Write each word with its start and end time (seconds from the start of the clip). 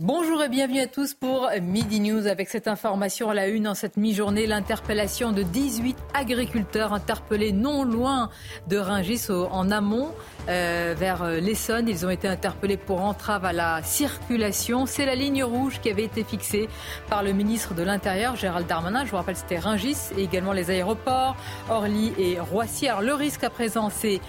Bonjour 0.00 0.40
et 0.44 0.48
bienvenue 0.48 0.78
à 0.78 0.86
tous 0.86 1.14
pour 1.14 1.50
Midi 1.60 1.98
News 1.98 2.28
avec 2.28 2.50
cette 2.50 2.68
information 2.68 3.30
à 3.30 3.34
la 3.34 3.48
une 3.48 3.66
en 3.66 3.74
cette 3.74 3.96
mi-journée, 3.96 4.46
l'interpellation 4.46 5.32
de 5.32 5.42
18 5.42 5.96
agriculteurs 6.14 6.92
interpellés 6.92 7.50
non 7.50 7.82
loin 7.82 8.30
de 8.68 8.76
Ringis 8.76 9.26
en 9.28 9.72
amont 9.72 10.14
euh, 10.48 10.94
vers 10.96 11.24
euh, 11.24 11.40
l'Essonne. 11.40 11.88
Ils 11.88 12.06
ont 12.06 12.10
été 12.10 12.28
interpellés 12.28 12.76
pour 12.76 13.00
entrave 13.00 13.44
à 13.44 13.52
la 13.52 13.82
circulation. 13.82 14.86
C'est 14.86 15.04
la 15.04 15.16
ligne 15.16 15.42
rouge 15.42 15.80
qui 15.80 15.90
avait 15.90 16.04
été 16.04 16.22
fixée 16.22 16.68
par 17.10 17.24
le 17.24 17.32
ministre 17.32 17.74
de 17.74 17.82
l'Intérieur, 17.82 18.36
Gérald 18.36 18.68
Darmanin. 18.68 19.04
Je 19.04 19.10
vous 19.10 19.16
rappelle, 19.16 19.34
c'était 19.34 19.58
Ringis 19.58 20.12
et 20.16 20.22
également 20.22 20.52
les 20.52 20.70
aéroports, 20.70 21.36
Orly 21.68 22.12
et 22.18 22.38
Roissy. 22.38 22.86
Alors 22.86 23.02
le 23.02 23.14
risque 23.14 23.42
à 23.42 23.50
présent, 23.50 23.90
c'est 23.90 24.20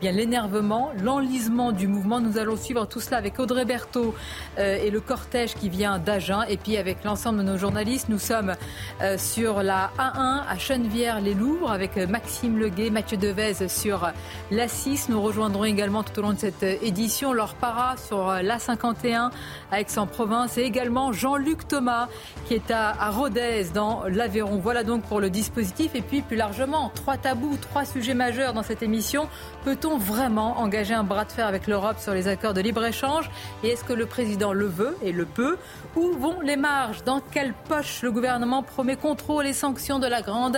bien 0.00 0.12
l'énervement, 0.12 0.90
l'enlisement 1.02 1.72
du 1.72 1.88
mouvement. 1.88 2.20
Nous 2.20 2.38
allons 2.38 2.56
suivre 2.56 2.86
tout 2.86 3.00
cela 3.00 3.16
avec 3.16 3.38
Audrey 3.38 3.64
Berthaud 3.64 4.14
euh, 4.58 4.76
et 4.76 4.90
le 4.90 5.00
cortège 5.00 5.54
qui 5.54 5.68
vient 5.68 5.98
d'Agen. 5.98 6.42
Et 6.48 6.56
puis 6.56 6.76
avec 6.76 7.04
l'ensemble 7.04 7.38
de 7.38 7.42
nos 7.42 7.58
journalistes, 7.58 8.08
nous 8.08 8.18
sommes 8.18 8.54
euh, 9.02 9.18
sur 9.18 9.62
la 9.62 9.90
A1 9.98 10.42
à 10.48 10.58
Chenevière-les-Louvres 10.58 11.70
avec 11.70 11.96
Maxime 11.96 12.58
Leguet, 12.58 12.90
Mathieu 12.90 13.16
Devez 13.16 13.68
sur 13.68 14.10
la 14.50 14.68
6. 14.68 15.08
Nous 15.08 15.20
rejoindrons 15.20 15.64
également 15.64 16.02
tout 16.02 16.18
au 16.18 16.22
long 16.22 16.32
de 16.32 16.38
cette 16.38 16.62
édition 16.62 17.32
Laure 17.32 17.54
Para 17.54 17.96
sur 17.96 18.26
la 18.42 18.58
51 18.58 19.30
à 19.70 19.80
Aix-en-Provence 19.80 20.58
et 20.58 20.62
également 20.62 21.12
Jean-Luc 21.12 21.66
Thomas 21.66 22.08
qui 22.46 22.54
est 22.54 22.70
à 22.70 23.10
Rodez 23.10 23.66
dans 23.74 24.04
l'Aveyron. 24.08 24.58
Voilà 24.58 24.84
donc 24.84 25.02
pour 25.02 25.20
le 25.20 25.30
dispositif. 25.30 25.94
Et 25.94 26.02
puis 26.02 26.22
plus 26.22 26.36
largement, 26.36 26.90
trois 26.94 27.16
tabous, 27.16 27.56
trois 27.56 27.84
sujets 27.84 28.14
majeurs 28.14 28.52
dans 28.52 28.62
cette 28.62 28.82
émission. 28.82 29.28
Peut-on 29.68 29.98
vraiment 29.98 30.60
engager 30.60 30.94
un 30.94 31.04
bras 31.04 31.26
de 31.26 31.30
fer 31.30 31.46
avec 31.46 31.66
l'Europe 31.66 31.98
sur 31.98 32.14
les 32.14 32.26
accords 32.26 32.54
de 32.54 32.62
libre-échange 32.62 33.30
Et 33.62 33.68
est-ce 33.68 33.84
que 33.84 33.92
le 33.92 34.06
président 34.06 34.54
le 34.54 34.64
veut 34.64 34.96
et 35.02 35.12
le 35.12 35.26
peut 35.26 35.58
Où 35.94 36.12
vont 36.12 36.40
les 36.40 36.56
marges 36.56 37.04
Dans 37.04 37.20
quelle 37.20 37.52
poche 37.68 38.00
le 38.00 38.10
gouvernement 38.10 38.62
promet 38.62 38.96
contrôle 38.96 39.46
et 39.46 39.52
sanctions 39.52 39.98
de 39.98 40.06
la 40.06 40.22
grande 40.22 40.56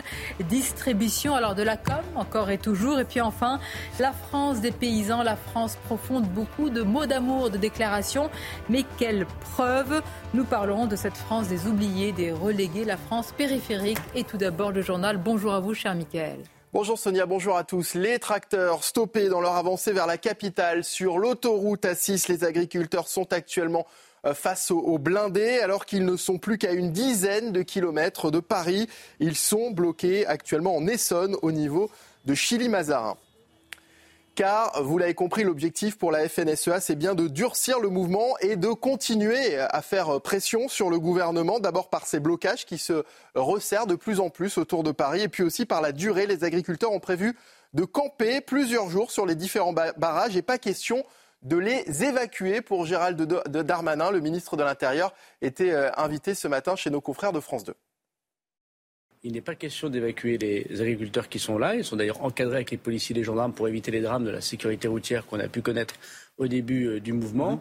distribution 0.49 1.35
Alors 1.35 1.57
de 1.57 1.65
la 1.65 1.77
com, 1.77 2.05
encore 2.15 2.51
et 2.51 2.59
toujours. 2.59 3.01
Et 3.01 3.05
puis 3.05 3.21
enfin, 3.21 3.59
la 3.99 4.13
France 4.13 4.61
des 4.61 4.71
paysans, 4.71 5.25
la 5.25 5.35
France 5.35 5.77
profonde, 5.87 6.29
beaucoup 6.29 6.71
de 6.71 6.83
mots 6.83 7.07
d'amour, 7.07 7.51
de 7.51 7.59
déclarations. 7.59 8.31
Mais 8.69 8.85
quelle 8.97 9.27
preuve 9.57 10.03
Nous 10.35 10.45
parlerons 10.45 10.87
de 10.87 10.95
cette 10.95 11.17
France 11.17 11.49
des 11.49 11.67
oubliés, 11.67 12.13
des 12.13 12.31
relégués, 12.31 12.85
la 12.85 12.97
France 12.97 13.33
périphérique. 13.37 13.99
Et 14.15 14.23
tout 14.23 14.37
d'abord 14.37 14.71
le 14.71 14.83
journal. 14.83 15.17
Bonjour 15.17 15.53
à 15.53 15.59
vous, 15.59 15.75
cher 15.75 15.97
Michael. 15.97 16.39
Bonjour 16.73 17.01
Sonia, 17.01 17.27
bonjour 17.27 17.57
à 17.57 17.65
tous. 17.65 17.95
Les 17.95 18.21
tracteurs 18.21 18.85
stoppés 18.85 19.29
dans 19.29 19.41
leur 19.41 19.57
avancée 19.57 19.93
vers 19.93 20.07
la 20.07 20.19
capitale 20.19 20.85
sur 20.85 21.19
l'autoroute 21.19 21.85
A6, 21.85 22.31
les 22.31 22.45
agriculteurs 22.45 23.09
sont 23.09 23.33
actuellement 23.33 23.89
euh, 24.25 24.35
face 24.35 24.71
aux 24.71 24.97
blindés 24.99 25.59
alors 25.59 25.85
qu'ils 25.85 26.05
ne 26.05 26.17
sont 26.17 26.39
plus 26.39 26.59
qu'à 26.59 26.71
une 26.71 26.93
dizaine 26.93 27.51
de 27.51 27.63
kilomètres 27.63 28.31
de 28.31 28.39
Paris. 28.39 28.89
Ils 29.19 29.35
sont 29.35 29.73
bloqués 29.73 30.27
actuellement 30.27 30.77
en 30.77 30.87
Essonne 30.87 31.35
au 31.43 31.51
niveau 31.51 31.91
de 32.25 32.35
Chili-Mazarin 32.35 33.17
car 34.41 34.83
vous 34.83 34.97
l'avez 34.97 35.13
compris, 35.13 35.45
l'objectif 35.45 35.99
pour 35.99 36.11
la 36.11 36.27
FNSEA, 36.27 36.81
c'est 36.81 36.97
bien 36.97 37.15
de 37.15 37.29
durcir 37.29 37.79
le 37.79 37.91
mouvement 37.91 38.39
et 38.41 38.57
de 38.57 38.69
continuer 38.69 39.59
à 39.59 39.83
faire 39.83 40.19
pression 40.23 40.67
sur 40.67 40.89
le 40.89 40.99
gouvernement, 40.99 41.61
d'abord 41.61 41.91
par 41.91 42.07
ces 42.07 42.21
blocages 42.21 42.65
qui 42.65 42.79
se 42.79 43.05
resserrent 43.35 43.87
de 43.87 43.97
plus 43.97 44.19
en 44.19 44.31
plus 44.31 44.57
autour 44.57 44.83
de 44.83 44.93
Paris, 44.93 45.21
et 45.21 45.29
puis 45.29 45.43
aussi 45.43 45.67
par 45.67 45.83
la 45.83 45.93
durée. 45.93 46.27
Les 46.27 46.43
agriculteurs 46.43 46.91
ont 46.91 47.01
prévu 47.01 47.37
de 47.75 47.85
camper 47.85 48.41
plusieurs 48.41 48.89
jours 48.89 49.11
sur 49.11 49.27
les 49.27 49.35
différents 49.35 49.75
barrages 49.75 50.39
et 50.39 50.43
pas 50.43 50.57
question 50.57 51.05
de 51.43 51.59
les 51.59 52.03
évacuer 52.03 52.63
pour 52.63 52.87
Gérald 52.87 53.21
Darmanin. 53.47 54.11
Le 54.11 54.21
ministre 54.21 54.57
de 54.57 54.63
l'Intérieur 54.63 55.13
était 55.43 55.73
euh, 55.73 55.91
invité 55.99 56.35
ce 56.35 56.49
matin 56.49 56.77
chez 56.77 56.89
nos 56.89 57.03
confrères 57.03 57.33
de 57.33 57.41
France 57.41 57.65
2. 57.65 57.75
Il 59.23 59.33
n'est 59.33 59.43
pas 59.43 59.55
question 59.55 59.91
d'évacuer 59.91 60.39
les 60.39 60.81
agriculteurs 60.81 61.29
qui 61.29 61.39
sont 61.39 61.59
là. 61.59 61.75
Ils 61.75 61.85
sont 61.85 61.97
d'ailleurs 61.97 62.25
encadrés 62.25 62.57
avec 62.57 62.71
les 62.71 62.79
policiers 62.79 63.15
et 63.15 63.19
les 63.19 63.25
gendarmes 63.25 63.53
pour 63.53 63.69
éviter 63.69 63.91
les 63.91 64.01
drames 64.01 64.25
de 64.25 64.31
la 64.31 64.41
sécurité 64.41 64.89
routière 64.89 65.27
qu'on 65.27 65.39
a 65.41 65.49
pu 65.49 65.61
connaître 65.61 65.95
au 66.39 66.49
début 66.49 66.87
euh, 66.87 67.01
du 67.01 67.13
mouvement. 67.13 67.61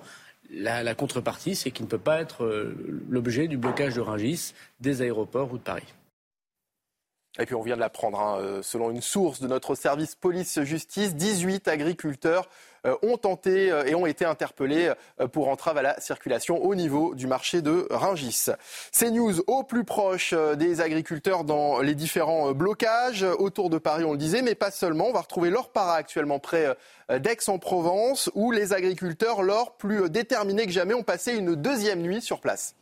La, 0.52 0.84
la, 0.84 0.96
contrepartie, 0.96 1.56
c'est 1.56 1.72
qu'il 1.72 1.86
ne 1.86 1.90
peut 1.90 2.00
pas 2.00 2.22
être 2.22 2.46
euh, 2.46 3.04
l'objet 3.10 3.50
du 3.50 3.58
blocage 3.58 3.96
de 3.96 4.02
Ringis, 4.02 4.54
des 4.80 5.02
aéroports 5.02 5.52
ou 5.52 5.58
de 5.58 5.64
Paris. 5.64 5.84
Et 7.38 7.46
puis 7.46 7.54
on 7.54 7.62
vient 7.62 7.76
de 7.76 7.80
l'apprendre, 7.80 8.20
hein, 8.20 8.40
euh, 8.40 8.62
selon 8.64 8.90
une 8.90 9.04
source 9.04 9.40
de 9.40 9.48
notre 9.48 9.76
service 9.76 10.16
police-justice, 10.16 11.14
18 11.14 11.68
agriculteurs 11.68 12.50
euh, 12.88 12.96
ont 13.04 13.18
tenté 13.18 13.72
euh, 13.72 13.86
et 13.86 13.94
ont 13.94 14.08
été 14.08 14.26
interpellés 14.26 14.92
pour 15.32 15.50
entrave 15.50 15.78
à 15.78 15.84
la 15.84 16.00
circulation 16.00 16.64
au 16.64 16.74
niveau 16.74 17.14
du 17.14 17.28
marché 17.28 17.62
de 17.62 17.88
Ringis. 17.92 18.48
C'est 18.92 19.12
news 19.12 19.42
au 19.46 19.64
plus 19.64 19.84
proche 19.84 20.34
des 20.34 20.82
agriculteurs 20.82 21.44
dans 21.44 21.82
les 21.82 21.94
différents 21.94 22.52
blocages 22.52 23.24
autour 23.24 23.70
de 23.70 23.78
Paris, 23.78 24.06
on 24.06 24.14
le 24.14 24.18
disait, 24.18 24.42
mais 24.42 24.56
pas 24.56 24.72
seulement. 24.72 25.06
On 25.08 25.14
va 25.14 25.22
retrouver 25.22 25.52
Laure 25.52 25.72
Para 25.72 25.94
actuellement 25.94 26.40
près 26.40 26.76
d'Aix-en-Provence 27.10 28.32
où 28.34 28.52
les 28.52 28.74
agriculteurs, 28.74 29.44
Laure, 29.44 29.78
plus 29.78 30.10
déterminés 30.10 30.66
que 30.66 30.72
jamais, 30.72 30.94
ont 30.94 31.04
passé 31.04 31.34
une 31.34 31.56
deuxième 31.56 32.02
nuit 32.02 32.22
sur 32.22 32.40
place. 32.42 32.76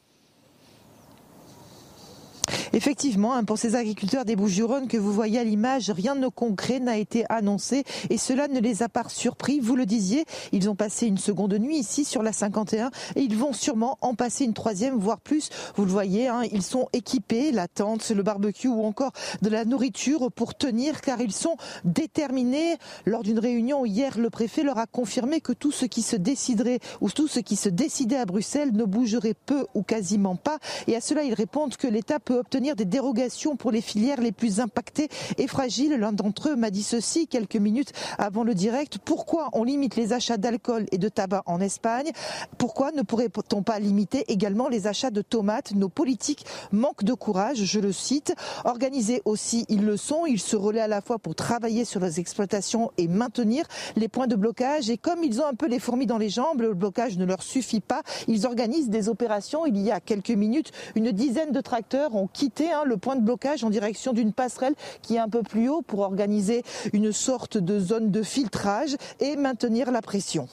Effectivement, 2.73 3.33
hein, 3.33 3.43
pour 3.43 3.57
ces 3.57 3.75
agriculteurs 3.75 4.25
des 4.25 4.35
Bouches-du-Rhône 4.35 4.87
que 4.87 4.97
vous 4.97 5.13
voyez 5.13 5.39
à 5.39 5.43
l'image, 5.43 5.89
rien 5.89 6.15
de 6.15 6.27
concret 6.27 6.79
n'a 6.79 6.97
été 6.97 7.25
annoncé 7.29 7.83
et 8.09 8.17
cela 8.17 8.47
ne 8.47 8.59
les 8.59 8.83
a 8.83 8.89
pas 8.89 9.03
surpris. 9.07 9.59
Vous 9.59 9.75
le 9.75 9.85
disiez, 9.85 10.25
ils 10.51 10.69
ont 10.69 10.75
passé 10.75 11.07
une 11.07 11.17
seconde 11.17 11.53
nuit 11.53 11.77
ici 11.77 12.03
sur 12.03 12.23
la 12.23 12.33
51 12.33 12.91
et 13.15 13.21
ils 13.21 13.37
vont 13.37 13.53
sûrement 13.53 13.97
en 14.01 14.15
passer 14.15 14.43
une 14.43 14.53
troisième, 14.53 14.97
voire 14.97 15.21
plus. 15.21 15.49
Vous 15.75 15.85
le 15.85 15.91
voyez, 15.91 16.27
hein, 16.27 16.41
ils 16.51 16.63
sont 16.63 16.89
équipés, 16.91 17.51
la 17.51 17.67
tente, 17.67 18.09
le 18.09 18.23
barbecue 18.23 18.67
ou 18.67 18.83
encore 18.83 19.13
de 19.41 19.49
la 19.49 19.63
nourriture 19.63 20.29
pour 20.31 20.55
tenir 20.55 21.01
car 21.01 21.21
ils 21.21 21.33
sont 21.33 21.55
déterminés. 21.85 22.75
Lors 23.05 23.23
d'une 23.23 23.39
réunion 23.39 23.85
hier, 23.85 24.17
le 24.17 24.29
préfet 24.29 24.63
leur 24.63 24.77
a 24.77 24.87
confirmé 24.87 25.39
que 25.39 25.53
tout 25.53 25.71
ce 25.71 25.85
qui 25.85 26.01
se 26.01 26.15
déciderait 26.15 26.79
ou 26.99 27.09
tout 27.09 27.27
ce 27.27 27.39
qui 27.39 27.55
se 27.55 27.69
décidait 27.69 28.17
à 28.17 28.25
Bruxelles 28.25 28.73
ne 28.73 28.83
bougerait 28.83 29.35
peu 29.45 29.65
ou 29.73 29.83
quasiment 29.83 30.35
pas. 30.35 30.59
Et 30.87 30.95
à 30.95 31.01
cela, 31.01 31.23
ils 31.23 31.33
répondent 31.33 31.75
que 31.77 31.87
l'État 31.87 32.19
peut 32.19 32.37
obtenir 32.37 32.56
des 32.57 32.85
dérogations 32.85 33.55
pour 33.55 33.71
les 33.71 33.81
filières 33.81 34.21
les 34.21 34.31
plus 34.31 34.59
impactées 34.59 35.09
et 35.37 35.47
fragiles. 35.47 35.93
L'un 35.93 36.11
d'entre 36.11 36.49
eux 36.49 36.55
m'a 36.55 36.69
dit 36.69 36.83
ceci 36.83 37.27
quelques 37.27 37.55
minutes 37.55 37.91
avant 38.17 38.43
le 38.43 38.53
direct. 38.53 38.97
Pourquoi 39.03 39.49
on 39.53 39.63
limite 39.63 39.95
les 39.95 40.13
achats 40.13 40.37
d'alcool 40.37 40.85
et 40.91 40.97
de 40.97 41.09
tabac 41.09 41.43
en 41.45 41.61
Espagne? 41.61 42.11
Pourquoi 42.57 42.91
ne 42.91 43.01
pourrait-on 43.01 43.63
pas 43.63 43.79
limiter 43.79 44.25
également 44.31 44.67
les 44.67 44.87
achats 44.87 45.11
de 45.11 45.21
tomates? 45.21 45.73
Nos 45.73 45.89
politiques 45.89 46.45
manquent 46.71 47.03
de 47.03 47.13
courage, 47.13 47.63
je 47.63 47.79
le 47.79 47.91
cite. 47.91 48.33
Organisés 48.65 49.21
aussi, 49.25 49.65
ils 49.69 49.85
le 49.85 49.97
sont. 49.97 50.25
Ils 50.25 50.39
se 50.39 50.55
relaient 50.55 50.81
à 50.81 50.87
la 50.87 51.01
fois 51.01 51.19
pour 51.19 51.35
travailler 51.35 51.85
sur 51.85 51.99
les 51.99 52.19
exploitations 52.19 52.91
et 52.97 53.07
maintenir 53.07 53.65
les 53.95 54.07
points 54.07 54.27
de 54.27 54.35
blocage. 54.35 54.89
Et 54.89 54.97
comme 54.97 55.23
ils 55.23 55.41
ont 55.41 55.45
un 55.45 55.53
peu 55.53 55.67
les 55.67 55.79
fourmis 55.79 56.05
dans 56.05 56.17
les 56.17 56.29
jambes, 56.29 56.61
le 56.61 56.73
blocage 56.73 57.17
ne 57.17 57.25
leur 57.25 57.43
suffit 57.43 57.81
pas. 57.81 58.01
Ils 58.27 58.45
organisent 58.45 58.89
des 58.89 59.09
opérations. 59.09 59.65
Il 59.65 59.77
y 59.77 59.91
a 59.91 59.99
quelques 59.99 60.31
minutes, 60.31 60.71
une 60.95 61.11
dizaine 61.11 61.51
de 61.51 61.61
tracteurs 61.61 62.15
ont 62.15 62.27
quitté 62.27 62.46
hein, 62.59 62.83
le 62.85 62.97
point 62.97 63.15
de 63.15 63.21
blocage 63.21 63.63
en 63.63 63.69
direction 63.69 64.13
d'une 64.13 64.33
passerelle 64.33 64.75
qui 65.01 65.15
est 65.15 65.19
un 65.19 65.29
peu 65.29 65.43
plus 65.43 65.69
haut 65.69 65.81
pour 65.81 65.99
organiser 65.99 66.63
une 66.93 67.11
sorte 67.11 67.57
de 67.57 67.79
zone 67.79 68.11
de 68.11 68.23
filtrage 68.23 68.95
et 69.19 69.35
maintenir 69.35 69.91
la 69.91 70.01
pression. 70.01 70.47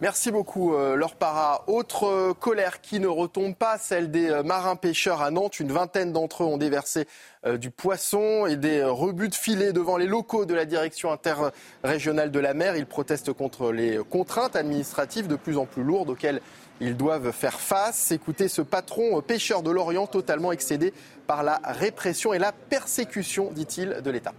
Merci 0.00 0.30
beaucoup, 0.30 0.74
euh, 0.74 0.96
Laure 0.96 1.14
Para. 1.14 1.62
Autre 1.66 2.04
euh, 2.04 2.32
colère 2.32 2.80
qui 2.80 3.00
ne 3.00 3.06
retombe 3.06 3.54
pas, 3.54 3.76
celle 3.76 4.10
des 4.10 4.30
euh, 4.30 4.42
marins 4.42 4.74
pêcheurs 4.74 5.20
à 5.20 5.30
Nantes. 5.30 5.60
Une 5.60 5.72
vingtaine 5.72 6.10
d'entre 6.10 6.42
eux 6.42 6.46
ont 6.46 6.56
déversé 6.56 7.06
du 7.58 7.70
poisson 7.70 8.44
et 8.44 8.56
des 8.56 8.84
rebuts 8.84 9.30
de 9.30 9.34
filet 9.34 9.72
devant 9.72 9.96
les 9.96 10.06
locaux 10.06 10.44
de 10.44 10.52
la 10.52 10.66
direction 10.66 11.10
interrégionale 11.10 12.30
de 12.30 12.38
la 12.38 12.52
mer. 12.52 12.76
Ils 12.76 12.84
protestent 12.84 13.32
contre 13.32 13.72
les 13.72 13.98
contraintes 14.10 14.56
administratives 14.56 15.26
de 15.26 15.36
plus 15.36 15.56
en 15.56 15.64
plus 15.64 15.82
lourdes 15.82 16.10
auxquelles 16.10 16.42
ils 16.80 16.96
doivent 16.96 17.32
faire 17.32 17.60
face. 17.60 18.10
Écoutez 18.10 18.48
ce 18.48 18.62
patron 18.62 19.20
pêcheur 19.20 19.62
de 19.62 19.70
l'Orient 19.70 20.06
totalement 20.06 20.52
excédé 20.52 20.92
par 21.26 21.42
la 21.42 21.60
répression 21.64 22.32
et 22.32 22.38
la 22.38 22.52
persécution, 22.52 23.50
dit-il, 23.52 24.00
de 24.02 24.10
l'État. 24.10 24.32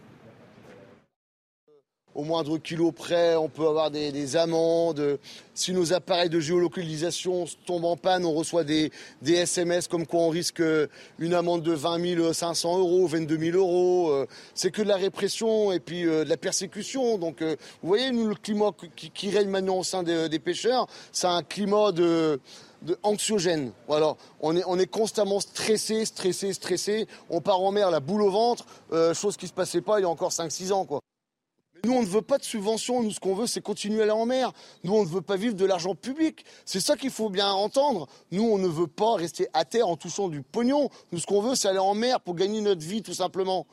Au 2.14 2.24
moindre 2.24 2.58
kilo 2.58 2.92
près, 2.92 3.38
on 3.38 3.48
peut 3.48 3.66
avoir 3.66 3.90
des, 3.90 4.36
amendes. 4.36 5.18
Si 5.54 5.72
nos 5.72 5.94
appareils 5.94 6.30
de 6.30 6.42
géolocalisation 6.42 7.46
tombent 7.66 7.86
en 7.86 7.96
panne, 7.96 8.26
on 8.26 8.34
reçoit 8.34 8.66
des, 8.66 8.92
SMS 9.26 9.88
comme 9.88 10.06
quoi 10.06 10.22
on 10.22 10.30
risque 10.30 10.62
une 11.20 11.34
amende 11.34 11.64
de 11.64 11.72
20 11.72 12.34
500 12.34 12.80
euros, 12.80 13.08
22 13.08 13.38
000 13.38 13.58
euros. 13.58 14.10
Euh, 14.12 14.28
c'est 14.54 14.72
que 14.72 14.82
de 14.82 14.88
la 14.88 14.98
répression 14.98 15.72
et 15.72 15.80
puis 15.80 16.06
euh, 16.06 16.26
de 16.26 16.30
la 16.30 16.38
persécution. 16.38 17.18
Donc, 17.18 17.42
euh, 17.42 17.56
vous 17.82 17.88
voyez, 17.88 18.12
nous, 18.12 18.28
le 18.28 18.36
climat 18.36 18.72
qui, 18.96 19.30
règne 19.30 19.50
maintenant 19.50 19.78
au 19.78 19.84
sein 19.84 20.04
des, 20.04 20.40
pêcheurs, 20.40 20.88
c'est 21.12 21.28
un 21.28 21.44
climat 21.44 21.92
de, 21.92 22.40
anxiogène. 23.04 23.72
On 24.42 24.58
est, 24.58 24.64
on 24.66 24.80
est 24.80 24.88
constamment 24.88 25.40
stressé, 25.40 26.04
stressé, 26.06 26.52
stressé. 26.52 27.08
On 27.30 27.40
part 27.40 27.62
en 27.62 27.72
mer 27.72 27.90
la 27.92 28.00
boule 28.00 28.24
au 28.24 28.32
ventre, 28.32 28.66
chose 29.14 29.38
qui 29.38 29.46
ne 29.46 29.50
se 29.50 29.54
passait 29.54 29.82
pas 29.82 30.00
il 30.00 30.04
y 30.04 30.06
a 30.06 30.10
encore 30.10 30.32
5-6 30.32 30.74
ans. 30.74 30.86
Nous, 31.86 31.94
on 31.94 32.02
ne 32.02 32.08
veut 32.08 32.22
pas 32.22 32.38
de 32.38 32.44
subventions. 32.44 33.02
Nous, 33.02 33.12
ce 33.12 33.20
qu'on 33.20 33.34
veut, 33.34 33.48
c'est 33.48 33.62
continuer 33.62 34.02
à 34.02 34.04
aller 34.04 34.12
en 34.12 34.26
mer. 34.26 34.52
Nous, 34.84 34.94
on 34.94 35.04
ne 35.04 35.10
veut 35.10 35.22
pas 35.22 35.36
vivre 35.36 35.56
de 35.56 35.66
l'argent 35.66 35.96
public. 35.96 36.46
C'est 36.66 36.80
ça 36.80 36.96
qu'il 36.96 37.10
faut 37.10 37.30
bien 37.30 37.50
entendre. 37.52 38.08
Nous, 38.32 38.44
on 38.44 38.58
ne 38.58 38.68
veut 38.68 38.88
pas 38.88 39.16
rester 39.16 39.48
à 39.54 39.66
terre 39.66 39.88
en 39.88 39.98
touchant 39.98 40.30
du 40.30 40.42
pognon. 40.42 40.90
Nous, 41.12 41.20
ce 41.20 41.26
qu'on 41.26 41.42
veut, 41.42 41.56
c'est 41.56 41.68
aller 41.68 41.80
en 41.80 41.96
mer 41.96 42.22
pour 42.22 42.36
gagner 42.36 42.62
notre 42.62 42.86
vie, 42.86 43.02
tout 43.02 43.14
simplement. 43.14 43.66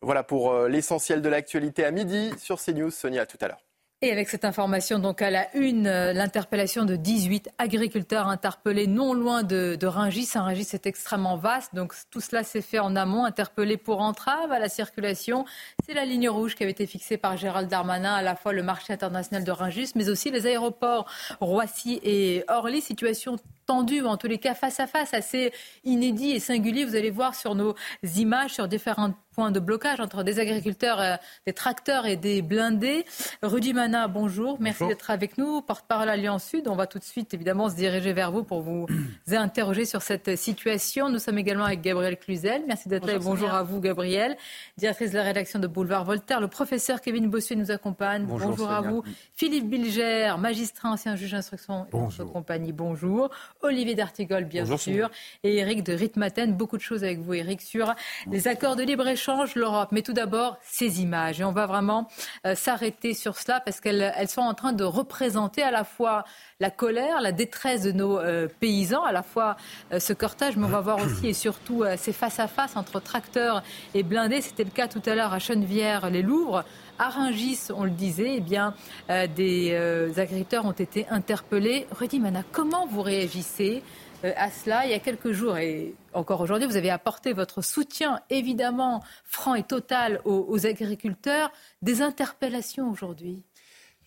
Voilà 0.00 0.24
pour 0.24 0.50
euh, 0.50 0.68
l'essentiel 0.68 1.22
de 1.22 1.28
l'actualité 1.28 1.84
à 1.84 1.92
midi 1.92 2.32
sur 2.38 2.60
CNews. 2.60 2.90
Sonia, 2.90 3.22
à 3.22 3.26
tout 3.26 3.38
à 3.40 3.48
l'heure. 3.48 3.62
Et 4.04 4.10
avec 4.10 4.28
cette 4.28 4.44
information, 4.44 4.98
donc 4.98 5.22
à 5.22 5.30
la 5.30 5.46
une, 5.56 5.86
euh, 5.86 6.12
l'interpellation 6.12 6.84
de 6.84 6.96
18 6.96 7.50
agriculteurs 7.56 8.26
interpellés 8.26 8.88
non 8.88 9.14
loin 9.14 9.44
de, 9.44 9.78
Rungis. 9.80 10.24
Saint-Rungis 10.24 10.70
est 10.72 10.86
extrêmement 10.86 11.36
vaste, 11.36 11.72
donc 11.72 11.94
tout 12.10 12.20
cela 12.20 12.42
s'est 12.42 12.62
fait 12.62 12.80
en 12.80 12.96
amont, 12.96 13.24
interpellés 13.24 13.76
pour 13.76 14.00
entrave 14.00 14.50
à 14.50 14.58
la 14.58 14.68
circulation. 14.68 15.44
C'est 15.86 15.94
la 15.94 16.04
ligne 16.04 16.28
rouge 16.28 16.56
qui 16.56 16.64
avait 16.64 16.72
été 16.72 16.88
fixée 16.88 17.16
par 17.16 17.36
Gérald 17.36 17.70
Darmanin, 17.70 18.12
à 18.12 18.22
la 18.22 18.34
fois 18.34 18.52
le 18.52 18.64
marché 18.64 18.92
international 18.92 19.44
de 19.44 19.52
Rungis, 19.52 19.92
mais 19.94 20.08
aussi 20.08 20.32
les 20.32 20.48
aéroports 20.48 21.08
Roissy 21.38 22.00
et 22.02 22.42
Orly. 22.48 22.80
Situation 22.80 23.36
en 23.72 24.16
tous 24.16 24.28
les 24.28 24.38
cas 24.38 24.54
face 24.54 24.80
à 24.80 24.86
face, 24.86 25.14
assez 25.14 25.52
inédit 25.84 26.32
et 26.32 26.40
singulier. 26.40 26.84
Vous 26.84 26.96
allez 26.96 27.10
voir 27.10 27.34
sur 27.34 27.54
nos 27.54 27.74
images, 28.16 28.54
sur 28.54 28.68
différentes 28.68 29.16
point 29.32 29.50
de 29.50 29.60
blocage 29.60 30.00
entre 30.00 30.22
des 30.22 30.38
agriculteurs, 30.38 31.00
euh, 31.00 31.16
des 31.46 31.52
tracteurs 31.52 32.06
et 32.06 32.16
des 32.16 32.42
blindés. 32.42 33.04
Rudy 33.42 33.72
Mana, 33.72 34.08
bonjour. 34.08 34.58
Merci 34.60 34.86
d'être 34.86 35.10
avec 35.10 35.38
nous. 35.38 35.62
Porte-parole 35.62 36.08
Alliance 36.08 36.44
Sud. 36.44 36.68
On 36.68 36.76
va 36.76 36.86
tout 36.86 36.98
de 36.98 37.04
suite, 37.04 37.32
évidemment, 37.34 37.68
se 37.70 37.74
diriger 37.74 38.12
vers 38.12 38.30
vous 38.30 38.44
pour 38.44 38.60
vous 38.60 38.86
interroger 39.32 39.84
sur 39.84 40.02
cette 40.02 40.36
situation. 40.36 41.08
Nous 41.08 41.18
sommes 41.18 41.38
également 41.38 41.64
avec 41.64 41.80
Gabriel 41.80 42.16
Cluzel. 42.18 42.62
Merci 42.66 42.88
d'être 42.88 43.06
là 43.06 43.14
et 43.14 43.18
bonjour 43.18 43.50
à 43.50 43.62
vous, 43.62 43.80
Gabriel. 43.80 44.36
Directrice 44.76 45.10
de 45.10 45.16
la 45.16 45.24
rédaction 45.24 45.58
de 45.58 45.66
Boulevard 45.66 46.04
Voltaire. 46.04 46.40
Le 46.40 46.48
professeur 46.48 47.00
Kevin 47.00 47.28
Bossuet 47.28 47.56
nous 47.56 47.70
accompagne. 47.70 48.26
Bonjour, 48.26 48.70
à 48.70 48.80
vous. 48.82 49.02
Philippe 49.34 49.68
Bilger, 49.68 50.34
magistrat, 50.38 50.90
ancien 50.90 51.16
juge 51.16 51.32
d'instruction 51.32 51.86
et 51.92 51.96
notre 51.96 52.24
compagnie. 52.24 52.72
Bonjour. 52.72 53.30
Olivier 53.62 53.94
D'Artigol, 53.94 54.44
bien 54.44 54.76
sûr. 54.76 55.10
Et 55.42 55.56
Eric 55.56 55.82
de 55.82 55.92
Ritmaten. 55.92 56.54
Beaucoup 56.54 56.76
de 56.76 56.82
choses 56.82 57.04
avec 57.04 57.20
vous, 57.20 57.34
Eric, 57.34 57.60
sur 57.62 57.94
les 58.30 58.48
accords 58.48 58.76
de 58.76 58.82
libre-échange 58.82 59.22
change 59.22 59.54
l'Europe. 59.54 59.90
Mais 59.92 60.02
tout 60.02 60.12
d'abord, 60.12 60.58
ces 60.62 61.00
images. 61.00 61.40
Et 61.40 61.44
on 61.44 61.52
va 61.52 61.66
vraiment 61.66 62.08
euh, 62.46 62.54
s'arrêter 62.54 63.14
sur 63.14 63.38
cela 63.38 63.60
parce 63.60 63.80
qu'elles 63.80 64.12
elles 64.16 64.28
sont 64.28 64.40
en 64.40 64.54
train 64.54 64.72
de 64.72 64.84
représenter 64.84 65.62
à 65.62 65.70
la 65.70 65.84
fois 65.84 66.24
la 66.62 66.70
colère, 66.70 67.20
la 67.20 67.32
détresse 67.32 67.82
de 67.82 67.92
nos 67.92 68.18
euh, 68.18 68.48
paysans, 68.60 69.02
à 69.02 69.12
la 69.12 69.22
fois 69.22 69.56
euh, 69.92 69.98
ce 69.98 70.12
cortège, 70.12 70.56
mais 70.56 70.64
on 70.64 70.70
va 70.70 70.80
voir 70.80 71.04
aussi 71.04 71.28
et 71.28 71.34
surtout 71.34 71.84
ces 71.96 72.12
face-à-face 72.12 72.76
entre 72.76 73.00
tracteurs 73.00 73.62
et 73.94 74.02
blindés. 74.02 74.40
C'était 74.40 74.64
le 74.64 74.70
cas 74.70 74.88
tout 74.88 75.02
à 75.04 75.14
l'heure 75.14 75.32
à 75.32 75.38
Chenevière-les-Louvres. 75.38 76.64
À 76.98 77.08
Rungis, 77.10 77.68
on 77.74 77.84
le 77.84 77.90
disait, 77.90 78.34
eh 78.36 78.40
bien, 78.40 78.74
des 79.08 79.74
agriculteurs 80.16 80.64
ont 80.64 80.72
été 80.72 81.06
interpellés. 81.08 81.86
Rudy 81.90 82.20
Mana, 82.20 82.42
comment 82.52 82.86
vous 82.86 83.02
réagissez 83.02 83.82
euh, 84.24 84.32
à 84.36 84.50
cela? 84.50 84.84
Il 84.84 84.90
y 84.90 84.94
a 84.94 84.98
quelques 84.98 85.32
jours 85.32 85.56
et 85.58 85.94
encore 86.12 86.40
aujourd'hui, 86.40 86.66
vous 86.66 86.76
avez 86.76 86.90
apporté 86.90 87.32
votre 87.32 87.62
soutien 87.62 88.20
évidemment 88.30 89.02
franc 89.24 89.54
et 89.54 89.62
total 89.62 90.20
aux, 90.24 90.66
agriculteurs. 90.66 91.50
Des 91.80 92.02
interpellations 92.02 92.90
aujourd'hui? 92.90 93.42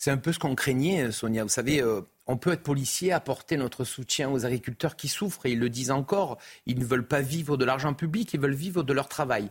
C'est 0.06 0.12
un 0.12 0.18
peu 0.18 0.31
ce 0.31 0.38
qu'on 0.38 0.54
craignait, 0.54 1.12
Sonia. 1.12 1.42
Vous 1.42 1.50
savez, 1.50 1.81
euh, 1.81 2.02
on 2.28 2.38
peut 2.38 2.52
être 2.52 2.62
policier, 2.62 3.12
apporter 3.12 3.57
notre 3.57 3.84
soutien 3.86 4.30
aux 4.30 4.46
agriculteurs 4.46 4.98
qui 4.98 5.07
souffrent, 5.07 5.48
et 5.48 5.54
ils 5.54 5.60
le 5.60 5.68
disent 5.68 5.90
encore, 5.90 6.38
ils 6.68 6.78
ne 6.78 6.86
veulent 6.86 7.07
pas 7.07 7.22
vivre 7.22 7.57
de 7.57 7.66
l'argent 7.66 7.92
public, 7.96 8.31
ils 8.36 8.40
veulent 8.40 8.54
vivre 8.54 8.84
de 8.84 8.94
leur 8.94 9.10
travail. 9.10 9.50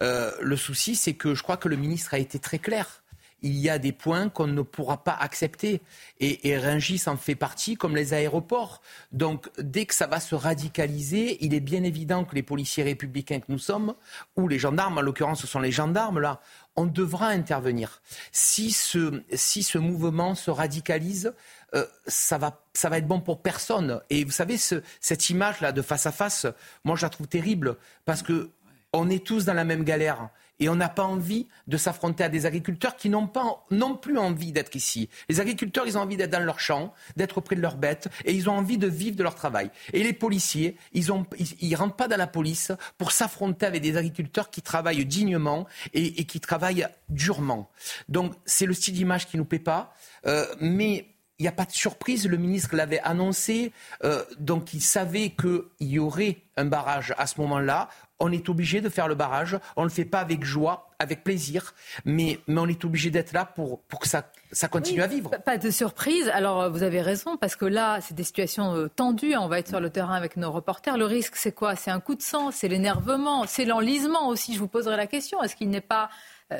Euh, 0.00 0.32
le 0.40 0.56
souci, 0.56 0.96
c'est 0.96 1.12
que 1.12 1.34
je 1.34 1.42
crois 1.42 1.58
que 1.58 1.68
le 1.68 1.76
ministre 1.76 2.14
a 2.14 2.18
été 2.18 2.38
très 2.38 2.58
clair 2.58 2.99
il 3.42 3.56
y 3.58 3.70
a 3.70 3.78
des 3.78 3.92
points 3.92 4.28
qu'on 4.28 4.46
ne 4.46 4.62
pourra 4.62 5.04
pas 5.04 5.14
accepter. 5.14 5.80
Et, 6.18 6.48
et 6.48 6.58
Rungis 6.58 7.02
en 7.06 7.16
fait 7.16 7.34
partie, 7.34 7.76
comme 7.76 7.96
les 7.96 8.12
aéroports. 8.14 8.82
Donc, 9.12 9.48
dès 9.58 9.86
que 9.86 9.94
ça 9.94 10.06
va 10.06 10.20
se 10.20 10.34
radicaliser, 10.34 11.38
il 11.44 11.54
est 11.54 11.60
bien 11.60 11.82
évident 11.82 12.24
que 12.24 12.34
les 12.34 12.42
policiers 12.42 12.84
républicains 12.84 13.40
que 13.40 13.50
nous 13.50 13.58
sommes, 13.58 13.94
ou 14.36 14.48
les 14.48 14.58
gendarmes, 14.58 14.98
en 14.98 15.02
l'occurrence 15.02 15.40
ce 15.40 15.46
sont 15.46 15.60
les 15.60 15.72
gendarmes 15.72 16.20
là, 16.20 16.40
on 16.76 16.86
devra 16.86 17.28
intervenir. 17.28 18.00
Si 18.32 18.70
ce, 18.70 19.22
si 19.34 19.62
ce 19.62 19.78
mouvement 19.78 20.34
se 20.34 20.50
radicalise, 20.50 21.34
euh, 21.74 21.86
ça, 22.06 22.38
va, 22.38 22.62
ça 22.74 22.88
va 22.88 22.98
être 22.98 23.06
bon 23.06 23.20
pour 23.20 23.42
personne. 23.42 24.00
Et 24.10 24.24
vous 24.24 24.30
savez, 24.30 24.56
ce, 24.56 24.82
cette 25.00 25.30
image-là 25.30 25.72
de 25.72 25.82
face 25.82 26.06
à 26.06 26.12
face, 26.12 26.46
moi 26.84 26.96
je 26.96 27.02
la 27.02 27.10
trouve 27.10 27.28
terrible, 27.28 27.76
parce 28.04 28.22
que 28.22 28.50
on 28.92 29.08
est 29.08 29.24
tous 29.24 29.44
dans 29.44 29.54
la 29.54 29.64
même 29.64 29.84
galère. 29.84 30.30
Et 30.60 30.68
on 30.68 30.76
n'a 30.76 30.88
pas 30.88 31.02
envie 31.02 31.48
de 31.66 31.76
s'affronter 31.76 32.22
à 32.24 32.28
des 32.28 32.46
agriculteurs 32.46 32.96
qui 32.96 33.08
n'ont 33.08 33.26
pas 33.26 33.64
non 33.70 33.96
plus 33.96 34.18
envie 34.18 34.52
d'être 34.52 34.76
ici. 34.76 35.08
Les 35.28 35.40
agriculteurs, 35.40 35.86
ils 35.86 35.98
ont 35.98 36.02
envie 36.02 36.16
d'être 36.16 36.30
dans 36.30 36.44
leur 36.44 36.60
champ, 36.60 36.92
d'être 37.16 37.40
près 37.40 37.56
de 37.56 37.60
leurs 37.60 37.76
bêtes, 37.76 38.08
et 38.24 38.32
ils 38.32 38.48
ont 38.48 38.54
envie 38.54 38.78
de 38.78 38.86
vivre 38.86 39.16
de 39.16 39.22
leur 39.22 39.34
travail. 39.34 39.70
Et 39.92 40.02
les 40.02 40.12
policiers, 40.12 40.76
ils 40.92 41.06
ne 41.06 41.76
rentrent 41.76 41.96
pas 41.96 42.08
dans 42.08 42.16
la 42.16 42.26
police 42.26 42.72
pour 42.98 43.12
s'affronter 43.12 43.66
avec 43.66 43.82
des 43.82 43.96
agriculteurs 43.96 44.50
qui 44.50 44.62
travaillent 44.62 45.04
dignement 45.04 45.66
et, 45.94 46.24
qui 46.24 46.40
travaillent 46.40 46.86
durement. 47.08 47.70
Donc 48.08 48.34
c'est 48.44 48.66
le 48.66 48.74
style 48.74 48.94
d'image 48.94 49.26
qui 49.26 49.36
nous 49.36 49.44
paie 49.44 49.58
pas, 49.58 49.94
euh, 50.26 50.46
mais 50.60 51.06
il 51.40 51.42
n'y 51.42 51.48
a 51.48 51.52
pas 51.52 51.64
de 51.64 51.72
surprise, 51.72 52.28
le 52.28 52.36
ministre 52.36 52.76
l'avait 52.76 53.00
annoncé, 53.00 53.72
euh, 54.04 54.22
donc 54.38 54.74
il 54.74 54.80
savait 54.80 55.30
qu'il 55.30 55.62
y 55.80 55.98
aurait 55.98 56.36
un 56.56 56.66
barrage 56.66 57.14
à 57.18 57.26
ce 57.26 57.40
moment-là 57.40 57.88
on 58.20 58.30
est 58.30 58.48
obligé 58.48 58.80
de 58.80 58.88
faire 58.88 59.08
le 59.08 59.14
barrage. 59.14 59.58
On 59.76 59.82
ne 59.82 59.88
le 59.88 59.92
fait 59.92 60.04
pas 60.04 60.20
avec 60.20 60.44
joie, 60.44 60.90
avec 60.98 61.24
plaisir, 61.24 61.74
mais, 62.04 62.38
mais 62.46 62.60
on 62.60 62.68
est 62.68 62.84
obligé 62.84 63.10
d'être 63.10 63.32
là 63.32 63.46
pour, 63.46 63.80
pour 63.84 63.98
que 63.98 64.06
ça, 64.06 64.30
ça 64.52 64.68
continue 64.68 65.02
à 65.02 65.06
vivre. 65.06 65.30
Pas 65.44 65.56
de 65.56 65.70
surprise. 65.70 66.28
Alors, 66.28 66.60
euh, 66.60 66.68
vous 66.68 66.82
avez 66.82 67.00
raison, 67.00 67.38
parce 67.38 67.56
que 67.56 67.64
là, 67.64 68.00
c'est 68.02 68.14
des 68.14 68.24
situations 68.24 68.76
euh, 68.76 68.88
tendues. 68.88 69.34
On 69.36 69.48
va 69.48 69.58
être 69.58 69.68
sur 69.68 69.80
le 69.80 69.90
terrain 69.90 70.14
avec 70.14 70.36
nos 70.36 70.52
reporters. 70.52 70.98
Le 70.98 71.06
risque, 71.06 71.36
c'est 71.36 71.52
quoi? 71.52 71.74
C'est 71.74 71.90
un 71.90 72.00
coup 72.00 72.14
de 72.14 72.22
sang, 72.22 72.50
c'est 72.50 72.68
l'énervement, 72.68 73.46
c'est 73.46 73.64
l'enlisement 73.64 74.28
aussi. 74.28 74.54
Je 74.54 74.58
vous 74.58 74.68
poserai 74.68 74.96
la 74.96 75.06
question. 75.06 75.42
Est-ce 75.42 75.56
qu'il 75.56 75.70
n'est 75.70 75.80
pas 75.80 76.10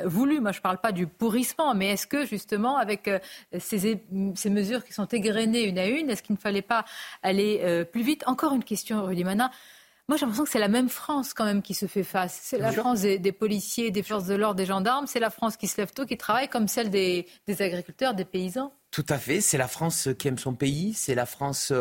voulu. 0.05 0.39
Moi, 0.39 0.51
je 0.51 0.59
ne 0.59 0.61
parle 0.61 0.77
pas 0.77 0.91
du 0.91 1.07
pourrissement, 1.07 1.73
mais 1.73 1.87
est-ce 1.87 2.07
que 2.07 2.25
justement, 2.25 2.77
avec 2.77 3.09
ces, 3.59 4.01
ces, 4.35 4.49
mesures 4.49 4.83
qui 4.83 4.93
sont 4.93 5.05
égrenées 5.05 5.63
une 5.63 5.77
à 5.77 5.87
une, 5.87 6.09
est-ce 6.09 6.23
qu'il 6.23 6.35
ne 6.35 6.39
fallait 6.39 6.61
pas 6.61 6.85
aller 7.23 7.85
plus 7.91 8.01
vite? 8.01 8.23
Encore 8.27 8.53
une 8.53 8.63
question, 8.63 9.03
Rudy. 9.03 9.23
Moi, 10.11 10.17
j'ai 10.17 10.25
l'impression 10.25 10.43
que 10.43 10.49
c'est 10.49 10.59
la 10.59 10.67
même 10.67 10.89
France 10.89 11.33
quand 11.33 11.45
même 11.45 11.61
qui 11.61 11.73
se 11.73 11.85
fait 11.85 12.03
face. 12.03 12.37
C'est 12.43 12.57
la 12.57 12.73
France 12.73 12.99
des, 12.99 13.31
policiers, 13.31 13.91
des 13.91 14.03
forces 14.03 14.25
de 14.25 14.35
l'ordre, 14.35 14.55
des 14.55 14.65
gendarmes. 14.65 15.07
C'est 15.07 15.21
la 15.21 15.29
France 15.29 15.55
qui 15.55 15.69
se 15.69 15.79
lève 15.79 15.93
tôt, 15.93 16.05
qui 16.05 16.17
travaille 16.17 16.49
comme 16.49 16.67
celle 16.67 16.89
des, 16.89 17.25
agriculteurs, 17.47 18.13
des 18.13 18.25
paysans. 18.25 18.73
Tout 18.91 19.05
à 19.07 19.17
fait. 19.17 19.39
C'est 19.39 19.57
la 19.57 19.69
France 19.69 20.09
qui 20.19 20.27
aime 20.27 20.37
son 20.37 20.53
pays. 20.53 20.93
C'est 20.95 21.15
la 21.15 21.25
France, 21.25 21.71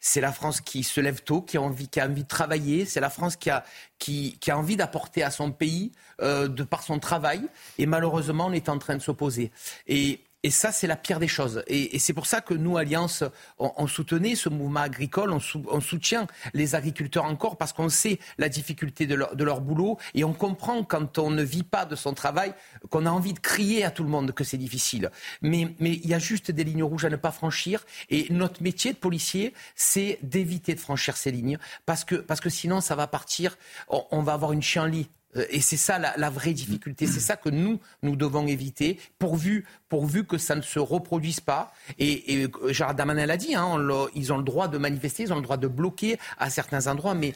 c'est 0.00 0.22
la 0.22 0.32
France 0.32 0.62
qui 0.62 0.82
se 0.82 0.98
lève 1.02 1.24
tôt, 1.24 1.42
qui 1.42 1.58
a 1.58 1.60
envie, 1.60 1.88
qui 1.88 2.00
a 2.00 2.06
envie 2.06 2.22
de 2.22 2.28
travailler. 2.28 2.86
C'est 2.86 3.00
la 3.00 3.10
France 3.10 3.36
qui 3.36 3.50
a, 3.50 3.64
qui, 3.98 4.38
a 4.48 4.56
envie 4.56 4.76
d'apporter 4.76 5.22
à 5.22 5.30
son 5.30 5.52
pays 5.52 5.92
euh, 6.22 6.48
de 6.48 6.62
par 6.62 6.84
son 6.84 6.98
travail. 6.98 7.42
Et 7.76 7.84
malheureusement, 7.84 8.46
on 8.46 8.52
est 8.54 8.70
en 8.70 8.78
train 8.78 8.96
de 8.96 9.02
s'opposer. 9.02 9.52
Et 9.86 10.20
et 10.44 10.50
ça, 10.50 10.72
c'est 10.72 10.86
la 10.86 10.96
pire 10.96 11.20
des 11.20 11.26
choses. 11.26 11.64
Et, 11.68 11.98
c'est 11.98 12.12
pour 12.12 12.26
ça 12.26 12.42
que 12.42 12.52
nous, 12.52 12.76
Alliance, 12.76 13.24
on, 13.58 13.86
soutenait 13.86 14.34
ce 14.34 14.50
mouvement 14.50 14.80
agricole, 14.80 15.32
on, 15.32 15.80
soutient 15.80 16.26
les 16.52 16.74
agriculteurs 16.74 17.24
encore 17.24 17.56
parce 17.56 17.72
qu'on 17.72 17.88
sait 17.88 18.18
la 18.36 18.50
difficulté 18.50 19.06
de 19.06 19.14
leur, 19.14 19.60
boulot 19.62 19.96
et 20.12 20.22
on 20.22 20.34
comprend 20.34 20.84
quand 20.84 21.16
on 21.18 21.30
ne 21.30 21.42
vit 21.42 21.62
pas 21.62 21.86
de 21.86 21.96
son 21.96 22.12
travail 22.12 22.52
qu'on 22.90 23.06
a 23.06 23.10
envie 23.10 23.32
de 23.32 23.38
crier 23.38 23.84
à 23.84 23.90
tout 23.90 24.04
le 24.04 24.10
monde 24.10 24.32
que 24.32 24.44
c'est 24.44 24.58
difficile. 24.58 25.10
Mais, 25.40 25.74
il 25.80 26.06
y 26.06 26.12
a 26.12 26.18
juste 26.18 26.50
des 26.50 26.64
lignes 26.64 26.84
rouges 26.84 27.06
à 27.06 27.10
ne 27.10 27.16
pas 27.16 27.32
franchir 27.32 27.86
et 28.10 28.26
notre 28.28 28.62
métier 28.62 28.92
de 28.92 28.98
policier, 28.98 29.54
c'est 29.74 30.18
d'éviter 30.22 30.74
de 30.74 30.80
franchir 30.80 31.16
ces 31.16 31.30
lignes 31.30 31.56
parce 31.86 32.04
que, 32.04 32.16
parce 32.16 32.40
que 32.40 32.50
sinon, 32.50 32.82
ça 32.82 32.94
va 32.96 33.06
partir, 33.06 33.56
on, 33.88 34.04
on 34.10 34.20
va 34.20 34.34
avoir 34.34 34.52
une 34.52 34.62
chienlit 34.62 35.08
et 35.50 35.60
c'est 35.60 35.76
ça 35.76 35.98
la, 35.98 36.30
vraie 36.30 36.52
difficulté. 36.52 37.06
C'est 37.06 37.20
ça 37.20 37.36
que 37.36 37.48
nous, 37.48 37.80
nous 38.02 38.16
devons 38.16 38.46
éviter, 38.46 38.98
pourvu, 39.18 39.66
pourvu 39.88 40.24
que 40.24 40.38
ça 40.38 40.54
ne 40.54 40.62
se 40.62 40.78
reproduise 40.78 41.40
pas. 41.40 41.72
Et, 41.98 42.42
et 42.42 42.48
Gérard 42.68 42.94
Damanin 42.94 43.26
l'a 43.26 43.36
dit, 43.36 43.54
hein, 43.54 43.78
ils 44.14 44.32
ont 44.32 44.38
le 44.38 44.44
droit 44.44 44.68
de 44.68 44.78
manifester, 44.78 45.24
ils 45.24 45.32
ont 45.32 45.36
le 45.36 45.42
droit 45.42 45.56
de 45.56 45.68
bloquer 45.68 46.18
à 46.38 46.50
certains 46.50 46.86
endroits, 46.86 47.14
mais 47.14 47.34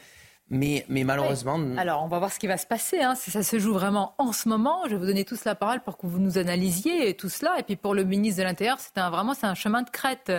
Mais, 0.51 0.83
mais 0.89 1.03
malheureusement. 1.03 1.59
Alors, 1.77 2.03
on 2.03 2.07
va 2.07 2.17
voir 2.17 2.33
ce 2.33 2.39
qui 2.39 2.47
va 2.47 2.57
se 2.57 2.65
passer. 2.65 3.01
Hein. 3.01 3.13
Ça 3.15 3.43
se 3.43 3.59
joue 3.59 3.73
vraiment 3.73 4.15
en 4.17 4.33
ce 4.33 4.49
moment. 4.49 4.81
Je 4.85 4.91
vais 4.91 4.97
vous 4.97 5.05
donner 5.05 5.23
tous 5.23 5.45
la 5.45 5.53
parole 5.53 5.79
pour 5.81 5.97
que 5.97 6.07
vous 6.07 6.17
nous 6.17 6.39
analysiez 6.39 7.13
tout 7.13 7.29
cela. 7.29 7.59
Et 7.59 7.63
puis 7.63 7.75
pour 7.75 7.93
le 7.93 8.03
ministre 8.03 8.39
de 8.39 8.43
l'Intérieur, 8.45 8.77
c'est 8.79 8.97
un, 8.97 9.11
vraiment 9.11 9.35
c'est 9.35 9.45
un 9.45 9.53
chemin 9.53 9.83
de 9.83 9.89
crête. 9.89 10.31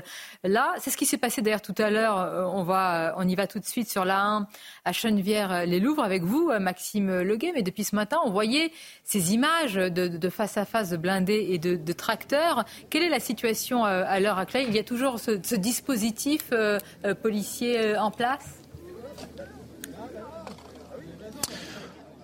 Là, 0.42 0.74
c'est 0.78 0.90
ce 0.90 0.96
qui 0.96 1.06
s'est 1.06 1.18
passé 1.18 1.42
d'ailleurs 1.42 1.62
tout 1.62 1.74
à 1.78 1.90
l'heure. 1.90 2.18
Euh, 2.18 2.44
on, 2.44 2.64
va, 2.64 3.14
on 3.18 3.28
y 3.28 3.36
va 3.36 3.46
tout 3.46 3.60
de 3.60 3.64
suite 3.64 3.88
sur 3.88 4.04
la 4.04 4.20
1 4.20 4.46
à 4.84 4.92
Chenevière-les-Louvres 4.92 6.02
avec 6.02 6.24
vous, 6.24 6.50
Maxime 6.58 7.20
Leguet. 7.20 7.52
Mais 7.54 7.62
depuis 7.62 7.84
ce 7.84 7.94
matin, 7.94 8.18
on 8.24 8.30
voyait 8.30 8.72
ces 9.04 9.32
images 9.32 9.74
de, 9.74 10.28
face 10.28 10.56
à 10.56 10.64
face 10.64 10.90
de 10.90 10.96
blindés 10.96 11.46
et 11.50 11.58
de, 11.58 11.92
tracteurs. 11.92 12.64
Quelle 12.88 13.02
est 13.02 13.08
la 13.08 13.20
situation 13.20 13.84
euh, 13.84 14.04
à 14.06 14.18
l'heure 14.20 14.38
actuelle? 14.38 14.66
Il 14.68 14.74
y 14.74 14.78
a 14.78 14.84
toujours 14.84 15.20
ce, 15.20 15.54
dispositif 15.54 16.46
euh, 16.52 16.78
policier 17.22 17.96
en 17.96 18.10
place? 18.10 18.60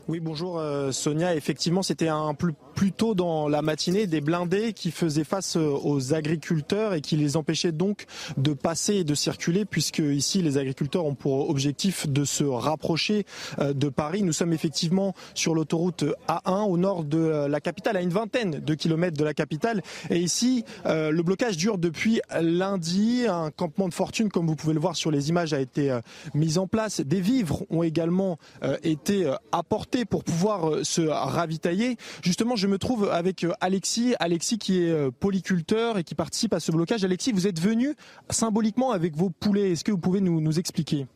Oui, 0.09 0.21
bonjour 0.21 0.59
euh, 0.59 0.93
Sonia. 0.93 1.35
Effectivement, 1.35 1.83
c'était 1.83 2.09
un 2.09 2.33
plus 2.35 2.55
plus 2.77 2.93
tôt 2.93 3.15
dans 3.15 3.49
la 3.49 3.63
matinée 3.63 4.07
des 4.07 4.21
blindés 4.21 4.75
qui 4.75 4.91
faisaient 4.91 5.25
face 5.25 5.57
euh, 5.57 5.77
aux 5.83 6.13
agriculteurs 6.13 6.93
et 6.93 7.01
qui 7.01 7.17
les 7.17 7.39
empêchaient 7.39 7.73
donc 7.73 8.05
de 8.37 8.53
passer 8.53 8.97
et 8.97 9.05
de 9.05 9.15
circuler 9.15 9.65
puisque 9.65 10.01
ici 10.01 10.43
les 10.43 10.59
agriculteurs 10.59 11.07
ont 11.07 11.15
pour 11.15 11.49
objectif 11.49 12.07
de 12.07 12.27
se 12.27 12.45
rapprocher 12.45 13.25
euh, 13.59 13.73
de 13.73 13.89
Paris. 13.89 14.23
Nous 14.23 14.35
sommes 14.35 14.53
effectivement 14.53 15.15
sur 15.35 15.55
l'autoroute 15.55 16.05
A1 16.29 16.69
au 16.69 16.77
nord 16.77 17.05
de 17.05 17.19
euh, 17.19 17.49
la 17.49 17.61
capitale, 17.61 17.97
à 17.97 18.03
une 18.03 18.11
vingtaine 18.11 18.61
de 18.61 18.75
kilomètres 18.75 19.17
de 19.17 19.25
la 19.25 19.33
capitale. 19.33 19.83
Et 20.11 20.19
ici, 20.19 20.65
le 20.85 21.23
blocage 21.23 21.57
dure 21.57 21.79
depuis 21.79 22.21
lundi. 22.39 23.25
Un 23.27 23.51
campement 23.51 23.89
de 23.89 23.95
fortune, 23.95 24.29
comme 24.29 24.47
vous 24.47 24.57
pouvez 24.57 24.75
le 24.75 24.81
voir 24.81 24.97
sur 24.97 25.11
les 25.11 25.31
images, 25.31 25.55
a 25.55 25.61
été 25.61 25.99
mis 26.35 26.59
en 26.59 26.67
place. 26.67 27.01
Des 27.01 27.21
vivres 27.21 27.65
ont 27.71 27.83
également 27.83 28.39
été 28.83 29.33
apportés 29.53 30.05
pour 30.05 30.25
pouvoir 30.25 30.85
se 30.85 31.01
ravitailler. 31.01 31.97
Justement, 32.23 32.57
je 32.57 32.66
je 32.67 32.71
me 32.71 32.79
trouve 32.79 33.09
avec 33.13 33.45
euh, 33.45 33.53
Alexis, 33.61 34.17
Alexis 34.19 34.59
qui 34.59 34.83
est 34.83 34.91
euh, 34.91 35.13
polyculteur 35.13 35.99
et 35.99 36.05
qui 36.05 36.17
participe 36.17 36.53
à 36.53 36.59
ce 36.59 36.73
blocage. 36.73 37.05
Alexis, 37.05 37.31
vous 37.31 37.47
êtes 37.47 37.61
venu 37.61 37.95
symboliquement 38.29 38.91
avec 38.91 39.15
vos 39.15 39.31
poulets. 39.31 39.71
Est-ce 39.71 39.85
que 39.85 39.93
vous 39.93 39.99
pouvez 39.99 40.21
nous, 40.21 40.59
expliquer? 40.59 41.07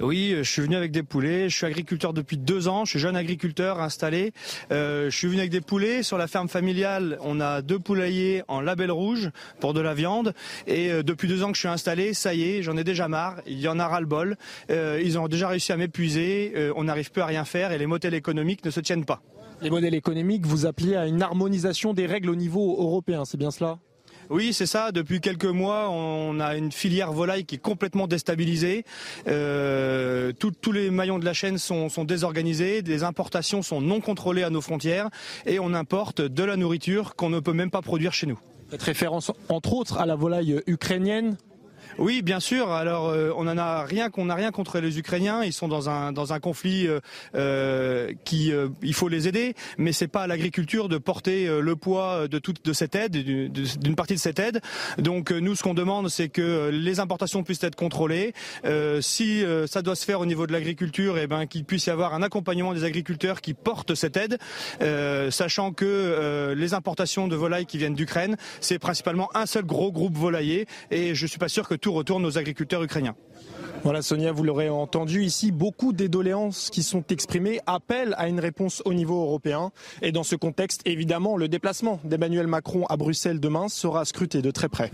Oui, 0.00 0.34
je 0.38 0.50
suis 0.50 0.62
venu 0.62 0.76
avec 0.76 0.90
des 0.90 1.02
poulets. 1.02 1.50
Je 1.50 1.56
suis 1.56 1.66
agriculteur 1.66 2.14
depuis 2.14 2.38
deux 2.38 2.68
ans. 2.68 2.86
Je 2.86 2.92
suis 2.92 2.98
jeune 2.98 3.16
agriculteur 3.16 3.82
installé. 3.82 4.32
Euh, 4.72 5.10
je 5.10 5.16
suis 5.16 5.26
venu 5.26 5.40
avec 5.40 5.50
des 5.50 5.60
poulets. 5.60 6.02
Sur 6.02 6.16
la 6.16 6.26
ferme 6.26 6.48
familiale, 6.48 7.18
on 7.20 7.38
a 7.38 7.60
deux 7.60 7.78
poulaillers 7.78 8.42
en 8.48 8.62
label 8.62 8.90
rouge 8.90 9.30
pour 9.60 9.74
de 9.74 9.82
la 9.82 9.92
viande. 9.92 10.32
Et 10.66 10.90
depuis 11.02 11.28
deux 11.28 11.42
ans 11.42 11.48
que 11.48 11.56
je 11.56 11.60
suis 11.60 11.68
installé, 11.68 12.14
ça 12.14 12.32
y 12.32 12.44
est, 12.44 12.62
j'en 12.62 12.78
ai 12.78 12.84
déjà 12.84 13.08
marre. 13.08 13.42
Il 13.46 13.60
y 13.60 13.68
en 13.68 13.78
a 13.78 13.86
ras-le-bol. 13.86 14.38
ils 14.70 15.18
ont 15.18 15.28
déjà 15.28 15.48
réussi 15.48 15.70
à 15.70 15.76
m'épuiser. 15.76 16.72
on 16.76 16.84
n'arrive 16.84 17.10
plus 17.10 17.20
à 17.20 17.26
rien 17.26 17.44
faire 17.44 17.72
et 17.72 17.78
les 17.78 17.86
motels 17.86 18.14
économiques 18.14 18.64
ne 18.64 18.70
se 18.70 18.80
tiennent 18.80 19.04
pas 19.04 19.20
les 19.60 19.70
modèles 19.70 19.94
économiques, 19.94 20.46
vous 20.46 20.66
appelez 20.66 20.96
à 20.96 21.06
une 21.06 21.22
harmonisation 21.22 21.94
des 21.94 22.06
règles 22.06 22.30
au 22.30 22.36
niveau 22.36 22.76
européen, 22.80 23.24
c'est 23.24 23.36
bien 23.36 23.50
cela? 23.50 23.78
Oui, 24.30 24.52
c'est 24.52 24.66
ça. 24.66 24.92
Depuis 24.92 25.20
quelques 25.20 25.46
mois, 25.46 25.88
on 25.90 26.38
a 26.38 26.54
une 26.54 26.70
filière 26.70 27.12
volaille 27.12 27.46
qui 27.46 27.54
est 27.54 27.62
complètement 27.62 28.06
déstabilisée. 28.06 28.84
Euh, 29.26 30.32
tous 30.32 30.72
les 30.72 30.90
maillons 30.90 31.18
de 31.18 31.24
la 31.24 31.32
chaîne 31.32 31.56
sont, 31.56 31.88
sont, 31.88 32.04
désorganisés. 32.04 32.82
Les 32.82 33.04
importations 33.04 33.62
sont 33.62 33.80
non 33.80 34.00
contrôlées 34.00 34.42
à 34.42 34.50
nos 34.50 34.60
frontières 34.60 35.08
et 35.46 35.58
on 35.58 35.72
importe 35.72 36.20
de 36.20 36.44
la 36.44 36.56
nourriture 36.56 37.16
qu'on 37.16 37.30
ne 37.30 37.40
peut 37.40 37.54
même 37.54 37.70
pas 37.70 37.80
produire 37.80 38.12
chez 38.12 38.26
nous. 38.26 38.38
Faites 38.68 38.82
référence 38.82 39.32
entre 39.48 39.72
autres 39.72 39.96
à 39.96 40.04
la 40.04 40.14
volaille 40.14 40.60
ukrainienne 40.66 41.38
oui, 41.98 42.22
bien 42.22 42.38
sûr. 42.38 42.70
Alors, 42.70 43.08
euh, 43.08 43.32
on 43.36 43.48
en 43.48 43.58
a 43.58 43.82
rien, 43.82 44.08
qu'on 44.08 44.26
n'a 44.26 44.36
rien 44.36 44.52
contre 44.52 44.78
les 44.78 44.98
Ukrainiens. 44.98 45.42
Ils 45.42 45.52
sont 45.52 45.66
dans 45.66 45.90
un 45.90 46.12
dans 46.12 46.32
un 46.32 46.38
conflit 46.38 46.86
euh, 46.86 47.00
euh 47.34 48.12
qui, 48.24 48.52
euh, 48.52 48.68
il 48.82 48.94
faut 48.94 49.08
les 49.08 49.26
aider, 49.26 49.54
mais 49.78 49.92
c'est 49.92 50.06
pas 50.06 50.22
à 50.22 50.26
l'agriculture 50.28 50.88
de 50.88 50.96
porter 50.98 51.48
le 51.60 51.76
poids 51.76 52.28
de 52.28 52.38
toute 52.38 52.64
de 52.64 52.72
cette 52.72 52.94
aide, 52.94 53.12
d'une 53.12 53.96
partie 53.96 54.14
de 54.14 54.20
cette 54.20 54.38
aide. 54.38 54.60
Donc, 54.98 55.30
nous, 55.30 55.56
ce 55.56 55.62
qu'on 55.62 55.74
demande, 55.74 56.08
c'est 56.08 56.28
que 56.28 56.70
les 56.72 57.00
importations 57.00 57.42
puissent 57.42 57.62
être 57.64 57.76
contrôlées. 57.76 58.32
si 59.00 59.42
ça 59.66 59.82
doit 59.82 59.96
se 59.96 60.04
faire 60.04 60.20
au 60.20 60.26
niveau 60.26 60.46
de 60.46 60.52
l'agriculture, 60.52 61.18
et 61.18 61.22
eh 61.22 61.26
ben 61.26 61.46
qu'il 61.46 61.64
puisse 61.64 61.86
y 61.86 61.90
avoir 61.90 62.14
un 62.14 62.22
accompagnement 62.22 62.74
des 62.74 62.84
agriculteurs 62.84 63.40
qui 63.40 63.54
portent 63.54 63.94
cette 63.94 64.16
aide, 64.16 64.38
sachant 65.30 65.72
que 65.72 66.54
les 66.56 66.74
importations 66.74 67.28
de 67.28 67.36
volailles 67.36 67.66
qui 67.66 67.78
viennent 67.78 67.94
d'Ukraine, 67.94 68.36
c'est 68.60 68.78
principalement 68.78 69.28
un 69.34 69.46
seul 69.46 69.64
gros 69.64 69.90
groupe 69.90 70.16
volailler, 70.16 70.66
et 70.90 71.14
je 71.14 71.26
suis 71.26 71.38
pas 71.38 71.48
sûr 71.48 71.68
que 71.68 71.74
tout 71.74 71.87
retourne 71.92 72.24
aux 72.24 72.38
agriculteurs 72.38 72.82
ukrainiens. 72.82 73.16
Voilà 73.84 74.02
Sonia, 74.02 74.32
vous 74.32 74.42
l'aurez 74.42 74.68
entendu 74.68 75.22
ici, 75.22 75.52
beaucoup 75.52 75.92
d'édoléances 75.92 76.68
qui 76.70 76.82
sont 76.82 77.04
exprimées 77.10 77.60
appellent 77.66 78.14
à 78.18 78.28
une 78.28 78.40
réponse 78.40 78.82
au 78.84 78.92
niveau 78.92 79.22
européen. 79.22 79.70
Et 80.02 80.10
dans 80.10 80.24
ce 80.24 80.34
contexte, 80.34 80.82
évidemment, 80.84 81.36
le 81.36 81.48
déplacement 81.48 82.00
d'Emmanuel 82.02 82.48
Macron 82.48 82.86
à 82.86 82.96
Bruxelles 82.96 83.38
demain 83.38 83.68
sera 83.68 84.04
scruté 84.04 84.42
de 84.42 84.50
très 84.50 84.68
près. 84.68 84.90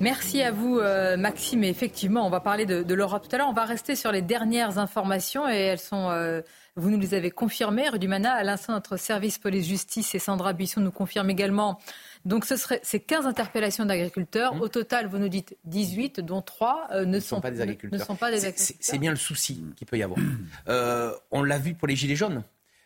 Merci 0.00 0.42
à 0.42 0.50
vous, 0.50 0.78
euh, 0.78 1.16
Maxime. 1.16 1.62
effectivement, 1.62 2.26
on 2.26 2.30
va 2.30 2.40
parler 2.40 2.66
de, 2.66 2.94
l'Europe 2.94 3.28
tout 3.28 3.34
à 3.34 3.38
l'heure. 3.38 3.48
On 3.48 3.54
va 3.54 3.64
rester 3.64 3.94
sur 3.94 4.10
les 4.10 4.22
dernières 4.22 4.78
informations 4.78 5.48
et 5.48 5.58
elles 5.58 5.78
sont, 5.78 6.08
euh, 6.10 6.40
vous 6.74 6.90
nous 6.90 6.98
les 6.98 7.14
avez 7.14 7.30
confirmées, 7.30 7.88
Rudimana. 7.88 8.32
À 8.32 8.42
l'instant, 8.42 8.72
notre 8.72 8.96
service 8.96 9.38
police-justice 9.38 10.14
et 10.14 10.18
Sandra 10.18 10.52
Buisson 10.52 10.80
nous 10.80 10.90
confirment 10.90 11.30
également 11.30 11.78
donc 12.24 12.44
ce 12.44 12.56
serait 12.56 12.80
ces 12.82 13.00
15 13.00 13.26
interpellations 13.26 13.86
d'agriculteurs. 13.86 14.54
Mmh. 14.54 14.60
Au 14.60 14.68
total, 14.68 15.06
vous 15.06 15.18
nous 15.18 15.28
dites 15.28 15.56
18, 15.64 16.20
dont 16.20 16.42
3 16.42 16.88
euh, 16.92 17.04
ne, 17.04 17.18
sont, 17.20 17.40
pas 17.40 17.50
des 17.50 17.60
agriculteurs. 17.60 18.06
C'est 18.46 18.98
bien 18.98 19.10
le 19.10 19.16
souci 19.16 19.64
qu'il 19.76 19.86
peut 19.86 19.98
y 19.98 20.02
avoir. 20.02 20.18
Euh, 20.68 21.12
on 21.30 21.42
l'a 21.42 21.58
vu 21.58 21.74
pour 21.74 21.88
les 21.88 21.96
Gilets 21.96 22.16
jaunes. 22.16 22.42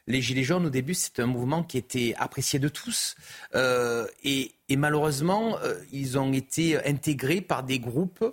Les 0.07 0.23
Gilets 0.23 0.43
jaunes, 0.43 0.67
au 0.67 0.71
début, 0.71 0.95
c'est 0.95 1.19
un 1.21 1.27
mouvement 1.27 1.63
qui 1.63 1.77
était 1.79 2.15
apprécié 2.19 2.59
de 2.59 2.69
tous. 2.69 3.17
Euh, 3.55 4.07
et, 4.23 4.53
malheureusement, 4.71 5.59
ils 5.93 6.19
ont 6.19 6.33
été 6.33 6.83
intégrés 6.87 7.41
par 7.41 7.63
des 7.63 7.79
groupes 7.79 8.25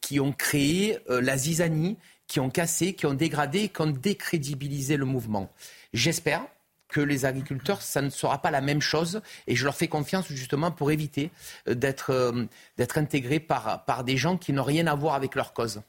qui 0.00 0.20
ont 0.20 0.32
créé 0.32 0.98
la 1.08 1.36
zizanie, 1.36 1.96
qui 2.26 2.40
ont 2.40 2.50
cassé, 2.50 2.94
qui 2.94 3.06
ont 3.06 3.14
dégradé, 3.14 3.68
qui 3.68 3.80
ont 3.80 3.86
décrédibilisé 3.90 4.96
le 4.96 5.04
mouvement. 5.04 5.50
J'espère 5.92 6.46
que 6.90 7.00
les 7.00 7.24
agriculteurs, 7.24 7.82
ça 7.82 8.02
ne 8.02 8.10
sera 8.10 8.42
pas 8.42 8.50
la 8.50 8.60
même 8.60 8.80
chose. 8.80 9.22
Et 9.46 9.56
je 9.56 9.64
leur 9.64 9.74
fais 9.74 9.88
confiance 9.88 10.28
justement 10.28 10.70
pour 10.70 10.90
éviter 10.90 11.30
euh, 11.68 11.74
d'être 11.74 12.10
euh, 12.10 12.44
d'être 12.76 12.98
intégrés 12.98 13.40
par, 13.40 13.84
par 13.84 14.04
des 14.04 14.16
gens 14.16 14.36
qui 14.36 14.52
n'ont 14.52 14.62
rien 14.64 14.86
à 14.86 14.94
voir 14.94 15.14
avec 15.14 15.34
leur 15.34 15.52
cause. 15.52 15.80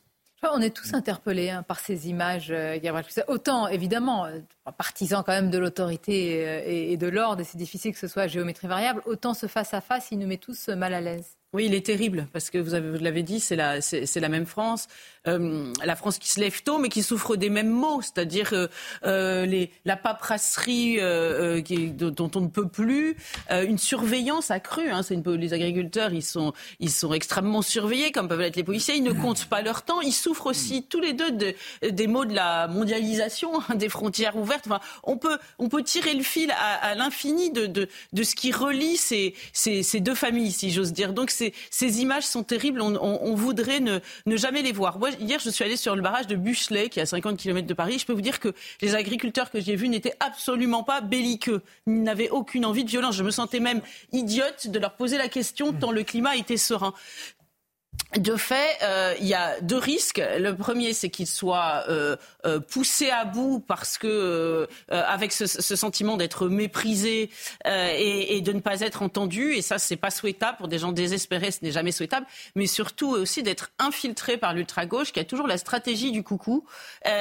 On 0.43 0.59
est 0.59 0.75
tous 0.75 0.95
interpellés 0.95 1.51
hein, 1.51 1.61
par 1.61 1.79
ces 1.79 2.09
images. 2.09 2.49
Euh, 2.49 2.79
autant, 3.27 3.67
évidemment, 3.67 4.27
partisans 4.77 5.21
quand 5.23 5.33
même 5.33 5.51
de 5.51 5.59
l'autorité 5.59 6.91
et 6.91 6.97
de 6.97 7.07
l'ordre, 7.07 7.41
et 7.41 7.43
c'est 7.43 7.59
difficile 7.59 7.93
que 7.93 7.99
ce 7.99 8.07
soit 8.07 8.25
géométrie 8.25 8.67
variable, 8.67 9.03
autant 9.05 9.35
ce 9.35 9.45
face-à-face, 9.45 10.07
il 10.11 10.17
nous 10.17 10.25
met 10.25 10.37
tous 10.37 10.69
mal 10.69 10.95
à 10.95 11.01
l'aise. 11.01 11.37
Oui, 11.53 11.65
il 11.65 11.73
est 11.73 11.85
terrible 11.85 12.27
parce 12.31 12.49
que 12.49 12.57
vous, 12.57 12.73
avez, 12.73 12.89
vous 12.89 13.03
l'avez 13.03 13.23
dit, 13.23 13.41
c'est 13.41 13.57
la, 13.57 13.81
c'est, 13.81 14.19
la 14.19 14.29
même 14.29 14.45
France, 14.45 14.87
euh, 15.27 15.71
la 15.83 15.95
France 15.95 16.17
qui 16.17 16.29
se 16.29 16.39
lève 16.39 16.63
tôt 16.63 16.79
mais 16.79 16.89
qui 16.89 17.03
souffre 17.03 17.35
des 17.35 17.49
mêmes 17.49 17.69
maux, 17.69 18.01
c'est-à-dire 18.01 18.49
euh, 18.53 18.67
euh 19.05 19.41
la 19.85 19.97
paperasserie 19.97 20.97
dont 20.97 22.31
on 22.35 22.41
ne 22.41 22.47
peut 22.47 22.67
plus, 22.67 23.17
une 23.49 23.77
surveillance 23.77 24.51
accrue. 24.51 24.89
Hein, 24.89 25.01
les 25.25 25.53
agriculteurs, 25.53 26.11
ils 26.13 26.23
sont, 26.23 26.53
extrêmement 27.13 27.61
surveillés 27.61 28.11
comme 28.11 28.27
peuvent 28.27 28.39
l'être 28.39 28.55
les 28.55 28.63
policiers. 28.63 28.95
Ils 28.95 29.03
ne 29.03 29.11
comptent 29.11 29.45
pas 29.45 29.61
leur 29.61 29.83
temps. 29.83 30.01
Ils 30.01 30.13
souffrent 30.13 30.47
aussi 30.47 30.83
tous 30.83 30.99
les 30.99 31.13
deux 31.13 31.31
de, 31.31 31.53
des 31.89 32.07
maux 32.07 32.25
de 32.25 32.33
la 32.33 32.67
mondialisation, 32.67 33.59
hein, 33.61 33.75
des 33.75 33.89
frontières 33.89 34.35
ouvertes. 34.37 34.65
Enfin, 34.67 34.79
on 35.03 35.17
peut, 35.17 35.83
tirer 35.83 36.13
le 36.13 36.23
fil 36.23 36.51
à, 36.51 36.95
l'infini 36.95 37.51
de, 37.51 37.87
ce 38.23 38.35
qui 38.35 38.51
relie 38.51 38.97
ces, 38.97 39.33
deux 39.99 40.15
familles, 40.15 40.51
si 40.51 40.71
j'ose 40.71 40.93
dire. 40.93 41.13
Donc 41.13 41.31
ces, 41.31 41.53
images 42.01 42.25
sont 42.25 42.43
terribles. 42.43 42.81
On, 42.81 43.35
voudrait 43.35 43.79
ne, 43.79 43.99
jamais 44.37 44.61
les 44.61 44.71
voir. 44.71 44.97
Hier, 45.19 45.39
je 45.39 45.49
suis 45.49 45.63
allée 45.63 45.77
sur 45.77 45.95
le 45.95 46.01
barrage 46.01 46.27
de 46.27 46.35
Buchelet, 46.35 46.89
qui 46.89 46.99
est 46.99 47.03
à 47.03 47.05
50 47.05 47.37
km 47.37 47.67
de 47.67 47.73
Paris. 47.73 47.99
Je 47.99 48.05
peux 48.05 48.13
vous 48.13 48.21
dire 48.21 48.39
que 48.39 48.53
les 48.81 48.95
agriculteurs 48.95 49.51
que 49.51 49.59
j'ai 49.59 49.75
vus 49.75 49.89
n'étaient 49.89 50.15
absolument 50.19 50.83
pas 50.83 51.01
belliqueux. 51.01 51.61
Ils 51.87 52.03
n'avaient 52.03 52.29
aucune 52.29 52.65
envie 52.65 52.83
de 52.83 52.89
violence. 52.89 53.15
Je 53.15 53.23
me 53.23 53.31
sentais 53.31 53.59
même 53.59 53.81
idiote 54.11 54.67
de 54.67 54.79
leur 54.79 54.95
poser 54.95 55.17
la 55.17 55.27
question 55.27 55.73
tant 55.73 55.91
le 55.91 56.03
climat 56.03 56.35
était 56.35 56.57
serein 56.57 56.93
de 58.17 58.35
fait, 58.35 58.77
euh, 58.83 59.15
il 59.21 59.27
y 59.27 59.33
a 59.33 59.59
deux 59.61 59.77
risques. 59.77 60.21
Le 60.37 60.53
premier, 60.53 60.91
c'est 60.91 61.09
qu'il 61.09 61.27
soit 61.27 61.85
euh, 61.87 62.17
euh, 62.45 62.59
poussé 62.59 63.09
à 63.09 63.23
bout 63.23 63.63
parce 63.65 63.97
que, 63.97 64.67
avec 64.89 65.31
ce, 65.31 65.45
sentiment 65.47 66.17
d'être 66.17 66.49
méprisé 66.49 67.29
et, 67.65 68.41
de 68.41 68.51
ne 68.51 68.59
pas 68.59 68.81
être 68.81 69.01
entendu, 69.01 69.53
et 69.53 69.61
ça, 69.61 69.79
c'est 69.79 69.95
pas 69.95 70.11
souhaitable 70.11 70.57
pour 70.57 70.67
des 70.67 70.77
gens 70.77 70.91
désespérés, 70.91 71.51
ce 71.51 71.59
n'est 71.61 71.71
jamais 71.71 71.91
souhaitable. 71.91 72.25
Mais 72.55 72.67
surtout 72.67 73.09
aussi 73.09 73.43
d'être 73.43 73.71
infiltré 73.79 74.37
par 74.37 74.53
l'ultra 74.53 74.85
gauche, 74.85 75.13
qui 75.13 75.19
a 75.19 75.23
toujours 75.23 75.47
la 75.47 75.57
stratégie 75.57 76.11
du 76.11 76.23
coucou 76.23 76.65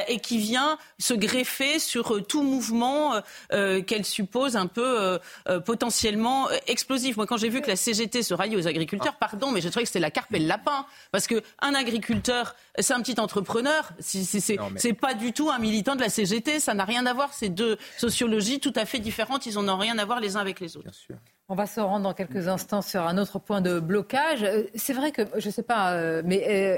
et 0.09 0.18
qui 0.18 0.38
vient 0.38 0.78
se 0.99 1.14
greffer 1.14 1.78
sur 1.78 2.26
tout 2.26 2.42
mouvement 2.42 3.20
qu'elle 3.50 4.04
suppose 4.04 4.56
un 4.56 4.66
peu 4.66 5.18
potentiellement 5.64 6.49
explosif. 6.66 7.16
Moi, 7.16 7.26
quand 7.26 7.37
j'ai 7.37 7.49
vu 7.49 7.61
que 7.61 7.68
la 7.68 7.76
CGT 7.76 8.23
se 8.23 8.35
rallie 8.35 8.56
aux 8.56 8.66
agriculteurs, 8.66 9.16
pardon, 9.16 9.52
mais 9.52 9.61
je 9.61 9.68
trouvais 9.68 9.85
que 9.85 9.88
c'était 9.88 10.00
la 10.00 10.11
carpe 10.11 10.35
et 10.35 10.38
le 10.38 10.47
lapin 10.47 10.79
Parce 11.12 11.26
que 11.26 11.42
un 11.60 11.75
agriculteur, 11.75 12.54
c'est 12.78 12.94
un 12.94 13.00
petit 13.00 13.20
entrepreneur. 13.20 13.90
C'est 14.00 14.92
pas 14.92 15.14
du 15.14 15.32
tout 15.32 15.50
un 15.50 15.58
militant 15.58 15.96
de 15.96 16.00
la 16.00 16.08
CGT. 16.08 16.60
Ça 16.60 16.75
n'a 16.75 16.84
rien 16.84 17.06
à 17.06 17.12
voir. 17.12 17.32
C'est 17.32 17.49
deux 17.49 17.78
sociologies 17.99 18.60
tout 18.60 18.72
à 18.76 18.87
fait 18.87 18.99
différentes. 18.99 19.46
Ils 19.46 19.54
n'ont 19.58 19.78
rien 19.78 19.99
à 19.99 20.04
voir 20.04 20.20
les 20.20 20.37
uns 20.37 20.40
avec 20.40 20.60
les 20.60 20.76
autres. 20.76 20.90
Bien 20.90 20.92
sûr. 20.92 21.16
On 21.52 21.57
va 21.57 21.66
se 21.66 21.80
rendre 21.80 22.04
dans 22.04 22.14
quelques 22.14 22.47
instants 22.47 22.80
sur 22.80 23.00
un 23.00 23.19
autre 23.19 23.40
point 23.40 23.61
de 23.61 23.80
blocage. 23.80 24.45
Euh, 24.45 24.62
c'est 24.76 24.92
vrai 24.92 25.11
que, 25.11 25.23
je 25.37 25.49
ne 25.49 25.52
sais 25.52 25.64
pas, 25.64 25.95
euh, 25.95 26.23
mais 26.25 26.45
euh, 26.49 26.76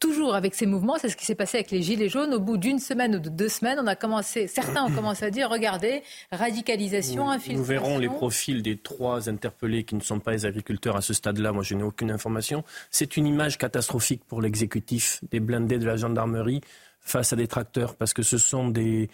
toujours 0.00 0.34
avec 0.34 0.56
ces 0.56 0.66
mouvements, 0.66 0.96
c'est 0.98 1.08
ce 1.08 1.16
qui 1.16 1.24
s'est 1.24 1.36
passé 1.36 1.58
avec 1.58 1.70
les 1.70 1.80
Gilets 1.80 2.08
jaunes. 2.08 2.34
Au 2.34 2.40
bout 2.40 2.56
d'une 2.56 2.80
semaine 2.80 3.14
ou 3.14 3.18
de 3.20 3.28
deux 3.28 3.48
semaines, 3.48 3.78
on 3.80 3.86
a 3.86 3.94
commencé, 3.94 4.48
certains 4.48 4.84
ont 4.84 4.90
commencé 4.96 5.24
à 5.24 5.30
dire, 5.30 5.48
regardez, 5.48 6.02
radicalisation, 6.32 7.30
infiltration. 7.30 7.60
Nous 7.60 7.64
verrons 7.64 7.98
les 7.98 8.08
profils 8.08 8.62
des 8.62 8.76
trois 8.76 9.28
interpellés 9.28 9.84
qui 9.84 9.94
ne 9.94 10.00
sont 10.00 10.18
pas 10.18 10.32
les 10.32 10.44
agriculteurs 10.44 10.96
à 10.96 11.00
ce 11.00 11.14
stade-là. 11.14 11.52
Moi, 11.52 11.62
je 11.62 11.76
n'ai 11.76 11.84
aucune 11.84 12.10
information. 12.10 12.64
C'est 12.90 13.16
une 13.16 13.28
image 13.28 13.58
catastrophique 13.58 14.24
pour 14.24 14.42
l'exécutif 14.42 15.20
des 15.30 15.38
blindés 15.38 15.78
de 15.78 15.86
la 15.86 15.94
gendarmerie 15.94 16.62
face 16.98 17.32
à 17.32 17.36
des 17.36 17.46
tracteurs, 17.46 17.94
parce 17.94 18.12
que 18.12 18.24
ce 18.24 18.38
sont 18.38 18.66
des, 18.66 19.08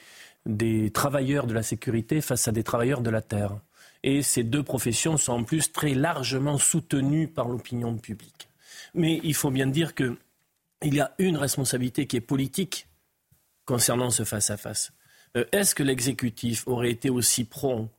des 0.47 0.91
travailleurs 0.91 1.47
de 1.47 1.53
la 1.53 1.63
sécurité 1.63 2.23
face 2.23 2.49
à 2.49 2.53
des 2.53 2.63
travailleurs 2.63 3.03
de 3.03 3.11
la 3.11 3.21
terre. 3.21 3.59
Et 4.03 4.23
ces 4.23 4.43
deux 4.43 4.63
professions 4.63 5.17
sont 5.17 5.33
en 5.33 5.45
plus 5.45 5.73
très 5.73 5.95
largement 5.95 6.59
soutenues 6.59 7.29
par 7.29 7.49
l'opinion 7.49 7.97
publique. 7.99 8.49
Mais 8.95 9.21
il 9.23 9.35
faut 9.35 9.51
bien 9.51 9.67
dire 9.67 9.95
qu'il 9.95 10.17
y 10.83 11.01
a 11.01 11.15
une 11.19 11.37
responsabilité 11.37 12.07
qui 12.07 12.17
est 12.17 12.23
politique 12.23 12.87
concernant 13.65 14.11
ce 14.11 14.25
face-à-face. 14.25 14.93
Euh, 15.37 15.45
est-ce 15.53 15.75
que 15.75 15.83
l'exécutif 15.83 16.67
aurait 16.67 16.91
été 16.91 17.11
aussi 17.11 17.45
prompt 17.45 17.91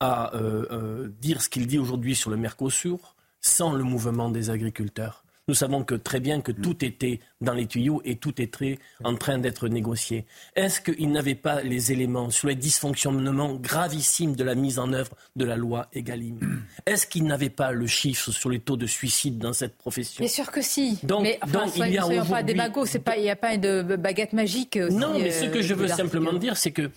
à 0.00 0.34
euh, 0.34 0.66
euh, 0.70 1.08
dire 1.20 1.40
ce 1.40 1.48
qu'il 1.48 1.66
dit 1.66 1.78
aujourd'hui 1.78 2.14
sur 2.14 2.30
le 2.30 2.36
Mercosur 2.36 3.16
sans 3.40 3.72
le 3.72 3.84
mouvement 3.84 4.30
des 4.30 4.50
agriculteurs? 4.50 5.23
Nous 5.48 5.54
savons 5.54 5.84
que 5.84 5.94
très 5.94 6.20
bien 6.20 6.40
que 6.40 6.52
tout 6.52 6.84
était 6.84 7.20
dans 7.40 7.52
les 7.52 7.66
tuyaux 7.66 8.00
et 8.04 8.16
tout 8.16 8.40
était 8.40 8.78
en 9.02 9.14
train 9.14 9.38
d'être 9.38 9.68
négocié. 9.68 10.24
Est-ce 10.56 10.80
qu'il 10.80 11.10
n'avait 11.12 11.34
pas 11.34 11.62
les 11.62 11.92
éléments 11.92 12.30
sur 12.30 12.48
les 12.48 12.54
dysfonctionnements 12.54 13.54
gravissimes 13.54 14.36
de 14.36 14.44
la 14.44 14.54
mise 14.54 14.78
en 14.78 14.92
œuvre 14.92 15.12
de 15.36 15.44
la 15.44 15.56
loi 15.56 15.88
Egalim? 15.92 16.62
Est-ce 16.86 17.06
qu'il 17.06 17.24
n'avait 17.24 17.50
pas 17.50 17.72
le 17.72 17.86
chiffre 17.86 18.30
sur 18.30 18.48
les 18.48 18.60
taux 18.60 18.76
de 18.76 18.86
suicide 18.86 19.38
dans 19.38 19.52
cette 19.52 19.76
profession? 19.76 20.22
Bien 20.22 20.32
sûr 20.32 20.50
que 20.50 20.62
si. 20.62 20.98
Donc, 21.02 21.22
mais 21.22 21.38
il 21.76 21.92
y 21.92 21.98
a 21.98 22.24
pas 22.24 22.42
des 22.42 22.54
magots, 22.54 22.86
il 22.86 23.22
n'y 23.22 23.30
a 23.30 23.36
pas 23.36 23.56
de 23.56 23.82
baguette 23.96 24.32
magique. 24.32 24.76
non, 24.76 25.18
mais 25.18 25.30
ce 25.30 25.44
que 25.46 25.62
je 25.62 25.74
veux 25.74 25.88
simplement 25.88 26.32
dire, 26.32 26.56
c'est 26.56 26.72
que 26.72 26.90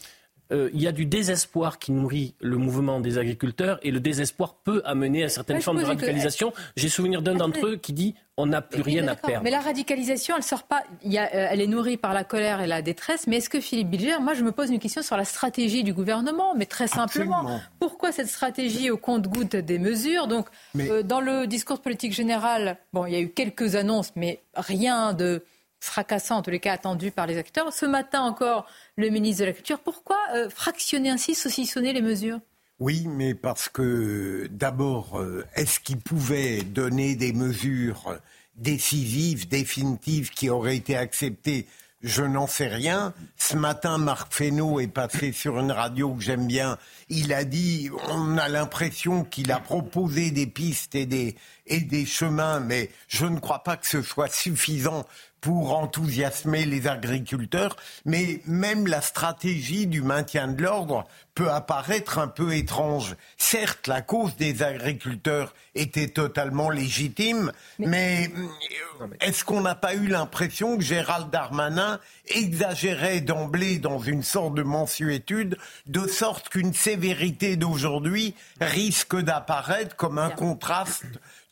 euh, 0.51 0.69
il 0.73 0.81
y 0.81 0.87
a 0.87 0.91
du 0.91 1.05
désespoir 1.05 1.79
qui 1.79 1.91
nourrit 1.91 2.33
le 2.39 2.57
mouvement 2.57 2.99
des 2.99 3.17
agriculteurs 3.17 3.79
et 3.83 3.91
le 3.91 3.99
désespoir 3.99 4.55
peut 4.63 4.81
amener 4.85 5.23
à 5.23 5.29
certaines 5.29 5.61
formes 5.61 5.79
de 5.79 5.85
radicalisation. 5.85 6.53
J'ai 6.75 6.89
souvenir 6.89 7.21
d'un 7.21 7.35
d'entre 7.35 7.65
eux 7.65 7.75
qui 7.75 7.93
dit 7.93 8.15
on 8.39 8.45
n'a 8.45 8.61
plus 8.61 8.83
rien 8.83 9.07
à 9.07 9.15
perdre. 9.15 9.43
Mais 9.43 9.49
la 9.49 9.59
radicalisation, 9.59 10.35
elle 10.37 10.43
sort 10.43 10.63
pas. 10.63 10.83
Il 11.03 11.11
y 11.11 11.17
a, 11.17 11.23
euh, 11.23 11.47
elle 11.49 11.59
est 11.59 11.67
nourrie 11.67 11.97
par 11.97 12.13
la 12.13 12.23
colère 12.23 12.61
et 12.61 12.67
la 12.67 12.83
détresse. 12.83 13.25
Mais 13.25 13.37
est-ce 13.37 13.49
que 13.49 13.59
Philippe 13.59 13.89
Bilger, 13.89 14.19
moi, 14.21 14.35
je 14.35 14.43
me 14.43 14.51
pose 14.51 14.69
une 14.69 14.77
question 14.77 15.01
sur 15.01 15.17
la 15.17 15.25
stratégie 15.25 15.83
du 15.83 15.91
gouvernement, 15.91 16.53
mais 16.55 16.67
très 16.67 16.87
simplement, 16.87 17.59
pourquoi 17.79 18.11
cette 18.11 18.27
stratégie 18.27 18.91
au 18.91 18.97
compte-goutte 18.97 19.55
des 19.55 19.79
mesures? 19.79 20.27
Donc, 20.27 20.47
euh, 20.77 21.01
dans 21.01 21.19
le 21.19 21.47
discours 21.47 21.81
politique 21.81 22.13
général, 22.13 22.77
bon, 22.93 23.07
il 23.07 23.13
y 23.13 23.15
a 23.15 23.19
eu 23.19 23.29
quelques 23.29 23.75
annonces, 23.75 24.11
mais 24.15 24.41
rien 24.55 25.13
de 25.13 25.43
fracassant, 25.87 26.37
en 26.37 26.41
tous 26.41 26.51
les 26.51 26.59
cas 26.59 26.73
attendu 26.73 27.11
par 27.11 27.27
les 27.27 27.37
acteurs. 27.37 27.73
Ce 27.73 27.85
matin 27.85 28.21
encore, 28.21 28.67
le 28.95 29.09
ministre 29.09 29.41
de 29.41 29.47
la 29.47 29.53
Culture. 29.53 29.79
Pourquoi 29.79 30.17
euh, 30.35 30.49
fractionner 30.49 31.09
ainsi, 31.09 31.35
saucissonner 31.35 31.93
les 31.93 32.01
mesures? 32.01 32.39
Oui, 32.79 33.07
mais 33.07 33.33
parce 33.33 33.69
que 33.69 34.47
d'abord, 34.51 35.19
euh, 35.19 35.43
est-ce 35.55 35.79
qu'il 35.79 35.97
pouvait 35.97 36.61
donner 36.61 37.15
des 37.15 37.33
mesures 37.33 38.19
décisives, 38.55 39.47
définitives, 39.47 40.29
qui 40.29 40.49
auraient 40.49 40.77
été 40.77 40.95
acceptées? 40.95 41.65
Je 42.03 42.21
n'en 42.21 42.45
sais 42.45 42.67
rien. 42.67 43.15
Ce 43.37 43.57
matin, 43.57 43.97
Marc 43.97 44.31
Fesneau 44.31 44.79
est 44.79 44.87
passé 44.87 45.31
sur 45.31 45.57
une 45.57 45.71
radio 45.71 46.13
que 46.13 46.21
j'aime 46.21 46.45
bien. 46.45 46.77
Il 47.09 47.33
a 47.33 47.43
dit, 47.43 47.89
on 48.09 48.37
a 48.37 48.47
l'impression 48.47 49.23
qu'il 49.23 49.51
a 49.51 49.59
proposé 49.59 50.29
des 50.29 50.45
pistes 50.45 50.93
et 50.93 51.07
des, 51.07 51.35
et 51.65 51.79
des 51.79 52.05
chemins, 52.05 52.59
mais 52.59 52.91
je 53.07 53.25
ne 53.25 53.39
crois 53.39 53.63
pas 53.63 53.77
que 53.77 53.87
ce 53.87 54.03
soit 54.03 54.31
suffisant 54.31 55.07
pour 55.47 55.77
enthousiasmer 55.77 56.65
les 56.65 56.89
agriculteurs, 56.89 57.77
mais 58.03 58.41
même 58.47 58.85
la 58.85 58.99
stratégie 58.99 59.87
du 59.87 60.01
maintien 60.01 60.49
de 60.49 60.61
l'ordre 60.61 61.05
peut 61.35 61.49
apparaître 61.49 62.19
un 62.19 62.27
peu 62.27 62.53
étrange. 62.53 63.15
Certes, 63.37 63.87
la 63.87 64.01
cause 64.01 64.35
des 64.35 64.61
agriculteurs 64.61 65.53
était 65.73 66.09
totalement 66.09 66.69
légitime, 66.69 67.53
mais, 67.79 68.29
euh, 68.99 69.07
est-ce 69.21 69.45
qu'on 69.45 69.61
n'a 69.61 69.75
pas 69.75 69.93
eu 69.93 70.07
l'impression 70.07 70.75
que 70.77 70.83
Gérald 70.83 71.29
Darmanin 71.29 72.01
exagérait 72.27 73.21
d'emblée 73.21 73.79
dans 73.79 73.99
une 73.99 74.23
sorte 74.23 74.53
de 74.53 74.63
mensuétude, 74.63 75.57
de 75.85 76.07
sorte 76.07 76.49
qu'une 76.49 76.73
sévérité 76.73 77.55
d'aujourd'hui 77.55 78.35
risque 78.59 79.15
d'apparaître 79.15 79.95
comme 79.95 80.17
un 80.17 80.29
contraste 80.29 81.05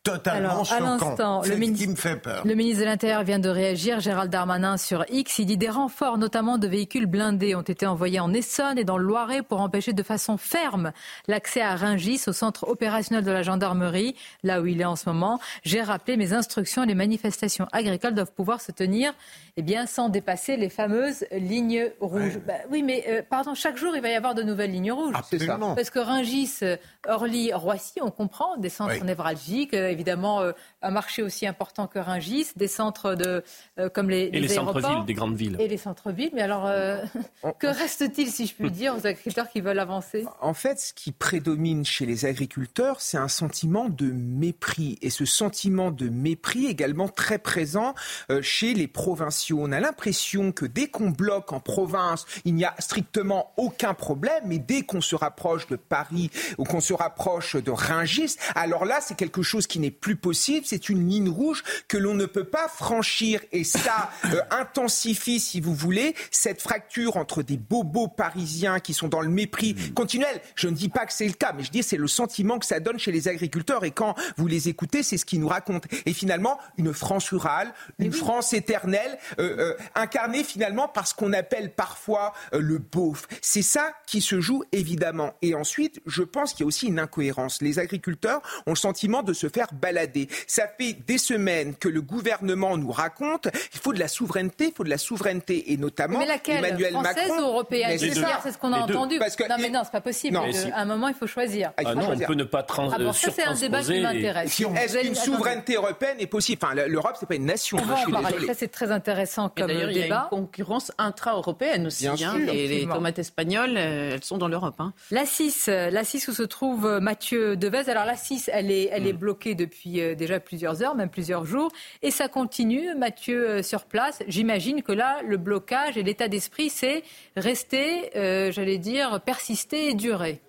totalement 0.06 0.50
Alors, 0.50 0.72
À 0.72 0.80
l'instant, 0.80 1.42
le, 1.42 1.56
ministre, 1.56 2.46
le 2.46 2.54
ministre 2.54 2.80
de 2.82 2.86
l'Intérieur 2.86 3.24
vient 3.24 3.40
de 3.40 3.50
réagir, 3.50 4.00
Gérald 4.00 4.32
Darmanin, 4.32 4.78
sur 4.78 5.04
X. 5.10 5.40
Il 5.40 5.48
dit 5.48 5.58
des 5.58 5.70
renforts, 5.70 6.18
notamment 6.18 6.58
de 6.58 6.68
véhicules 6.68 7.08
blindés, 7.08 7.56
ont 7.56 7.62
été 7.62 7.88
envoyés 7.88 8.20
en 8.20 8.32
Essonne 8.32 8.78
et 8.78 8.84
dans 8.84 8.98
le 8.98 9.06
Loiret 9.06 9.42
pour 9.42 9.62
empêcher 9.62 9.94
de 9.94 10.04
façon 10.04 10.38
ferme 10.38 10.92
l'accès 11.28 11.62
à 11.62 11.76
Ringis, 11.76 12.22
au 12.28 12.34
centre 12.34 12.68
opérationnel 12.68 13.26
de 13.26 13.32
la 13.32 13.42
gendarmerie, 13.42 14.16
là 14.44 14.62
où 14.62 14.68
il 14.68 14.80
est 14.80 14.86
en 14.86 14.96
ce 14.96 15.10
moment. 15.10 15.40
J'ai 15.64 15.82
rappelé 15.82 16.18
mes 16.18 16.34
instructions. 16.34 16.84
Les 16.84 16.96
manifestations 16.96 17.68
agricoles 17.72 18.14
doivent 18.14 18.34
pouvoir 18.34 18.62
se 18.62 18.72
tenir 18.72 19.12
eh 19.58 19.64
bien, 19.64 19.88
sans 19.88 20.10
dépasser 20.10 20.56
les 20.56 20.70
fameuses 20.70 21.26
lignes 21.32 21.90
rouges. 22.00 22.40
Bah 22.46 22.54
oui, 22.70 22.84
mais 22.84 23.06
euh, 23.08 23.22
pardon, 23.28 23.56
chaque 23.56 23.78
jour, 23.78 23.96
il 23.96 24.02
va 24.02 24.10
y 24.10 24.14
avoir 24.14 24.36
de 24.36 24.44
nouvelles 24.44 24.72
lignes 24.72 24.92
rouges. 24.92 25.16
Absolument. 25.16 25.74
Parce 25.74 25.90
que 25.90 26.00
Ringis, 26.00 26.60
Orly, 27.08 27.54
Roissy, 27.54 28.00
on 28.02 28.12
comprend, 28.12 28.58
des 28.58 28.70
centres 28.70 29.04
névralgiques, 29.04 29.74
euh, 29.74 29.95
évidemment 29.96 30.42
euh, 30.42 30.52
un 30.82 30.92
marché 30.92 31.24
aussi 31.24 31.48
important 31.48 31.88
que 31.88 32.00
Ringis, 32.00 32.48
des 32.56 32.68
centres 32.68 33.16
de, 33.16 33.44
euh, 33.80 33.90
comme 33.90 34.10
les, 34.10 34.30
et 34.32 34.40
les, 34.40 34.48
centres-villes 34.48 35.06
des 35.06 35.14
grandes 35.14 35.36
villes. 35.36 35.56
Et 35.60 35.68
les 35.68 35.78
centres-villes. 35.78 36.32
Mais 36.34 36.42
alors, 36.42 36.66
euh, 36.68 37.04
que 37.60 37.68
reste-t-il, 37.68 38.30
si 38.30 38.46
je 38.46 38.54
puis 38.54 38.70
dire, 38.70 38.96
aux 38.96 39.08
agriculteurs 39.08 39.50
qui 39.50 39.62
veulent 39.62 39.80
avancer? 39.80 40.26
En 40.42 40.54
fait, 40.54 40.80
ce 40.80 40.94
qui 40.94 41.12
prédomine 41.12 41.86
chez 41.86 42.06
les 42.06 42.26
agriculteurs, 42.26 43.02
c'est 43.02 43.18
un 43.18 43.28
sentiment 43.28 43.90
de 43.90 44.06
mépris. 44.06 45.00
Et 45.02 45.10
ce 45.10 45.26
sentiment 45.26 45.92
de 45.92 46.10
mépris 46.10 46.66
également 46.68 47.08
très 47.08 47.40
présent 47.40 47.96
chez 48.42 48.74
les 48.74 48.88
provinciaux. 48.88 49.60
On 49.62 49.72
a 49.72 49.80
l'impression 49.80 50.52
que 50.52 50.66
dès 50.66 50.88
qu'on 50.88 51.10
bloque 51.10 51.54
en 51.54 51.60
province, 51.60 52.26
il 52.44 52.56
n'y 52.56 52.66
a 52.66 52.76
strictement 52.80 53.54
aucun 53.58 53.94
problème. 53.94 54.44
Mais 54.46 54.60
dès 54.60 54.82
qu'on 54.82 55.02
se 55.02 55.16
rapproche 55.16 55.68
de 55.68 55.76
Paris 55.76 56.30
ou 56.58 56.64
qu'on 56.64 56.82
se 56.82 56.94
rapproche 56.94 57.56
de 57.56 57.72
Ringis, 57.72 58.36
alors 58.56 58.86
là, 58.86 59.00
c'est 59.02 59.16
quelque 59.16 59.42
chose 59.42 59.68
qui 59.68 59.80
n'est 59.80 59.85
plus 59.92 60.16
possible, 60.16 60.66
c'est 60.66 60.90
une 60.90 61.08
ligne 61.08 61.30
rouge 61.30 61.64
que 61.88 61.98
l'on 61.98 62.14
ne 62.14 62.26
peut 62.26 62.44
pas 62.44 62.68
franchir. 62.68 63.42
Et 63.52 63.64
ça 63.64 64.12
euh, 64.26 64.42
intensifie, 64.52 65.40
si 65.40 65.62
vous 65.62 65.74
voulez, 65.74 66.16
cette 66.32 66.62
fracture 66.62 67.18
entre 67.18 67.44
des 67.44 67.58
bobos 67.58 68.08
parisiens 68.08 68.80
qui 68.80 68.94
sont 68.94 69.08
dans 69.08 69.22
le 69.22 69.30
mépris 69.30 69.74
mmh. 69.74 69.94
continuel. 69.94 70.42
Je 70.56 70.68
ne 70.68 70.76
dis 70.76 70.90
pas 70.90 71.06
que 71.06 71.14
c'est 71.14 71.28
le 71.28 71.34
cas, 71.34 71.54
mais 71.56 71.64
je 71.64 71.72
dis 71.72 71.84
c'est 71.84 71.98
le 71.98 72.08
sentiment 72.08 72.60
que 72.60 72.66
ça 72.66 72.80
donne 72.80 73.00
chez 73.00 73.12
les 73.12 73.28
agriculteurs. 73.28 73.84
Et 73.84 73.92
quand 73.92 74.16
vous 74.38 74.48
les 74.48 74.70
écoutez, 74.70 75.04
c'est 75.04 75.18
ce 75.18 75.26
qu'ils 75.26 75.40
nous 75.40 75.48
racontent. 75.48 75.88
Et 76.06 76.14
finalement, 76.14 76.58
une 76.78 76.94
France 76.94 77.30
rurale, 77.30 77.74
une 78.00 78.14
France 78.14 78.54
éternelle, 78.54 79.18
euh, 79.40 79.56
euh, 79.58 79.78
incarnée 79.96 80.44
finalement 80.44 80.88
par 80.88 81.08
ce 81.08 81.14
qu'on 81.14 81.34
appelle 81.34 81.74
parfois 81.74 82.34
le 82.54 82.78
beauf. 82.78 83.28
C'est 83.42 83.62
ça 83.62 83.94
qui 84.06 84.22
se 84.22 84.42
joue 84.42 84.64
évidemment. 84.72 85.34
Et 85.42 85.56
ensuite, 85.56 86.02
je 86.06 86.24
pense 86.24 86.54
qu'il 86.54 86.62
y 86.62 86.64
a 86.64 86.68
aussi 86.68 86.88
une 86.88 87.00
incohérence. 87.00 87.62
Les 87.62 87.80
agriculteurs 87.80 88.42
ont 88.66 88.72
le 88.72 88.78
sentiment 88.78 89.24
de 89.24 89.34
se 89.34 89.50
faire 89.50 89.68
balader. 89.76 90.28
Ça 90.48 90.68
fait 90.68 90.94
des 90.94 91.18
semaines 91.18 91.76
que 91.76 91.90
le 91.90 92.02
gouvernement 92.02 92.78
nous 92.78 92.92
raconte 92.92 93.48
il 93.74 93.80
faut 93.80 93.94
de 93.94 94.00
la 94.00 94.08
souveraineté, 94.08 94.68
il 94.68 94.74
faut 94.74 94.84
de 94.84 94.90
la 94.90 94.98
souveraineté, 94.98 95.72
et 95.72 95.78
notamment 95.78 96.20
mais 96.20 96.26
laquelle, 96.26 96.64
Emmanuel 96.64 96.94
française 96.94 97.16
Macron. 97.28 97.44
ou 97.44 97.48
européenne 97.48 97.98
C'est 97.98 98.52
ce 98.52 98.58
qu'on 98.58 98.74
a 98.74 98.80
entendu. 98.80 99.20
Parce 99.20 99.36
que, 99.36 99.48
non, 99.48 99.56
mais 99.60 99.70
non, 99.70 99.82
c'est 99.84 99.92
pas 99.92 100.02
possible. 100.02 100.38
à 100.38 100.82
un 100.82 100.86
moment, 100.86 101.08
il 101.08 101.14
faut 101.14 101.28
choisir. 101.28 101.72
Ah, 101.78 101.94
non, 101.94 102.12
on 102.12 102.18
peut 102.18 102.34
ne 102.34 102.44
pas 102.44 102.64
trans 102.64 102.90
ah 102.92 102.98
bon, 102.98 103.14
ça, 103.14 103.32
c'est 103.32 103.44
un 103.44 103.54
débat 103.54 103.82
qui 103.82 104.02
m'intéresse. 104.02 104.60
Est-ce 104.60 105.02
qu'une 105.02 105.16
souveraineté 105.16 105.76
européenne 105.76 106.18
est 106.20 106.28
possible? 106.28 106.62
Enfin, 106.64 106.76
l'Europe, 106.88 107.16
c'est 107.20 107.28
pas 107.28 107.36
une 107.36 107.46
nation. 107.46 107.78
On 107.82 107.86
va 107.86 107.96
en 107.96 108.22
parler. 108.22 108.48
Ça, 108.48 108.54
c'est 108.54 108.68
très 108.68 108.92
intéressant 108.92 109.50
comme 109.50 109.68
débat. 109.68 109.92
Il 109.92 109.98
y 109.98 110.12
a 110.12 110.16
une 110.16 110.30
concurrence 110.30 110.92
intra-européenne 110.98 111.88
aussi. 111.88 112.04
Bien 112.04 112.14
hein, 112.14 112.38
sûr, 112.38 112.54
et 112.54 112.68
les 112.68 112.88
tomates 112.88 113.20
espagnoles, 113.20 113.76
euh, 113.78 114.14
elles 114.14 114.24
sont 114.24 114.38
dans 114.38 114.48
l'Europe. 114.48 114.76
Hein. 114.80 114.94
La 115.12 115.26
6, 115.26 115.68
la 115.68 116.04
6 116.04 116.28
où 116.28 116.34
se 116.34 116.44
trouve 116.44 117.00
Mathieu 117.02 117.56
Devez. 117.56 117.90
Alors 117.90 118.06
la 118.06 118.16
6, 118.16 118.50
elle 118.54 118.72
est, 118.72 118.90
elle 118.92 119.08
est 119.08 119.14
mm. 119.14 119.18
bloquée 119.18 119.56
depuis 119.66 120.02
euh, 120.02 120.16
déjà 120.16 120.40
plusieurs 120.40 120.82
heures, 120.84 120.96
même 120.96 121.10
plusieurs 121.10 121.46
jours. 121.46 121.72
Et 122.02 122.12
ça 122.12 122.28
continue, 122.28 122.96
Mathieu, 122.96 123.50
euh, 123.50 123.64
sur 123.64 123.86
place. 123.86 124.24
J'imagine 124.28 124.82
que 124.82 124.92
là, 124.92 125.22
le 125.24 125.38
blocage 125.38 125.98
et 125.98 126.04
l'état 126.04 126.28
d'esprit, 126.28 126.70
c'est 126.70 127.04
rester, 127.36 128.16
euh, 128.16 128.52
j'allais 128.52 128.78
dire, 128.78 129.22
persister 129.22 129.90
et 129.90 129.94
durer. 129.94 130.42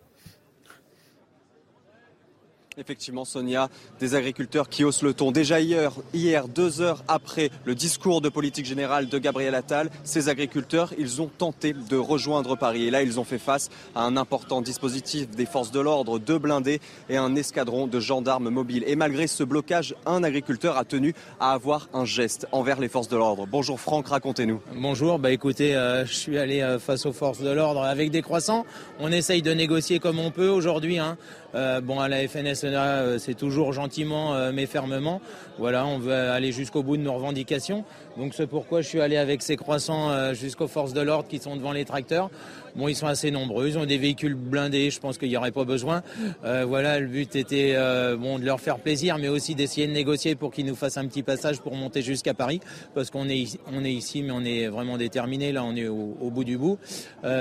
Effectivement, 2.79 3.25
Sonia, 3.25 3.71
des 4.01 4.15
agriculteurs 4.15 4.69
qui 4.69 4.85
haussent 4.85 5.01
le 5.01 5.15
ton. 5.15 5.33
Déjà 5.33 5.61
hier, 5.61 5.93
hier, 6.13 6.47
deux 6.47 6.83
heures 6.83 7.03
après 7.09 7.49
le 7.65 7.75
discours 7.75 8.21
de 8.21 8.29
politique 8.29 8.67
générale 8.67 9.09
de 9.09 9.17
Gabriel 9.17 9.55
Attal, 9.55 9.89
ces 10.05 10.29
agriculteurs, 10.29 10.93
ils 10.99 11.23
ont 11.23 11.31
tenté 11.39 11.73
de 11.73 11.97
rejoindre 11.97 12.55
Paris. 12.55 12.85
Et 12.85 12.91
là, 12.91 13.03
ils 13.03 13.19
ont 13.19 13.25
fait 13.25 13.39
face 13.39 13.71
à 13.95 14.03
un 14.03 14.19
important 14.19 14.61
dispositif 14.61 15.31
des 15.31 15.47
forces 15.47 15.71
de 15.71 15.81
l'ordre, 15.81 16.19
deux 16.19 16.39
blindés 16.39 16.83
et 17.09 17.17
un 17.17 17.35
escadron 17.35 17.87
de 17.87 17.99
gendarmes 17.99 18.51
mobiles. 18.51 18.85
Et 18.87 18.95
malgré 18.95 19.27
ce 19.27 19.43
blocage, 19.43 19.95
un 20.05 20.23
agriculteur 20.23 20.77
a 20.77 20.85
tenu 20.85 21.15
à 21.41 21.55
avoir 21.55 21.89
un 21.95 22.05
geste 22.05 22.47
envers 22.53 22.79
les 22.79 22.91
forces 22.91 23.09
de 23.09 23.17
l'ordre. 23.17 23.47
Bonjour 23.51 23.81
Franck, 23.81 24.09
racontez-nous. 24.09 24.61
Bonjour, 24.75 25.19
bah 25.19 25.31
écoutez, 25.31 25.75
euh, 25.75 26.05
je 26.05 26.13
suis 26.13 26.37
allé 26.37 26.61
euh, 26.61 26.79
face 26.79 27.07
aux 27.07 27.15
forces 27.15 27.41
de 27.41 27.51
l'ordre 27.51 27.85
avec 27.85 28.11
des 28.11 28.21
croissants. 28.21 28.67
On 29.01 29.11
essaye 29.11 29.41
de 29.41 29.55
négocier 29.55 29.99
comme 29.99 30.19
on 30.19 30.31
peut 30.31 30.51
aujourd'hui. 30.51 30.99
Hein. 30.99 31.17
Euh, 31.57 31.81
bon, 31.81 32.01
à 32.01 32.09
la 32.09 32.29
FNSEA, 32.29 32.67
euh, 32.67 33.19
c'est 33.19 33.35
toujours 33.35 33.73
gentiment 33.73 34.35
euh, 34.35 34.51
mais 34.53 34.67
fermement. 34.67 35.23
Voilà, 35.59 35.87
on 35.87 35.99
veut 35.99 36.13
aller 36.13 36.53
jusqu'au 36.53 36.83
bout 36.83 36.99
de 36.99 37.03
nos 37.03 37.15
revendications. 37.15 37.85
Donc 38.19 38.35
c'est 38.35 38.47
pourquoi 38.47 38.83
je 38.83 38.89
suis 38.89 39.01
allé 39.01 39.17
avec 39.17 39.41
ces 39.41 39.57
croissants 39.57 40.35
jusqu'aux 40.35 40.69
forces 40.69 40.93
de 40.93 41.01
l'ordre 41.01 41.29
qui 41.29 41.39
sont 41.39 41.57
devant 41.57 41.73
les 41.73 41.85
tracteurs. 41.85 42.31
Bon, 42.75 42.89
ils 42.89 42.95
sont 42.95 43.07
assez 43.07 43.31
nombreux, 43.31 43.69
ils 43.69 43.79
ont 43.79 43.87
des 43.87 43.97
véhicules 43.97 44.35
blindés, 44.35 44.91
je 44.91 45.01
pense 45.01 45.17
qu'il 45.17 45.29
n'y 45.29 45.37
aurait 45.37 45.51
pas 45.51 45.65
besoin. 45.65 46.03
voilà, 46.43 46.99
le 46.99 47.07
but 47.07 47.37
était 47.37 47.75
bon 48.17 48.39
de 48.39 48.45
leur 48.45 48.61
faire 48.61 48.79
plaisir, 48.79 49.19
mais 49.19 49.29
aussi 49.29 49.55
d'essayer 49.55 49.87
de 49.87 49.93
négocier 49.93 50.35
pour 50.35 50.51
qu'ils 50.51 50.67
nous 50.67 50.77
fassent 50.77 50.99
un 50.99 51.07
petit 51.07 51.23
passage 51.23 51.61
pour 51.61 51.75
monter 51.75 52.03
jusqu'à 52.03 52.35
Paris, 52.35 52.61
parce 52.95 53.11
qu'on 53.11 53.29
est, 53.29 53.59
on 53.73 53.85
est 53.85 53.93
ici, 53.93 54.23
mais 54.23 54.33
on 54.33 54.45
est 54.45 54.69
vraiment 54.69 54.97
déterminé. 54.97 55.53
Là, 55.53 55.65
on 55.65 55.77
est 55.77 55.89
au 55.89 56.31
bout 56.31 56.45
du 56.45 56.57
bout, 56.57 56.79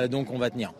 donc 0.10 0.32
on 0.32 0.38
va 0.38 0.49
tenir. 0.49 0.73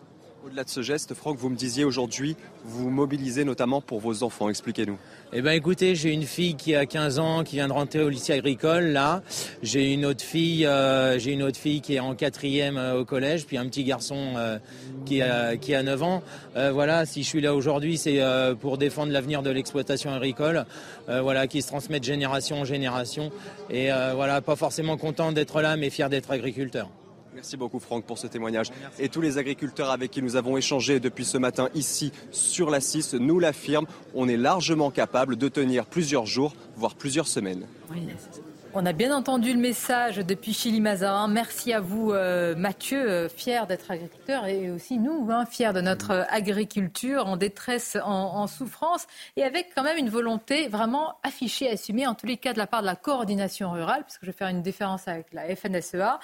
Au-delà 0.46 0.64
de 0.64 0.70
ce 0.70 0.84
geste, 0.84 1.16
Franck, 1.16 1.38
vous 1.40 1.50
me 1.50 1.56
disiez 1.56 1.86
aujourd'hui, 1.86 2.36
vous 2.66 2.92
mobilisez 2.92 3.44
notamment 3.46 3.82
pour 3.82 4.00
vos 4.00 4.22
enfants. 4.22 4.48
Expliquez-nous. 4.48 5.00
Eh 5.34 5.42
bien, 5.42 5.54
écoutez, 5.54 5.96
j'ai 5.96 6.12
une 6.12 6.26
fille 6.26 6.54
qui 6.54 6.76
a 6.76 6.86
15 6.86 7.18
ans, 7.18 7.44
qui 7.44 7.56
vient 7.56 7.68
de 7.68 7.74
rentrer 7.74 8.04
au 8.04 8.10
lycée 8.10 8.34
agricole, 8.34 8.84
là. 8.90 9.24
J'ai 9.64 9.92
une 9.92 10.06
autre 10.06 10.24
fille, 10.24 10.68
euh, 10.68 11.18
j'ai 11.18 11.32
une 11.32 11.42
autre 11.42 11.58
fille 11.58 11.82
qui 11.82 11.96
est 11.96 12.00
en 12.00 12.14
quatrième 12.14 12.78
euh, 12.78 13.00
au 13.00 13.06
collège, 13.06 13.48
puis 13.48 13.58
un 13.58 13.66
petit 13.66 13.84
garçon 13.84 14.34
euh, 14.38 14.60
qui, 15.08 15.20
a, 15.24 15.58
qui 15.58 15.74
a 15.74 15.82
9 15.82 16.04
ans. 16.04 16.22
voilà, 16.54 17.08
si 17.08 17.24
je 17.24 17.28
suis 17.28 17.42
là 17.42 17.56
aujourd'hui, 17.56 17.98
c'est 17.98 18.22
pour 18.62 18.78
défendre 18.78 19.12
l'avenir 19.12 19.42
de 19.42 19.50
l'exploitation 19.50 20.14
agricole, 20.14 20.66
voilà, 21.08 21.48
qui 21.48 21.64
se 21.64 21.70
transmet 21.70 22.00
de 22.00 22.06
génération 22.06 22.60
en 22.60 22.66
génération. 22.66 23.32
Et 23.72 23.90
voilà, 24.14 24.42
pas 24.42 24.56
forcément 24.56 24.96
content 24.96 25.32
d'être 25.32 25.62
là, 25.62 25.76
mais 25.76 25.90
fier 25.90 26.10
d'être 26.10 26.30
agriculteur. 26.30 26.90
Merci 27.36 27.58
beaucoup 27.58 27.80
Franck 27.80 28.06
pour 28.06 28.18
ce 28.18 28.28
témoignage. 28.28 28.68
Et 28.98 29.10
tous 29.10 29.20
les 29.20 29.38
agriculteurs 29.38 29.92
avec 29.92 30.10
qui 30.10 30.22
nous 30.22 30.38
avons 30.38 30.56
échangé 30.56 31.02
depuis 31.02 31.26
ce 31.26 31.38
matin 31.38 31.68
ici 31.76 32.14
sur 32.32 32.70
la 32.70 32.80
6 32.80 33.16
nous 33.16 33.40
l'affirment, 33.40 33.88
on 34.14 34.30
est 34.30 34.38
largement 34.38 34.90
capable 34.90 35.36
de 35.36 35.50
tenir 35.50 35.86
plusieurs 35.86 36.26
jours, 36.26 36.56
voire 36.78 36.96
plusieurs 36.96 37.28
semaines. 37.28 37.68
On 38.78 38.86
a 38.86 38.92
bien 38.92 39.16
entendu 39.16 39.54
le 39.54 39.60
message 39.60 40.18
depuis 40.18 40.54
Chili 40.54 40.82
Mazarin. 40.82 41.30
Merci 41.30 41.72
à 41.72 41.80
vous, 41.80 42.12
euh, 42.12 42.56
Mathieu, 42.56 43.10
euh, 43.10 43.30
fier 43.30 43.68
d'être 43.68 43.90
agriculteur 43.90 44.48
et 44.48 44.70
aussi 44.70 44.98
nous, 45.00 45.28
hein, 45.30 45.46
fiers 45.46 45.72
de 45.72 45.80
notre 45.80 46.26
agriculture 46.30 47.26
en 47.28 47.38
détresse, 47.38 47.98
en, 48.04 48.12
en, 48.12 48.48
souffrance 48.48 49.08
et 49.38 49.44
avec 49.44 49.70
quand 49.74 49.84
même 49.84 49.98
une 49.98 50.10
volonté 50.10 50.68
vraiment 50.68 51.16
affichée, 51.24 51.70
assumée, 51.70 52.06
en 52.06 52.16
tous 52.16 52.26
les 52.26 52.36
cas 52.36 52.52
de 52.52 52.58
la 52.58 52.68
part 52.68 52.82
de 52.82 52.86
la 52.86 52.98
coordination 52.98 53.72
rurale, 53.72 54.04
puisque 54.04 54.24
je 54.24 54.28
vais 54.28 54.38
faire 54.38 54.50
une 54.50 54.62
différence 54.62 55.08
avec 55.08 55.28
la 55.32 55.56
FNSEA 55.56 56.20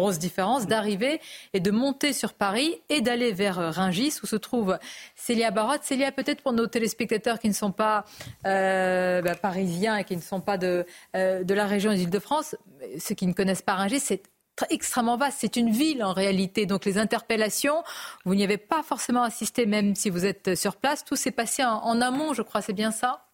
grosse 0.00 0.18
différence 0.18 0.66
d'arriver 0.66 1.20
et 1.52 1.60
de 1.60 1.70
monter 1.70 2.12
sur 2.12 2.34
Paris 2.34 2.80
et 2.88 3.00
d'aller 3.00 3.32
vers 3.32 3.58
euh, 3.58 3.70
Ringis 3.70 4.14
où 4.22 4.26
se 4.26 4.36
trouve 4.36 4.78
Célia 5.14 5.50
Barotte. 5.50 5.82
Célia, 5.84 6.12
peut-être 6.12 6.42
pour 6.42 6.52
nos 6.52 6.66
téléspectateurs 6.66 7.38
qui 7.38 7.48
ne 7.48 7.54
sont 7.54 7.72
pas 7.72 8.04
euh, 8.46 9.22
bah, 9.22 9.34
parisiens 9.34 9.96
et 9.96 10.04
qui 10.04 10.16
ne 10.16 10.20
sont 10.20 10.40
pas 10.40 10.58
de, 10.58 10.84
euh, 11.16 11.44
de 11.44 11.54
la 11.54 11.66
région 11.66 11.92
des 11.92 12.02
Île-de-France, 12.02 12.56
ceux 12.98 13.14
qui 13.14 13.26
ne 13.26 13.32
connaissent 13.32 13.62
pas 13.62 13.74
Ringis, 13.74 14.00
c'est 14.00 14.22
extrêmement 14.70 15.16
vaste. 15.16 15.38
C'est 15.40 15.56
une 15.56 15.70
ville 15.70 16.04
en 16.04 16.12
réalité. 16.12 16.66
Donc 16.66 16.84
les 16.84 16.98
interpellations, 16.98 17.82
vous 18.24 18.34
n'y 18.34 18.44
avez 18.44 18.58
pas 18.58 18.82
forcément 18.82 19.22
assisté 19.22 19.66
même 19.66 19.94
si 19.94 20.10
vous 20.10 20.24
êtes 20.24 20.54
sur 20.54 20.76
place. 20.76 21.04
Tout 21.04 21.16
s'est 21.16 21.30
passé 21.30 21.64
en 21.64 22.00
amont, 22.00 22.32
je 22.32 22.42
crois. 22.42 22.62
C'est 22.62 22.72
bien 22.72 22.90
ça? 22.90 23.25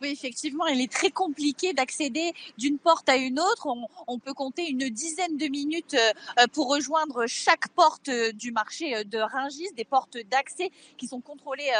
Oui, 0.00 0.10
effectivement, 0.10 0.66
il 0.66 0.80
est 0.80 0.92
très 0.92 1.10
compliqué 1.10 1.72
d'accéder 1.72 2.32
d'une 2.56 2.78
porte 2.78 3.08
à 3.08 3.16
une 3.16 3.40
autre. 3.40 3.66
On, 4.06 4.18
peut 4.18 4.34
compter 4.34 4.68
une 4.68 4.88
dizaine 4.90 5.36
de 5.36 5.46
minutes 5.46 5.94
euh, 5.94 6.46
pour 6.52 6.68
rejoindre 6.68 7.26
chaque 7.26 7.68
porte 7.68 8.08
euh, 8.08 8.32
du 8.32 8.52
marché 8.52 8.96
euh, 8.96 9.04
de 9.04 9.18
Ringis, 9.18 9.72
des 9.76 9.84
portes 9.84 10.18
d'accès 10.30 10.70
qui 10.96 11.06
sont 11.06 11.20
contrôlées, 11.20 11.70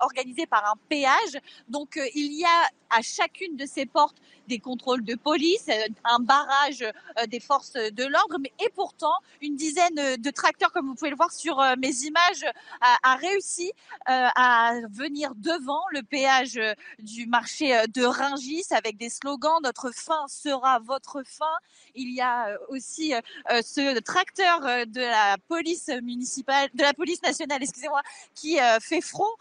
organisées 0.00 0.46
par 0.46 0.64
un 0.66 0.74
péage. 0.88 1.38
Donc, 1.68 1.98
il 2.14 2.32
y 2.32 2.44
a 2.44 2.70
à 2.90 3.02
chacune 3.02 3.56
de 3.56 3.66
ces 3.66 3.86
portes 3.86 4.16
des 4.46 4.58
contrôles 4.58 5.04
de 5.04 5.14
police, 5.14 5.68
un 6.04 6.18
barrage 6.18 6.84
des 7.28 7.40
forces 7.40 7.72
de 7.72 8.04
l'ordre, 8.04 8.36
mais 8.38 8.52
et 8.64 8.68
pourtant 8.74 9.14
une 9.40 9.56
dizaine 9.56 10.16
de 10.18 10.30
tracteurs, 10.30 10.70
comme 10.72 10.86
vous 10.86 10.94
pouvez 10.94 11.10
le 11.10 11.16
voir 11.16 11.32
sur 11.32 11.62
mes 11.78 11.94
images, 12.04 12.44
a, 12.80 13.16
réussi 13.16 13.72
à 14.06 14.74
venir 14.90 15.34
devant 15.36 15.82
le 15.92 16.02
péage 16.02 16.60
du 16.98 17.26
marché 17.26 17.63
de 17.68 18.04
Ringis 18.04 18.66
avec 18.70 18.96
des 18.96 19.08
slogans 19.08 19.58
notre 19.62 19.90
fin 19.92 20.26
sera 20.28 20.78
votre 20.80 21.22
fin. 21.24 21.56
Il 21.94 22.12
y 22.12 22.20
a 22.20 22.56
aussi 22.68 23.12
ce 23.48 23.98
tracteur 24.00 24.60
de 24.86 25.00
la 25.00 25.36
police 25.48 25.88
municipale, 26.02 26.68
de 26.74 26.82
la 26.82 26.94
police 26.94 27.22
nationale, 27.22 27.58
excusez-moi, 27.62 28.02
qui 28.34 28.58
fait 28.80 29.00
front 29.00 29.32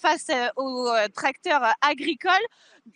face 0.00 0.30
aux 0.56 0.88
tracteurs 1.14 1.74
agricoles. 1.80 2.46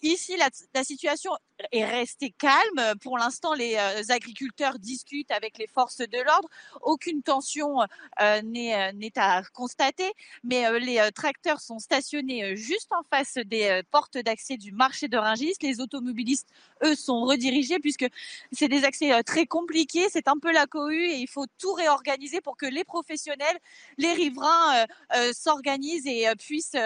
Ici, 0.03 0.37
la, 0.37 0.85
situation 0.85 1.31
est 1.73 1.85
restée 1.85 2.31
calme. 2.31 2.99
Pour 3.01 3.19
l'instant, 3.19 3.55
les 3.55 3.77
euh, 3.77 4.03
agriculteurs 4.11 4.79
discutent 4.79 5.31
avec 5.31 5.59
les 5.59 5.67
forces 5.67 5.99
de 5.99 6.23
l'ordre. 6.23 6.49
Aucune 6.83 7.23
tension 7.23 7.83
euh, 7.83 7.87
euh, 8.21 8.43
n'est 8.43 9.13
à 9.17 9.43
constater, 9.53 10.11
mais 10.43 10.79
les 10.81 11.09
tracteurs 11.15 11.61
sont 11.61 11.79
stationnés 11.79 12.57
juste 12.57 12.93
en 12.93 13.03
face 13.03 13.39
des 13.47 13.83
portes 13.91 14.19
d'accès 14.19 14.57
du 14.57 14.73
marché 14.73 15.09
de 15.09 15.17
Ringis. 15.17 15.55
Les 15.63 15.81
automobilistes, 15.81 16.49
eux, 16.85 16.95
sont 16.95 17.23
redirigés 17.23 17.79
puisque 17.79 18.07
c'est 18.53 18.69
des 18.69 18.85
accès 18.85 19.23
très 19.23 19.47
compliqués. 19.47 20.09
C'est 20.11 20.29
un 20.29 20.39
peu 20.39 20.53
la 20.53 20.67
cohue 20.67 21.07
et 21.07 21.17
il 21.17 21.29
faut 21.29 21.47
tout 21.59 21.73
réorganiser 21.73 22.41
pour 22.41 22.57
que 22.57 22.67
les 22.67 22.85
professionnels, 22.85 23.59
les 23.99 24.13
riverains 24.13 24.87
s'organisent 25.33 26.07
et 26.07 26.27
puissent 26.39 26.77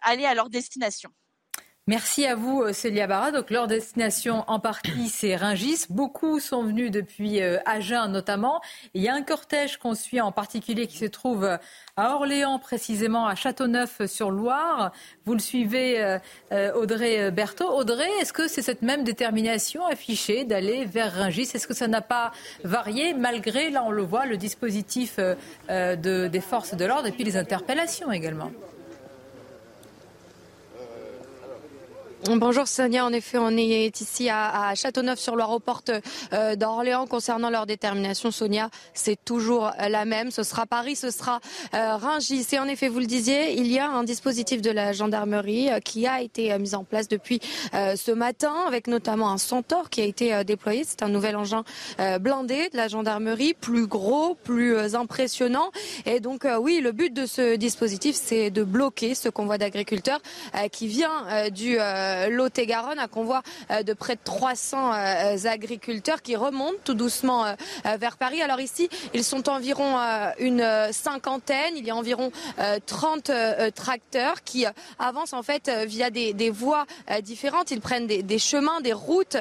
aller 0.00 0.24
à 0.24 0.34
leur 0.34 0.50
destination. 0.50 1.10
Merci 1.86 2.24
à 2.24 2.34
vous, 2.34 2.62
euh, 2.62 2.72
Célia 2.72 3.06
Barra. 3.06 3.30
Donc, 3.30 3.50
leur 3.50 3.66
destination 3.66 4.42
en 4.46 4.58
partie, 4.58 5.10
c'est 5.10 5.36
Ringis. 5.36 5.84
Beaucoup 5.90 6.40
sont 6.40 6.62
venus 6.62 6.90
depuis 6.90 7.42
euh, 7.42 7.58
Agen, 7.66 8.08
notamment. 8.08 8.62
il 8.94 9.02
y 9.02 9.08
a 9.10 9.14
un 9.14 9.20
cortège 9.20 9.76
qu'on 9.76 9.94
suit 9.94 10.18
en 10.18 10.32
particulier 10.32 10.86
qui 10.86 10.96
se 10.96 11.04
trouve 11.04 11.44
à 11.44 12.14
Orléans, 12.14 12.58
précisément 12.58 13.26
à 13.26 13.34
Châteauneuf-sur-Loire. 13.34 14.92
Vous 15.26 15.34
le 15.34 15.40
suivez, 15.40 16.18
euh, 16.52 16.72
Audrey 16.72 17.30
Berthaud. 17.30 17.68
Audrey, 17.68 18.08
est-ce 18.18 18.32
que 18.32 18.48
c'est 18.48 18.62
cette 18.62 18.80
même 18.80 19.04
détermination 19.04 19.84
affichée 19.84 20.46
d'aller 20.46 20.86
vers 20.86 21.12
Ringis? 21.12 21.50
Est-ce 21.52 21.66
que 21.66 21.74
ça 21.74 21.86
n'a 21.86 22.00
pas 22.00 22.32
varié, 22.62 23.12
malgré, 23.12 23.68
là 23.68 23.84
on 23.84 23.90
le 23.90 24.02
voit, 24.02 24.24
le 24.24 24.38
dispositif 24.38 25.18
de, 25.68 26.28
des 26.28 26.40
forces 26.40 26.74
de 26.74 26.84
l'ordre 26.86 27.08
et 27.08 27.12
puis 27.12 27.24
les 27.24 27.36
interpellations 27.36 28.10
également? 28.10 28.50
Bonjour 32.26 32.66
Sonia, 32.66 33.04
en 33.04 33.12
effet 33.12 33.36
on 33.36 33.50
est 33.50 34.00
ici 34.00 34.30
à, 34.30 34.74
Châteauneuf-sur-Loire 34.74 35.50
aux 35.50 35.58
portes 35.58 35.92
euh, 36.32 36.56
d'Orléans 36.56 37.06
concernant 37.06 37.50
leur 37.50 37.66
détermination. 37.66 38.30
Sonia, 38.30 38.70
c'est 38.94 39.22
toujours 39.22 39.70
la 39.78 40.06
même. 40.06 40.30
Ce 40.30 40.42
sera 40.42 40.64
Paris, 40.64 40.96
ce 40.96 41.10
sera 41.10 41.40
euh, 41.74 41.96
Rungis. 41.96 42.46
Et 42.52 42.58
en 42.58 42.66
effet, 42.66 42.88
vous 42.88 42.98
le 42.98 43.04
disiez, 43.04 43.52
il 43.58 43.70
y 43.70 43.78
a 43.78 43.90
un 43.90 44.04
dispositif 44.04 44.62
de 44.62 44.70
la 44.70 44.94
gendarmerie 44.94 45.70
euh, 45.70 45.80
qui 45.80 46.06
a 46.06 46.22
été 46.22 46.56
mis 46.58 46.74
en 46.74 46.82
place 46.82 47.08
depuis 47.08 47.40
ce 47.74 48.10
matin, 48.10 48.54
avec 48.66 48.86
notamment 48.86 49.30
un 49.30 49.38
Centaure 49.38 49.90
qui 49.90 50.00
a 50.00 50.04
été 50.04 50.44
déployé. 50.44 50.84
C'est 50.84 51.02
un 51.02 51.08
nouvel 51.08 51.36
engin 51.36 51.64
blindé 52.20 52.70
de 52.70 52.76
la 52.76 52.88
gendarmerie, 52.88 53.54
plus 53.54 53.86
gros, 53.86 54.34
plus 54.34 54.94
impressionnant. 54.94 55.70
Et 56.06 56.20
donc 56.20 56.46
oui, 56.60 56.80
le 56.80 56.92
but 56.92 57.12
de 57.12 57.26
ce 57.26 57.56
dispositif, 57.56 58.16
c'est 58.16 58.50
de 58.50 58.64
bloquer 58.64 59.14
ce 59.14 59.28
convoi 59.28 59.58
d'agriculteurs 59.58 60.20
qui 60.70 60.86
vient 60.86 61.50
du 61.50 61.78
Lot-et-Garonne, 62.28 62.98
un 62.98 63.08
convoi 63.08 63.42
de 63.84 63.92
près 63.92 64.14
de 64.14 64.20
300 64.24 64.92
agriculteurs 65.44 66.22
qui 66.22 66.36
remontent 66.36 66.78
tout 66.84 66.94
doucement 66.94 67.44
vers 67.98 68.16
Paris. 68.16 68.42
Alors 68.42 68.60
ici, 68.60 68.88
ils 69.12 69.24
sont 69.24 69.48
environ 69.48 69.96
une 70.38 70.66
cinquantaine, 70.92 71.76
il 71.76 71.84
y 71.84 71.90
a 71.90 71.96
environ 71.96 72.30
30 72.86 73.30
tracteurs 73.74 74.42
qui 74.44 74.66
avancent 74.98 75.32
en 75.32 75.42
fait 75.42 75.70
via 75.86 76.10
des, 76.10 76.50
voies 76.50 76.86
différentes. 77.22 77.70
Ils 77.70 77.80
prennent 77.80 78.06
des, 78.06 78.38
chemins, 78.38 78.80
des 78.80 78.92
routes 78.92 79.36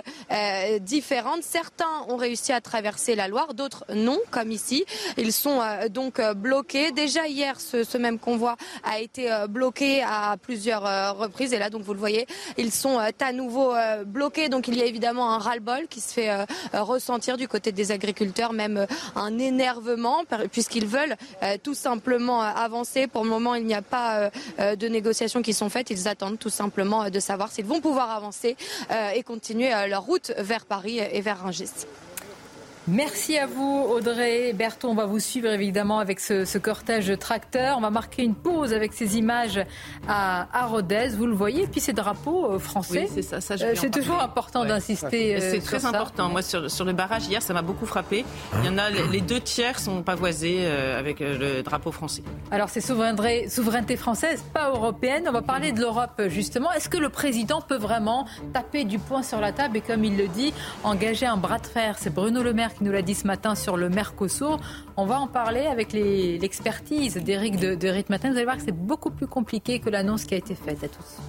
différentes. 0.81 1.43
Certains 1.43 2.05
ont 2.07 2.17
réussi 2.17 2.51
à 2.51 2.61
traverser 2.61 3.15
la 3.15 3.27
Loire, 3.27 3.53
d'autres 3.53 3.85
non, 3.93 4.19
comme 4.31 4.51
ici. 4.51 4.85
Ils 5.17 5.33
sont 5.33 5.61
donc 5.89 6.21
bloqués. 6.35 6.91
Déjà 6.91 7.27
hier, 7.27 7.59
ce, 7.59 7.97
même 7.97 8.19
convoi 8.19 8.55
a 8.83 8.99
été 8.99 9.29
bloqué 9.49 10.03
à 10.03 10.37
plusieurs 10.41 11.17
reprises. 11.17 11.53
Et 11.53 11.59
là, 11.59 11.69
donc 11.69 11.83
vous 11.83 11.93
le 11.93 11.99
voyez, 11.99 12.27
ils 12.63 12.71
sont 12.71 12.97
à 12.97 13.31
nouveau 13.31 13.73
bloqués. 14.05 14.49
Donc 14.49 14.67
il 14.67 14.77
y 14.77 14.81
a 14.81 14.85
évidemment 14.85 15.31
un 15.33 15.37
ras-le-bol 15.37 15.87
qui 15.89 16.01
se 16.01 16.13
fait 16.13 16.45
ressentir 16.73 17.37
du 17.37 17.47
côté 17.47 17.71
des 17.71 17.91
agriculteurs, 17.91 18.53
même 18.53 18.87
un 19.15 19.37
énervement, 19.37 20.23
puisqu'ils 20.51 20.87
veulent 20.87 21.15
tout 21.63 21.73
simplement 21.73 22.41
avancer. 22.41 23.07
Pour 23.07 23.23
le 23.23 23.29
moment, 23.29 23.55
il 23.55 23.65
n'y 23.65 23.75
a 23.75 23.81
pas 23.81 24.29
de 24.57 24.87
négociations 24.87 25.41
qui 25.41 25.53
sont 25.53 25.69
faites. 25.69 25.89
Ils 25.89 26.07
attendent 26.07 26.39
tout 26.39 26.49
simplement 26.49 27.09
de 27.09 27.19
savoir 27.19 27.51
s'ils 27.51 27.65
vont 27.65 27.81
pouvoir 27.81 28.11
avancer 28.11 28.55
et 29.15 29.23
continuer 29.23 29.71
leur 29.87 30.03
route 30.03 30.31
vers 30.37 30.65
Paris 30.65 30.99
et 30.99 31.21
vers 31.21 31.43
Rungis. 31.43 31.71
Merci 32.89 33.37
à 33.37 33.47
vous, 33.47 33.85
Audrey. 33.89 34.51
Berton, 34.51 34.89
on 34.89 34.93
va 34.93 35.05
vous 35.05 35.19
suivre 35.19 35.47
évidemment 35.47 35.99
avec 35.99 36.19
ce, 36.19 36.57
cortège 36.57 37.07
de 37.07 37.15
tracteurs. 37.15 37.77
On 37.77 37.81
va 37.81 37.89
marquer 37.89 38.23
une 38.23 38.35
pause 38.35 38.73
avec 38.73 38.91
ces 38.91 39.17
images 39.17 39.61
à, 40.05 40.47
à 40.51 40.67
Rodez. 40.67 41.09
Vous 41.15 41.25
le 41.25 41.33
voyez, 41.33 41.63
et 41.63 41.67
puis 41.67 41.79
ces 41.79 41.93
drapeaux 41.93 42.51
euh, 42.51 42.59
français. 42.59 43.07
Oui, 43.07 43.21
c'est 43.21 43.39
ça. 43.39 43.53
Euh, 43.53 43.73
c'est 43.75 43.89
toujours 43.89 44.21
important 44.21 44.65
d'insister. 44.65 45.35
Euh, 45.35 45.39
c'est 45.39 45.61
très 45.61 45.85
important. 45.85 46.27
Moi, 46.27 46.41
sur, 46.41 46.69
sur, 46.69 46.83
le 46.83 46.91
barrage 46.91 47.25
hier, 47.27 47.41
ça 47.41 47.53
m'a 47.53 47.61
beaucoup 47.61 47.85
frappé. 47.85 48.25
Il 48.59 48.65
y 48.65 48.69
en 48.69 48.77
a 48.77 48.89
les 48.89 49.21
deux 49.21 49.39
tiers 49.39 49.79
sont 49.79 50.03
pavoisés 50.03 50.65
avec 50.65 51.21
le 51.21 51.61
drapeau 51.63 51.93
français. 51.93 52.23
Alors, 52.51 52.67
c'est 52.67 52.81
souveraineté, 52.81 53.47
souveraineté 53.47 53.95
française, 53.95 54.43
pas 54.53 54.69
européenne. 54.69 55.23
On 55.29 55.31
va 55.31 55.41
parler 55.41 55.71
de 55.71 55.79
l'Europe 55.79 56.21
justement. 56.27 56.71
Est-ce 56.73 56.89
que 56.89 56.97
le 56.97 57.09
président 57.09 57.61
peut 57.61 57.77
vraiment 57.77 58.25
taper 58.51 58.83
du 58.83 58.99
poing 58.99 59.23
sur 59.23 59.39
la 59.39 59.53
table 59.53 59.77
et, 59.77 59.81
comme 59.81 60.03
il 60.03 60.17
le 60.17 60.27
dit, 60.27 60.53
engager 60.83 61.25
un 61.25 61.37
bras 61.37 61.59
de 61.59 61.67
fer? 61.67 61.95
C'est 61.97 62.13
Bruno 62.13 62.43
Le 62.43 62.51
Maire 62.51 62.72
qui 62.73 62.83
nous 62.83 62.91
l'a 62.91 63.01
dit 63.01 63.15
ce 63.15 63.27
matin 63.27 63.55
sur 63.55 63.77
le 63.77 63.89
Mercosur. 63.89 64.59
On 64.97 65.05
va 65.05 65.19
en 65.19 65.27
parler 65.27 65.65
avec 65.67 65.93
l'expertise 65.93 67.15
d'Éric 67.17 67.57
de, 67.57 67.75
de 67.75 67.87
Ritmatin. 67.87 68.29
Vous 68.29 68.35
allez 68.35 68.45
voir 68.45 68.57
que 68.57 68.63
c'est 68.63 68.71
beaucoup 68.71 69.11
plus 69.11 69.27
compliqué 69.27 69.79
que 69.79 69.89
l'annonce 69.89 70.25
qui 70.25 70.33
a 70.33 70.37
été 70.37 70.55
faite 70.55 70.83
à 70.83 70.87
tous. 70.87 71.19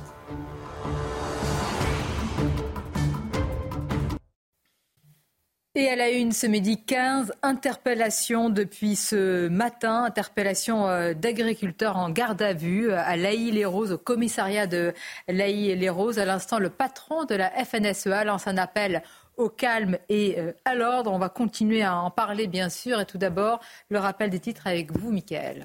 Et 5.76 5.88
à 5.88 5.96
la 5.96 6.08
une 6.10 6.30
ce 6.30 6.46
midi, 6.46 6.80
15 6.80 7.32
interpellations 7.42 8.48
depuis 8.48 8.94
ce 8.94 9.48
matin, 9.48 10.04
interpellations 10.04 10.86
euh, 10.86 11.14
d'agriculteurs 11.14 11.96
en 11.96 12.10
garde 12.10 12.40
à 12.42 12.52
vue 12.52 12.92
euh, 12.92 12.96
à 12.96 13.16
Laï-les-Roses, 13.16 13.90
au 13.90 13.98
commissariat 13.98 14.68
de 14.68 14.92
Laï-les-Roses. 15.26 16.20
À 16.20 16.26
l'instant, 16.26 16.60
le 16.60 16.70
patron 16.70 17.24
de 17.24 17.34
la 17.34 17.50
FNSEA 17.50 18.22
lance 18.22 18.46
un 18.46 18.56
appel 18.56 19.02
au 19.36 19.48
calme 19.48 19.98
et 20.08 20.38
euh, 20.38 20.52
à 20.64 20.74
l'ordre. 20.74 21.12
On 21.12 21.18
va 21.18 21.28
continuer 21.28 21.82
à 21.82 21.96
en 21.96 22.10
parler, 22.10 22.46
bien 22.46 22.68
sûr. 22.68 23.00
Et 23.00 23.06
tout 23.06 23.18
d'abord, 23.18 23.60
le 23.88 23.98
rappel 23.98 24.30
des 24.30 24.40
titres 24.40 24.66
avec 24.66 24.92
vous, 24.92 25.12
Michael. 25.12 25.64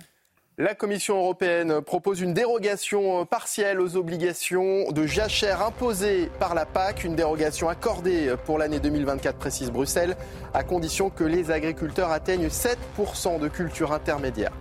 La 0.58 0.76
Commission 0.76 1.18
européenne 1.18 1.80
propose 1.80 2.20
une 2.20 2.34
dérogation 2.34 3.26
partielle 3.26 3.80
aux 3.80 3.96
obligations 3.96 4.92
de 4.92 5.06
jachère 5.06 5.62
imposées 5.62 6.30
par 6.38 6.54
la 6.54 6.66
PAC, 6.66 7.06
une 7.06 7.16
dérogation 7.16 7.70
accordée 7.70 8.36
pour 8.44 8.58
l'année 8.58 8.82
2024, 8.82 9.38
précise 9.38 9.72
Bruxelles, 9.72 10.18
à 10.54 10.64
condition 10.64 11.10
que 11.10 11.24
les 11.24 11.50
agriculteurs 11.50 12.12
atteignent 12.12 12.48
7% 12.50 13.40
de 13.40 13.48
culture 13.48 13.94
intermédiaire. 13.94 14.52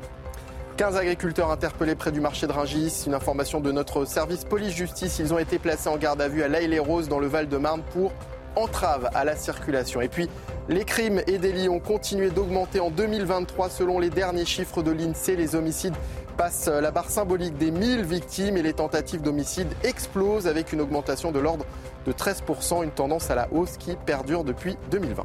15 0.79 0.97
agriculteurs 0.97 1.51
interpellés 1.51 1.97
près 1.97 2.13
du 2.13 2.21
marché 2.21 2.47
de 2.47 2.53
Ringis. 2.53 3.03
Une 3.09 3.15
information 3.15 3.61
de 3.61 3.73
notre 3.73 4.05
service 4.05 4.45
police-justice. 4.45 5.19
Ils 5.19 5.35
ont 5.35 5.39
été 5.41 5.59
placés 5.59 5.89
en 5.89 5.97
garde 5.97 6.23
à 6.23 6.29
vue 6.29 6.45
à 6.45 6.49
l'Aïle-les-Roses 6.49 7.09
dans 7.09 7.19
le 7.19 7.27
Val-de-Marne 7.27 7.83
pour 7.93 8.13
entrave 8.59 9.09
à 9.15 9.25
la 9.25 9.37
circulation. 9.37 10.01
Et 10.01 10.09
puis, 10.09 10.29
les 10.69 10.85
crimes 10.85 11.23
et 11.27 11.39
délits 11.39 11.69
ont 11.69 11.81
continué 11.81 12.31
d'augmenter 12.31 12.81
en 12.81 12.91
2023 12.91 13.71
selon 13.71 13.99
les 13.99 14.11
derniers 14.11 14.45
chiffres 14.45 14.83
de 14.83 14.91
l'INSEE. 14.91 15.37
Les 15.37 15.55
homicides 15.55 15.95
passent 16.37 16.69
la 16.69 16.91
barre 16.91 17.11
symbolique 17.11 17.57
des 17.57 17.71
1000 17.71 18.05
victimes 18.05 18.57
et 18.57 18.63
les 18.63 18.75
tentatives 18.75 19.23
d'homicide 19.23 19.69
explosent 19.83 20.47
avec 20.47 20.73
une 20.73 20.81
augmentation 20.81 21.33
de 21.33 21.39
l'ordre 21.39 21.65
de 22.07 22.13
13%, 22.13 22.85
une 22.85 22.91
tendance 22.91 23.31
à 23.31 23.35
la 23.35 23.49
hausse 23.53 23.77
qui 23.77 23.97
perdure 24.07 24.45
depuis 24.45 24.77
2020. 24.91 25.25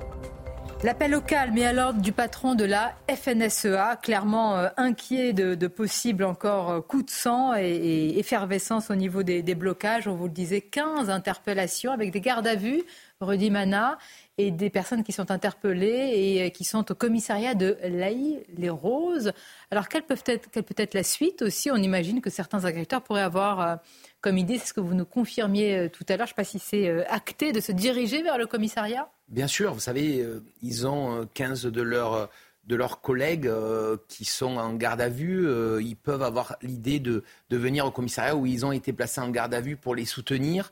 L'appel 0.84 1.16
au 1.16 1.22
calme 1.22 1.58
à 1.60 1.72
l'ordre 1.72 2.02
du 2.02 2.12
patron 2.12 2.56
de 2.56 2.66
la 2.66 2.92
FNSEA, 3.10 3.96
clairement 4.02 4.58
euh, 4.58 4.68
inquiet 4.76 5.32
de, 5.32 5.68
possibles 5.68 6.26
encore 6.26 6.72
euh, 6.72 6.82
coups 6.82 7.06
de 7.06 7.10
sang 7.10 7.54
et, 7.56 8.20
effervescence 8.20 8.92
au 8.92 8.96
niveau 8.96 9.24
des, 9.24 9.42
blocages. 9.56 10.10
On 10.10 10.16
vous 10.16 10.26
le 10.26 10.34
disait, 10.34 10.60
15 10.60 11.10
interpellations 11.10 11.94
avec 11.94 12.12
des 12.12 12.20
gardes 12.20 12.48
à 12.48 12.56
vue 12.56 12.84
Rudy 13.24 13.50
Mana, 13.50 13.98
et 14.38 14.52
des 14.52 14.70
personnes 14.70 15.04
qui 15.04 15.12
sont 15.12 15.30
interpellées 15.32 16.12
et 16.16 16.44
euh, 16.44 16.50
qui 16.50 16.64
sont 16.64 16.92
au 16.92 16.96
commissariat 16.96 17.54
de 17.54 17.78
Laï-les-Roses. 17.84 19.32
Alors, 19.70 19.88
quelle 19.88 20.04
peut, 20.04 20.18
être, 20.26 20.50
quelle 20.50 20.64
peut 20.64 20.74
être 20.78 20.94
la 20.94 21.04
suite 21.04 21.42
aussi? 21.44 21.70
On 21.70 21.76
imagine 21.78 22.22
que 22.22 22.30
certains 22.30 22.66
agriculteurs 22.66 23.04
pourraient 23.04 23.22
avoir 23.22 23.60
euh, 23.62 23.76
comme 24.22 24.38
idée, 24.38 24.58
c'est 24.58 24.68
ce 24.68 24.74
que 24.74 24.80
vous 24.80 24.96
nous 24.96 25.06
confirmiez 25.06 25.78
euh, 25.78 25.90
tout 25.90 26.06
à 26.10 26.18
l'heure, 26.18 26.28
je 26.28 26.34
ne 26.34 26.36
sais 26.36 26.36
pas 26.36 26.44
si 26.44 26.60
c'est 26.60 27.06
acté, 27.08 27.52
de 27.52 27.60
se 27.60 27.72
diriger 27.72 28.24
vers 28.24 28.38
le 28.38 28.48
commissariat. 28.48 29.10
Bien 29.28 29.48
sûr, 29.48 29.74
vous 29.74 29.80
savez, 29.80 30.26
ils 30.62 30.88
ont 30.88 31.28
15 31.34 31.64
de 31.66 31.82
leurs 31.82 33.02
collègues 33.02 33.52
qui 34.08 34.26
sont 34.26 34.58
en 34.58 34.74
garde 34.74 35.02
à 35.02 35.10
vue, 35.10 35.48
ils 35.82 35.96
peuvent 35.96 36.22
avoir 36.22 36.56
l'idée 36.62 37.00
de, 37.00 37.24
venir 37.50 37.86
au 37.86 37.92
commissariat 37.92 38.36
où 38.36 38.46
ils 38.46 38.66
ont 38.66 38.72
été 38.72 38.94
placés 38.94 39.22
en 39.22 39.30
garde 39.30 39.54
à 39.54 39.62
vue 39.62 39.76
pour 39.76 39.96
les 39.96 40.06
soutenir. 40.06 40.72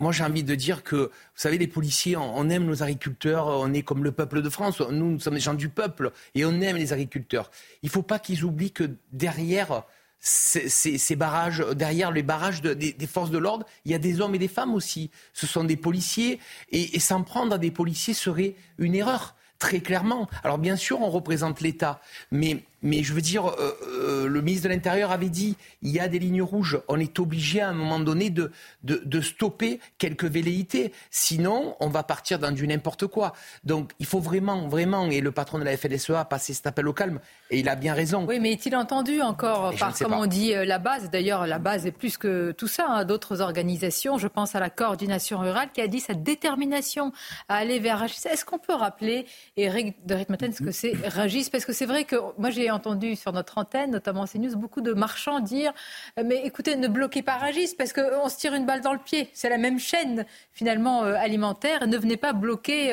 Moi, 0.00 0.12
j'ai 0.12 0.24
envie 0.24 0.42
de 0.42 0.54
dire 0.54 0.82
que, 0.82 0.96
vous 0.96 1.10
savez, 1.34 1.58
les 1.58 1.68
policiers, 1.68 2.16
on, 2.16 2.48
aime 2.48 2.64
nos 2.64 2.82
agriculteurs, 2.82 3.46
on 3.46 3.72
est 3.72 3.82
comme 3.82 4.02
le 4.02 4.12
peuple 4.12 4.42
de 4.42 4.50
France, 4.50 4.80
nous, 4.80 5.12
nous 5.12 5.20
sommes 5.20 5.34
des 5.34 5.40
gens 5.40 5.54
du 5.54 5.68
peuple 5.68 6.12
et 6.34 6.44
on 6.44 6.60
aime 6.60 6.76
les 6.76 6.92
agriculteurs. 6.92 7.50
Il 7.82 7.86
ne 7.86 7.92
faut 7.92 8.02
pas 8.02 8.18
qu'ils 8.18 8.44
oublient 8.44 8.72
que 8.72 8.90
derrière 9.12 9.84
ces, 10.18 11.16
barrages, 11.16 11.64
derrière 11.74 12.10
les 12.10 12.22
barrages 12.22 12.62
des, 12.62 13.06
forces 13.06 13.30
de 13.30 13.38
l'ordre, 13.38 13.66
il 13.84 13.92
y 13.92 13.94
a 13.94 13.98
des 13.98 14.20
hommes 14.20 14.34
et 14.34 14.38
des 14.38 14.48
femmes 14.48 14.74
aussi. 14.74 15.10
Ce 15.32 15.46
sont 15.46 15.64
des 15.64 15.76
policiers 15.76 16.38
et 16.70 17.00
s'en 17.00 17.22
prendre 17.22 17.54
à 17.54 17.58
des 17.58 17.70
policiers 17.70 18.14
serait 18.14 18.54
une 18.78 18.94
erreur 18.94 19.34
très 19.62 19.80
clairement. 19.80 20.28
Alors 20.42 20.58
bien 20.58 20.76
sûr, 20.76 21.00
on 21.00 21.10
représente 21.10 21.60
l'État, 21.60 22.00
mais 22.32 22.64
mais 22.82 23.02
je 23.02 23.12
veux 23.14 23.20
dire, 23.20 23.46
euh, 23.46 23.78
euh, 23.86 24.28
le 24.28 24.42
ministre 24.42 24.68
de 24.68 24.74
l'Intérieur 24.74 25.12
avait 25.12 25.28
dit, 25.28 25.56
il 25.82 25.90
y 25.90 26.00
a 26.00 26.08
des 26.08 26.18
lignes 26.18 26.42
rouges. 26.42 26.80
On 26.88 26.98
est 26.98 27.18
obligé 27.18 27.60
à 27.60 27.68
un 27.68 27.72
moment 27.72 28.00
donné 28.00 28.30
de, 28.30 28.50
de, 28.82 29.20
stopper 29.20 29.78
quelques 29.98 30.24
velléités. 30.24 30.92
Sinon, 31.10 31.76
on 31.78 31.88
va 31.88 32.02
partir 32.02 32.40
dans 32.40 32.50
du 32.50 32.66
n'importe 32.66 33.06
quoi. 33.06 33.34
Donc, 33.64 33.92
il 34.00 34.06
faut 34.06 34.18
vraiment, 34.18 34.68
vraiment, 34.68 35.06
et 35.06 35.20
le 35.20 35.30
patron 35.30 35.58
de 35.58 35.64
la 35.64 35.76
FLSEA 35.76 36.20
a 36.20 36.24
passé 36.24 36.54
cet 36.54 36.66
appel 36.66 36.88
au 36.88 36.92
calme, 36.92 37.20
et 37.50 37.60
il 37.60 37.68
a 37.68 37.76
bien 37.76 37.94
raison. 37.94 38.26
Oui, 38.26 38.40
mais 38.40 38.52
est-il 38.52 38.74
entendu 38.74 39.22
encore 39.22 39.74
par, 39.76 39.96
comme 39.96 40.14
on 40.14 40.26
dit, 40.26 40.54
euh, 40.54 40.64
la 40.64 40.78
base? 40.78 41.08
D'ailleurs, 41.10 41.46
la 41.46 41.58
base 41.60 41.86
est 41.86 41.92
plus 41.92 42.16
que 42.18 42.50
tout 42.52 42.66
ça. 42.66 42.86
Hein, 42.88 43.04
D'autres 43.04 43.40
organisations, 43.40 44.18
je 44.18 44.26
pense 44.26 44.56
à 44.56 44.60
la 44.60 44.70
coordination 44.70 45.38
rurale, 45.38 45.68
qui 45.72 45.80
a 45.80 45.86
dit 45.86 46.00
sa 46.00 46.14
détermination 46.14 47.12
à 47.48 47.56
aller 47.56 47.78
vers 47.78 48.00
Ragis. 48.00 48.16
Est-ce 48.28 48.44
qu'on 48.44 48.58
peut 48.58 48.74
rappeler, 48.74 49.26
Eric 49.56 50.04
de 50.04 50.14
Ritmaten, 50.14 50.52
ce 50.52 50.62
que 50.62 50.72
c'est 50.72 50.94
Ragis 51.06 51.48
Parce 51.50 51.64
que 51.64 51.72
c'est 51.72 51.86
vrai 51.86 52.04
que 52.04 52.16
moi, 52.38 52.50
j'ai 52.50 52.71
entendu 52.72 53.16
sur 53.16 53.32
notre 53.32 53.58
antenne, 53.58 53.90
notamment 53.90 54.26
CNews, 54.26 54.56
beaucoup 54.56 54.80
de 54.80 54.92
marchands 54.92 55.40
dire 55.40 55.72
euh, 56.18 56.22
Mais 56.24 56.42
écoutez, 56.44 56.76
ne 56.76 56.88
bloquez 56.88 57.22
pas 57.22 57.36
Ragis 57.36 57.74
parce 57.76 57.92
qu'on 57.92 58.28
se 58.28 58.36
tire 58.36 58.54
une 58.54 58.66
balle 58.66 58.80
dans 58.80 58.92
le 58.92 58.98
pied. 58.98 59.30
C'est 59.32 59.48
la 59.48 59.58
même 59.58 59.78
chaîne, 59.78 60.26
finalement, 60.52 61.04
euh, 61.04 61.14
alimentaire. 61.14 61.86
Ne 61.86 61.96
venez 61.96 62.16
pas 62.16 62.32
bloquer. 62.32 62.92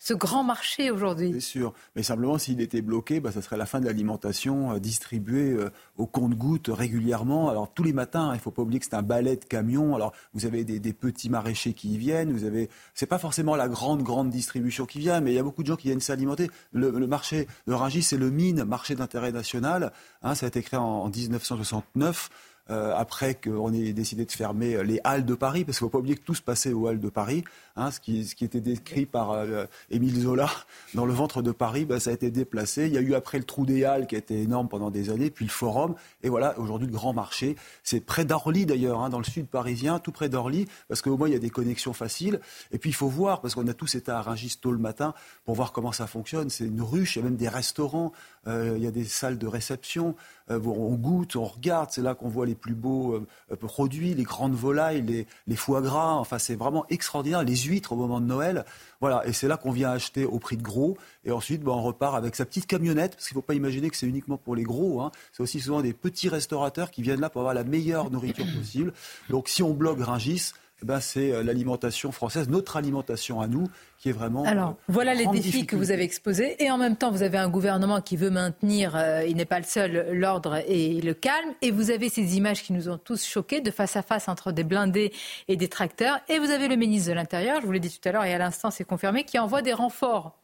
Ce 0.00 0.14
grand 0.14 0.44
marché 0.44 0.92
aujourd'hui. 0.92 1.32
C'est 1.32 1.40
sûr. 1.40 1.74
Mais 1.96 2.04
simplement, 2.04 2.38
s'il 2.38 2.60
était 2.60 2.82
bloqué, 2.82 3.18
bah, 3.18 3.32
ça 3.32 3.42
serait 3.42 3.56
la 3.56 3.66
fin 3.66 3.80
de 3.80 3.86
l'alimentation 3.86 4.72
euh, 4.72 4.78
distribuée 4.78 5.52
euh, 5.52 5.70
au 5.96 6.06
compte-gouttes 6.06 6.70
régulièrement. 6.72 7.48
Alors, 7.48 7.72
tous 7.72 7.82
les 7.82 7.92
matins, 7.92 8.30
il 8.30 8.36
ne 8.36 8.40
faut 8.40 8.52
pas 8.52 8.62
oublier 8.62 8.78
que 8.78 8.86
c'est 8.86 8.94
un 8.94 9.02
balai 9.02 9.36
de 9.36 9.44
camions. 9.44 9.96
Alors, 9.96 10.12
vous 10.34 10.46
avez 10.46 10.62
des, 10.62 10.92
petits 10.92 11.28
maraîchers 11.28 11.72
qui 11.72 11.94
y 11.94 11.98
viennent. 11.98 12.32
Vous 12.32 12.44
avez, 12.44 12.70
c'est 12.94 13.06
pas 13.06 13.18
forcément 13.18 13.56
la 13.56 13.68
grande, 13.68 14.02
grande 14.02 14.30
distribution 14.30 14.86
qui 14.86 15.00
vient, 15.00 15.20
mais 15.20 15.32
il 15.32 15.34
y 15.34 15.38
a 15.38 15.42
beaucoup 15.42 15.62
de 15.62 15.68
gens 15.68 15.76
qui 15.76 15.88
viennent 15.88 16.00
s'alimenter. 16.00 16.48
Le, 16.72 16.90
marché 17.06 17.48
de 17.66 17.72
Rungis, 17.72 18.02
c'est 18.02 18.16
le 18.16 18.30
mine, 18.30 18.64
marché 18.64 18.94
d'intérêt 18.94 19.32
national. 19.32 19.92
Hein, 20.22 20.36
ça 20.36 20.46
a 20.46 20.48
été 20.48 20.62
créé 20.62 20.78
en, 20.78 20.84
en 20.84 21.08
1969. 21.08 22.30
euh, 22.70 22.92
après 22.94 23.34
qu'on 23.34 23.72
ait 23.72 23.92
décidé 23.92 24.24
de 24.24 24.32
fermer 24.32 24.82
les 24.84 25.00
halles 25.04 25.24
de 25.24 25.34
Paris, 25.34 25.64
parce 25.64 25.78
qu'il 25.78 25.86
ne 25.86 25.88
faut 25.88 25.92
pas 25.92 25.98
oublier 25.98 26.16
que 26.16 26.24
tout 26.24 26.34
se 26.34 26.42
passait 26.42 26.72
aux 26.72 26.86
halles 26.86 27.00
de 27.00 27.08
Paris. 27.08 27.44
Hein, 27.78 27.92
ce, 27.92 28.00
qui, 28.00 28.24
ce, 28.24 28.34
qui, 28.34 28.44
était 28.44 28.60
décrit 28.60 29.06
par 29.06 29.30
euh, 29.30 29.64
Émile 29.88 30.22
Zola 30.22 30.50
dans 30.94 31.06
le 31.06 31.12
ventre 31.12 31.42
de 31.42 31.52
Paris, 31.52 31.84
bah, 31.84 32.00
ça 32.00 32.10
a 32.10 32.12
été 32.12 32.28
déplacé. 32.32 32.88
Il 32.88 32.92
y 32.92 32.98
a 32.98 33.00
eu 33.00 33.14
après 33.14 33.38
le 33.38 33.44
trou 33.44 33.64
des 33.66 33.84
Halles 33.84 34.08
qui 34.08 34.16
a 34.16 34.18
été 34.18 34.42
énorme 34.42 34.68
pendant 34.68 34.90
des 34.90 35.10
années, 35.10 35.30
puis 35.30 35.44
le 35.44 35.50
Forum, 35.50 35.94
et 36.24 36.28
voilà, 36.28 36.58
aujourd'hui 36.58 36.88
le 36.88 36.92
Grand 36.92 37.12
Marché. 37.12 37.54
C'est 37.84 38.00
près 38.00 38.24
d'Orly 38.24 38.66
d'ailleurs, 38.66 39.00
hein, 39.00 39.10
dans 39.10 39.18
le 39.18 39.24
sud 39.24 39.46
parisien, 39.46 40.00
tout 40.00 40.10
près 40.10 40.28
d'Orly, 40.28 40.66
parce 40.88 41.02
qu'au 41.02 41.16
moins 41.16 41.28
il 41.28 41.34
y 41.34 41.36
a 41.36 41.40
des 41.40 41.50
connexions 41.50 41.92
faciles. 41.92 42.40
Et 42.72 42.78
puis 42.78 42.90
il 42.90 42.94
faut 42.94 43.06
voir, 43.06 43.40
parce 43.40 43.54
qu'on 43.54 43.68
a 43.68 43.74
tous 43.74 43.94
été 43.94 44.10
à 44.10 44.22
Rungis 44.22 44.58
tôt 44.60 44.72
le 44.72 44.78
matin 44.78 45.14
pour 45.44 45.54
voir 45.54 45.70
comment 45.70 45.92
ça 45.92 46.08
fonctionne. 46.08 46.50
C'est 46.50 46.64
une 46.64 46.82
ruche, 46.82 47.14
il 47.14 47.20
y 47.20 47.22
a 47.22 47.24
même 47.26 47.36
des 47.36 47.48
restaurants, 47.48 48.12
euh, 48.48 48.74
il 48.76 48.82
y 48.82 48.88
a 48.88 48.90
des 48.90 49.04
salles 49.04 49.38
de 49.38 49.46
réception. 49.46 50.16
Euh, 50.50 50.58
on 50.64 50.94
goûte, 50.94 51.36
on 51.36 51.44
regarde, 51.44 51.90
c'est 51.92 52.02
là 52.02 52.16
qu'on 52.16 52.28
voit 52.28 52.46
les 52.46 52.56
plus 52.56 52.74
beaux 52.74 53.22
produits, 53.60 54.14
les 54.14 54.24
grandes 54.24 54.54
volailles, 54.54 55.26
les, 55.46 55.56
foie 55.56 55.80
gras. 55.80 56.14
Enfin, 56.14 56.38
c'est 56.38 56.56
vraiment 56.56 56.84
extraordinaire. 56.88 57.44
Huîtres 57.68 57.92
au 57.92 57.96
moment 57.96 58.20
de 58.20 58.26
Noël. 58.26 58.64
Voilà, 59.00 59.26
et 59.26 59.32
c'est 59.32 59.48
là 59.48 59.56
qu'on 59.56 59.70
vient 59.70 59.90
acheter 59.90 60.24
au 60.24 60.38
prix 60.38 60.56
de 60.56 60.62
gros. 60.62 60.96
Et 61.24 61.30
ensuite, 61.30 61.62
ben, 61.62 61.72
on 61.72 61.82
repart 61.82 62.16
avec 62.16 62.34
sa 62.34 62.44
petite 62.44 62.66
camionnette, 62.66 63.14
parce 63.14 63.28
qu'il 63.28 63.36
ne 63.36 63.40
faut 63.42 63.46
pas 63.46 63.54
imaginer 63.54 63.90
que 63.90 63.96
c'est 63.96 64.06
uniquement 64.06 64.36
pour 64.36 64.56
les 64.56 64.64
gros. 64.64 65.00
Hein. 65.00 65.12
C'est 65.32 65.42
aussi 65.42 65.60
souvent 65.60 65.82
des 65.82 65.92
petits 65.92 66.28
restaurateurs 66.28 66.90
qui 66.90 67.02
viennent 67.02 67.20
là 67.20 67.30
pour 67.30 67.42
avoir 67.42 67.54
la 67.54 67.64
meilleure 67.64 68.10
nourriture 68.10 68.46
possible. 68.56 68.92
Donc, 69.30 69.48
si 69.48 69.62
on 69.62 69.74
bloque 69.74 70.00
Ringis, 70.00 70.52
ben, 70.82 71.00
c'est 71.00 71.32
euh, 71.32 71.42
l'alimentation 71.42 72.12
française, 72.12 72.48
notre 72.48 72.76
alimentation 72.76 73.40
à 73.40 73.48
nous, 73.48 73.66
qui 73.98 74.10
est 74.10 74.12
vraiment. 74.12 74.44
Alors, 74.44 74.76
voilà 74.88 75.14
les 75.14 75.26
défis 75.26 75.66
que 75.66 75.74
vous 75.74 75.90
avez 75.90 76.02
exposés. 76.02 76.62
Et 76.62 76.70
en 76.70 76.78
même 76.78 76.96
temps, 76.96 77.10
vous 77.10 77.22
avez 77.22 77.38
un 77.38 77.48
gouvernement 77.48 78.00
qui 78.00 78.16
veut 78.16 78.30
maintenir, 78.30 78.94
euh, 78.94 79.24
il 79.26 79.36
n'est 79.36 79.44
pas 79.44 79.58
le 79.58 79.64
seul, 79.64 80.08
l'ordre 80.12 80.62
et 80.68 81.00
le 81.00 81.14
calme. 81.14 81.54
Et 81.62 81.70
vous 81.70 81.90
avez 81.90 82.08
ces 82.08 82.36
images 82.36 82.62
qui 82.62 82.72
nous 82.72 82.88
ont 82.88 82.98
tous 82.98 83.26
choqués, 83.26 83.60
de 83.60 83.70
face 83.70 83.96
à 83.96 84.02
face 84.02 84.28
entre 84.28 84.52
des 84.52 84.64
blindés 84.64 85.12
et 85.48 85.56
des 85.56 85.68
tracteurs. 85.68 86.20
Et 86.28 86.38
vous 86.38 86.50
avez 86.50 86.68
le 86.68 86.76
ministre 86.76 87.08
de 87.10 87.14
l'Intérieur, 87.14 87.60
je 87.60 87.66
vous 87.66 87.72
l'ai 87.72 87.80
dit 87.80 87.90
tout 87.90 88.08
à 88.08 88.12
l'heure 88.12 88.24
et 88.24 88.34
à 88.34 88.38
l'instant, 88.38 88.70
c'est 88.70 88.84
confirmé, 88.84 89.24
qui 89.24 89.38
envoie 89.38 89.62
des 89.62 89.72
renforts 89.72 90.38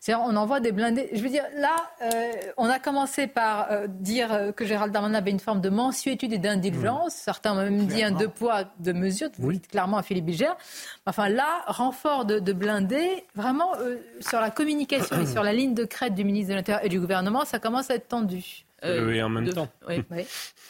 c'est-à-dire, 0.00 0.24
on 0.26 0.36
envoie 0.36 0.60
des 0.60 0.72
blindés. 0.72 1.08
Je 1.12 1.22
veux 1.22 1.28
dire, 1.28 1.44
là, 1.56 1.76
euh, 2.02 2.32
on 2.56 2.68
a 2.68 2.78
commencé 2.78 3.26
par 3.26 3.70
euh, 3.70 3.86
dire 3.88 4.32
euh, 4.32 4.52
que 4.52 4.64
Gérald 4.64 4.92
Darmanin 4.92 5.18
avait 5.18 5.30
une 5.30 5.40
forme 5.40 5.60
de 5.60 5.68
mensuétude 5.68 6.32
et 6.32 6.38
d'indulgence. 6.38 7.14
Certains 7.14 7.52
ont 7.52 7.62
même 7.62 7.86
dit 7.86 8.02
un 8.02 8.10
deux 8.10 8.28
poids, 8.28 8.64
deux 8.78 8.92
mesures. 8.92 9.30
Vous 9.38 9.52
dites 9.52 9.68
clairement 9.68 9.98
à 9.98 10.02
Philippe 10.02 10.26
Bilger. 10.26 10.52
Enfin, 11.06 11.28
là, 11.28 11.62
renfort 11.66 12.24
de, 12.24 12.38
de 12.38 12.52
blindés, 12.52 13.24
vraiment, 13.34 13.72
sur 14.20 14.40
la 14.40 14.50
communication 14.50 15.20
et 15.20 15.26
sur 15.26 15.42
la 15.42 15.52
ligne 15.52 15.74
de 15.74 15.84
crête 15.84 16.14
du 16.14 16.24
ministre 16.24 16.50
de 16.50 16.56
l'Intérieur 16.56 16.84
et 16.84 16.88
du 16.88 17.00
gouvernement, 17.00 17.44
ça 17.44 17.58
commence 17.58 17.90
à 17.90 17.94
être 17.94 18.08
tendu. 18.08 18.65
Oui, 19.06 19.22
en 19.22 19.28
même 19.28 19.52
temps. 19.52 19.68
Oui. 19.88 20.02
oui. 20.10 20.24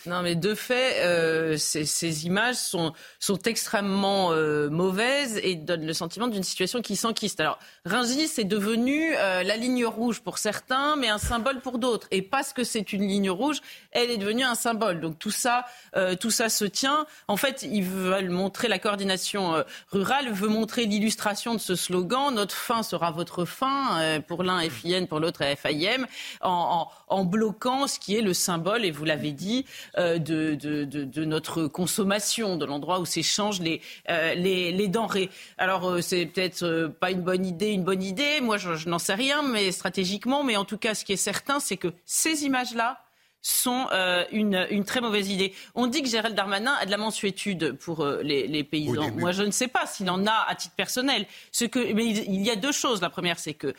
Non, 0.05 0.23
mais 0.23 0.37
de 0.37 0.55
fait, 0.55 1.05
euh, 1.05 1.57
ces, 1.57 1.85
ces, 1.85 2.27
images 2.27 2.57
sont, 2.57 2.93
sont 3.19 3.39
extrêmement 3.39 4.31
euh, 4.31 4.69
mauvaises 4.69 5.41
et 5.43 5.57
donnent 5.57 5.87
le 5.87 5.93
sentiment 5.93 6.29
d'une 6.29 6.45
situation 6.45 6.81
qui 6.81 6.95
s'enquiste. 6.95 7.41
Alors, 7.41 7.59
Rungis 7.85 8.31
est 8.39 8.45
devenu 8.45 9.15
euh, 9.17 9.43
la 9.43 9.57
ligne 9.57 9.85
rouge 9.85 10.21
pour 10.21 10.39
certains, 10.39 10.97
mais 10.97 11.09
un 11.09 11.19
symbole 11.19 11.61
pour 11.61 11.79
d'autres. 11.79 12.07
Et 12.13 12.23
parce 12.23 12.53
que 12.53 12.63
c'est 12.63 12.93
une 12.93 13.07
ligne 13.09 13.31
rouge, 13.31 13.61
elle 13.91 14.11
est 14.11 14.17
devenue 14.17 14.45
un 14.45 14.55
symbole. 14.55 15.01
Donc 15.01 15.19
tout 15.19 15.31
ça, 15.31 15.65
euh, 15.97 16.15
tout 16.15 16.31
ça 16.31 16.49
se 16.49 16.65
tient. 16.65 17.07
En 17.29 17.37
fait, 17.37 17.63
ils 17.63 17.85
veulent 17.85 18.31
montrer 18.31 18.69
la 18.69 18.79
coordination 18.79 19.55
euh, 19.55 19.63
rurale, 19.91 20.31
veut 20.31 20.49
montrer 20.49 20.87
l'illustration 20.87 21.55
de 21.55 21.61
ce 21.61 21.75
slogan. 21.75 22.35
Notre 22.35 22.55
fin 22.55 22.83
sera 22.83 23.11
votre 23.11 23.45
fin. 23.45 24.01
Euh, 24.01 24.21
pour 24.21 24.43
l'un 24.43 24.61
FIN, 24.69 25.07
pour 25.07 25.21
l'autre 25.21 25.43
FIM, 25.57 26.07
en, 26.41 26.89
en, 27.09 27.17
en, 27.17 27.25
bloquant 27.25 27.87
ce 27.87 27.99
qui 27.99 28.06
est 28.15 28.21
le 28.21 28.35
symbole, 28.35 28.85
et 28.85 28.91
vous 28.91 29.05
l'avez 29.05 29.33
dit, 29.33 29.67
euh, 29.99 30.19
de, 30.19 30.55
de, 30.55 30.85
de, 30.85 31.03
de, 31.05 31.25
notre 31.25 31.67
consommation, 31.67 32.57
de 32.57 32.65
l'endroit 32.65 33.01
où 33.01 33.07
s'échangent 33.07 33.61
les, 33.61 33.81
euh, 34.11 34.35
les, 34.35 34.71
les, 34.71 34.87
denrées. 34.87 35.31
Alors, 35.59 35.89
euh, 35.89 36.01
c'est 36.01 36.27
peut-être 36.27 36.87
pas 37.01 37.11
une 37.11 37.23
bonne 37.23 37.45
idée, 37.45 37.71
une 37.71 37.85
bonne 37.85 38.03
idée. 38.03 38.41
Moi, 38.41 38.57
je, 38.59 38.77
je 38.77 38.89
n'en 38.89 38.99
sais 38.99 39.15
rien, 39.15 39.43
mais 39.43 39.73
stratégiquement, 39.73 40.45
mais 40.45 40.57
en 40.57 40.65
tout 40.65 40.79
cas, 40.79 40.95
ce 40.95 41.05
qui 41.05 41.13
est 41.13 41.17
certain, 41.17 41.59
c'est 41.59 41.77
que 41.77 41.89
ces 42.05 42.45
images-là, 42.45 43.01
sont 43.47 43.87
euh, 43.93 44.25
une, 44.33 44.67
une, 44.71 44.85
très 44.85 45.01
mauvaise 45.01 45.31
idée. 45.31 45.55
On 45.77 45.87
dit 45.87 46.03
que 46.03 46.09
Gérald 46.09 46.35
Darmanin 46.35 46.75
a 46.81 46.85
de 46.85 46.91
la 46.91 46.97
mensuétude 46.97 47.73
pour 47.79 48.01
euh, 48.01 48.21
les, 48.23 48.49
les, 48.49 48.65
paysans. 48.65 49.13
Moi, 49.13 49.31
je 49.31 49.45
ne 49.45 49.53
sais 49.53 49.69
pas 49.69 49.87
s'il 49.87 50.11
en 50.11 50.27
a 50.27 50.47
à 50.49 50.55
titre 50.57 50.75
personnel. 50.75 51.27
Ce 51.53 51.65
que, 51.65 51.93
mais 51.93 52.07
il, 52.07 52.19
il 52.35 52.43
y 52.43 52.51
a 52.51 52.57
deux 52.57 52.73
choses. 52.73 53.01
La 53.01 53.11
première, 53.11 53.39
c'est 53.39 53.55
que 53.55 53.73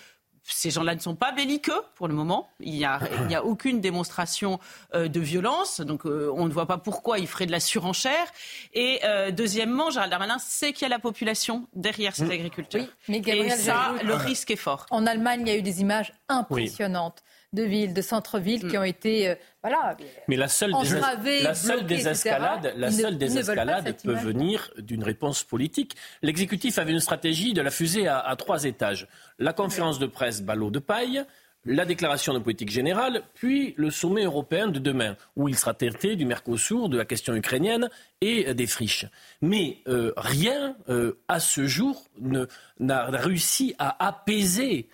ces 0.47 0.71
gens-là 0.71 0.95
ne 0.95 0.99
sont 0.99 1.15
pas 1.15 1.31
belliqueux 1.31 1.81
pour 1.95 2.07
le 2.07 2.13
moment. 2.13 2.49
Il 2.59 2.73
n'y 2.73 2.85
a, 2.85 2.99
il 3.29 3.35
a 3.35 3.43
aucune 3.43 3.81
démonstration 3.81 4.59
euh, 4.93 5.07
de 5.07 5.19
violence, 5.19 5.81
donc 5.81 6.05
euh, 6.05 6.31
on 6.35 6.45
ne 6.45 6.51
voit 6.51 6.65
pas 6.65 6.77
pourquoi 6.77 7.19
il 7.19 7.27
ferait 7.27 7.45
de 7.45 7.51
la 7.51 7.59
surenchère. 7.59 8.27
Et 8.73 8.99
euh, 9.03 9.31
deuxièmement, 9.31 9.89
Gérald 9.89 10.11
Darmanin 10.11 10.39
sait 10.39 10.73
qu'il 10.73 10.83
y 10.83 10.85
a 10.85 10.89
la 10.89 10.99
population 10.99 11.67
derrière 11.75 12.15
ces 12.15 12.29
agriculteurs. 12.31 12.81
Oui, 12.81 12.89
mais 13.09 13.19
Gabriel, 13.19 13.59
Et 13.59 13.61
ça, 13.61 13.93
le 14.03 14.13
risque 14.13 14.51
est 14.51 14.55
fort. 14.55 14.85
En 14.89 15.05
Allemagne, 15.05 15.41
il 15.41 15.47
y 15.47 15.51
a 15.51 15.57
eu 15.57 15.61
des 15.61 15.81
images 15.81 16.13
impressionnantes. 16.29 17.23
De 17.53 17.63
villes, 17.63 17.93
de 17.93 18.01
centres-villes 18.01 18.65
mm. 18.65 18.69
qui 18.69 18.77
ont 18.77 18.83
été 18.83 19.29
euh, 19.29 19.35
voilà, 19.63 19.95
Mais 20.27 20.35
la 20.35 20.49
seule, 20.49 20.73
entravées, 20.73 21.41
la 21.41 21.55
seule 21.55 21.79
bloquées, 21.79 21.95
désescalade, 21.95 22.73
la 22.75 22.91
seule 22.91 23.13
ne, 23.13 23.19
désescalade 23.19 23.95
peut 24.03 24.13
venir 24.13 24.69
d'une 24.77 25.03
réponse 25.03 25.43
politique. 25.43 25.95
L'exécutif 26.21 26.77
avait 26.77 26.91
une 26.91 26.99
stratégie 26.99 27.53
de 27.53 27.61
la 27.61 27.71
fusée 27.71 28.07
à, 28.07 28.19
à 28.19 28.35
trois 28.35 28.65
étages. 28.65 29.07
La 29.39 29.53
conférence 29.53 29.97
de 29.97 30.07
presse 30.07 30.41
ballot 30.41 30.71
de 30.71 30.79
paille, 30.79 31.25
la 31.67 31.85
déclaration 31.85 32.33
de 32.33 32.39
politique 32.39 32.69
générale, 32.69 33.23
puis 33.33 33.73
le 33.77 33.91
sommet 33.91 34.23
européen 34.23 34.67
de 34.67 34.79
demain, 34.79 35.15
où 35.35 35.49
il 35.49 35.55
sera 35.55 35.73
traité 35.73 36.15
du 36.15 36.25
Mercosur, 36.25 36.89
de 36.89 36.97
la 36.97 37.05
question 37.05 37.35
ukrainienne 37.35 37.89
et 38.21 38.53
des 38.53 38.67
friches. 38.67 39.05
Mais 39.41 39.79
euh, 39.87 40.13
rien, 40.15 40.75
euh, 40.89 41.19
à 41.27 41.39
ce 41.39 41.67
jour, 41.67 42.05
n'a 42.79 43.05
réussi 43.05 43.75
à 43.79 44.07
apaiser 44.07 44.87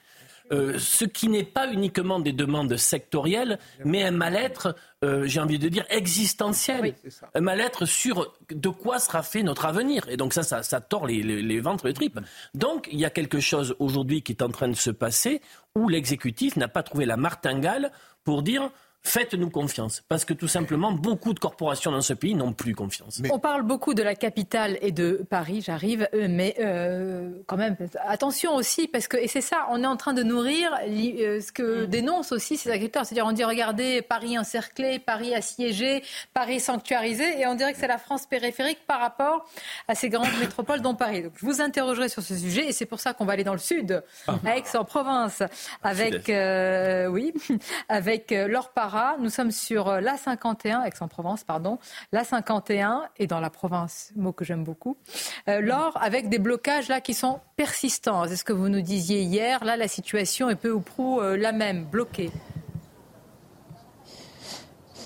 euh, 0.52 0.78
ce 0.78 1.06
qui 1.06 1.30
n'est 1.30 1.44
pas 1.44 1.72
uniquement 1.72 2.20
des 2.20 2.34
demandes 2.34 2.76
sectorielles, 2.76 3.60
mais 3.86 4.04
un 4.04 4.12
mal-être, 4.12 4.76
euh, 5.04 5.26
j'ai 5.26 5.40
envie 5.40 5.60
de 5.60 5.70
dire, 5.70 5.86
existentiel. 5.90 6.96
un 7.34 7.42
mal-être 7.42 7.86
sur 7.86 8.34
de 8.50 8.70
quoi 8.70 9.00
sera 9.00 9.24
fait 9.24 9.44
notre 9.44 9.66
avenir. 9.66 10.08
Et 10.10 10.18
donc 10.18 10.34
ça, 10.34 10.44
ça, 10.44 10.64
ça 10.64 10.82
tord 10.82 11.08
les, 11.08 11.24
les, 11.24 11.42
les 11.42 11.60
ventres, 11.60 11.88
les 11.88 11.94
tripes. 11.94 12.20
Donc 12.54 12.90
il 12.92 13.00
y 13.00 13.06
a 13.06 13.10
quelque 13.10 13.40
chose 13.40 13.76
aujourd'hui 13.80 14.22
qui 14.22 14.34
est 14.34 14.42
en 14.44 14.50
train 14.50 14.68
de 14.68 14.76
se 14.76 14.92
passer 14.92 15.42
où 15.76 15.88
l'exécutif 15.90 16.56
n'a 16.56 16.68
pas 16.68 16.84
trouvé 16.84 17.06
la 17.06 17.18
martingale 17.18 17.92
pour 18.24 18.42
dire 18.42 18.72
Faites-nous 19.06 19.50
confiance, 19.50 20.02
parce 20.08 20.24
que 20.24 20.34
tout 20.34 20.48
simplement, 20.48 20.94
beaucoup 20.94 21.34
de 21.34 21.40
corporations 21.40 21.92
dans 21.92 22.00
ce 22.00 22.14
pays 22.14 22.36
n'ont 22.36 22.54
plus 22.54 22.74
confiance. 22.74 23.22
On 23.32 23.38
parle 23.38 23.64
beaucoup 23.64 23.94
de 23.94 24.02
la 24.02 24.16
capitale 24.16 24.78
et 24.82 24.94
de 24.94 25.26
Paris, 25.30 25.62
j'arrive, 25.62 26.08
euh, 26.14 26.28
mais 26.30 26.56
euh, 26.60 27.30
quand 27.46 27.58
même, 27.58 27.76
attention 28.08 28.56
aussi, 28.56 28.88
parce 28.88 29.10
que, 29.10 29.18
et 29.18 29.28
c'est 29.28 29.42
ça, 29.42 29.68
on 29.72 29.84
est 29.84 29.88
en 29.88 29.98
train 29.98 30.14
de 30.14 30.24
nourrir 30.24 30.72
euh, 30.88 31.42
ce 31.42 31.52
que 31.52 31.84
mm. 31.84 31.88
dénoncent 31.88 32.32
aussi 32.32 32.56
ces 32.56 32.70
agriculteurs. 32.70 33.06
C'est-à-dire, 33.06 33.26
on 33.26 33.34
dit, 33.34 33.44
regardez, 33.44 34.02
Paris 34.02 34.40
encerclé, 34.40 35.00
Paris 35.00 35.36
assiégé, 35.36 36.02
Paris 36.34 36.62
sanctuarisé, 36.62 37.42
et 37.42 37.46
on 37.46 37.56
dirait 37.56 37.74
que 37.74 37.80
c'est 37.80 37.88
la 37.88 37.98
France 37.98 38.26
périphérique 38.26 38.80
par 38.88 39.02
rapport 39.02 39.46
à 39.90 39.96
ces 39.96 40.08
grandes 40.08 40.40
métropoles 40.40 40.80
dont 40.80 40.96
Paris. 40.96 41.24
Donc, 41.24 41.34
je 41.36 41.46
vous 41.46 41.62
interrogerai 41.62 42.08
sur 42.08 42.24
ce 42.24 42.38
sujet, 42.38 42.68
et 42.68 42.72
c'est 42.72 42.86
pour 42.86 43.02
ça 43.02 43.14
qu'on 43.14 43.26
va 43.26 43.34
aller 43.34 43.44
dans 43.44 43.52
le 43.52 43.60
sud, 43.60 44.02
ah. 44.28 44.40
à 44.46 44.58
Aix-en-Provence, 44.58 45.44
avec, 45.84 46.30
euh, 46.30 47.08
oui, 47.08 47.34
avec 47.90 48.32
Laure 48.32 48.70
Nous 49.20 49.30
sommes 49.30 49.52
sur 49.52 49.88
euh, 49.88 50.02
la 50.02 50.18
51, 50.18 50.84
Aix-en-Provence, 50.84 51.44
pardon, 51.44 51.80
la 52.12 52.24
51 52.24 53.10
et 53.18 53.28
dans 53.28 53.40
la 53.40 53.50
province, 53.50 54.12
mot 54.16 54.32
que 54.32 54.46
j'aime 54.46 54.64
beaucoup. 54.64 54.98
Euh, 55.48 55.62
l'or 55.62 55.98
avec 56.02 56.30
des 56.30 56.40
blocages 56.40 56.90
là 56.90 57.02
qui 57.02 57.14
sont 57.14 57.40
persistants. 57.56 58.28
C'est 58.28 58.36
ce 58.36 58.44
que 58.44 58.54
vous 58.54 58.70
nous 58.70 58.82
disiez 58.82 59.22
hier. 59.22 59.64
Là, 59.64 59.78
la 59.78 59.88
situation 59.88 60.50
est 60.50 60.56
peu 60.56 60.72
ou 60.72 60.80
prou 60.80 61.22
euh, 61.22 61.38
la 61.38 61.52
même, 61.52 61.86
bloquée. 61.86 62.32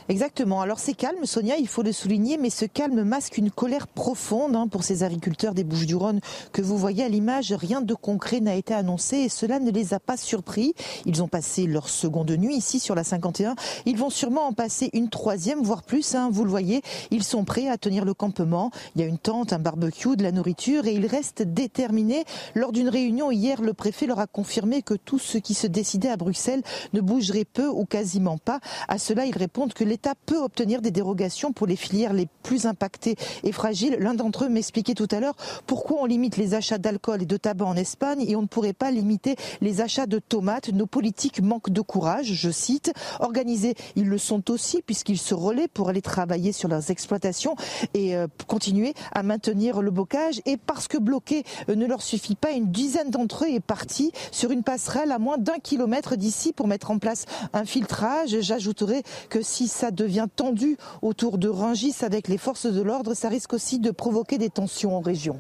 Exactement. 0.10 0.62
Alors 0.62 0.80
c'est 0.80 0.94
calme, 0.94 1.26
Sonia, 1.26 1.58
il 1.58 1.68
faut 1.68 1.84
le 1.84 1.92
souligner, 1.92 2.38
mais 2.38 2.50
ce 2.50 2.64
calme 2.64 3.04
masque 3.04 3.38
une 3.38 3.52
colère 3.52 3.88
profonde 3.88 4.56
hein, 4.56 4.70
pour 4.70 4.86
ces 4.86 5.04
agriculteurs 5.04 5.54
des 5.54 5.66
Bouches-du-Rhône 5.66 6.22
que 6.54 6.62
vous 6.62 6.78
voyez 6.78 7.04
à 7.04 7.10
l'image. 7.10 7.52
Rien 7.52 7.82
de 7.82 7.94
concret 7.94 8.40
n'a 8.40 8.56
été 8.56 8.74
annoncé 8.74 9.18
et 9.18 9.30
cela 9.30 9.60
ne 9.60 9.70
les 9.70 9.94
a 9.94 10.00
pas 10.00 10.16
surpris. 10.16 10.74
Ils 11.06 11.22
ont 11.24 11.28
passé 11.28 11.68
leur 11.68 11.90
seconde 11.90 12.32
nuit 12.32 12.56
ici 12.56 12.80
sur 12.80 12.96
la 12.96 13.04
51. 13.04 13.56
Ils 13.86 13.98
vont 13.98 14.10
sûrement 14.10 14.48
en 14.48 14.54
passer 14.54 14.90
une 14.94 15.10
troisième, 15.10 15.62
voire 15.62 15.84
plus. 15.84 16.16
Hein, 16.16 16.30
vous 16.32 16.46
le 16.46 16.50
voyez, 16.50 16.84
ils 17.12 17.24
sont 17.24 17.44
prêts 17.44 17.68
à 17.68 17.78
tenir 17.78 18.06
le 18.06 18.14
campement. 18.14 18.72
Il 18.96 19.02
y 19.02 19.04
a 19.04 19.08
une 19.08 19.18
tente, 19.18 19.52
un 19.52 19.60
barbecue, 19.60 20.16
de 20.16 20.24
la 20.24 20.32
nourriture 20.32 20.88
et 20.88 20.94
ils 20.94 21.06
restent 21.06 21.42
déterminés. 21.42 22.24
Lors 22.56 22.72
d'une 22.72 22.88
réunion 22.88 23.30
hier, 23.30 23.62
le 23.62 23.74
préfet 23.74 24.06
leur 24.06 24.20
a 24.20 24.28
confirmé 24.28 24.84
que 24.84 24.94
tout 24.94 25.20
ce 25.20 25.38
qui 25.38 25.54
se 25.54 25.68
décidait 25.68 26.10
à 26.10 26.16
Bruxelles 26.16 26.64
ne 26.94 27.02
bougerait 27.02 27.46
peu 27.46 27.68
ou 27.68 27.84
quasiment 27.84 28.38
pas. 28.38 28.62
À 28.88 29.00
cela, 29.00 29.26
ils 29.26 29.38
répondent 29.38 29.74
que 29.74 29.84
les 29.84 29.97
l'État 29.98 30.14
peut 30.28 30.38
obtenir 30.38 30.84
des 30.84 30.92
dérogations 30.92 31.54
pour 31.54 31.66
les 31.66 31.76
filières 31.76 32.14
les 32.14 32.28
plus 32.44 32.68
impactées 32.68 33.16
et 33.44 33.52
fragiles. 33.52 33.98
L'un 34.00 34.14
d'entre 34.14 34.46
eux 34.46 34.50
m'expliquait 34.50 34.94
tout 34.94 35.08
à 35.10 35.20
l'heure 35.20 35.34
pourquoi 35.66 36.04
on 36.04 36.06
limite 36.06 36.38
les 36.38 36.54
achats 36.54 36.78
d'alcool 36.78 37.24
et 37.24 37.26
de 37.26 37.36
tabac 37.36 37.66
en 37.66 37.76
Espagne 37.76 38.24
et 38.28 38.36
on 38.36 38.44
ne 38.44 38.48
pourrait 38.48 38.74
pas 38.74 38.92
limiter 38.92 39.36
les 39.60 39.82
achats 39.82 40.06
de 40.06 40.20
tomates. 40.20 40.70
Nos 40.70 40.86
politiques 40.86 41.42
manquent 41.42 41.72
de 41.72 41.82
courage, 41.82 42.28
je 42.32 42.52
cite. 42.52 42.94
Organisés, 43.22 43.74
ils 43.96 44.08
le 44.08 44.20
sont 44.20 44.52
aussi 44.52 44.84
puisqu'ils 44.84 45.18
se 45.18 45.34
relaient 45.34 45.68
pour 45.68 45.90
aller 45.90 46.04
travailler 46.04 46.52
sur 46.52 46.70
leurs 46.70 46.92
exploitations 46.92 47.56
et 47.96 48.16
euh, 48.16 48.28
continuer 48.46 48.94
à 49.14 49.24
maintenir 49.24 49.82
le 49.82 49.90
bocage. 49.90 50.42
Et 50.46 50.58
parce 50.58 50.88
que 50.88 51.00
bloquer 51.00 51.44
euh, 51.70 51.76
ne 51.76 51.88
leur 51.88 52.04
suffit 52.04 52.36
pas, 52.36 52.52
une 52.52 52.70
dizaine 52.70 53.10
d'entre 53.10 53.46
eux 53.46 53.50
est 53.50 53.60
partie 53.62 54.12
sur 54.32 54.52
une 54.52 54.62
passerelle 54.62 55.12
à 55.12 55.18
moins 55.18 55.40
d'un 55.40 55.58
kilomètre 55.58 56.18
d'ici 56.18 56.54
pour 56.54 56.68
mettre 56.68 56.92
en 56.92 57.00
place 57.00 57.26
un 57.54 57.66
filtrage. 57.66 58.42
J'ajouterai 58.42 59.02
que 59.30 59.42
si 59.42 59.68
ça 59.68 59.87
devient 59.92 60.28
tendu 60.36 60.78
autour 61.02 61.38
de 61.38 61.50
Rungis 61.50 61.96
avec 62.02 62.28
les 62.28 62.38
forces 62.38 62.66
de 62.66 62.82
l'ordre, 62.82 63.14
ça 63.14 63.30
risque 63.30 63.54
aussi 63.54 63.80
de 63.80 63.92
provoquer 63.92 64.38
des 64.38 64.50
tensions 64.50 64.98
en 64.98 65.02
région. 65.02 65.40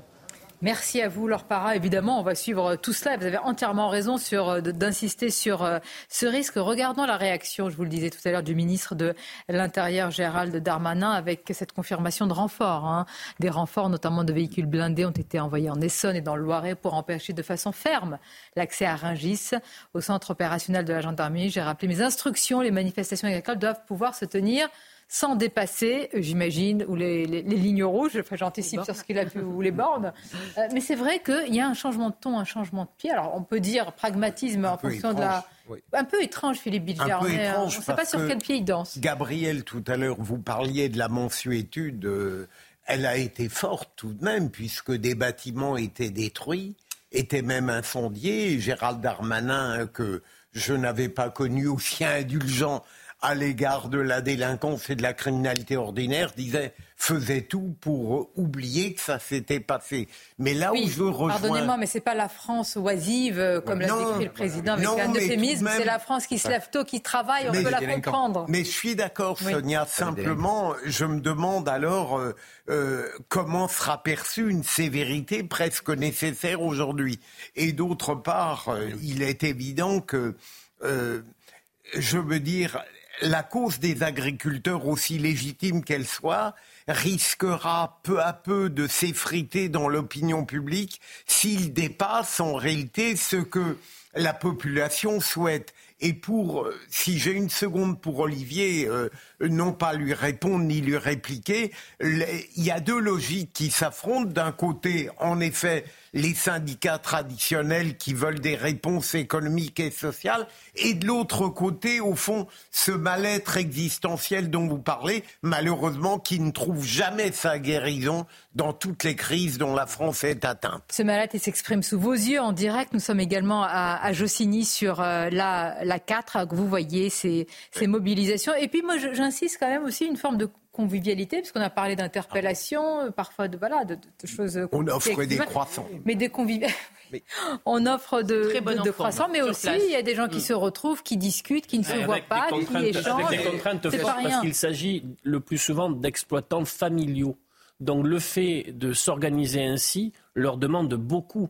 Merci 0.63 1.03
à 1.03 1.07
vous, 1.07 1.27
Laure 1.27 1.43
Para. 1.43 1.75
Évidemment, 1.75 2.19
on 2.19 2.23
va 2.23 2.33
suivre 2.33 2.77
tout 2.77 2.91
cela. 2.91 3.15
Vous 3.15 3.25
avez 3.25 3.37
entièrement 3.37 3.89
raison 3.89 4.17
sur, 4.17 4.49
euh, 4.49 4.61
d'insister 4.61 5.29
sur 5.29 5.63
euh, 5.63 5.77
ce 6.09 6.25
risque. 6.25 6.55
Regardons 6.55 7.05
la 7.05 7.15
réaction, 7.15 7.69
je 7.69 7.75
vous 7.75 7.83
le 7.83 7.89
disais 7.89 8.09
tout 8.09 8.17
à 8.25 8.31
l'heure, 8.31 8.41
du 8.41 8.55
ministre 8.55 8.95
de 8.95 9.13
l'Intérieur, 9.49 10.09
Gérald 10.09 10.55
Darmanin, 10.57 11.11
avec 11.11 11.51
cette 11.53 11.73
confirmation 11.73 12.25
de 12.25 12.33
renforts. 12.33 12.87
Hein. 12.87 13.05
Des 13.39 13.51
renforts, 13.51 13.89
notamment 13.89 14.23
de 14.23 14.33
véhicules 14.33 14.65
blindés, 14.65 15.05
ont 15.05 15.11
été 15.11 15.39
envoyés 15.39 15.69
en 15.69 15.79
Essonne 15.79 16.15
et 16.15 16.21
dans 16.21 16.35
le 16.35 16.41
Loiret 16.41 16.73
pour 16.73 16.95
empêcher 16.95 17.33
de 17.33 17.43
façon 17.43 17.71
ferme 17.71 18.17
l'accès 18.55 18.87
à 18.87 18.95
Ringis, 18.95 19.51
au 19.93 20.01
centre 20.01 20.31
opérationnel 20.31 20.85
de 20.85 20.93
la 20.93 21.01
gendarmerie. 21.01 21.51
J'ai 21.51 21.61
rappelé 21.61 21.87
mes 21.87 22.01
instructions. 22.01 22.61
Les 22.61 22.71
manifestations 22.71 23.27
agricoles 23.27 23.59
doivent 23.59 23.85
pouvoir 23.85 24.15
se 24.15 24.25
tenir 24.25 24.69
sans 25.09 25.35
dépasser, 25.35 26.09
j'imagine, 26.13 26.83
ou 26.87 26.95
les, 26.95 27.25
lignes 27.25 27.83
rouges, 27.83 28.17
enfin, 28.19 28.35
j'anticipe 28.35 28.83
sur 28.83 28.95
ce 28.95 29.03
qu'il 29.03 29.17
a 29.17 29.25
pu, 29.25 29.39
ou 29.39 29.61
les 29.61 29.71
bornes. 29.71 30.11
Euh, 30.57 30.67
mais 30.73 30.81
c'est 30.81 30.95
vrai 30.95 31.21
qu'il 31.23 31.55
y 31.55 31.61
a 31.61 31.67
un 31.67 31.73
changement 31.73 32.09
de 32.09 32.15
ton, 32.19 32.37
un 32.37 32.43
changement 32.43 32.83
de 32.83 32.89
pied. 32.97 33.11
Alors 33.11 33.33
on 33.35 33.43
peut 33.43 33.61
dire 33.61 33.93
pragmatisme 33.93 34.65
en 34.65 34.77
fonction 34.77 35.13
de 35.13 35.21
la... 35.21 35.45
Un 35.93 36.03
peu 36.03 36.21
étrange, 36.21 36.57
Philippe 36.57 36.85
Bilger. 36.85 37.11
Un 37.11 37.19
peu 37.19 37.27
euh, 37.27 37.49
étrange 37.49 37.75
on 37.75 37.79
ne 37.79 37.83
sait 37.83 37.95
pas 37.95 38.05
sur 38.05 38.25
quel 38.27 38.37
pied 38.37 38.57
il 38.57 38.65
danse. 38.65 38.99
Gabriel, 38.99 39.63
tout 39.63 39.83
à 39.87 39.97
l'heure, 39.97 40.17
vous 40.19 40.37
parliez 40.37 40.89
de 40.89 40.97
la 40.97 41.07
mensuétude. 41.07 42.05
Euh, 42.05 42.47
elle 42.85 43.05
a 43.05 43.17
été 43.17 43.49
forte 43.49 43.91
tout 43.95 44.13
de 44.13 44.23
même, 44.23 44.49
puisque 44.49 44.91
des 44.91 45.15
bâtiments 45.15 45.77
étaient 45.77 46.09
détruits, 46.09 46.75
étaient 47.11 47.41
même 47.41 47.69
incendiés. 47.69 48.59
Gérald 48.59 49.01
Darmanin, 49.01 49.87
que 49.87 50.21
je 50.53 50.73
n'avais 50.73 51.09
pas 51.09 51.29
connu 51.29 51.67
aussi 51.67 52.03
indulgent 52.03 52.83
à 53.21 53.35
l'égard 53.35 53.89
de 53.89 53.99
la 53.99 54.21
délinquance 54.21 54.89
et 54.89 54.95
de 54.95 55.01
la 55.01 55.13
criminalité 55.13 55.75
ordinaire 55.75 56.33
disait 56.35 56.73
faisait 56.99 57.41
tout 57.41 57.75
pour 57.79 58.31
oublier 58.35 58.95
que 58.95 59.01
ça 59.01 59.19
s'était 59.19 59.59
passé. 59.59 60.07
Mais 60.39 60.55
là 60.55 60.73
où 60.73 60.77
je 60.87 61.03
rejoins... 61.03 61.29
Pardonnez-moi, 61.29 61.77
mais 61.77 61.85
c'est 61.85 62.01
pas 62.01 62.15
la 62.15 62.27
France 62.27 62.75
oisive, 62.75 63.37
euh, 63.37 63.61
comme 63.61 63.81
l'a 63.81 63.87
décrit 63.87 64.25
le 64.25 64.31
président 64.31 64.73
avec 64.73 64.87
un 64.87 65.13
euphémisme. 65.13 65.69
C'est 65.77 65.85
la 65.85 65.99
France 65.99 66.25
qui 66.25 66.39
se 66.39 66.49
lève 66.49 66.69
tôt, 66.71 66.83
qui 66.83 67.01
travaille, 67.01 67.49
on 67.49 67.51
peut 67.51 67.69
la 67.69 67.95
comprendre. 67.95 68.45
Mais 68.49 68.63
je 68.63 68.71
suis 68.71 68.95
d'accord, 68.95 69.37
Sonia. 69.37 69.85
Simplement, 69.85 70.73
je 70.85 71.05
me 71.05 71.21
demande 71.21 71.69
alors 71.69 72.17
euh, 72.17 72.35
euh, 72.69 73.07
comment 73.29 73.67
sera 73.67 74.01
perçue 74.01 74.49
une 74.49 74.63
sévérité 74.63 75.43
presque 75.43 75.89
nécessaire 75.89 76.63
aujourd'hui. 76.63 77.19
Et 77.55 77.73
d'autre 77.73 78.15
part, 78.15 78.75
il 79.03 79.21
est 79.21 79.43
évident 79.43 80.01
que, 80.01 80.35
je 80.81 82.17
veux 82.17 82.39
dire, 82.39 82.83
la 83.21 83.43
cause 83.43 83.79
des 83.79 84.03
agriculteurs, 84.03 84.87
aussi 84.87 85.17
légitime 85.17 85.83
qu'elle 85.83 86.05
soit, 86.05 86.55
risquera 86.87 87.99
peu 88.03 88.21
à 88.21 88.33
peu 88.33 88.69
de 88.69 88.87
s'effriter 88.87 89.69
dans 89.69 89.89
l'opinion 89.89 90.45
publique 90.45 91.01
s'il 91.25 91.73
dépasse 91.73 92.39
en 92.39 92.53
réalité 92.53 93.15
ce 93.15 93.37
que 93.37 93.77
la 94.13 94.33
population 94.33 95.19
souhaite. 95.19 95.73
Et 95.99 96.13
pour, 96.13 96.63
euh, 96.63 96.75
si 96.89 97.17
j'ai 97.17 97.31
une 97.31 97.49
seconde 97.49 97.99
pour 97.99 98.19
Olivier, 98.19 98.87
euh, 98.87 99.09
non 99.41 99.73
pas 99.73 99.93
lui 99.93 100.13
répondre 100.13 100.65
ni 100.65 100.81
lui 100.81 100.97
répliquer, 100.97 101.71
il 102.01 102.47
y 102.55 102.71
a 102.71 102.79
deux 102.79 102.99
logiques 102.99 103.53
qui 103.53 103.69
s'affrontent. 103.69 104.31
D'un 104.31 104.51
côté, 104.51 105.09
en 105.19 105.39
effet, 105.39 105.85
les 106.13 106.33
syndicats 106.33 106.97
traditionnels 106.97 107.97
qui 107.97 108.13
veulent 108.13 108.39
des 108.39 108.55
réponses 108.55 109.15
économiques 109.15 109.79
et 109.79 109.91
sociales, 109.91 110.47
et 110.75 110.93
de 110.93 111.05
l'autre 111.05 111.47
côté, 111.47 111.99
au 111.99 112.15
fond, 112.15 112.47
ce 112.71 112.91
mal-être 112.91 113.57
existentiel 113.57 114.49
dont 114.49 114.67
vous 114.67 114.79
parlez, 114.79 115.23
malheureusement, 115.41 116.19
qui 116.19 116.39
ne 116.39 116.51
trouve 116.51 116.83
jamais 116.83 117.31
sa 117.31 117.59
guérison 117.59 118.25
dans 118.55 118.73
toutes 118.73 119.03
les 119.03 119.15
crises 119.15 119.59
dont 119.59 119.75
la 119.75 119.85
France 119.85 120.23
est 120.23 120.43
atteinte. 120.43 120.83
Ce 120.91 121.03
mal-être 121.03 121.37
s'exprime 121.37 121.83
sous 121.83 121.99
vos 121.99 122.13
yeux 122.13 122.39
en 122.39 122.53
direct. 122.53 122.93
Nous 122.93 122.99
sommes 122.99 123.19
également 123.19 123.63
à, 123.63 123.99
à 124.01 124.13
Jossigny 124.13 124.65
sur 124.65 124.99
euh, 124.99 125.29
la, 125.29 125.77
la 125.83 125.99
4, 125.99 126.47
que 126.47 126.55
vous 126.55 126.67
voyez 126.67 127.09
ces, 127.11 127.47
ces 127.71 127.85
mobilisations. 127.85 128.53
Et 128.55 128.67
puis 128.67 128.81
moi, 128.81 128.97
j'insiste 129.27 129.57
quand 129.59 129.67
même 129.67 129.83
aussi 129.83 130.05
une 130.05 130.17
forme 130.17 130.37
de 130.37 130.49
convivialité, 130.71 131.37
puisqu'on 131.37 131.61
a 131.61 131.69
parlé 131.69 131.95
d'interpellation, 131.95 133.01
euh, 133.01 133.09
parfois 133.09 133.47
de, 133.47 133.57
voilà, 133.57 133.83
de, 133.83 133.97
choses. 134.25 134.59
On 134.71 134.87
offre 134.87 135.23
des 135.23 135.37
croissants. 135.37 135.87
Mais 136.05 136.15
des 136.15 136.31
On 137.65 137.85
offre 137.85 138.21
de, 138.21 138.83
de, 138.83 138.91
croissants, 138.91 139.29
mais 139.31 139.41
aussi 139.41 139.69
il 139.87 139.91
y 139.91 139.95
a 139.95 140.01
des 140.01 140.15
gens 140.15 140.27
qui 140.27 140.37
mm. 140.37 140.41
se 140.41 140.53
retrouvent, 140.53 141.03
qui 141.03 141.17
discutent, 141.17 141.67
qui 141.67 141.79
ne 141.79 141.83
se 141.83 141.97
voient 142.05 142.19
pas, 142.27 142.47
qui 142.49 142.85
échangent. 142.85 143.25
Avec 143.25 143.39
des 143.39 143.49
contraintes 143.49 143.89
fortes, 143.89 144.23
parce 144.23 144.41
qu'il 144.41 144.53
s'agit 144.53 145.03
le 145.23 145.39
plus 145.39 145.57
souvent 145.57 145.89
d'exploitants 145.89 146.65
familiaux. 146.65 147.37
Donc 147.79 148.05
le 148.05 148.19
fait 148.19 148.65
de 148.69 148.93
s'organiser 148.93 149.63
ainsi 149.63 150.11
leur 150.35 150.57
demande 150.57 150.93
beaucoup. 150.95 151.49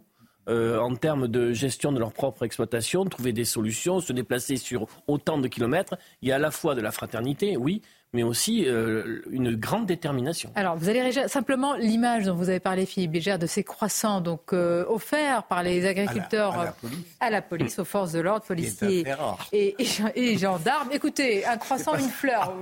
Euh, 0.50 0.80
en 0.80 0.96
termes 0.96 1.28
de 1.28 1.52
gestion 1.52 1.92
de 1.92 2.00
leur 2.00 2.14
propre 2.14 2.44
exploitation, 2.44 3.04
trouver 3.04 3.34
des 3.34 3.44
solutions, 3.44 4.00
se 4.00 4.14
déplacer 4.14 4.56
sur 4.56 4.88
autant 5.08 5.38
de 5.38 5.48
kilomètres. 5.50 5.98
Il 6.22 6.30
y 6.30 6.32
a 6.32 6.36
à 6.36 6.40
la 6.40 6.52
fois 6.52 6.74
de 6.74 6.80
la 6.80 6.92
fraternité, 6.92 7.58
oui, 7.58 7.82
mais 8.14 8.24
aussi 8.24 8.64
euh, 8.66 9.22
une 9.30 9.56
grande 9.56 9.88
détermination. 9.88 10.50
Alors, 10.56 10.78
vous 10.78 10.88
allez 10.88 11.28
simplement 11.28 11.76
l'image 11.76 12.26
dont 12.26 12.36
vous 12.36 12.48
avez 12.48 12.62
parlé, 12.62 12.86
Philippe 12.86 13.12
Bégère, 13.12 13.40
de 13.40 13.46
ces 13.46 13.66
croissants 13.66 14.22
donc 14.22 14.54
euh, 14.54 14.86
offerts 14.88 15.44
par 15.44 15.64
les 15.64 15.86
agriculteurs 15.86 16.74
à 17.20 17.30
la, 17.30 17.42
police. 17.42 17.78
aux 17.80 17.86
forces 17.86 18.14
de 18.14 18.22
l'ordre, 18.22 18.46
policiers 18.46 19.04
et, 19.52 19.76
et, 20.16 20.38
gendarmes. 20.38 20.90
Écoutez, 20.94 21.46
un 21.46 21.58
croissant, 21.58 21.96
une 21.96 22.08
fleur, 22.08 22.54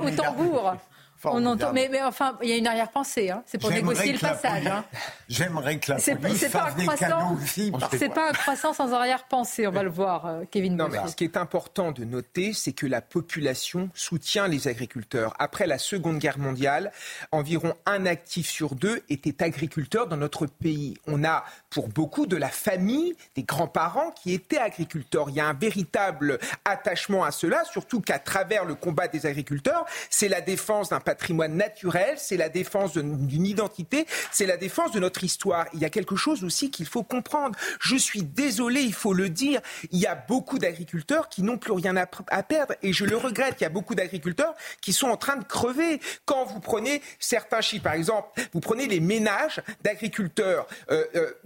au 0.00 0.10
tambour. 0.10 0.76
On 1.24 1.44
entend, 1.46 1.72
mais, 1.72 1.88
mais, 1.90 2.02
enfin, 2.02 2.38
il 2.42 2.48
y 2.48 2.52
a 2.52 2.56
une 2.56 2.66
arrière-pensée. 2.66 3.30
Hein. 3.30 3.42
C'est 3.46 3.58
pour 3.58 3.70
négocier 3.70 4.12
le 4.12 4.18
passage. 4.18 4.66
Hein. 4.66 4.84
J'aimerais 5.28 5.78
que 5.78 5.92
la 5.92 6.16
police 6.16 6.46
fasse 6.46 6.76
des 6.76 6.86
canaux 6.86 7.38
aussi. 7.42 7.72
C'est 7.96 8.12
pas 8.12 8.30
un 8.30 8.32
croissant 8.32 8.72
sans 8.72 8.92
arrière-pensée. 8.92 9.66
On 9.66 9.70
va 9.70 9.82
le 9.82 9.90
voir, 9.90 10.26
euh, 10.26 10.44
Kevin. 10.50 10.76
Non, 10.76 10.88
mais 10.88 10.98
ce 11.06 11.16
qui 11.16 11.24
est 11.24 11.36
important 11.36 11.92
de 11.92 12.04
noter, 12.04 12.52
c'est 12.52 12.72
que 12.72 12.86
la 12.86 13.00
population 13.00 13.90
soutient 13.94 14.48
les 14.48 14.68
agriculteurs. 14.68 15.34
Après 15.38 15.66
la 15.66 15.78
Seconde 15.78 16.18
Guerre 16.18 16.38
mondiale, 16.38 16.92
environ 17.30 17.74
un 17.86 18.06
actif 18.06 18.48
sur 18.48 18.74
deux 18.74 19.02
était 19.08 19.42
agriculteur 19.42 20.06
dans 20.06 20.16
notre 20.16 20.46
pays. 20.46 20.96
On 21.06 21.24
a, 21.24 21.44
pour 21.70 21.88
beaucoup 21.88 22.26
de 22.26 22.36
la 22.36 22.48
famille, 22.48 23.14
des 23.34 23.42
grands-parents 23.42 24.10
qui 24.10 24.32
étaient 24.32 24.58
agriculteurs. 24.58 25.30
Il 25.30 25.36
y 25.36 25.40
a 25.40 25.46
un 25.46 25.54
véritable 25.54 26.38
attachement 26.64 27.24
à 27.24 27.30
cela, 27.30 27.64
surtout 27.64 28.00
qu'à 28.00 28.18
travers 28.18 28.64
le 28.64 28.74
combat 28.74 29.08
des 29.08 29.26
agriculteurs, 29.26 29.84
c'est 30.10 30.28
la 30.28 30.40
défense 30.40 30.90
d'un 30.90 31.00
patrimoine 31.12 31.56
naturel, 31.56 32.14
c'est 32.16 32.38
la 32.38 32.48
défense 32.48 32.94
d'une 32.94 33.46
identité, 33.46 34.06
c'est 34.30 34.46
la 34.46 34.56
défense 34.56 34.92
de 34.92 34.98
notre 34.98 35.22
histoire. 35.24 35.66
Il 35.74 35.80
y 35.80 35.84
a 35.84 35.90
quelque 35.90 36.16
chose 36.16 36.42
aussi 36.42 36.70
qu'il 36.70 36.86
faut 36.86 37.02
comprendre. 37.02 37.54
Je 37.80 37.96
suis 37.96 38.22
désolé, 38.22 38.80
il 38.80 38.94
faut 38.94 39.12
le 39.12 39.28
dire, 39.28 39.60
il 39.90 39.98
y 39.98 40.06
a 40.06 40.14
beaucoup 40.14 40.58
d'agriculteurs 40.58 41.28
qui 41.28 41.42
n'ont 41.42 41.58
plus 41.58 41.72
rien 41.72 41.96
à, 41.96 42.06
perdre 42.42 42.74
et 42.82 42.94
je 42.94 43.04
le 43.04 43.18
regrette. 43.18 43.56
Il 43.60 43.64
y 43.64 43.66
a 43.66 43.70
beaucoup 43.70 43.94
d'agriculteurs 43.94 44.54
qui 44.80 44.94
sont 44.94 45.08
en 45.08 45.18
train 45.18 45.36
de 45.36 45.44
crever. 45.44 46.00
Quand 46.24 46.46
vous 46.46 46.60
prenez 46.60 47.02
certains 47.18 47.60
chiffres, 47.60 47.84
par 47.84 47.92
exemple, 47.92 48.28
vous 48.54 48.60
prenez 48.60 48.86
les 48.86 49.00
ménages 49.00 49.60
d'agriculteurs, 49.82 50.66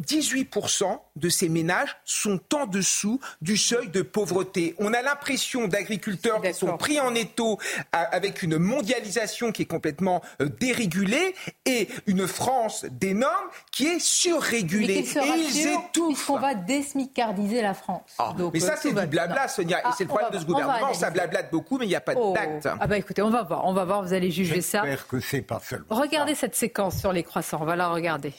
18% 0.00 0.84
euh, 0.84 0.86
euh, 0.86 0.96
de 1.16 1.28
ces 1.28 1.48
ménages 1.48 1.96
sont 2.04 2.40
en 2.54 2.66
dessous 2.66 3.18
du 3.42 3.56
seuil 3.56 3.88
de 3.88 4.02
pauvreté. 4.02 4.76
On 4.78 4.92
a 4.92 5.02
l'impression 5.02 5.66
d'agriculteurs 5.66 6.40
qui 6.40 6.54
sont 6.54 6.76
pris 6.76 7.00
en 7.00 7.16
étau 7.16 7.58
avec 7.90 8.44
une 8.44 8.58
mondialisation 8.58 9.50
qui 9.56 9.62
est 9.62 9.66
complètement 9.66 10.20
euh, 10.42 10.48
dérégulée 10.60 11.34
et 11.64 11.88
une 12.06 12.26
France 12.26 12.84
des 12.90 13.14
normes 13.14 13.48
qui 13.72 13.86
est 13.86 14.00
surrégulée. 14.00 14.98
Et 14.98 15.06
ils 15.38 15.68
étouffent. 15.68 16.28
On 16.28 16.38
va 16.38 16.54
désmicardiser 16.54 17.62
la 17.62 17.72
France. 17.72 18.12
Ah, 18.18 18.34
mais 18.52 18.60
ça, 18.60 18.72
euh, 18.72 18.76
c'est 18.78 18.92
du 18.92 19.06
blabla, 19.06 19.48
Sonia. 19.48 19.78
et 19.78 19.82
ah, 19.84 19.94
c'est 19.96 20.04
le 20.04 20.08
problème 20.08 20.30
de 20.30 20.38
ce 20.38 20.44
gouvernement. 20.44 20.92
Ça 20.92 21.10
blablate 21.10 21.50
beaucoup, 21.50 21.78
mais 21.78 21.86
il 21.86 21.88
n'y 21.88 21.94
a 21.96 22.02
pas 22.02 22.12
oh. 22.16 22.34
d'acte. 22.34 22.68
Ah 22.78 22.86
bah 22.86 22.98
écoutez, 22.98 23.22
on 23.22 23.30
va 23.30 23.42
voir. 23.42 23.64
On 23.64 23.72
va 23.72 23.86
voir, 23.86 24.02
vous 24.02 24.12
allez 24.12 24.30
juger 24.30 24.60
ça. 24.60 24.82
J'espère 24.82 25.08
que 25.08 25.20
c'est 25.20 25.40
pas 25.40 25.60
seulement. 25.60 25.86
Regardez 25.88 26.34
cette 26.34 26.54
séquence 26.54 26.98
sur 26.98 27.12
les 27.12 27.22
croissants. 27.22 27.58
On 27.62 27.64
va 27.64 27.76
la 27.76 27.88
regarder. 27.88 28.34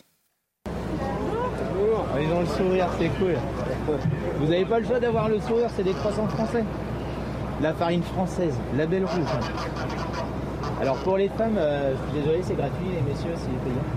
Ils 2.20 2.32
ont 2.32 2.42
le 2.42 2.48
sourire, 2.48 2.88
c'est 3.00 3.10
cool. 3.20 3.36
Vous 4.40 4.48
n'avez 4.48 4.66
pas 4.66 4.80
le 4.80 4.86
choix 4.86 5.00
d'avoir 5.00 5.30
le 5.30 5.40
sourire, 5.40 5.70
c'est 5.76 5.84
des 5.84 5.94
croissants 5.94 6.28
français. 6.28 6.64
la 7.62 7.74
farine 7.74 8.04
française, 8.04 8.54
label 8.76 9.06
rouge. 9.06 10.37
Alors 10.82 10.96
pour 10.98 11.18
les 11.18 11.30
femmes, 11.30 11.58
euh, 11.58 11.94
je 11.94 12.12
suis 12.12 12.22
désolé, 12.22 12.40
c'est 12.44 12.56
gratuit, 12.56 12.86
les 12.94 13.02
messieurs, 13.02 13.34
c'est 13.36 13.48
payant. 13.48 13.88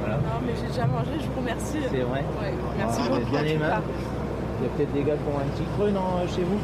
Voilà. 0.00 0.16
Non, 0.16 0.40
mais 0.46 0.52
j'ai 0.60 0.68
déjà 0.68 0.86
mangé, 0.86 1.10
je 1.20 1.26
vous 1.26 1.40
remercie. 1.40 1.78
C'est 1.90 1.98
vrai 2.00 2.24
Ouais, 2.40 2.54
merci 2.78 3.00
Ah, 3.04 3.08
beaucoup. 3.08 3.20
vous 3.20 3.36
êtes 3.36 3.44
bien 3.44 3.54
aimable. 3.54 3.84
Il 4.60 4.64
y 4.64 4.66
a 4.66 4.70
peut-être 4.76 4.92
des 4.92 5.02
gars 5.02 5.14
qui 5.16 5.28
ont 5.28 5.38
un 5.38 5.48
petit 5.52 5.64
creux 5.76 5.90
non, 5.90 6.26
chez 6.28 6.42
vous 6.42 6.58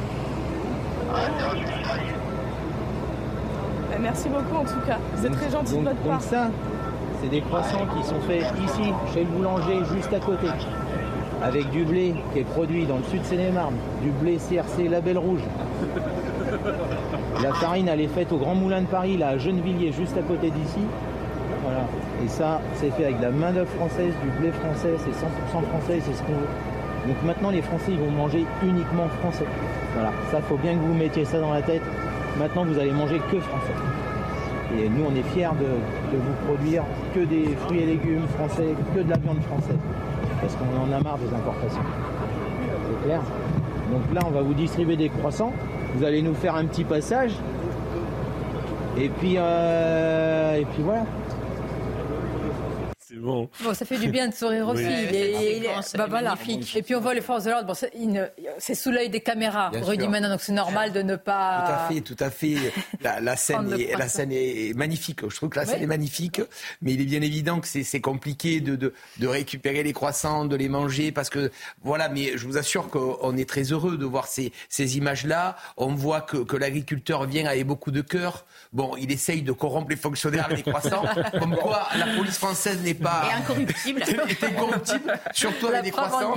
Euh, 3.93 3.97
Merci 4.01 4.29
beaucoup 4.29 4.57
en 4.57 4.65
tout 4.65 4.81
cas. 4.87 4.99
Vous 5.15 5.27
êtes 5.27 5.33
très 5.33 5.51
gentil 5.51 5.73
de 5.73 5.77
donc, 5.79 5.85
votre 5.89 6.03
donc 6.03 6.13
part. 6.13 6.21
ça, 6.23 6.49
c'est 7.23 7.29
des 7.29 7.41
croissants 7.41 7.87
qui 7.97 8.05
sont 8.07 8.21
faits 8.21 8.45
ici, 8.65 8.93
chez 9.15 9.21
le 9.21 9.27
boulanger, 9.27 9.79
juste 9.95 10.13
à 10.13 10.21
côté. 10.21 10.49
Avec 11.43 11.71
du 11.71 11.85
blé 11.85 12.15
qui 12.33 12.41
est 12.41 12.45
produit 12.45 12.87
dans 12.87 12.97
le 12.97 13.03
sud 13.05 13.25
Seine-et-Marne, 13.25 13.75
du 14.03 14.11
blé 14.11 14.37
CRC 14.39 14.89
label 14.89 15.19
rouge. 15.19 15.41
La 17.43 17.53
farine, 17.53 17.89
elle 17.89 18.01
est 18.01 18.09
faite 18.09 18.33
au 18.33 18.39
Grand 18.39 18.55
Moulin 18.55 18.81
de 18.81 18.87
Paris, 18.87 19.17
là, 19.17 19.29
à 19.29 19.39
Gennevilliers, 19.39 19.93
juste 19.93 20.17
à 20.17 20.23
côté 20.23 20.51
d'ici. 20.51 20.81
Voilà. 21.63 21.85
Et 22.25 22.29
ça, 22.29 22.61
c'est 22.75 22.91
fait 22.91 23.05
avec 23.05 23.19
de 23.19 23.25
la 23.25 23.31
main-d'œuvre 23.31 23.71
française, 23.73 24.15
du 24.23 24.41
blé 24.41 24.51
français, 24.53 24.95
c'est 24.99 25.11
100% 25.11 25.63
français, 25.65 26.01
c'est 26.01 26.15
ce 26.15 26.23
qu'on 26.23 26.33
veut. 26.33 26.49
Donc 27.07 27.17
maintenant, 27.25 27.51
les 27.51 27.63
Français, 27.63 27.93
ils 27.93 27.99
vont 27.99 28.11
manger 28.11 28.45
uniquement 28.63 29.07
français. 29.21 29.45
Voilà. 29.95 30.11
Ça, 30.31 30.41
faut 30.41 30.57
bien 30.57 30.75
que 30.75 30.81
vous 30.81 30.95
mettiez 30.95 31.25
ça 31.25 31.39
dans 31.39 31.53
la 31.53 31.63
tête. 31.63 31.83
Maintenant, 32.39 32.65
vous 32.65 32.79
allez 32.79 32.91
manger 32.91 33.21
que 33.31 33.39
français. 33.39 33.73
Et 34.77 34.89
nous, 34.89 35.05
on 35.09 35.15
est 35.15 35.23
fiers 35.35 35.55
de, 35.61 36.17
de 36.17 36.23
vous 36.23 36.47
produire 36.47 36.83
que 37.15 37.21
des 37.21 37.55
fruits 37.65 37.81
et 37.81 37.87
légumes 37.87 38.27
français, 38.37 38.75
que 38.95 39.01
de 39.01 39.11
la 39.11 39.19
viande 39.19 39.41
française. 39.43 39.79
Parce 40.41 40.57
qu'on 40.57 40.81
en 40.81 40.93
a 40.93 41.01
marre 41.01 41.19
des 41.19 41.33
importations. 41.33 41.83
C'est 42.89 43.07
clair? 43.07 43.21
Donc 43.93 44.03
là, 44.13 44.21
on 44.27 44.31
va 44.31 44.43
vous 44.43 44.55
distribuer 44.55 44.97
des 44.97 45.09
croissants. 45.09 45.53
Vous 45.97 46.05
allez 46.05 46.21
nous 46.21 46.35
faire 46.35 46.55
un 46.55 46.67
petit 46.67 46.85
passage. 46.85 47.33
Et 48.99 49.09
puis, 49.09 49.37
euh, 49.39 50.57
et 50.57 50.65
puis 50.67 50.83
voilà. 50.83 51.07
Bon. 53.21 53.49
Ça 53.75 53.85
fait 53.85 53.99
du 53.99 54.09
bien 54.09 54.29
de 54.29 54.35
sourire 54.35 54.69
aussi. 54.69 54.85
Oui. 54.85 55.07
Il 55.11 55.15
est- 55.17 55.63
il 55.63 55.99
bah 55.99 56.07
voilà. 56.09 56.35
magnifique. 56.37 56.77
Et 56.77 56.83
puis 56.83 56.95
on 56.95 57.01
voit 57.01 57.15
les 57.15 57.21
forces 57.21 57.45
de 57.45 57.51
l'ordre. 57.51 57.67
Bon, 57.67 57.75
c'est 58.59 58.75
sous 58.75 58.91
l'œil 58.91 59.11
des 59.11 59.21
caméras, 59.21 59.71
Bien 59.71 59.83
Rudy 59.83 60.03
sûr. 60.03 60.11
maintenant, 60.11 60.29
donc 60.31 60.41
c'est 60.41 60.53
normal 60.53 60.93
de 60.93 61.03
ne 61.03 61.17
pas. 61.17 61.65
Tout 61.67 61.73
à 61.73 61.95
fait, 61.95 62.01
tout 62.01 62.17
à 62.25 62.31
fait. 62.31 62.57
La, 63.01 63.21
la 63.21 63.37
scène, 63.37 63.73
est, 63.79 63.97
la 63.97 64.09
scène 64.09 64.31
est 64.33 64.77
magnifique. 64.77 65.21
Je 65.29 65.35
trouve 65.37 65.49
que 65.51 65.59
la 65.59 65.65
Oui. 65.65 65.71
scène 65.71 65.83
est 65.83 65.87
magnifique, 65.87 66.41
mais 66.83 66.93
il 66.95 67.01
est 67.01 67.05
bien 67.05 67.23
évident 67.23 67.61
que 67.61 67.69
c'est 67.69 67.83
c'est 67.85 68.01
compliqué 68.01 68.61
de, 68.61 68.77
de, 68.77 68.93
de 69.19 69.27
récupérer 69.27 69.83
les 69.83 69.93
croissants, 69.93 70.45
de 70.45 70.57
les 70.57 70.69
manger, 70.69 71.13
parce 71.13 71.31
que 71.31 71.51
voilà. 71.83 72.09
Mais 72.09 72.37
je 72.37 72.47
vous 72.47 72.59
assure 72.59 72.89
qu'on 72.89 73.37
est 73.37 73.49
très 73.49 73.63
heureux 73.73 73.97
de 73.97 74.05
voir 74.05 74.27
ces, 74.27 74.53
ces 74.69 74.97
images-là. 74.99 75.57
On 75.77 75.95
voit 75.95 76.21
que, 76.21 76.39
que 76.39 76.57
l'agriculteur 76.57 77.25
vient 77.27 77.47
avec 77.47 77.67
beaucoup 77.67 77.91
de 77.91 78.01
cœur. 78.01 78.45
Bon, 78.73 78.97
il 78.99 79.11
essaye 79.13 79.43
de 79.43 79.53
corrompre 79.53 79.91
les 79.91 79.97
fonctionnaires 79.97 80.47
avec 80.47 80.65
les 80.65 80.73
croissants, 80.73 81.05
comme 81.39 81.57
quoi 81.57 81.87
la 81.99 82.07
police 82.17 82.39
française 82.39 82.79
n'est 82.83 82.95
pas 82.95 83.06
Et 83.07 83.33
incorruptible. 83.35 84.03
est 84.29 84.45
incorruptible, 84.45 85.19
surtout 85.33 85.67
La 85.67 85.79
avec 85.79 85.85
des 85.85 85.91
croissants. 85.91 86.37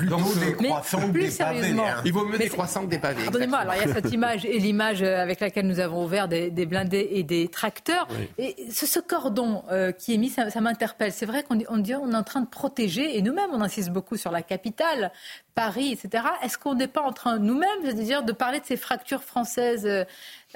Donc, 0.00 0.34
des 0.38 0.56
Mais 0.60 0.68
croissants 0.68 1.00
que 1.00 1.12
plus 1.12 1.22
des 1.30 1.36
pavés. 1.36 1.60
sérieusement, 1.60 1.86
hein. 1.86 2.02
il 2.04 2.12
vaut 2.12 2.24
mieux 2.24 2.38
des 2.38 2.48
croissants 2.48 2.84
que 2.84 2.90
des 2.90 2.98
pavés. 2.98 3.24
Pardonnez-moi, 3.24 3.58
alors 3.58 3.74
il 3.74 3.88
y 3.88 3.90
a 3.90 3.94
cette 3.94 4.12
image 4.12 4.44
et 4.44 4.58
l'image 4.58 5.02
euh, 5.02 5.22
avec 5.22 5.40
laquelle 5.40 5.66
nous 5.66 5.80
avons 5.80 6.04
ouvert 6.04 6.28
des, 6.28 6.50
des 6.50 6.66
blindés 6.66 7.08
et 7.12 7.22
des 7.22 7.48
tracteurs. 7.48 8.06
Et 8.38 8.56
ce, 8.70 8.86
ce 8.86 9.00
cordon 9.00 9.62
euh, 9.70 9.92
qui 9.92 10.14
est 10.14 10.18
mis, 10.18 10.28
ça, 10.28 10.50
ça 10.50 10.60
m'interpelle. 10.60 11.12
C'est 11.12 11.26
vrai 11.26 11.42
qu'on 11.42 11.58
on 11.68 11.78
on 11.78 12.12
est 12.12 12.16
en 12.16 12.22
train 12.22 12.40
de 12.40 12.48
protéger, 12.48 13.16
et 13.16 13.22
nous-mêmes 13.22 13.50
on 13.52 13.60
insiste 13.60 13.90
beaucoup 13.90 14.16
sur 14.16 14.30
la 14.30 14.42
capitale, 14.42 15.12
Paris, 15.54 15.92
etc. 15.92 16.24
Est-ce 16.42 16.58
qu'on 16.58 16.74
n'est 16.74 16.88
pas 16.88 17.02
en 17.02 17.12
train, 17.12 17.38
nous-mêmes, 17.38 17.68
c'est-à-dire 17.84 18.22
de 18.22 18.32
parler 18.32 18.60
de 18.60 18.66
ces 18.66 18.76
fractures 18.76 19.22
françaises, 19.22 19.88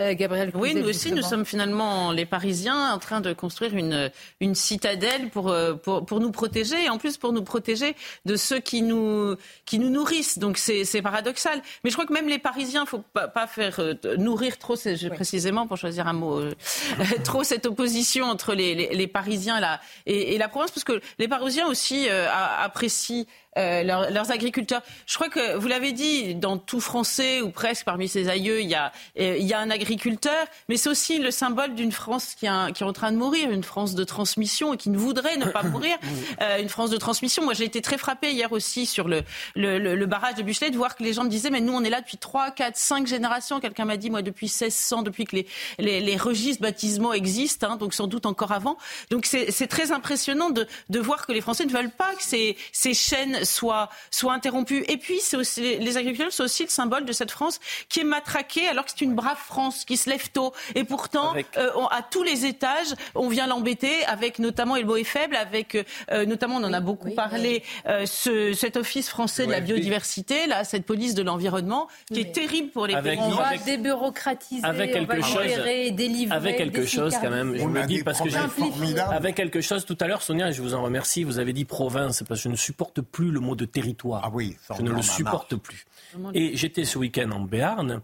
euh, 0.01 0.15
Gabriel 0.15 0.51
Oui, 0.55 0.71
Cluzel, 0.71 0.83
nous 0.83 0.89
aussi, 0.89 1.13
nous 1.13 1.23
sommes 1.23 1.45
finalement 1.45 2.13
les 2.13 2.25
Parisiens 2.25 2.93
en 2.93 2.99
train 2.99 3.21
de 3.21 3.33
construire 3.33 3.75
une, 3.77 4.11
une 4.41 4.55
citadelle 4.55 5.29
pour, 5.31 5.51
euh, 5.51 5.75
pour, 5.75 6.07
pour 6.07 6.21
nous 6.21 6.31
protéger 6.31 6.85
et 6.85 6.89
en 6.89 6.99
plus 6.99 7.19
pour 7.19 7.33
nous 7.33 7.43
protéger 7.43 7.95
de 8.25 8.37
ceux 8.37 8.59
qui 8.59 8.81
nous, 8.83 9.37
qui 9.67 9.79
nous 9.79 9.91
nourrissent. 9.91 10.39
Donc 10.39 10.57
c'est 10.59 11.03
paradoxal. 11.03 11.61
Mais 11.85 11.91
je 11.91 11.95
crois 11.97 12.07
que 12.07 12.13
même 12.15 12.29
les 12.29 12.39
Parisiens, 12.39 12.87
faut 12.87 13.03
pas, 13.13 13.29
pas 13.29 13.47
faire 13.47 13.81
euh, 13.81 13.95
nourrir 14.17 14.59
trop, 14.59 14.77
je- 14.77 15.09
précisément 15.09 15.67
pour 15.67 15.77
choisir 15.77 16.07
un 16.09 16.13
mot, 16.15 16.39
euh, 16.41 16.55
trop 17.25 17.45
cette 17.45 17.67
opposition 17.67 18.25
entre 18.27 18.55
les, 18.55 18.75
les, 18.75 18.95
les 18.95 19.07
Parisiens 19.07 19.61
là, 19.61 19.81
et, 20.07 20.35
et 20.35 20.39
la 20.39 20.49
province, 20.49 20.71
parce 20.71 20.85
que 20.85 21.01
les 21.19 21.29
Parisiens 21.29 21.67
aussi 21.67 22.09
euh, 22.09 22.27
apprécient 22.59 23.25
euh, 23.59 23.83
leurs- 23.83 24.11
leurs 24.11 24.31
agriculteurs. 24.31 24.83
Je 25.07 25.15
crois 25.15 25.29
que 25.29 25.57
vous 25.57 25.69
l'avez 25.69 25.93
dit, 25.93 26.35
dans 26.35 26.57
tout 26.59 26.81
Français 26.81 27.41
ou 27.43 27.51
presque 27.51 27.85
parmi 27.85 28.09
ses 28.09 28.29
aïeux, 28.29 28.61
il 28.61 28.69
y 28.69 28.75
a, 28.75 28.93
euh, 29.21 29.37
il 29.39 29.47
y 29.47 29.53
a 29.53 29.59
un 29.59 29.71
agriculteur, 29.71 30.47
mais 30.69 30.77
c'est 30.77 30.89
aussi 30.89 31.19
le 31.19 31.31
symbole 31.31 31.75
d'une 31.75 31.93
France 31.93 32.35
qui, 32.39 32.47
est- 32.47 32.73
qui 32.75 32.83
est 32.83 32.87
en 32.87 32.93
train 32.93 33.13
de 33.13 33.17
mourir, 33.17 33.51
une 33.51 33.63
France 33.65 33.95
de 33.95 34.05
transmission 34.05 34.75
et 34.75 34.77
qui 34.77 34.91
ne 34.91 34.99
voudrait 34.99 35.37
ne 35.37 35.47
pas 35.47 35.63
mourir, 35.63 35.97
Euh, 36.41 36.61
une 36.61 36.69
France 36.69 36.91
de 36.91 36.97
transmission. 36.97 37.45
Moi, 37.45 37.55
j'ai 37.55 37.65
été 37.65 37.81
très 37.83 37.99
frappée 37.99 38.33
hier 38.33 38.53
aussi 38.53 38.87
sur 38.87 39.07
le, 39.09 39.23
le, 39.55 39.79
le- 39.79 39.95
le 39.97 40.07
barrage 40.07 40.35
de 40.37 40.43
Buchelet 40.43 40.71
de 40.71 40.77
voir 40.77 40.97
que 40.97 41.03
les 41.03 41.13
gens 41.13 41.25
me 41.25 41.29
disaient, 41.29 41.51
mais 41.51 41.61
nous, 41.61 41.73
on 41.75 41.85
est 41.85 41.91
là 41.91 42.01
depuis 42.01 42.17
3, 42.19 42.51
4, 42.53 42.77
5 42.77 43.07
générations. 43.07 43.61
Quelqu'un 43.61 43.85
m'a 43.85 43.97
dit, 43.97 44.11
moi, 44.11 44.23
depuis 44.23 44.47
1600, 44.47 45.03
depuis 45.03 45.25
que 45.25 45.37
les, 45.37 45.47
les, 45.79 46.01
les 46.01 46.17
registres 46.17 46.63
baptismaux 46.63 47.13
existent, 47.13 47.69
hein, 47.71 47.77
donc 47.77 47.93
sans 47.95 48.07
doute 48.07 48.27
encore 48.27 48.53
avant. 48.53 48.77
Donc 49.11 49.27
c'est 49.27 49.51
c'est 49.51 49.67
très 49.67 49.93
impressionnant 49.93 50.51
de, 50.51 50.67
de 50.89 50.99
voir 51.01 51.27
que 51.27 51.33
les 51.33 51.41
Français 51.41 51.65
ne 51.67 51.73
veulent 51.73 51.91
pas 51.91 52.15
que 52.15 52.23
ces, 52.23 52.57
ces 52.73 52.95
chaînes 52.95 53.42
soient, 53.45 53.89
soient 54.11 54.33
interrompues. 54.33 54.85
Et 54.89 54.97
puis, 54.97 55.21
aussi, 55.35 55.79
les 55.79 55.97
agriculteurs, 55.97 56.33
c'est 56.33 56.43
aussi 56.43 56.65
le 56.65 56.69
symbole 56.71 57.05
de 57.05 57.13
cette 57.13 57.31
France 57.31 57.59
qui 57.89 58.01
est 58.01 58.05
matraquée 58.05 58.69
alors 58.69 58.85
que 58.85 58.91
c'est 58.95 59.05
une 59.05 59.15
brave 59.15 59.39
France 59.39 59.85
qui 59.85 59.97
se 59.97 60.09
lève 60.11 60.31
tôt. 60.31 60.53
Et 60.75 60.85
pourtant, 60.85 61.35
euh, 61.57 61.71
on- 61.77 61.87
à 61.87 62.03
tous 62.03 62.23
les 62.23 62.47
étages, 62.47 62.95
on 63.15 63.29
vient 63.29 63.47
l'embêter 63.47 64.05
avec 64.07 64.39
notamment 64.39 64.77
Elbo 64.77 64.97
est 64.97 65.05
faible, 65.05 65.37
avec 65.37 65.77
euh, 66.11 66.25
notamment, 66.27 66.57
on 66.57 66.65
en 66.65 66.73
a 66.73 66.81
beaucoup 66.81 67.11
parlé, 67.11 67.63
euh, 67.87 68.07
ce, 68.07 68.53
cet 68.53 68.77
office 68.77 69.09
français 69.09 69.47
de 69.47 69.51
la 69.53 69.61
biodiversité, 69.61 70.47
là, 70.47 70.65
cette 70.65 70.85
police 70.87 71.15
de 71.15 71.23
l'environnement, 71.23 71.89
qui 72.13 72.21
est 72.21 72.33
terrible 72.33 72.71
pour 72.71 72.87
les 72.87 72.95
Avec- 72.95 73.19
On 73.19 73.23
paysans. 73.25 73.37
va 73.37 73.47
avec- 73.49 73.65
débureaucratiser, 73.65 74.65
avec 74.65 74.91
on 74.95 75.05
va 75.05 75.15
quelque 75.15 75.27
chose- 75.27 75.43
libérer, 75.43 75.91
délivrer, 75.91 76.37
Avec 76.37 76.57
quelque 76.57 76.87
chose 76.87 77.15
quand 77.21 77.31
même, 77.31 77.57
je 77.57 77.65
me 77.65 77.85
dis 77.87 78.03
parce 78.03 78.21
que 78.21 78.29
j'ai 78.29 78.39
avec 78.99 79.35
quelque 79.35 79.61
chose 79.61 79.85
tout 79.85 79.97
à 80.01 80.07
l'heure, 80.07 80.23
Sonia, 80.23 80.49
et 80.49 80.53
je 80.53 80.63
vous 80.63 80.75
en 80.75 80.83
remercie. 80.83 81.25
Vous 81.25 81.39
avez 81.39 81.53
dit 81.53 81.65
province 81.65 82.23
parce 82.27 82.41
que 82.41 82.45
je 82.45 82.49
ne 82.49 82.57
supporte 82.57 83.01
plus 83.01 83.31
le 83.33 83.41
mot 83.41 83.57
de 83.57 83.65
territoire. 83.65 84.23
Ah 84.25 84.31
oui, 84.33 84.57
je 84.69 84.81
on 84.81 84.85
ne 84.85 84.91
le 84.93 85.03
supporte 85.03 85.57
plus. 85.57 85.87
Et 86.35 86.57
j'étais 86.57 86.85
ce 86.85 86.99
week-end 86.99 87.31
en 87.33 87.41
Béarn. 87.41 88.01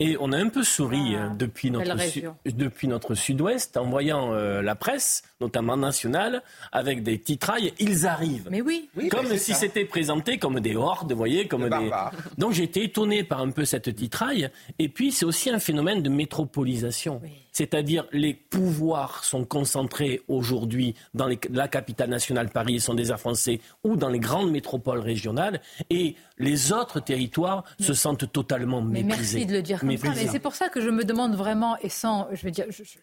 Et 0.00 0.16
on 0.18 0.32
a 0.32 0.36
un 0.36 0.48
peu 0.48 0.64
souri 0.64 1.14
euh, 1.14 1.28
depuis, 1.28 1.70
notre 1.70 1.96
su- 2.00 2.24
depuis 2.44 2.88
notre 2.88 3.14
sud-ouest 3.14 3.76
en 3.76 3.84
voyant 3.88 4.32
euh, 4.32 4.60
la 4.60 4.74
presse, 4.74 5.22
notamment 5.40 5.76
nationale, 5.76 6.42
avec 6.72 7.04
des 7.04 7.20
titrailles. 7.20 7.72
Ils 7.78 8.04
arrivent. 8.04 8.48
Mais 8.50 8.62
oui. 8.62 8.88
comme 9.12 9.36
si 9.36 9.54
c'était 9.54 9.84
présenté 9.84 10.38
comme 10.38 10.58
des 10.58 10.74
hordes, 10.74 11.12
vous 11.12 11.18
voyez, 11.18 11.46
comme 11.46 11.68
des. 11.68 11.90
Donc 12.36 12.50
j'ai 12.52 12.64
été 12.64 12.82
étonné 12.82 13.22
par 13.22 13.42
un 13.42 13.50
peu 13.50 13.64
cette 13.64 13.94
titraille. 13.94 14.50
Et 14.80 14.88
puis 14.88 15.12
c'est 15.12 15.26
aussi 15.26 15.50
un 15.50 15.60
phénomène 15.60 16.02
de 16.02 16.08
métropolisation. 16.08 17.20
C'est-à-dire 17.52 18.06
les 18.12 18.32
pouvoirs 18.34 19.24
sont 19.24 19.44
concentrés 19.44 20.22
aujourd'hui 20.28 20.94
dans 21.14 21.26
les- 21.26 21.38
la 21.50 21.68
capitale 21.68 22.08
nationale 22.10 22.48
Paris 22.48 22.76
et 22.76 22.80
sont 22.80 22.94
des 22.94 23.10
Airs 23.10 23.20
français 23.20 23.60
ou 23.84 23.96
dans 23.96 24.08
les 24.08 24.18
grandes 24.20 24.50
métropoles 24.50 25.00
régionales 25.00 25.60
et 25.90 26.16
les 26.38 26.72
autres 26.72 27.00
territoires 27.00 27.64
se 27.78 27.92
sentent 27.94 28.30
totalement 28.32 28.80
Mais 28.80 29.02
méprisés. 29.02 29.38
merci 29.40 29.46
de 29.46 29.52
le 29.56 29.62
dire 29.62 29.80
comme 29.80 29.96
ça. 29.96 30.08
Mais 30.14 30.26
c'est 30.28 30.38
pour 30.38 30.54
ça 30.54 30.68
que 30.70 30.80
je 30.80 30.88
me 30.88 31.04
demande 31.04 31.34
vraiment, 31.36 31.76
et 31.78 31.88
sans, 31.90 32.26
je 32.32 32.42
veux 32.42 32.50
dire, 32.50 32.64
je- 32.70 32.84
je- 32.84 32.88
je- 32.94 32.98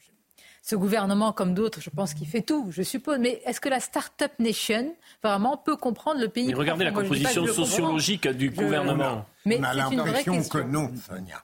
ce 0.62 0.76
gouvernement 0.76 1.32
comme 1.32 1.54
d'autres, 1.54 1.80
je 1.80 1.90
pense 1.90 2.14
qu'il 2.14 2.28
fait 2.28 2.42
tout, 2.42 2.68
je 2.72 2.82
suppose. 2.82 3.18
Mais 3.20 3.42
est-ce 3.46 3.62
que 3.62 3.70
la 3.70 3.80
start-up 3.80 4.32
nation 4.40 4.94
vraiment 5.24 5.58
peut 5.58 5.78
comprendre 5.78 6.20
le 6.20 6.28
pays? 6.28 6.48
Mais 6.48 6.54
regardez 6.56 6.86
la 6.86 6.92
composition 6.92 7.46
sociologique 7.48 8.28
du 8.28 8.48
Je- 8.54 8.62
gouvernement. 8.62 9.26
Mais 9.46 9.58
On 9.60 9.64
a 9.64 9.74
c'est 9.74 9.80
une 9.80 10.00
vraie 10.02 10.08
l'impression 10.08 10.32
que 10.34 10.38
question. 10.40 10.68
non, 10.68 10.92
Sonia. 11.08 11.44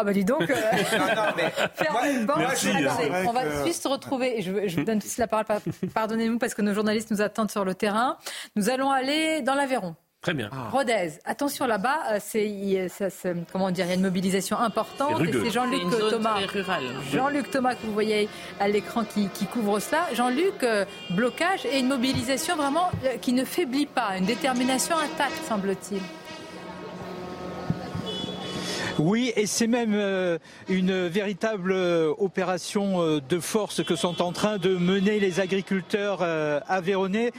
Ah 0.00 0.04
bah 0.04 0.12
dis 0.12 0.24
donc. 0.24 0.42
euh, 0.42 0.54
faire 1.74 1.96
une. 2.08 2.26
Merci, 2.36 2.68
c'est 2.72 2.82
vrai 3.08 3.24
on 3.26 3.32
va 3.32 3.42
que- 3.44 3.66
juste 3.66 3.82
se 3.82 3.88
retrouver. 3.88 4.42
Je, 4.42 4.68
je 4.68 4.76
vous 4.76 4.84
donne 4.84 5.00
tous 5.00 5.16
la 5.18 5.26
parole. 5.26 5.44
par- 5.44 5.60
Pardonnez-nous 5.94 6.38
parce 6.38 6.54
que 6.54 6.62
nos 6.62 6.72
journalistes 6.72 7.10
nous 7.10 7.20
attendent 7.20 7.50
sur 7.50 7.64
le 7.64 7.74
terrain. 7.74 8.16
Nous 8.54 8.70
allons 8.70 8.90
aller 8.90 9.42
dans 9.42 9.54
l'Aveyron. 9.54 9.96
Très 10.20 10.34
bien. 10.34 10.50
Rodez, 10.72 11.12
attention 11.24 11.66
là-bas, 11.66 11.98
euh, 12.12 12.18
c'est, 12.20 12.88
comment 13.52 13.70
dire, 13.70 13.84
il 13.86 13.88
y 13.88 13.92
a 13.92 13.94
une 13.94 14.02
mobilisation 14.02 14.58
importante. 14.58 15.14
C'est 15.20 15.50
Jean-Luc 15.50 15.82
Thomas. 16.10 16.38
Jean-Luc 17.12 17.50
Thomas 17.52 17.74
que 17.74 17.86
vous 17.86 17.92
voyez 17.92 18.28
à 18.58 18.66
l'écran 18.68 19.04
qui, 19.04 19.28
qui 19.28 19.46
couvre 19.46 19.78
cela. 19.78 20.06
Jean-Luc, 20.14 20.62
euh, 20.64 20.84
blocage 21.10 21.64
et 21.66 21.78
une 21.78 21.86
mobilisation 21.88 22.56
vraiment 22.56 22.90
euh, 23.04 23.16
qui 23.20 23.32
ne 23.32 23.44
faiblit 23.44 23.86
pas, 23.86 24.16
une 24.18 24.24
détermination 24.26 24.96
intacte 24.98 25.38
semble-t-il. 25.48 26.00
Oui, 28.98 29.32
et 29.36 29.46
c'est 29.46 29.68
même 29.68 29.92
euh, 29.94 30.38
une 30.68 31.06
véritable 31.06 31.70
euh, 31.70 32.12
opération 32.18 33.00
euh, 33.00 33.20
de 33.20 33.38
force 33.38 33.84
que 33.84 33.94
sont 33.94 34.20
en 34.20 34.32
train 34.32 34.58
de 34.58 34.70
mener 34.76 35.20
les 35.20 35.38
agriculteurs 35.38 36.22
avéronnais. 36.66 37.30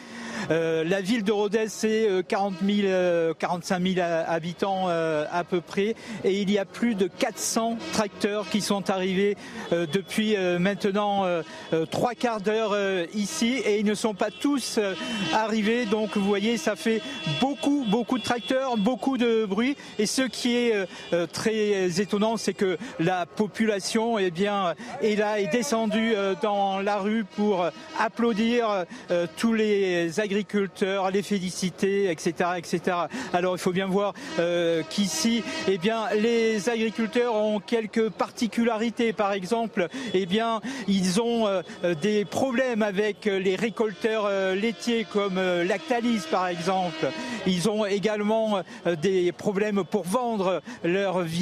La 0.49 1.01
ville 1.01 1.23
de 1.23 1.31
Rodez, 1.31 1.67
c'est 1.67 2.07
40 2.27 2.55
000, 2.65 3.33
45 3.37 3.83
000 3.83 4.07
habitants 4.27 4.87
à 4.87 5.43
peu 5.43 5.61
près, 5.61 5.95
et 6.23 6.41
il 6.41 6.49
y 6.49 6.57
a 6.57 6.65
plus 6.65 6.95
de 6.95 7.07
400 7.07 7.77
tracteurs 7.93 8.49
qui 8.49 8.61
sont 8.61 8.89
arrivés 8.89 9.35
depuis 9.71 10.35
maintenant 10.59 11.25
trois 11.91 12.13
quarts 12.13 12.41
d'heure 12.41 12.75
ici, 13.13 13.55
et 13.65 13.79
ils 13.79 13.85
ne 13.85 13.93
sont 13.93 14.13
pas 14.13 14.31
tous 14.31 14.79
arrivés. 15.33 15.85
Donc 15.85 16.15
vous 16.15 16.27
voyez, 16.27 16.57
ça 16.57 16.75
fait 16.75 17.01
beaucoup, 17.39 17.85
beaucoup 17.87 18.17
de 18.17 18.23
tracteurs, 18.23 18.77
beaucoup 18.77 19.17
de 19.17 19.45
bruit, 19.45 19.75
et 19.97 20.05
ce 20.05 20.23
qui 20.23 20.55
est 20.55 20.87
très 21.31 21.48
étonnant, 21.49 22.37
c'est 22.37 22.53
que 22.53 22.77
la 22.99 23.25
population 23.25 24.17
eh 24.19 24.31
bien, 24.31 24.75
est 25.01 25.15
là, 25.15 25.39
est 25.39 25.47
descendue 25.47 26.13
euh, 26.15 26.35
dans 26.41 26.79
la 26.79 26.97
rue 26.97 27.23
pour 27.23 27.67
applaudir 27.99 28.85
euh, 29.11 29.27
tous 29.37 29.53
les 29.53 30.19
agriculteurs, 30.19 31.11
les 31.11 31.21
féliciter, 31.21 32.09
etc., 32.09 32.51
etc. 32.57 32.97
Alors 33.33 33.55
il 33.55 33.59
faut 33.59 33.71
bien 33.71 33.87
voir 33.87 34.13
euh, 34.39 34.83
qu'ici, 34.89 35.43
eh 35.67 35.77
bien, 35.77 36.05
les 36.15 36.69
agriculteurs 36.69 37.35
ont 37.35 37.59
quelques 37.59 38.09
particularités. 38.09 39.13
Par 39.13 39.33
exemple, 39.33 39.87
eh 40.13 40.25
bien, 40.25 40.61
ils 40.87 41.21
ont 41.21 41.47
des 42.01 42.25
problèmes 42.25 42.83
avec 42.83 43.25
les 43.25 43.55
récolteurs 43.55 44.29
laitiers 44.55 45.05
comme 45.11 45.39
Lactalis, 45.63 46.23
par 46.29 46.47
exemple. 46.47 47.09
Ils 47.45 47.69
ont 47.69 47.85
également 47.85 48.61
des 49.01 49.31
problèmes 49.31 49.83
pour 49.83 50.03
vendre 50.03 50.61
leur 50.83 51.21
viande 51.21 51.38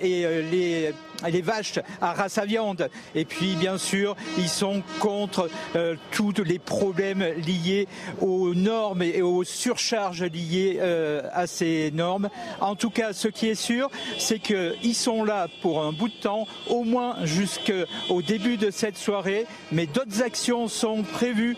et 0.00 0.24
euh, 0.24 0.42
les 0.50 0.92
les 1.26 1.40
vaches 1.40 1.78
à 2.02 2.12
race 2.12 2.36
à 2.36 2.44
viande. 2.44 2.90
Et 3.14 3.24
puis, 3.24 3.54
bien 3.54 3.78
sûr, 3.78 4.14
ils 4.36 4.50
sont 4.50 4.82
contre 5.00 5.48
euh, 5.74 5.96
tous 6.10 6.34
les 6.44 6.58
problèmes 6.58 7.24
liés 7.38 7.88
aux 8.20 8.52
normes 8.52 9.00
et 9.00 9.22
aux 9.22 9.42
surcharges 9.42 10.24
liées 10.24 10.76
euh, 10.78 11.22
à 11.32 11.46
ces 11.46 11.90
normes. 11.94 12.28
En 12.60 12.74
tout 12.74 12.90
cas, 12.90 13.14
ce 13.14 13.28
qui 13.28 13.48
est 13.48 13.54
sûr, 13.54 13.90
c'est 14.18 14.40
qu'ils 14.40 14.94
sont 14.94 15.24
là 15.24 15.48
pour 15.62 15.82
un 15.82 15.92
bout 15.92 16.08
de 16.08 16.20
temps, 16.20 16.46
au 16.68 16.84
moins 16.84 17.16
jusqu'au 17.24 18.20
début 18.20 18.58
de 18.58 18.70
cette 18.70 18.98
soirée. 18.98 19.46
Mais 19.72 19.86
d'autres 19.86 20.22
actions 20.22 20.68
sont 20.68 21.02
prévues 21.02 21.56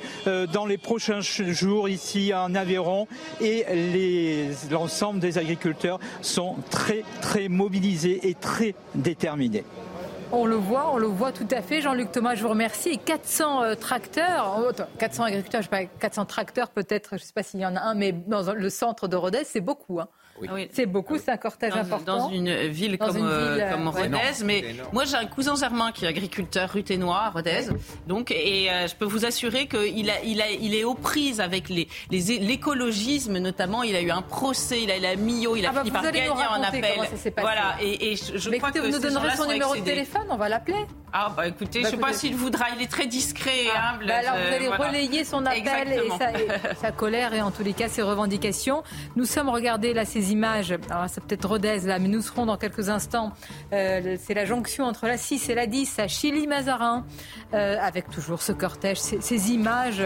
dans 0.53 0.66
les 0.66 0.79
prochains 0.79 1.20
jours 1.20 1.89
ici 1.89 2.33
en 2.33 2.55
Aveyron 2.55 3.09
et 3.41 3.64
l'ensemble 4.70 5.18
des 5.18 5.37
agriculteurs 5.37 5.99
sont 6.22 6.55
très, 6.70 7.03
très 7.20 7.49
mobilisés 7.49 7.68
et 7.75 8.35
très 8.35 8.75
déterminés. 8.95 9.64
On 10.31 10.45
le 10.45 10.57
voit, 10.57 10.93
on 10.93 10.99
le 10.99 11.07
voit 11.07 11.33
tout 11.33 11.49
à 11.51 11.62
fait. 11.62 11.81
Jean-Luc 11.81 12.12
Thomas, 12.12 12.35
je 12.35 12.43
vous 12.43 12.51
remercie. 12.51 12.91
Et 12.91 12.97
400 12.99 13.62
euh, 13.62 13.75
tracteurs, 13.75 14.61
400 14.99 15.25
agriculteurs, 15.25 15.62
je 15.62 15.66
sais 15.66 15.71
pas, 15.71 15.85
400 15.87 16.27
tracteurs 16.27 16.69
peut-être, 16.69 17.11
je 17.12 17.23
ne 17.23 17.27
sais 17.27 17.33
pas 17.33 17.43
s'il 17.43 17.61
y 17.61 17.66
en 17.66 17.77
a 17.77 17.81
un, 17.81 17.95
mais 17.95 18.12
dans 18.12 18.53
le 18.53 18.71
centre 18.71 19.09
de 19.09 19.16
Rodez, 19.16 19.45
c'est 19.45 19.62
beaucoup. 19.62 20.01
Hein. 20.01 20.09
Ah 20.49 20.55
c'est 20.72 20.86
beaucoup, 20.86 21.18
c'est 21.18 21.30
un 21.30 21.36
cortège 21.36 21.74
important. 21.74 22.18
Dans 22.18 22.30
une 22.30 22.68
ville 22.68 22.99
comme, 22.99 23.16
euh, 23.16 23.70
comme 23.72 23.89
Rodez. 23.89 24.45
mais 24.45 24.64
moi, 24.93 25.05
j'ai 25.05 25.16
un 25.16 25.26
cousin 25.26 25.57
germain 25.57 25.93
qui 25.93 26.05
est 26.05 26.09
agriculteur 26.09 26.70
ruténois 26.70 27.18
à 27.18 27.30
Rodez. 27.30 27.68
Donc, 28.07 28.30
et 28.30 28.70
euh, 28.70 28.86
je 28.86 28.95
peux 28.95 29.05
vous 29.05 29.24
assurer 29.24 29.66
qu'il 29.66 30.11
a, 30.11 30.22
il 30.22 30.41
a, 30.41 30.51
il 30.51 30.74
est 30.74 30.84
aux 30.84 30.95
prises 30.95 31.41
avec 31.41 31.68
les, 31.68 31.89
l'écologisme, 32.11 33.39
notamment. 33.39 33.82
Il 33.82 33.97
a 33.97 34.01
eu 34.01 34.11
un 34.11 34.22
procès, 34.22 34.82
il 34.82 34.91
a 34.91 34.99
eu 34.99 35.01
la 35.01 35.16
Mio, 35.16 35.57
il 35.57 35.66
a 35.66 35.70
ah 35.70 35.72
bah, 35.72 35.80
fini 35.80 35.91
par 35.91 36.03
gagner 36.03 36.28
un 36.28 36.62
appel. 36.62 36.99
Voilà. 37.39 37.76
Et, 37.80 38.12
et 38.12 38.16
je, 38.16 38.51
crois 38.59 38.70
que 38.70 38.78
vous 38.78 38.89
nous 38.89 38.99
donnerez 38.99 39.36
son 39.36 39.47
numéro 39.47 39.74
de 39.74 39.80
téléphone, 39.80 40.26
on 40.30 40.36
va 40.36 40.49
l'appeler. 40.49 40.86
Ah 41.12 41.32
bah 41.34 41.47
écoutez, 41.47 41.82
bah, 41.82 41.89
je 41.89 41.97
ne 41.97 42.01
sais 42.01 42.07
pas 42.07 42.12
s'il 42.12 42.36
voudra, 42.36 42.66
il 42.76 42.82
est 42.82 42.91
très 42.91 43.07
discret 43.07 43.64
et 43.64 43.70
ah, 43.74 43.95
humble. 43.95 44.07
Bah, 44.07 44.16
alors 44.18 44.34
vous 44.36 44.55
allez 44.55 44.68
relayer 44.68 45.24
son 45.24 45.45
appel 45.47 45.93
et 45.93 46.09
sa, 46.18 46.74
sa, 46.74 46.93
colère 46.93 47.32
et 47.32 47.41
en 47.41 47.51
tous 47.51 47.62
les 47.62 47.72
cas 47.72 47.89
ses 47.89 48.03
revendications. 48.03 48.82
Nous 49.16 49.24
sommes 49.24 49.49
regardés 49.49 49.95
là 49.95 50.05
images, 50.31 50.74
alors 50.91 51.07
c'est 51.09 51.22
peut-être 51.22 51.49
Rodez 51.49 51.81
là, 51.81 51.99
mais 51.99 52.09
nous 52.09 52.22
serons 52.22 52.47
dans 52.47 52.57
quelques 52.57 52.89
instants. 52.89 53.33
Euh, 53.72 54.16
c'est 54.20 54.35
la 54.35 54.45
jonction 54.45 54.85
entre 54.85 55.07
la 55.07 55.16
6 55.16 55.49
et 55.49 55.55
la 55.55 55.66
10 55.66 55.99
à 55.99 56.09
Chili-Mazarin, 56.09 57.05
euh, 57.55 57.76
avec 57.81 58.11
toujours 58.11 58.43
ce 58.43 58.53
cortège, 58.53 58.99
ces, 58.99 59.20
ces, 59.20 59.53
images, 59.53 60.03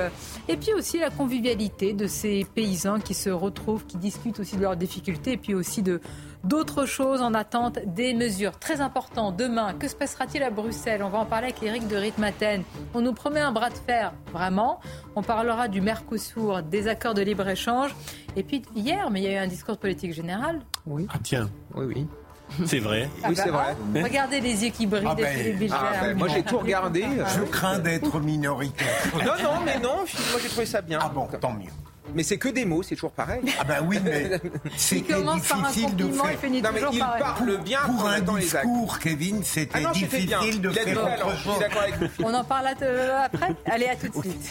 et 0.49 0.57
puis 0.57 0.73
aussi 0.75 0.99
la 0.99 1.11
convivialité 1.11 1.93
de 1.93 2.07
ces 2.07 2.47
paysans 2.55 3.01
qui 3.01 3.15
se 3.15 3.31
retrouvent, 3.31 3.85
qui 3.87 3.97
discutent 3.97 4.41
aussi 4.41 4.57
de 4.57 4.63
leurs 4.63 4.77
difficultés, 4.77 5.33
et 5.33 5.37
puis 5.37 5.55
aussi 5.55 5.83
de 5.83 6.01
d'autres 6.45 6.87
choses 6.87 7.23
en 7.23 7.35
attente 7.35 7.79
des 7.87 8.15
mesures. 8.15 8.59
Très 8.59 8.81
important, 8.81 9.33
demain, 9.33 9.75
que 9.75 9.89
se 9.89 9.95
passera-t-il 9.95 10.43
à 10.43 10.51
Bruxelles? 10.51 11.03
On 11.03 11.09
va 11.09 11.19
en 11.19 11.27
parler 11.27 11.49
avec 11.49 11.63
Eric 11.63 11.89
de 11.89 11.97
Ritmaten. 11.97 12.63
On 12.95 13.01
nous 13.01 13.13
promet 13.13 13.41
un 13.41 13.53
bras 13.53 13.71
de 13.71 13.77
fer, 13.77 14.13
vraiment. 14.33 14.81
On 15.17 15.23
parlera 15.23 15.69
du 15.69 15.81
Mercosur, 15.81 16.63
des 16.63 16.89
accords 16.89 17.15
de 17.15 17.23
libre-échange. 17.23 17.95
Et 18.37 18.43
puis 18.43 18.63
hier, 18.75 19.11
mais 19.11 19.21
il 19.21 19.25
y 19.25 19.29
a 19.29 19.33
eu 19.33 19.45
un 19.45 19.47
discours 19.47 19.75
de 19.75 19.81
politique 19.81 20.13
générale. 20.13 20.61
Oui. 20.87 21.07
Ah 21.13 21.19
tiens. 21.23 21.51
Oui, 21.75 21.87
oui. 21.87 22.07
C'est 22.67 22.79
vrai. 22.79 23.09
Ah 23.23 23.27
oui, 23.31 23.37
c'est 23.37 23.51
bah, 23.51 23.75
vrai. 23.93 24.03
Regardez 24.03 24.41
les 24.41 24.65
yeux 24.65 24.71
qui 24.71 24.87
brillent 24.87 25.07
ah 25.09 25.15
ben, 25.15 25.71
ah 25.71 25.93
ben, 26.03 26.19
moi, 26.19 26.29
j'ai 26.29 26.43
tout 26.43 26.59
regardé. 26.59 27.05
Je 27.37 27.43
crains 27.45 27.79
d'être 27.79 28.21
minoritaire. 28.21 28.89
non, 29.15 29.43
non, 29.43 29.61
mais 29.65 29.79
non. 29.79 29.97
Moi, 29.97 30.41
j'ai 30.43 30.49
trouvé 30.49 30.67
ça 30.67 30.81
bien. 30.81 30.99
Ah 31.01 31.09
bon, 31.09 31.29
tant 31.41 31.53
mieux. 31.53 31.71
Mais 32.15 32.23
c'est 32.23 32.37
que 32.37 32.49
des 32.49 32.65
mots, 32.65 32.83
c'est 32.83 32.95
toujours 32.95 33.13
pareil. 33.13 33.43
Ah 33.59 33.65
ben 33.65 33.85
oui, 33.87 33.99
mais 34.03 34.31
c'est 34.77 35.01
difficile 35.01 35.97
de 35.97 36.09
faire. 36.09 36.39
Il, 36.45 36.63
non, 36.63 36.71
mais 36.75 36.81
il 36.93 36.99
parle 36.99 37.59
bien 37.63 37.81
pour 37.87 38.07
un 38.07 38.21
discours, 38.21 38.99
Kevin, 38.99 39.43
c'était 39.43 39.83
ah 39.87 39.93
difficile 39.93 40.61
de 40.61 40.71
faire 40.71 41.05
autre 41.05 41.39
chose. 41.39 41.63
On 42.23 42.35
en 42.35 42.45
parle 42.45 42.67
après 42.67 43.55
Allez, 43.67 43.87
à 43.87 43.97
tout 43.97 44.09
de 44.09 44.21
suite. 44.23 44.51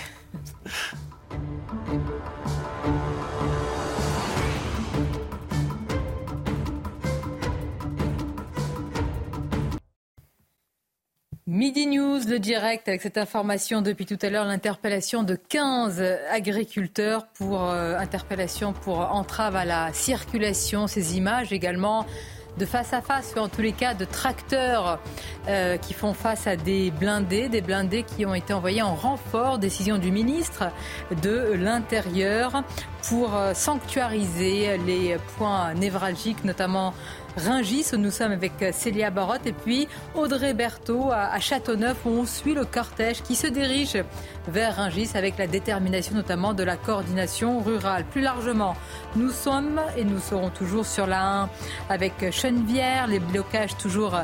Midi 11.47 11.87
News, 11.87 12.19
le 12.27 12.37
direct 12.37 12.87
avec 12.87 13.01
cette 13.01 13.17
information 13.17 13.81
depuis 13.81 14.05
tout 14.05 14.17
à 14.21 14.29
l'heure, 14.29 14.45
l'interpellation 14.45 15.23
de 15.23 15.33
15 15.35 15.99
agriculteurs 16.29 17.25
pour 17.29 17.63
euh, 17.63 17.97
interpellation 17.97 18.73
pour 18.73 18.99
entrave 18.99 19.55
à 19.55 19.65
la 19.65 19.91
circulation, 19.91 20.85
ces 20.85 21.17
images 21.17 21.51
également 21.51 22.05
de 22.57 22.65
face 22.65 22.93
à 22.93 23.01
face, 23.01 23.33
en 23.37 23.47
tous 23.47 23.61
les 23.61 23.71
cas 23.71 23.93
de 23.93 24.05
tracteurs 24.05 24.99
euh, 25.47 25.77
qui 25.77 25.93
font 25.93 26.13
face 26.13 26.47
à 26.47 26.55
des 26.55 26.91
blindés, 26.91 27.49
des 27.49 27.61
blindés 27.61 28.03
qui 28.03 28.25
ont 28.25 28.35
été 28.35 28.53
envoyés 28.53 28.81
en 28.81 28.93
renfort, 28.93 29.57
décision 29.57 29.97
du 29.97 30.11
ministre 30.11 30.65
de 31.23 31.53
l'Intérieur 31.53 32.63
pour 33.07 33.35
euh, 33.35 33.53
sanctuariser 33.53 34.77
les 34.85 35.17
points 35.37 35.73
névralgiques, 35.73 36.43
notamment 36.43 36.93
Ringis, 37.37 37.85
où 37.93 37.97
nous 37.97 38.11
sommes 38.11 38.31
avec 38.31 38.53
Célia 38.73 39.09
Barotte, 39.09 39.45
et 39.45 39.53
puis 39.53 39.87
Audrey 40.15 40.53
Berthaud 40.53 41.11
à 41.11 41.39
Châteauneuf, 41.39 41.97
où 42.05 42.09
on 42.09 42.25
suit 42.25 42.53
le 42.53 42.65
cortège 42.65 43.21
qui 43.21 43.35
se 43.35 43.47
dirige 43.47 43.97
vers 44.47 44.75
Ringis 44.75 45.11
avec 45.15 45.37
la 45.37 45.47
détermination 45.47 46.15
notamment 46.15 46.53
de 46.53 46.63
la 46.63 46.75
coordination 46.75 47.61
rurale. 47.61 48.05
Plus 48.05 48.21
largement, 48.21 48.75
nous 49.15 49.29
sommes 49.29 49.81
et 49.97 50.03
nous 50.03 50.19
serons 50.19 50.49
toujours 50.49 50.85
sur 50.85 51.07
la 51.07 51.43
1 51.43 51.49
avec 51.89 52.31
Chenevière, 52.31 53.07
les 53.07 53.19
blocages 53.19 53.77
toujours 53.77 54.15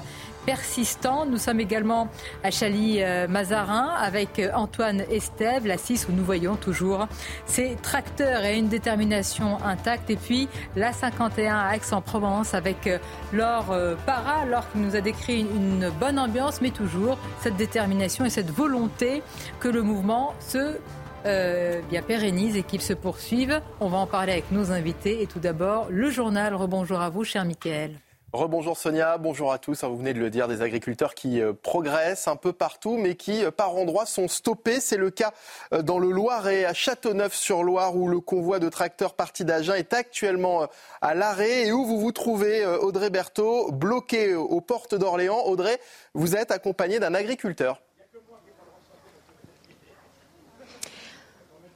persistant. 0.47 1.25
Nous 1.25 1.37
sommes 1.37 1.59
également 1.59 2.07
à 2.41 2.51
Chaly-Mazarin 2.51 3.89
avec 4.01 4.41
Antoine 4.55 5.01
Estève, 5.11 5.67
la 5.67 5.77
6 5.77 6.07
où 6.07 6.13
nous 6.13 6.23
voyons 6.23 6.55
toujours 6.55 7.05
ces 7.45 7.75
tracteurs 7.83 8.45
et 8.45 8.57
une 8.57 8.69
détermination 8.69 9.61
intacte. 9.63 10.09
Et 10.09 10.15
puis 10.15 10.47
la 10.77 10.93
51 10.93 11.57
à 11.57 11.75
Aix-en-Provence 11.75 12.53
avec 12.53 12.89
Laure 13.33 13.71
euh, 13.71 13.95
Para, 14.05 14.45
Laure 14.45 14.71
qui 14.71 14.77
nous 14.79 14.95
a 14.95 15.01
décrit 15.01 15.41
une 15.41 15.91
bonne 15.99 16.17
ambiance, 16.17 16.61
mais 16.61 16.71
toujours 16.71 17.17
cette 17.41 17.57
détermination 17.57 18.23
et 18.23 18.29
cette 18.29 18.49
volonté 18.49 19.23
que 19.59 19.67
le 19.67 19.81
mouvement 19.81 20.33
se 20.39 20.77
euh, 21.25 21.81
bien 21.89 22.01
pérennise 22.01 22.55
et 22.55 22.63
qu'il 22.63 22.81
se 22.81 22.93
poursuive. 22.93 23.59
On 23.81 23.89
va 23.89 23.97
en 23.97 24.07
parler 24.07 24.31
avec 24.31 24.49
nos 24.51 24.71
invités. 24.71 25.21
Et 25.21 25.27
tout 25.27 25.39
d'abord, 25.39 25.87
le 25.89 26.09
journal. 26.09 26.55
Rebonjour 26.55 27.01
à 27.01 27.09
vous, 27.09 27.25
cher 27.25 27.43
Michael. 27.43 27.99
Rebonjour 28.33 28.77
Sonia, 28.77 29.17
bonjour 29.17 29.53
à 29.53 29.57
tous. 29.57 29.85
Vous 29.85 29.95
venez 29.95 30.13
de 30.13 30.19
le 30.19 30.29
dire, 30.29 30.49
des 30.49 30.61
agriculteurs 30.61 31.15
qui 31.15 31.39
euh, 31.39 31.53
progressent 31.53 32.27
un 32.27 32.35
peu 32.35 32.51
partout, 32.51 32.97
mais 32.97 33.15
qui 33.15 33.45
euh, 33.45 33.51
par 33.51 33.73
endroits 33.73 34.05
sont 34.05 34.27
stoppés. 34.27 34.81
C'est 34.81 34.97
le 34.97 35.11
cas 35.11 35.31
euh, 35.73 35.81
dans 35.81 35.97
le 35.97 36.11
Loiret, 36.11 36.65
à 36.65 36.73
Châteauneuf-sur-Loire, 36.73 37.95
où 37.95 38.09
le 38.09 38.19
convoi 38.19 38.59
de 38.59 38.67
tracteurs 38.67 39.13
parti 39.13 39.45
d'Agen 39.45 39.75
est 39.75 39.93
actuellement 39.93 40.67
à 41.01 41.15
l'arrêt 41.15 41.67
et 41.67 41.71
où 41.71 41.85
vous 41.85 42.01
vous 42.01 42.11
trouvez, 42.11 42.65
Audrey 42.65 43.09
Berthaud, 43.09 43.71
bloqué 43.71 44.35
aux 44.35 44.59
portes 44.59 44.93
d'Orléans. 44.93 45.45
Audrey, 45.45 45.79
vous 46.13 46.35
êtes 46.35 46.51
accompagné 46.51 46.99
d'un 46.99 47.13
agriculteur. 47.13 47.81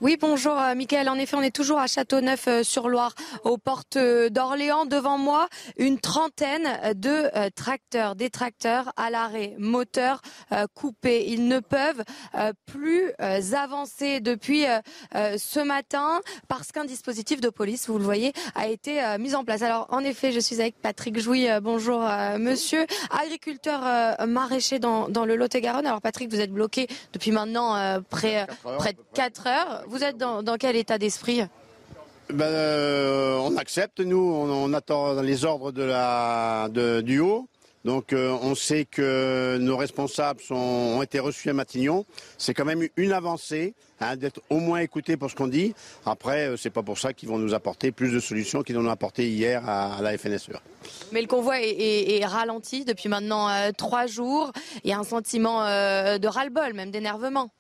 Oui, 0.02 0.18
bonjour 0.20 0.60
euh, 0.60 0.74
Mickaël. 0.74 1.08
En 1.10 1.16
effet, 1.20 1.36
on 1.38 1.44
est 1.44 1.56
toujours 1.56 1.78
à 1.78 1.86
Châteauneuf-sur-Loire, 1.86 3.14
aux 3.44 3.60
portes 3.60 3.98
euh, 3.98 4.30
d'Orléans. 4.32 4.88
Devant 4.88 5.20
moi, 5.20 5.48
une 5.78 6.00
trentaine 6.00 6.96
de 6.96 7.30
euh, 7.38 7.50
tracteurs, 7.54 8.16
des 8.16 8.32
tracteurs 8.32 8.94
à 8.98 9.12
l'arrêt, 9.12 9.54
moteur 9.60 10.22
coupé. 10.74 11.26
Ils 11.28 11.48
ne 11.48 11.60
peuvent 11.60 12.04
plus 12.66 13.12
avancer 13.20 14.20
depuis 14.20 14.66
ce 15.14 15.60
matin 15.60 16.22
parce 16.48 16.72
qu'un 16.72 16.86
dispositif 16.86 17.42
de 17.42 17.50
police, 17.50 17.88
vous 17.88 17.98
le 17.98 18.04
voyez, 18.04 18.34
a 18.56 18.68
été 18.68 19.02
mis 19.20 19.36
en 19.36 19.44
place. 19.44 19.62
Alors, 19.62 19.88
en 19.90 20.00
effet, 20.00 20.32
je 20.32 20.40
suis 20.40 20.60
avec 20.60 20.82
Patrick 20.82 21.20
Jouy. 21.20 21.48
Bonjour 21.62 22.02
monsieur. 22.38 22.86
Agriculteur 23.12 23.82
maraîcher 24.28 24.80
dans, 24.80 25.10
dans 25.10 25.26
le 25.26 25.36
Lot-et-Garonne. 25.36 25.86
Alors 25.86 26.02
Patrick, 26.02 26.30
vous 26.30 26.40
êtes 26.40 26.52
bloqué 26.52 26.88
depuis 27.14 27.32
maintenant 27.32 28.02
près, 28.10 28.48
près 28.78 28.94
de 28.94 29.00
4 29.14 29.48
heures. 29.48 29.84
Vous 29.92 30.06
êtes 30.06 30.16
dans, 30.16 30.56
quel 30.58 30.78
état 30.78 30.98
d'esprit? 30.98 31.42
Ben, 32.30 32.46
euh, 32.46 33.36
On 33.40 33.58
accepte, 33.58 34.00
nous, 34.00 34.18
on, 34.18 34.74
attend 34.74 35.22
les 35.22 35.44
ordres 35.44 35.74
de 35.74 35.84
la, 35.84 36.70
du 37.04 37.20
haut. 37.20 37.50
Donc 37.84 38.14
euh, 38.14 38.38
on 38.42 38.56
sait 38.56 38.86
que 38.86 39.58
nos 39.60 39.76
responsables 39.76 40.40
ont 40.50 41.02
été 41.02 41.20
reçus 41.20 41.50
à 41.50 41.54
Matignon. 41.54 42.06
C'est 42.38 42.54
quand 42.54 42.64
même 42.64 42.88
une 42.96 43.12
avancée 43.12 43.74
hein, 44.00 44.16
d'être 44.16 44.40
au 44.50 44.60
moins 44.60 44.80
écoutés 44.80 45.18
pour 45.18 45.30
ce 45.30 45.36
qu'on 45.36 45.48
dit. 45.48 45.74
Après, 46.06 46.48
euh, 46.48 46.56
c'est 46.56 46.70
pas 46.70 46.84
pour 46.84 46.98
ça 46.98 47.12
qu'ils 47.12 47.28
vont 47.28 47.38
nous 47.38 47.54
apporter 47.54 47.92
plus 47.92 48.14
de 48.14 48.22
solutions 48.22 48.62
qu'ils 48.62 48.78
nous 48.78 48.88
ont 48.88 48.92
apporté 48.92 49.28
hier 49.28 49.68
à, 49.68 50.02
la 50.02 50.18
FNSE. 50.18 50.52
Mais 51.12 51.20
le 51.20 51.28
convoi 51.28 51.56
est, 51.60 52.24
ralenti 52.24 52.86
depuis 52.86 53.10
maintenant 53.10 53.50
trois 53.78 54.06
jours. 54.06 54.54
Il 54.86 54.90
y 54.90 54.94
a 54.94 55.00
un 55.00 55.04
sentiment 55.04 55.66
de 55.66 56.28
ras-le-bol, 56.28 56.76
même 56.76 56.92
d'énervement. 56.92 57.52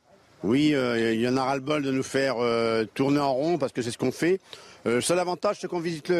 Oui, 0.43 0.73
euh, 0.73 1.13
il 1.13 1.21
y 1.21 1.27
en 1.27 1.37
a 1.37 1.43
ras-le-bol 1.43 1.83
de 1.83 1.91
nous 1.91 2.01
faire 2.01 2.37
euh, 2.39 2.85
tourner 2.95 3.19
en 3.19 3.31
rond 3.31 3.57
parce 3.59 3.71
que 3.71 3.83
c'est 3.83 3.91
ce 3.91 3.97
qu'on 3.99 4.11
fait. 4.11 4.39
Euh, 4.87 4.99
seul 4.99 5.19
avantage, 5.19 5.57
c'est 5.61 5.67
qu'on 5.67 5.79
visite 5.79 6.11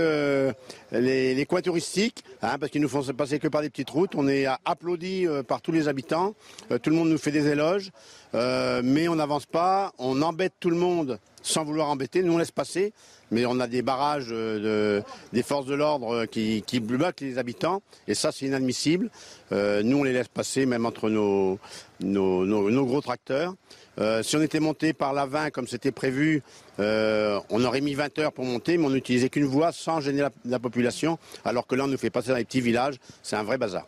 les, 0.91 1.45
coins 1.49 1.61
touristiques, 1.61 2.23
hein, 2.43 2.57
parce 2.59 2.71
qu'ils 2.71 2.81
nous 2.81 2.89
font 2.89 3.01
passer 3.13 3.39
que 3.39 3.47
par 3.47 3.63
des 3.63 3.71
petites 3.71 3.89
routes. 3.89 4.13
On 4.13 4.27
est 4.27 4.45
applaudi 4.63 5.25
par 5.47 5.61
tous 5.61 5.71
les 5.71 5.87
habitants. 5.87 6.35
tout 6.83 6.91
le 6.91 6.95
monde 6.95 7.09
nous 7.09 7.17
fait 7.17 7.31
des 7.31 7.47
éloges, 7.47 7.89
mais 8.33 9.07
on 9.07 9.15
n'avance 9.15 9.47
pas. 9.47 9.91
On 9.97 10.21
embête 10.21 10.53
tout 10.59 10.69
le 10.69 10.75
monde 10.75 11.17
sans 11.41 11.63
vouloir 11.63 11.89
embêter. 11.89 12.21
Nous, 12.21 12.33
on 12.33 12.37
laisse 12.37 12.51
passer, 12.51 12.93
mais 13.31 13.47
on 13.47 13.59
a 13.59 13.65
des 13.65 13.81
barrages 13.81 14.29
des 14.29 15.43
forces 15.43 15.65
de 15.65 15.73
l'ordre 15.73 16.25
qui, 16.25 16.61
qui 16.61 16.79
bloquent 16.79 17.25
les 17.25 17.39
habitants, 17.39 17.81
et 18.07 18.13
ça, 18.13 18.31
c'est 18.31 18.45
inadmissible. 18.45 19.09
nous, 19.49 19.97
on 19.97 20.03
les 20.03 20.13
laisse 20.13 20.27
passer, 20.27 20.67
même 20.67 20.85
entre 20.85 21.09
nos 21.09 21.57
gros 21.99 23.01
tracteurs. 23.01 23.55
Euh, 23.99 24.23
si 24.23 24.35
on 24.35 24.41
était 24.41 24.59
monté 24.59 24.93
par 24.93 25.13
la 25.13 25.25
20 25.25 25.51
comme 25.51 25.67
c'était 25.67 25.91
prévu, 25.91 26.43
euh, 26.79 27.39
on 27.49 27.63
aurait 27.63 27.81
mis 27.81 27.93
20 27.93 28.19
heures 28.19 28.33
pour 28.33 28.45
monter, 28.45 28.77
mais 28.77 28.85
on 28.85 28.89
n'utilisait 28.89 29.29
qu'une 29.29 29.45
voie 29.45 29.71
sans 29.71 29.99
gêner 29.99 30.25
la, 30.45 30.59
population, 30.59 31.17
alors 31.43 31.67
que 31.67 31.75
là 31.75 31.83
on 31.83 31.87
nous 31.87 31.97
fait 31.97 32.09
passer 32.09 32.29
dans 32.29 32.35
les 32.35 32.45
petits 32.45 32.61
villages. 32.61 32.95
C'est 33.21 33.35
un 33.35 33.43
vrai 33.43 33.57
bazar. 33.57 33.85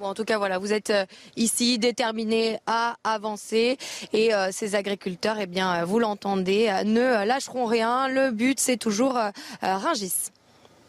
En 0.00 0.14
tout 0.14 0.24
cas, 0.24 0.38
voilà, 0.38 0.58
vous 0.58 0.72
êtes 0.72 0.90
euh, 0.90 1.04
ici 1.36 1.78
déterminés 1.78 2.58
à 2.66 2.96
avancer 3.04 3.76
et 4.14 4.30
ces 4.50 4.74
agriculteurs, 4.74 5.36
eh 5.38 5.46
bien, 5.46 5.84
vous 5.84 5.98
l'entendez, 5.98 6.72
ne 6.86 7.26
lâcheront 7.26 7.66
rien. 7.66 8.08
Le 8.08 8.30
but, 8.30 8.58
c'est 8.58 8.78
toujours 8.78 9.18
Ringis 9.60 10.30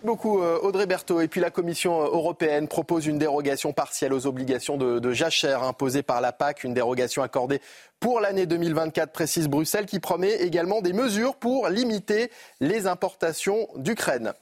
beaucoup 0.03 0.39
Audrey 0.39 0.85
Berthaud. 0.85 1.21
Et 1.21 1.27
puis 1.27 1.41
la 1.41 1.51
Commission 1.51 1.99
européenne 2.01 2.67
propose 2.67 3.05
une 3.05 3.17
dérogation 3.17 3.73
partielle 3.73 4.13
aux 4.13 4.27
obligations 4.27 4.77
de, 4.77 4.99
de 4.99 5.11
jachère 5.11 5.63
imposées 5.63 6.03
par 6.03 6.21
la 6.21 6.31
PAC, 6.31 6.63
une 6.63 6.73
dérogation 6.73 7.23
accordée 7.23 7.61
pour 7.99 8.19
l'année 8.19 8.45
2024, 8.47 9.11
précise 9.11 9.47
Bruxelles, 9.47 9.85
qui 9.85 9.99
promet 9.99 10.33
également 10.41 10.81
des 10.81 10.93
mesures 10.93 11.35
pour 11.35 11.69
limiter 11.69 12.31
les 12.59 12.87
importations 12.87 13.67
d'Ukraine. 13.75 14.33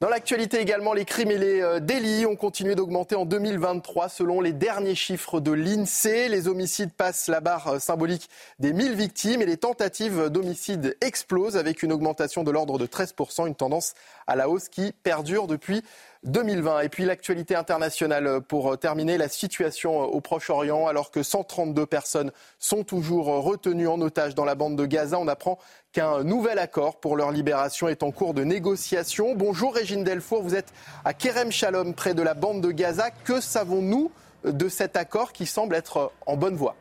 Dans 0.00 0.08
l'actualité 0.08 0.60
également, 0.60 0.94
les 0.94 1.04
crimes 1.04 1.30
et 1.30 1.36
les 1.36 1.60
euh, 1.60 1.78
délits 1.78 2.24
ont 2.24 2.34
continué 2.34 2.74
d'augmenter 2.74 3.16
en 3.16 3.26
2023 3.26 4.08
selon 4.08 4.40
les 4.40 4.54
derniers 4.54 4.94
chiffres 4.94 5.40
de 5.40 5.52
l'INSEE. 5.52 6.30
Les 6.30 6.48
homicides 6.48 6.94
passent 6.94 7.28
la 7.28 7.40
barre 7.40 7.68
euh, 7.68 7.78
symbolique 7.78 8.30
des 8.60 8.72
1000 8.72 8.94
victimes 8.94 9.42
et 9.42 9.46
les 9.46 9.58
tentatives 9.58 10.30
d'homicide 10.30 10.96
explosent 11.02 11.58
avec 11.58 11.82
une 11.82 11.92
augmentation 11.92 12.44
de 12.44 12.50
l'ordre 12.50 12.78
de 12.78 12.86
13%, 12.86 13.46
une 13.46 13.54
tendance 13.54 13.92
à 14.30 14.36
la 14.36 14.48
hausse 14.48 14.68
qui 14.68 14.92
perdure 14.92 15.48
depuis 15.48 15.82
2020. 16.22 16.80
Et 16.80 16.88
puis 16.88 17.04
l'actualité 17.04 17.56
internationale 17.56 18.40
pour 18.42 18.78
terminer, 18.78 19.18
la 19.18 19.28
situation 19.28 20.02
au 20.02 20.20
Proche-Orient, 20.20 20.86
alors 20.86 21.10
que 21.10 21.22
132 21.22 21.84
personnes 21.84 22.30
sont 22.60 22.84
toujours 22.84 23.26
retenues 23.26 23.88
en 23.88 24.00
otage 24.00 24.36
dans 24.36 24.44
la 24.44 24.54
bande 24.54 24.76
de 24.76 24.86
Gaza, 24.86 25.18
on 25.18 25.26
apprend 25.26 25.58
qu'un 25.92 26.22
nouvel 26.22 26.60
accord 26.60 27.00
pour 27.00 27.16
leur 27.16 27.32
libération 27.32 27.88
est 27.88 28.04
en 28.04 28.12
cours 28.12 28.32
de 28.32 28.44
négociation. 28.44 29.34
Bonjour 29.34 29.74
Régine 29.74 30.04
Delfour, 30.04 30.42
vous 30.42 30.54
êtes 30.54 30.72
à 31.04 31.12
Kerem 31.12 31.50
Shalom, 31.50 31.94
près 31.94 32.14
de 32.14 32.22
la 32.22 32.34
bande 32.34 32.60
de 32.60 32.70
Gaza. 32.70 33.10
Que 33.10 33.40
savons-nous 33.40 34.12
de 34.44 34.68
cet 34.68 34.96
accord 34.96 35.32
qui 35.32 35.46
semble 35.46 35.74
être 35.74 36.12
en 36.26 36.36
bonne 36.36 36.54
voie? 36.54 36.76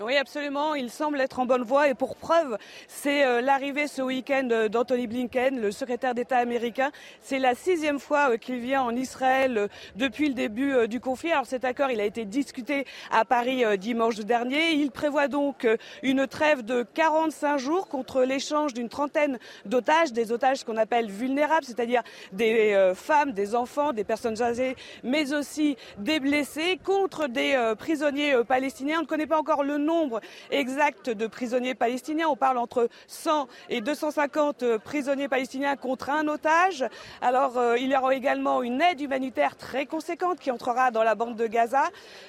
Oui, 0.00 0.16
absolument. 0.16 0.76
Il 0.76 0.90
semble 0.90 1.20
être 1.20 1.40
en 1.40 1.46
bonne 1.46 1.64
voie 1.64 1.88
et 1.88 1.94
pour 1.94 2.14
preuve, 2.14 2.56
c'est 2.86 3.24
euh, 3.24 3.40
l'arrivée 3.40 3.88
ce 3.88 4.00
week-end 4.00 4.46
euh, 4.52 4.68
d'Anthony 4.68 5.08
Blinken, 5.08 5.60
le 5.60 5.72
secrétaire 5.72 6.14
d'État 6.14 6.38
américain. 6.38 6.92
C'est 7.20 7.40
la 7.40 7.56
sixième 7.56 7.98
fois 7.98 8.30
euh, 8.30 8.36
qu'il 8.36 8.60
vient 8.60 8.82
en 8.82 8.94
Israël 8.94 9.68
depuis 9.96 10.28
le 10.28 10.34
début 10.34 10.86
du 10.86 11.00
conflit. 11.00 11.32
Alors 11.32 11.46
cet 11.46 11.64
accord, 11.64 11.90
il 11.90 12.00
a 12.00 12.04
été 12.04 12.24
discuté 12.24 12.86
à 13.10 13.24
Paris 13.24 13.64
dimanche 13.76 14.16
dernier. 14.20 14.70
Il 14.70 14.92
prévoit 14.92 15.26
donc 15.26 15.66
une 16.04 16.28
trêve 16.28 16.64
de 16.64 16.86
45 16.94 17.58
jours 17.58 17.88
contre 17.88 18.22
l'échange 18.22 18.74
d'une 18.74 18.88
trentaine 18.88 19.38
d'otages, 19.64 20.12
des 20.12 20.30
otages 20.30 20.62
qu'on 20.62 20.76
appelle 20.76 21.10
vulnérables, 21.10 21.64
c'est-à-dire 21.64 22.02
des 22.32 22.92
femmes, 22.94 23.32
des 23.32 23.56
enfants, 23.56 23.92
des 23.92 24.04
personnes 24.04 24.42
âgées, 24.42 24.76
mais 25.02 25.32
aussi 25.32 25.76
des 25.98 26.20
blessés, 26.20 26.78
contre 26.84 27.26
des 27.26 27.72
prisonniers 27.78 28.44
palestiniens. 28.46 28.98
On 28.98 29.02
ne 29.02 29.06
connaît 29.06 29.26
pas 29.26 29.38
encore 29.38 29.64
le 29.64 29.78
nombre 29.88 30.20
exact 30.50 31.08
de 31.08 31.26
prisonniers 31.26 31.74
palestiniens. 31.74 32.28
On 32.28 32.36
parle 32.36 32.58
entre 32.58 32.88
100 33.06 33.48
et 33.70 33.80
250 33.80 34.62
euh, 34.62 34.78
prisonniers 34.78 35.28
palestiniens 35.28 35.76
contre 35.76 36.10
un 36.10 36.28
otage. 36.28 36.84
Alors, 37.22 37.56
euh, 37.56 37.78
il 37.78 37.90
y 37.90 37.96
aura 37.96 38.14
également 38.14 38.62
une 38.62 38.82
aide 38.82 39.00
humanitaire 39.00 39.56
très 39.56 39.86
conséquente 39.86 40.38
qui 40.40 40.50
entrera 40.50 40.90
dans 40.90 41.02
la 41.02 41.14
bande 41.14 41.36
de 41.36 41.46
Gaza. 41.46 41.84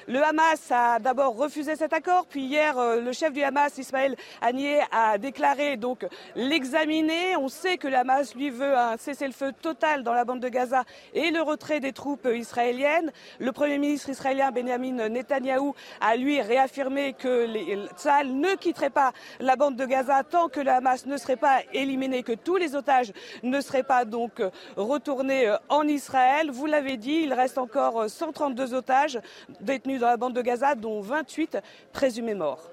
Le 0.07 0.23
Hamas 0.23 0.71
a 0.71 0.99
d'abord 0.99 1.35
refusé 1.35 1.75
cet 1.75 1.91
accord, 1.91 2.27
puis 2.29 2.43
hier, 2.43 2.77
euh, 2.77 3.01
le 3.01 3.11
chef 3.11 3.33
du 3.33 3.43
Hamas, 3.43 3.77
Ismaël 3.77 4.15
Haniyeh, 4.41 4.83
a 4.91 5.17
déclaré 5.17 5.75
donc 5.75 6.07
l'examiner. 6.35 7.35
On 7.35 7.49
sait 7.49 7.77
que 7.77 7.89
le 7.89 7.97
Hamas, 7.97 8.35
lui, 8.35 8.49
veut 8.49 8.77
un 8.77 8.95
cessez-le-feu 8.95 9.51
total 9.61 10.03
dans 10.03 10.13
la 10.13 10.23
bande 10.23 10.39
de 10.39 10.49
Gaza 10.49 10.85
et 11.13 11.29
le 11.31 11.41
retrait 11.41 11.81
des 11.81 11.91
troupes 11.91 12.27
israéliennes. 12.33 13.11
Le 13.39 13.51
Premier 13.51 13.77
ministre 13.77 14.09
israélien 14.09 14.51
Benjamin 14.51 15.09
Netanyahou 15.09 15.75
a, 15.99 16.15
lui, 16.15 16.41
réaffirmé 16.41 17.13
que 17.13 17.48
les 17.49 17.75
ne 17.75 18.55
quitterait 18.55 18.89
pas 18.89 19.11
la 19.39 19.55
bande 19.55 19.75
de 19.75 19.85
Gaza 19.85 20.23
tant 20.23 20.49
que 20.49 20.59
le 20.59 20.71
Hamas 20.71 21.05
ne 21.05 21.17
serait 21.17 21.35
pas 21.35 21.61
éliminé, 21.73 22.23
que 22.23 22.33
tous 22.33 22.57
les 22.57 22.75
otages 22.75 23.11
ne 23.43 23.59
seraient 23.61 23.83
pas 23.83 24.05
donc 24.05 24.39
euh, 24.39 24.49
retournés 24.75 25.47
euh, 25.47 25.57
en 25.69 25.87
Israël. 25.87 26.51
Vous 26.51 26.65
l'avez 26.65 26.97
dit, 26.97 27.21
il 27.23 27.33
reste 27.33 27.57
encore 27.57 28.09
132 28.09 28.73
euh, 28.73 28.77
otages 28.77 29.19
détenus 29.59 29.99
dans 29.99 30.07
la 30.07 30.17
bande 30.17 30.33
de 30.33 30.41
Gaza, 30.41 30.75
dont 30.75 31.01
28 31.01 31.57
présumés 31.91 32.35
morts. 32.35 32.69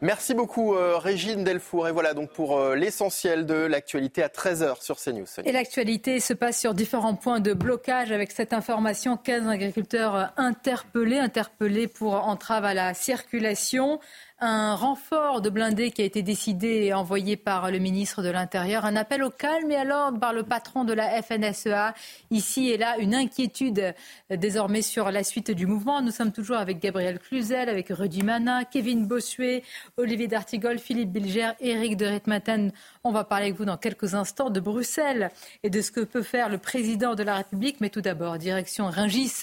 Merci 0.00 0.34
beaucoup 0.34 0.74
Régine 0.96 1.44
Delfour. 1.44 1.88
Et 1.88 1.92
voilà 1.92 2.14
donc 2.14 2.30
pour 2.30 2.60
l'essentiel 2.74 3.46
de 3.46 3.54
l'actualité 3.54 4.22
à 4.22 4.28
13h 4.28 4.82
sur 4.82 4.96
CNews. 4.96 5.26
Et 5.44 5.52
l'actualité 5.52 6.20
se 6.20 6.34
passe 6.34 6.60
sur 6.60 6.74
différents 6.74 7.14
points 7.14 7.40
de 7.40 7.54
blocage 7.54 8.12
avec 8.12 8.32
cette 8.32 8.52
information 8.52 9.16
15 9.16 9.48
agriculteurs 9.48 10.32
interpellés, 10.36 11.18
interpellés 11.18 11.88
pour 11.88 12.14
entrave 12.14 12.64
à 12.64 12.74
la 12.74 12.92
circulation 12.92 14.00
un 14.40 14.74
renfort 14.74 15.40
de 15.40 15.48
blindés 15.48 15.92
qui 15.92 16.02
a 16.02 16.04
été 16.04 16.22
décidé 16.22 16.84
et 16.84 16.92
envoyé 16.92 17.36
par 17.36 17.70
le 17.70 17.78
ministre 17.78 18.22
de 18.22 18.28
l'Intérieur, 18.28 18.84
un 18.84 18.96
appel 18.96 19.22
au 19.22 19.30
calme 19.30 19.70
et 19.70 19.76
à 19.76 19.84
l'ordre 19.84 20.18
par 20.18 20.32
le 20.32 20.42
patron 20.42 20.84
de 20.84 20.92
la 20.92 21.22
FNSEA. 21.22 21.94
Ici 22.30 22.70
et 22.70 22.76
là, 22.76 22.98
une 22.98 23.14
inquiétude 23.14 23.94
euh, 24.30 24.36
désormais 24.36 24.82
sur 24.82 25.10
la 25.10 25.22
suite 25.22 25.52
du 25.52 25.66
mouvement. 25.66 26.02
Nous 26.02 26.10
sommes 26.10 26.32
toujours 26.32 26.56
avec 26.56 26.80
Gabriel 26.80 27.20
Cluzel, 27.20 27.68
avec 27.68 27.88
Rudy 27.90 28.22
Mana, 28.22 28.64
Kevin 28.64 29.06
Bossuet, 29.06 29.62
Olivier 29.96 30.26
D'Artigol, 30.26 30.78
Philippe 30.78 31.12
Bilger, 31.12 31.52
Éric 31.60 31.96
de 31.96 32.06
Ritmaten. 32.06 32.72
On 33.04 33.12
va 33.12 33.22
parler 33.22 33.46
avec 33.46 33.58
vous 33.58 33.64
dans 33.64 33.76
quelques 33.76 34.14
instants 34.14 34.50
de 34.50 34.60
Bruxelles 34.60 35.30
et 35.62 35.70
de 35.70 35.80
ce 35.80 35.92
que 35.92 36.00
peut 36.00 36.22
faire 36.22 36.48
le 36.48 36.58
président 36.58 37.14
de 37.14 37.22
la 37.22 37.36
République. 37.36 37.80
Mais 37.80 37.88
tout 37.88 38.00
d'abord, 38.00 38.38
direction 38.38 38.86
Ringis 38.86 39.42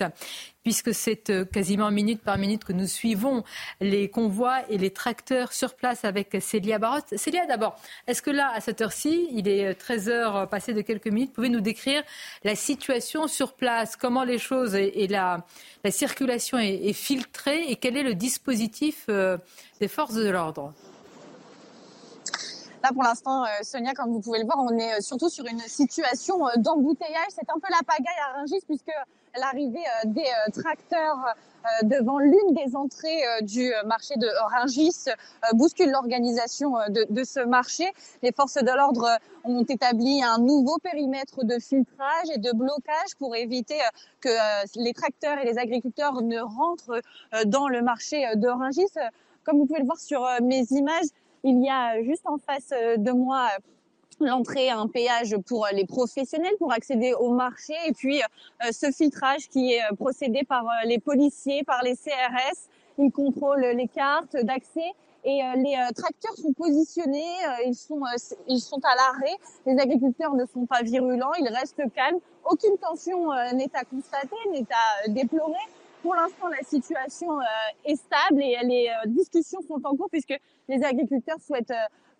puisque 0.64 0.94
c'est 0.94 1.30
euh, 1.30 1.46
quasiment 1.46 1.92
minute 1.92 2.22
par 2.22 2.38
minute 2.38 2.64
que 2.64 2.74
nous 2.74 2.88
suivons 2.88 3.44
les 3.80 4.10
convois 4.10 4.70
et 4.70 4.78
les 4.78 4.92
tracteurs 4.92 5.54
sur 5.54 5.76
place 5.76 6.06
avec 6.06 6.38
Célia 6.40 6.78
Barotte. 6.78 7.18
Célia, 7.18 7.46
d'abord, 7.46 7.76
est-ce 8.08 8.22
que 8.22 8.30
là, 8.30 8.52
à 8.54 8.62
cette 8.62 8.82
heure-ci, 8.82 9.28
il 9.32 9.48
est 9.48 9.74
13 9.74 10.10
euh, 10.10 10.12
heures 10.12 10.50
passées 10.50 10.74
de 10.74 10.82
quelques 10.82 11.08
minutes, 11.08 11.34
pouvez 11.34 11.50
nous 11.50 11.62
décrire 11.62 12.04
la 12.44 12.56
situation 12.56 13.28
sur 13.28 13.54
place, 13.54 13.96
comment 13.96 14.24
les 14.24 14.38
choses 14.38 14.76
et, 14.76 15.08
la, 15.08 15.46
circulation 15.90 16.58
est, 16.58 16.94
filtrée 16.94 17.70
et 17.70 17.76
quel 17.76 17.98
est 17.98 18.04
le 18.04 18.14
dispositif 18.14 19.06
euh, 19.10 19.38
des 19.80 19.88
forces 19.88 20.14
de 20.14 20.30
l'ordre? 20.30 20.74
Là, 22.84 22.90
pour 22.94 23.04
l'instant, 23.04 23.46
Sonia, 23.62 23.94
comme 23.94 24.12
vous 24.12 24.22
pouvez 24.22 24.40
le 24.40 24.46
voir, 24.46 24.58
on 24.60 24.76
est 24.76 25.02
surtout 25.02 25.30
sur 25.30 25.46
une 25.46 25.60
situation 25.60 26.48
d'embouteillage. 26.58 27.28
C'est 27.30 27.48
un 27.50 27.60
peu 27.60 27.68
la 27.70 27.84
pagaille 27.86 28.20
à 28.28 28.40
Rungis 28.40 28.62
puisque 28.68 28.92
l'arrivée 29.40 29.84
des 30.06 30.30
tracteurs 30.54 31.36
devant 31.84 32.18
l'une 32.18 32.54
des 32.54 32.76
entrées 32.76 33.22
du 33.42 33.72
marché 33.86 34.16
de 34.18 34.28
Rungis 34.56 35.06
bouscule 35.54 35.92
l'organisation 35.92 36.72
de, 36.90 37.06
de, 37.10 37.24
ce 37.24 37.40
marché. 37.40 37.86
Les 38.24 38.32
forces 38.32 38.56
de 38.56 38.76
l'ordre 38.76 39.08
ont 39.44 39.64
établi 39.64 40.24
un 40.24 40.40
nouveau 40.40 40.78
périmètre 40.80 41.46
de 41.46 41.60
filtrage 41.60 42.30
et 42.34 42.40
de 42.40 42.52
blocage 42.52 43.16
pour 43.20 43.36
éviter 43.36 43.78
que 44.22 44.30
les 44.76 44.94
tracteurs 44.94 45.38
et 45.38 45.46
les 45.46 45.58
agriculteurs 45.58 46.22
ne 46.22 46.40
rentrent 46.40 47.02
dans 47.46 47.68
le 47.68 47.82
marché 47.82 48.26
de 48.36 48.48
Rungis. 48.48 48.88
Comme 49.44 49.58
vous 49.58 49.66
pouvez 49.66 49.80
le 49.80 49.86
voir 49.86 50.00
sur 50.00 50.28
mes 50.42 50.64
images, 50.72 51.08
il 51.44 51.64
y 51.64 51.70
a 51.70 52.02
juste 52.04 52.26
en 52.26 52.38
face 52.38 52.70
de 52.70 53.12
moi 53.12 53.50
l'entrée 54.22 54.70
à 54.70 54.78
un 54.78 54.88
péage 54.88 55.36
pour 55.48 55.68
les 55.74 55.86
professionnels 55.86 56.54
pour 56.60 56.72
accéder 56.72 57.14
au 57.14 57.32
marché 57.32 57.74
et 57.88 57.94
puis 57.94 58.22
euh, 58.22 58.72
ce 58.72 58.92
filtrage 58.92 59.48
qui 59.50 59.74
est 59.74 59.82
euh, 59.82 59.96
procédé 59.96 60.44
par 60.44 60.66
euh, 60.66 60.86
les 60.86 61.00
policiers, 61.00 61.64
par 61.64 61.84
les 61.84 61.96
CRS. 61.96 62.70
Ils 62.98 63.12
contrôlent 63.12 63.66
les 63.76 63.88
cartes 63.88 64.36
d'accès 64.38 64.92
et 65.24 65.42
les 65.56 65.78
tracteurs 65.96 66.36
sont 66.36 66.52
positionnés, 66.52 67.36
ils 67.66 67.76
sont 67.76 68.02
ils 68.48 68.60
sont 68.60 68.80
à 68.84 68.96
l'arrêt. 68.96 69.36
Les 69.66 69.80
agriculteurs 69.80 70.34
ne 70.34 70.46
sont 70.46 70.66
pas 70.66 70.82
virulents, 70.82 71.32
ils 71.40 71.48
restent 71.48 71.82
calmes. 71.96 72.20
Aucune 72.44 72.78
tension 72.78 73.32
n'est 73.54 73.70
à 73.74 73.86
constater, 73.86 74.36
n'est 74.52 74.66
à 74.72 75.08
déplorer. 75.08 75.54
Pour 76.02 76.16
l'instant, 76.16 76.48
la 76.48 76.64
situation 76.68 77.40
est 77.86 77.96
stable 77.96 78.42
et 78.42 78.58
les 78.64 78.92
discussions 79.08 79.62
sont 79.68 79.80
en 79.86 79.96
cours 79.96 80.10
puisque 80.12 80.38
les 80.68 80.84
agriculteurs 80.84 81.40
souhaitent 81.40 81.74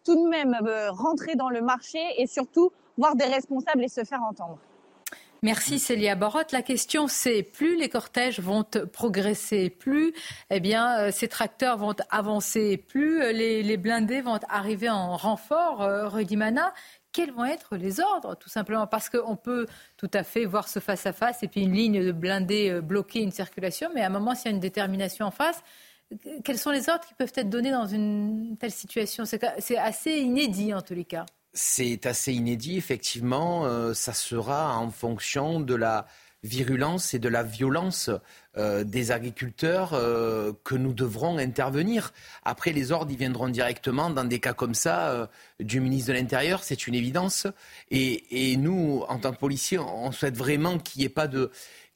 tout 0.04 0.16
de 0.16 0.30
même 0.30 0.58
euh, 0.66 0.92
rentrer 0.92 1.36
dans 1.36 1.50
le 1.50 1.62
marché 1.62 2.00
et 2.18 2.28
surtout 2.28 2.72
voir 2.98 3.16
des 3.16 3.26
responsables 3.26 3.84
et 3.84 3.88
se 3.88 4.04
faire 4.04 4.22
entendre. 4.24 4.58
Merci 5.44 5.80
Célia 5.80 6.14
Barotte. 6.14 6.52
La 6.52 6.62
question 6.62 7.08
c'est 7.08 7.42
plus 7.42 7.76
les 7.76 7.90
cortèges 7.90 8.40
vont 8.40 8.64
progresser, 8.94 9.72
plus 9.72 10.14
eh 10.52 10.60
bien 10.60 11.00
euh, 11.00 11.12
ces 11.12 11.28
tracteurs 11.28 11.78
vont 11.78 11.96
avancer, 12.12 12.78
plus 12.78 13.24
euh, 13.24 13.32
les, 13.32 13.78
blindés 13.78 14.22
vont 14.22 14.40
arriver 14.50 14.90
en 14.90 15.18
renfort. 15.18 15.80
Rudy 16.12 16.38
Mana, 16.38 16.74
quels 17.12 17.32
vont 17.32 17.46
être 17.46 17.76
les 17.76 18.00
ordres 18.00 18.36
tout 18.36 18.50
simplement? 18.50 18.86
Parce 18.86 19.10
qu'on 19.10 19.36
peut 19.36 19.66
tout 19.98 20.12
à 20.14 20.24
fait 20.24 20.46
voir 20.46 20.68
ce 20.68 20.80
face 20.80 21.08
à 21.08 21.14
face 21.14 21.42
et 21.42 21.48
puis 21.48 21.62
une 21.62 21.74
ligne 21.74 22.06
de 22.06 22.12
blindés 22.12 22.80
bloquer 22.82 23.22
une 23.22 23.32
circulation, 23.32 23.90
mais 23.96 24.02
à 24.02 24.08
un 24.08 24.10
moment 24.10 24.36
s'il 24.36 24.52
y 24.52 24.54
a 24.54 24.56
une 24.56 24.62
détermination 24.62 25.26
en 25.26 25.32
face, 25.32 25.64
quels 26.44 26.58
sont 26.58 26.72
les 26.72 26.90
ordres 26.90 27.06
qui 27.06 27.14
peuvent 27.14 27.34
être 27.36 27.50
donnés 27.50 27.72
dans 27.72 27.88
une 27.88 28.58
telle 28.60 28.72
situation? 28.72 29.26
C'est 29.26 29.78
assez 29.78 30.12
inédit 30.12 30.74
en 30.74 30.82
tous 30.82 30.94
les 30.94 31.06
cas. 31.06 31.26
C'est 31.54 32.06
assez 32.06 32.34
inédit, 32.34 32.78
effectivement. 32.78 33.66
Euh, 33.66 33.94
ça 33.94 34.14
sera 34.14 34.78
en 34.78 34.90
fonction 34.90 35.60
de 35.60 35.76
la 35.76 36.08
virulence 36.44 37.14
et 37.14 37.20
de 37.20 37.30
la 37.30 37.44
violence 37.44 38.10
euh, 38.58 38.84
des 38.84 39.12
agriculteurs 39.12 39.94
euh, 39.94 40.54
que 40.64 40.76
nous 40.76 40.94
devrons 40.94 41.38
intervenir. 41.38 42.14
Après, 42.44 42.72
les 42.72 42.92
ordres, 42.92 43.12
ils 43.12 43.18
viendront 43.18 43.50
directement 43.50 44.10
dans 44.10 44.24
des 44.24 44.40
cas 44.40 44.54
comme 44.54 44.74
ça 44.74 45.30
du 45.60 45.82
ministre 45.82 46.10
de 46.10 46.14
l'Intérieur, 46.18 46.64
c'est 46.64 46.88
une 46.88 46.96
évidence. 46.96 47.48
Et, 47.92 48.56
nous, 48.58 49.04
en 49.08 49.20
tant 49.20 49.32
que 49.32 49.38
policiers, 49.38 49.78
on 49.78 50.12
souhaite 50.12 50.38
vraiment 50.38 50.80
qu'il 50.80 51.02
n'y 51.02 51.06
ait 51.06 51.14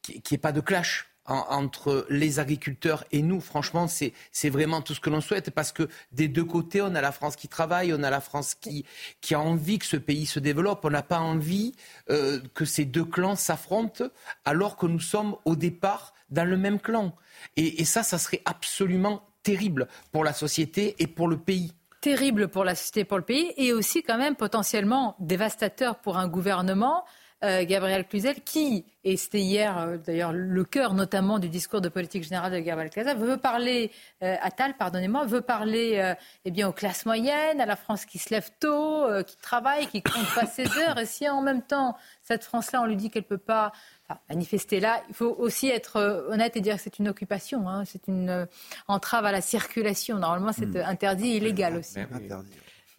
n'y 0.09 0.19
ait 0.31 0.37
pas 0.37 0.51
de 0.51 0.61
clash 0.61 1.14
entre 1.25 2.05
les 2.09 2.39
agriculteurs 2.39 3.03
et 3.11 3.21
nous. 3.21 3.41
Franchement, 3.41 3.87
c'est 3.87 4.49
vraiment 4.49 4.81
tout 4.81 4.93
ce 4.93 4.99
que 4.99 5.09
l'on 5.09 5.21
souhaite 5.21 5.51
parce 5.51 5.71
que 5.71 5.89
des 6.11 6.27
deux 6.27 6.43
côtés, 6.43 6.81
on 6.81 6.93
a 6.95 7.01
la 7.01 7.11
France 7.11 7.35
qui 7.35 7.47
travaille, 7.47 7.93
on 7.93 8.03
a 8.03 8.09
la 8.09 8.21
France 8.21 8.55
qui, 8.55 8.85
qui 9.21 9.33
a 9.33 9.39
envie 9.39 9.79
que 9.79 9.85
ce 9.85 9.97
pays 9.97 10.25
se 10.25 10.39
développe. 10.39 10.85
On 10.85 10.89
n'a 10.89 11.03
pas 11.03 11.19
envie 11.19 11.75
euh, 12.09 12.39
que 12.53 12.65
ces 12.65 12.85
deux 12.85 13.05
clans 13.05 13.35
s'affrontent 13.35 14.05
alors 14.43 14.77
que 14.77 14.85
nous 14.85 14.99
sommes 14.99 15.35
au 15.45 15.55
départ 15.55 16.13
dans 16.29 16.47
le 16.47 16.57
même 16.57 16.79
clan. 16.79 17.15
Et, 17.55 17.81
et 17.81 17.85
ça, 17.85 18.03
ça 18.03 18.17
serait 18.17 18.41
absolument 18.45 19.27
terrible 19.43 19.87
pour 20.11 20.23
la 20.23 20.33
société 20.33 20.95
et 20.99 21.07
pour 21.07 21.27
le 21.27 21.37
pays 21.37 21.73
terrible 22.01 22.49
pour 22.49 22.63
la 22.63 22.75
société 22.75 23.03
pour 23.03 23.17
le 23.17 23.23
pays, 23.23 23.51
et 23.57 23.73
aussi 23.73 24.03
quand 24.03 24.19
même 24.19 24.35
potentiellement 24.35 25.15
dévastateur 25.19 25.95
pour 25.95 26.19
un 26.19 26.27
gouvernement 26.27 27.03
Gabriel 27.41 28.07
Cluzel, 28.07 28.41
qui, 28.41 28.85
et 29.03 29.17
c'était 29.17 29.39
hier 29.39 29.77
euh, 29.77 29.97
d'ailleurs 29.97 30.33
le 30.33 30.63
cœur 30.63 30.93
notamment 30.93 31.37
du 31.37 31.47
discours 31.47 31.79
de 31.79 31.89
politique 31.89 32.23
générale 32.23 32.51
de 32.51 32.59
Gabriel 32.59 32.89
Cluzel, 32.89 33.17
veut 33.17 33.37
parler, 33.37 33.91
euh, 34.23 34.35
Attal, 34.41 34.75
pardonnez-moi, 34.77 35.25
veut 35.25 35.41
parler 35.41 36.15
eh 36.43 36.51
bien, 36.51 36.67
aux 36.67 36.73
classes 36.73 37.05
moyennes, 37.05 37.61
à 37.61 37.65
la 37.65 37.75
France 37.75 38.05
qui 38.05 38.17
se 38.17 38.33
lève 38.33 38.49
tôt, 38.59 39.05
qui 39.27 39.37
travaille, 39.37 39.87
qui 39.87 40.01
compte 40.01 40.33
pas 40.33 40.45
ses 40.45 40.65
heures. 40.79 40.97
Et 40.97 41.05
si 41.05 41.29
en 41.29 41.41
même 41.41 41.61
temps, 41.61 41.95
cette 42.23 42.43
France-là, 42.43 42.81
on 42.81 42.85
lui 42.85 42.95
dit 42.95 43.11
qu'elle 43.11 43.23
ne 43.23 43.27
peut 43.27 43.37
pas 43.37 43.71
manifester 44.29 44.79
là, 44.79 45.03
il 45.09 45.15
faut 45.15 45.35
aussi 45.37 45.67
être 45.67 46.25
honnête 46.29 46.55
et 46.55 46.61
dire 46.61 46.75
que 46.75 46.81
c'est 46.81 46.99
une 46.99 47.07
occupation, 47.07 47.67
hein. 47.67 47.83
c'est 47.85 48.07
une 48.07 48.47
entrave 48.87 49.25
à 49.25 49.31
la 49.31 49.41
circulation. 49.41 50.17
Normalement, 50.17 50.51
c'est 50.51 50.65
hmm. 50.65 50.83
interdit 50.85 51.35
illégal 51.37 51.77
aussi. 51.77 51.99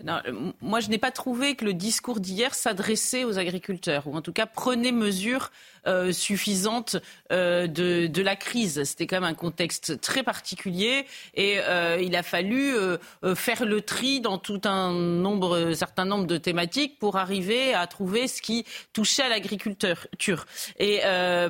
Euh, 0.06 0.50
moi, 0.60 0.80
je 0.80 0.88
n'ai 0.88 0.98
pas 0.98 1.10
trouvé 1.10 1.54
que 1.54 1.64
le 1.64 1.72
discours 1.72 2.20
d'hier 2.20 2.54
s'adressait 2.54 3.24
aux 3.24 3.38
agriculteurs, 3.38 4.06
ou 4.06 4.14
en 4.14 4.20
tout 4.20 4.32
cas 4.32 4.46
prenait 4.46 4.92
mesure 4.92 5.50
euh, 5.86 6.12
suffisante 6.12 6.96
euh, 7.32 7.66
de, 7.66 8.06
de, 8.06 8.22
la 8.22 8.36
crise. 8.36 8.84
C'était 8.84 9.06
quand 9.06 9.16
même 9.16 9.30
un 9.30 9.34
contexte 9.34 10.00
très 10.00 10.22
particulier, 10.22 11.06
et 11.34 11.58
euh, 11.60 11.98
il 12.02 12.14
a 12.14 12.22
fallu 12.22 12.74
euh, 12.76 12.98
faire 13.34 13.64
le 13.64 13.80
tri 13.80 14.20
dans 14.20 14.38
tout 14.38 14.60
un 14.64 14.92
nombre, 14.92 15.72
certain 15.72 16.04
nombre 16.04 16.26
de 16.26 16.36
thématiques 16.36 16.98
pour 16.98 17.16
arriver 17.16 17.72
à 17.72 17.86
trouver 17.86 18.28
ce 18.28 18.42
qui 18.42 18.64
touchait 18.92 19.22
à 19.22 19.28
l'agriculture. 19.28 20.46
Et 20.78 21.00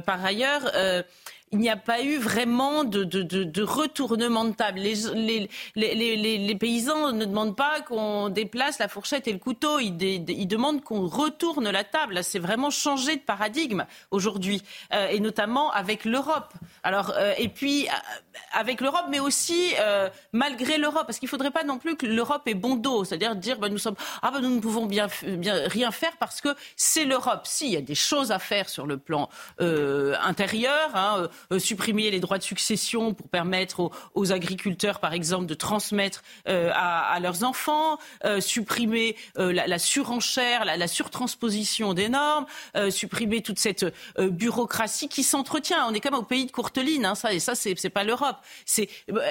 par 0.04 0.24
ailleurs 0.24 0.70
il 1.52 1.60
n'y 1.60 1.70
a 1.70 1.76
pas 1.76 2.02
eu 2.02 2.18
vraiment 2.18 2.82
de, 2.82 3.62
retournement 3.62 4.44
de 4.44 4.52
table. 4.52 4.80
Les, 4.80 6.56
paysans 6.58 7.12
ne 7.12 7.24
demandent 7.24 7.56
pas 7.56 7.80
qu'on 7.82 8.30
déplace 8.30 8.80
la 8.80 8.88
fourchette 8.88 9.28
et 9.28 9.32
le 9.32 9.38
couteau, 9.38 9.78
ils, 9.78 9.96
demandent 10.48 10.82
qu'on 10.82 11.06
retourne 11.06 11.70
la 11.70 11.84
table. 11.84 12.24
C'est 12.24 12.40
vraiment 12.40 12.70
changé 12.70 13.16
de 13.16 13.20
paradigme 13.20 13.86
aujourd'hui, 14.10 14.62
euh, 14.92 15.08
et 15.08 15.20
notamment 15.20 15.70
avec 15.70 16.04
l'Europe. 16.04 16.52
Alors, 16.82 17.12
euh, 17.16 17.32
et 17.38 17.48
puis 17.48 17.86
euh, 17.86 17.90
avec 18.52 18.80
l'Europe, 18.80 19.06
mais 19.08 19.20
aussi 19.20 19.72
malgré 20.32 20.78
l'Europe, 20.78 21.06
parce 21.06 21.18
qu'il 21.18 21.26
ne 21.26 21.30
faudrait 21.30 21.52
pas 21.52 21.64
non 21.64 21.78
plus 21.78 21.96
que 21.96 22.06
l'Europe 22.06 22.42
ait 22.46 22.54
bon 22.54 22.74
dos, 22.74 23.04
c'est-à-dire 23.04 23.36
dire 23.36 23.58
ben, 23.58 23.74
ah 24.22 24.30
ben, 24.32 24.40
nous 24.40 24.50
ne 24.50 24.60
pouvons 24.60 24.88
rien 24.88 25.90
faire 25.90 26.16
parce 26.18 26.40
que 26.40 26.48
c'est 26.74 27.04
l'Europe. 27.04 27.42
Si, 27.44 27.66
il 27.66 27.72
y 27.72 27.76
a 27.76 27.80
des 27.80 27.94
choses 27.94 28.32
à 28.32 28.40
faire 28.40 28.68
sur 28.68 28.86
le 28.86 28.98
plan 28.98 29.28
intérieur. 29.58 30.90
Hein, 30.94 31.28
supprimer 31.58 32.10
les 32.10 32.20
droits 32.20 32.38
de 32.38 32.42
succession 32.42 33.14
pour 33.14 33.28
permettre 33.28 33.90
aux, 34.14 34.32
agriculteurs, 34.32 35.00
par 35.00 35.12
exemple, 35.12 35.46
de 35.46 35.54
transmettre 35.54 36.22
euh, 36.48 36.70
à, 36.74 37.18
leurs 37.20 37.44
enfants, 37.44 37.98
euh, 38.24 38.40
supprimer 38.40 39.16
la, 39.36 39.78
surenchère, 39.78 40.64
la, 40.64 40.88
surtransposition 40.88 41.94
des 41.94 42.08
normes, 42.08 42.46
supprimer 42.90 43.42
toute 43.42 43.58
cette 43.58 43.86
bureaucratie 44.18 45.08
qui 45.08 45.22
s'entretient. 45.22 45.86
On 45.88 45.94
est 45.94 46.00
quand 46.00 46.10
même 46.10 46.20
au 46.20 46.24
pays 46.24 46.46
de 46.46 46.52
Courteline, 46.52 47.04
hein, 47.04 47.14
ça, 47.14 47.32
et 47.32 47.40
ça, 47.40 47.54
c'est, 47.54 47.74
pas 47.90 48.04
l'Europe. 48.04 48.36
C'est 48.64 48.88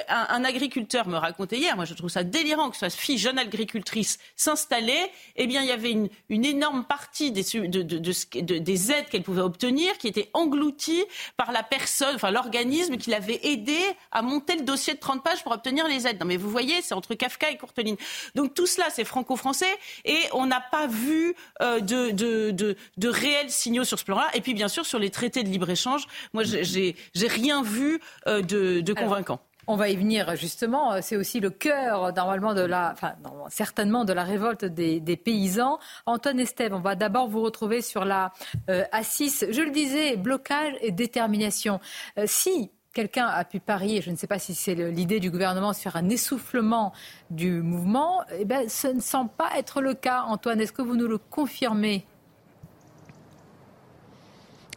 un, 0.08 0.44
agriculteur 0.44 1.08
me 1.08 1.16
racontait 1.16 1.58
hier, 1.58 1.76
moi 1.76 1.84
je 1.84 1.94
trouve 1.94 2.10
ça 2.10 2.24
délirant 2.24 2.70
que 2.70 2.76
sa 2.76 2.90
fille 2.90 3.18
jeune 3.18 3.38
agricultrice 3.38 4.18
s'installait. 4.36 5.10
Eh 5.36 5.46
bien, 5.46 5.62
il 5.62 5.68
y 5.68 5.72
avait 5.72 5.92
une, 5.92 6.08
énorme 6.44 6.84
partie 6.84 7.32
des, 7.32 7.42
de, 7.42 7.82
de, 7.82 8.58
des 8.58 8.92
aides 8.92 9.08
qu'elle 9.10 9.22
pouvait 9.22 9.42
obtenir 9.42 9.98
qui 9.98 10.08
était 10.08 10.30
engloutie 10.34 11.04
par 11.36 11.52
la 11.52 11.62
personne 11.62 11.95
enfin 12.04 12.30
l'organisme 12.30 12.96
qui 12.96 13.10
l'avait 13.10 13.40
aidé 13.42 13.78
à 14.12 14.22
monter 14.22 14.56
le 14.56 14.62
dossier 14.62 14.94
de 14.94 14.98
30 14.98 15.22
pages 15.22 15.42
pour 15.42 15.52
obtenir 15.52 15.86
les 15.88 16.06
aides. 16.06 16.20
Non 16.20 16.26
mais 16.26 16.36
vous 16.36 16.50
voyez, 16.50 16.82
c'est 16.82 16.94
entre 16.94 17.14
Kafka 17.14 17.50
et 17.50 17.56
Courteline. 17.56 17.96
Donc 18.34 18.54
tout 18.54 18.66
cela, 18.66 18.86
c'est 18.90 19.04
franco-français 19.04 19.78
et 20.04 20.18
on 20.32 20.46
n'a 20.46 20.60
pas 20.60 20.86
vu 20.86 21.34
euh, 21.62 21.80
de, 21.80 22.10
de, 22.10 22.50
de, 22.50 22.76
de, 22.96 23.08
réels 23.08 23.50
signaux 23.50 23.84
sur 23.84 23.98
ce 23.98 24.04
plan-là. 24.04 24.28
Et 24.34 24.40
puis 24.40 24.54
bien 24.54 24.68
sûr 24.68 24.86
sur 24.86 24.98
les 24.98 25.10
traités 25.10 25.42
de 25.42 25.48
libre-échange, 25.48 26.06
moi 26.32 26.42
j'ai 26.44 26.94
rien 27.14 27.62
vu 27.62 28.00
euh, 28.26 28.42
de, 28.42 28.80
de 28.80 28.92
convaincant. 28.92 29.40
On 29.66 29.76
va 29.76 29.88
y 29.88 29.96
venir 29.96 30.36
justement. 30.36 31.00
C'est 31.02 31.16
aussi 31.16 31.40
le 31.40 31.50
cœur 31.50 32.12
normalement 32.14 32.54
de 32.54 32.60
la, 32.60 32.92
enfin 32.92 33.14
certainement 33.48 34.04
de 34.04 34.12
la 34.12 34.24
révolte 34.24 34.64
des, 34.64 35.16
paysans. 35.16 35.78
Antoine 36.06 36.38
Estève, 36.38 36.74
on 36.74 36.80
va 36.80 36.94
d'abord 36.94 37.28
vous 37.28 37.42
retrouver 37.42 37.82
sur 37.82 38.04
la 38.04 38.32
euh. 38.70 38.84
Je 38.92 39.62
le 39.62 39.70
disais, 39.70 40.16
blocage 40.16 40.74
et 40.80 40.92
détermination. 40.92 41.80
Euh, 42.18 42.24
si 42.26 42.70
quelqu'un 42.92 43.26
a 43.26 43.44
pu 43.44 43.60
parier, 43.60 44.00
je 44.00 44.10
ne 44.10 44.16
sais 44.16 44.26
pas 44.26 44.38
si 44.38 44.54
c'est 44.54 44.74
l'idée 44.74 45.20
du 45.20 45.30
gouvernement, 45.30 45.72
sur 45.72 45.96
un 45.96 46.08
essoufflement 46.08 46.92
du 47.30 47.60
mouvement, 47.60 48.22
eh 48.38 48.44
ben, 48.44 48.68
ce 48.68 48.88
ne 48.88 49.00
semble 49.00 49.30
pas 49.30 49.50
être 49.58 49.82
le 49.82 49.94
cas. 49.94 50.22
Antoine, 50.22 50.60
est-ce 50.60 50.72
que 50.72 50.82
vous 50.82 50.96
nous 50.96 51.08
le 51.08 51.18
confirmez? 51.18 52.06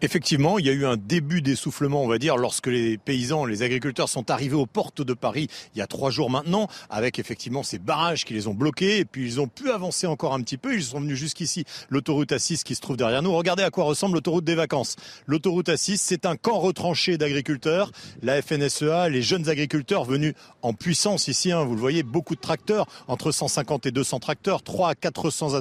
Effectivement, 0.02 0.60
il 0.60 0.66
y 0.66 0.70
a 0.70 0.74
eu 0.74 0.86
un 0.86 0.96
début 0.96 1.42
d'essoufflement, 1.42 2.02
on 2.02 2.08
va 2.08 2.20
dire, 2.20 2.38
lorsque 2.38 2.68
les 2.68 2.98
paysans, 2.98 3.44
les 3.44 3.64
agriculteurs 3.64 4.08
sont 4.08 4.32
arrivés 4.32 4.56
aux 4.56 4.66
portes 4.66 5.02
de 5.02 5.14
Paris 5.14 5.50
il 5.76 5.80
y 5.80 5.82
a 5.82 5.88
trois 5.88 6.10
jours 6.10 6.30
maintenant, 6.30 6.70
avec 6.90 7.20
effectivement 7.20 7.64
ces 7.64 7.80
barrages 7.80 8.24
qui 8.24 8.34
les 8.34 8.48
ont 8.48 8.54
bloqués, 8.54 9.00
et 9.00 9.06
puis 9.06 9.26
ils 9.26 9.42
ont 9.42 9.48
pu 9.48 9.70
avancer 9.70 10.08
encore 10.08 10.34
un 10.34 10.42
petit 10.42 10.56
peu, 10.56 10.74
ils 10.74 10.84
sont 10.84 11.02
venus 11.02 11.18
jusqu'ici, 11.18 11.66
l'autoroute 11.90 12.32
A6 12.32 12.64
qui 12.64 12.76
se 12.76 12.82
trouve 12.82 12.96
derrière 12.96 13.22
nous. 13.22 13.34
Regardez 13.34 13.64
à 13.64 13.72
quoi 13.72 13.84
ressemble 13.84 14.16
l'autoroute 14.16 14.46
des 14.46 14.56
vacances. 14.56 14.96
L'autoroute 15.28 15.68
A6, 15.68 15.98
c'est 15.98 16.26
un 16.26 16.38
camp 16.38 16.60
retranché 16.60 17.18
d'agriculteurs, 17.18 17.92
la 18.22 18.42
FNSEA, 18.42 19.10
les 19.10 19.22
jeunes 19.22 19.50
agriculteurs 19.50 20.06
venus 20.06 20.34
en 20.62 20.74
puissance 20.74 21.28
ici, 21.28 21.52
hein, 21.52 21.66
vous 21.66 21.76
le 21.76 21.82
voyez, 21.82 22.04
beaucoup 22.04 22.36
de 22.36 22.42
tracteurs, 22.42 22.88
entre 23.10 23.34
150 23.34 23.86
et 23.86 23.92
200 23.92 24.20
tracteurs, 24.20 24.64
3 24.64 24.92
à 24.92 24.96
400 24.96 25.56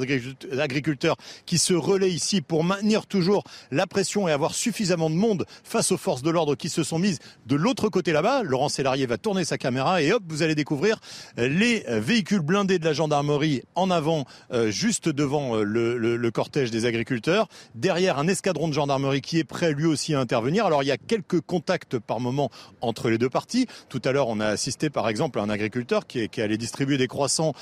agriculteurs 0.58 1.16
qui 1.44 1.58
se 1.58 1.74
relaient 1.74 2.10
ici 2.10 2.40
pour 2.40 2.62
maintenir 2.62 3.06
toujours 3.06 3.42
la 3.72 3.88
pression 3.88 4.27
avoir 4.32 4.54
suffisamment 4.54 5.10
de 5.10 5.14
monde 5.14 5.46
face 5.64 5.92
aux 5.92 5.96
forces 5.96 6.22
de 6.22 6.30
l'ordre 6.30 6.54
qui 6.54 6.68
se 6.68 6.82
sont 6.82 6.98
mises 6.98 7.18
de 7.46 7.56
l'autre 7.56 7.88
côté 7.88 8.12
là-bas. 8.12 8.42
Laurent 8.42 8.68
Sélarié 8.68 9.06
va 9.06 9.18
tourner 9.18 9.44
sa 9.44 9.58
caméra 9.58 10.02
et 10.02 10.12
hop, 10.12 10.22
vous 10.28 10.42
allez 10.42 10.54
découvrir 10.54 11.00
euh, 11.38 11.48
les 11.48 11.84
véhicules 11.88 12.40
blindés 12.40 12.78
de 12.78 12.84
la 12.84 12.92
gendarmerie 12.92 13.62
en 13.74 13.90
avant, 13.90 14.24
euh, 14.52 14.70
juste 14.70 15.08
devant 15.08 15.56
euh, 15.56 15.62
le, 15.62 16.30
cortège 16.30 16.70
des 16.70 16.84
agriculteurs. 16.84 17.48
Derrière, 17.74 18.18
un 18.18 18.28
escadron 18.28 18.68
de 18.68 18.74
gendarmerie 18.74 19.22
qui 19.22 19.38
est 19.38 19.44
prêt 19.44 19.72
lui 19.72 19.86
aussi 19.86 20.14
à 20.14 20.20
intervenir. 20.20 20.66
Alors 20.66 20.82
il 20.82 20.86
y 20.86 20.92
a 20.92 20.98
quelques 20.98 21.40
contacts 21.40 21.98
par 21.98 22.20
moment 22.20 22.50
entre 22.80 23.08
les 23.08 23.18
deux 23.18 23.30
parties. 23.30 23.66
Tout 23.88 24.02
à 24.04 24.12
l'heure, 24.12 24.28
on 24.28 24.40
a 24.40 24.46
assisté 24.46 24.90
par 24.90 25.08
exemple 25.08 25.38
à 25.38 25.42
un 25.42 25.50
agriculteur 25.50 26.06
qui 26.06 26.20
est, 26.20 26.28
qui 26.28 26.42
allé 26.42 26.58
distribuer 26.58 26.98
des 26.98 27.08
croissants 27.08 27.54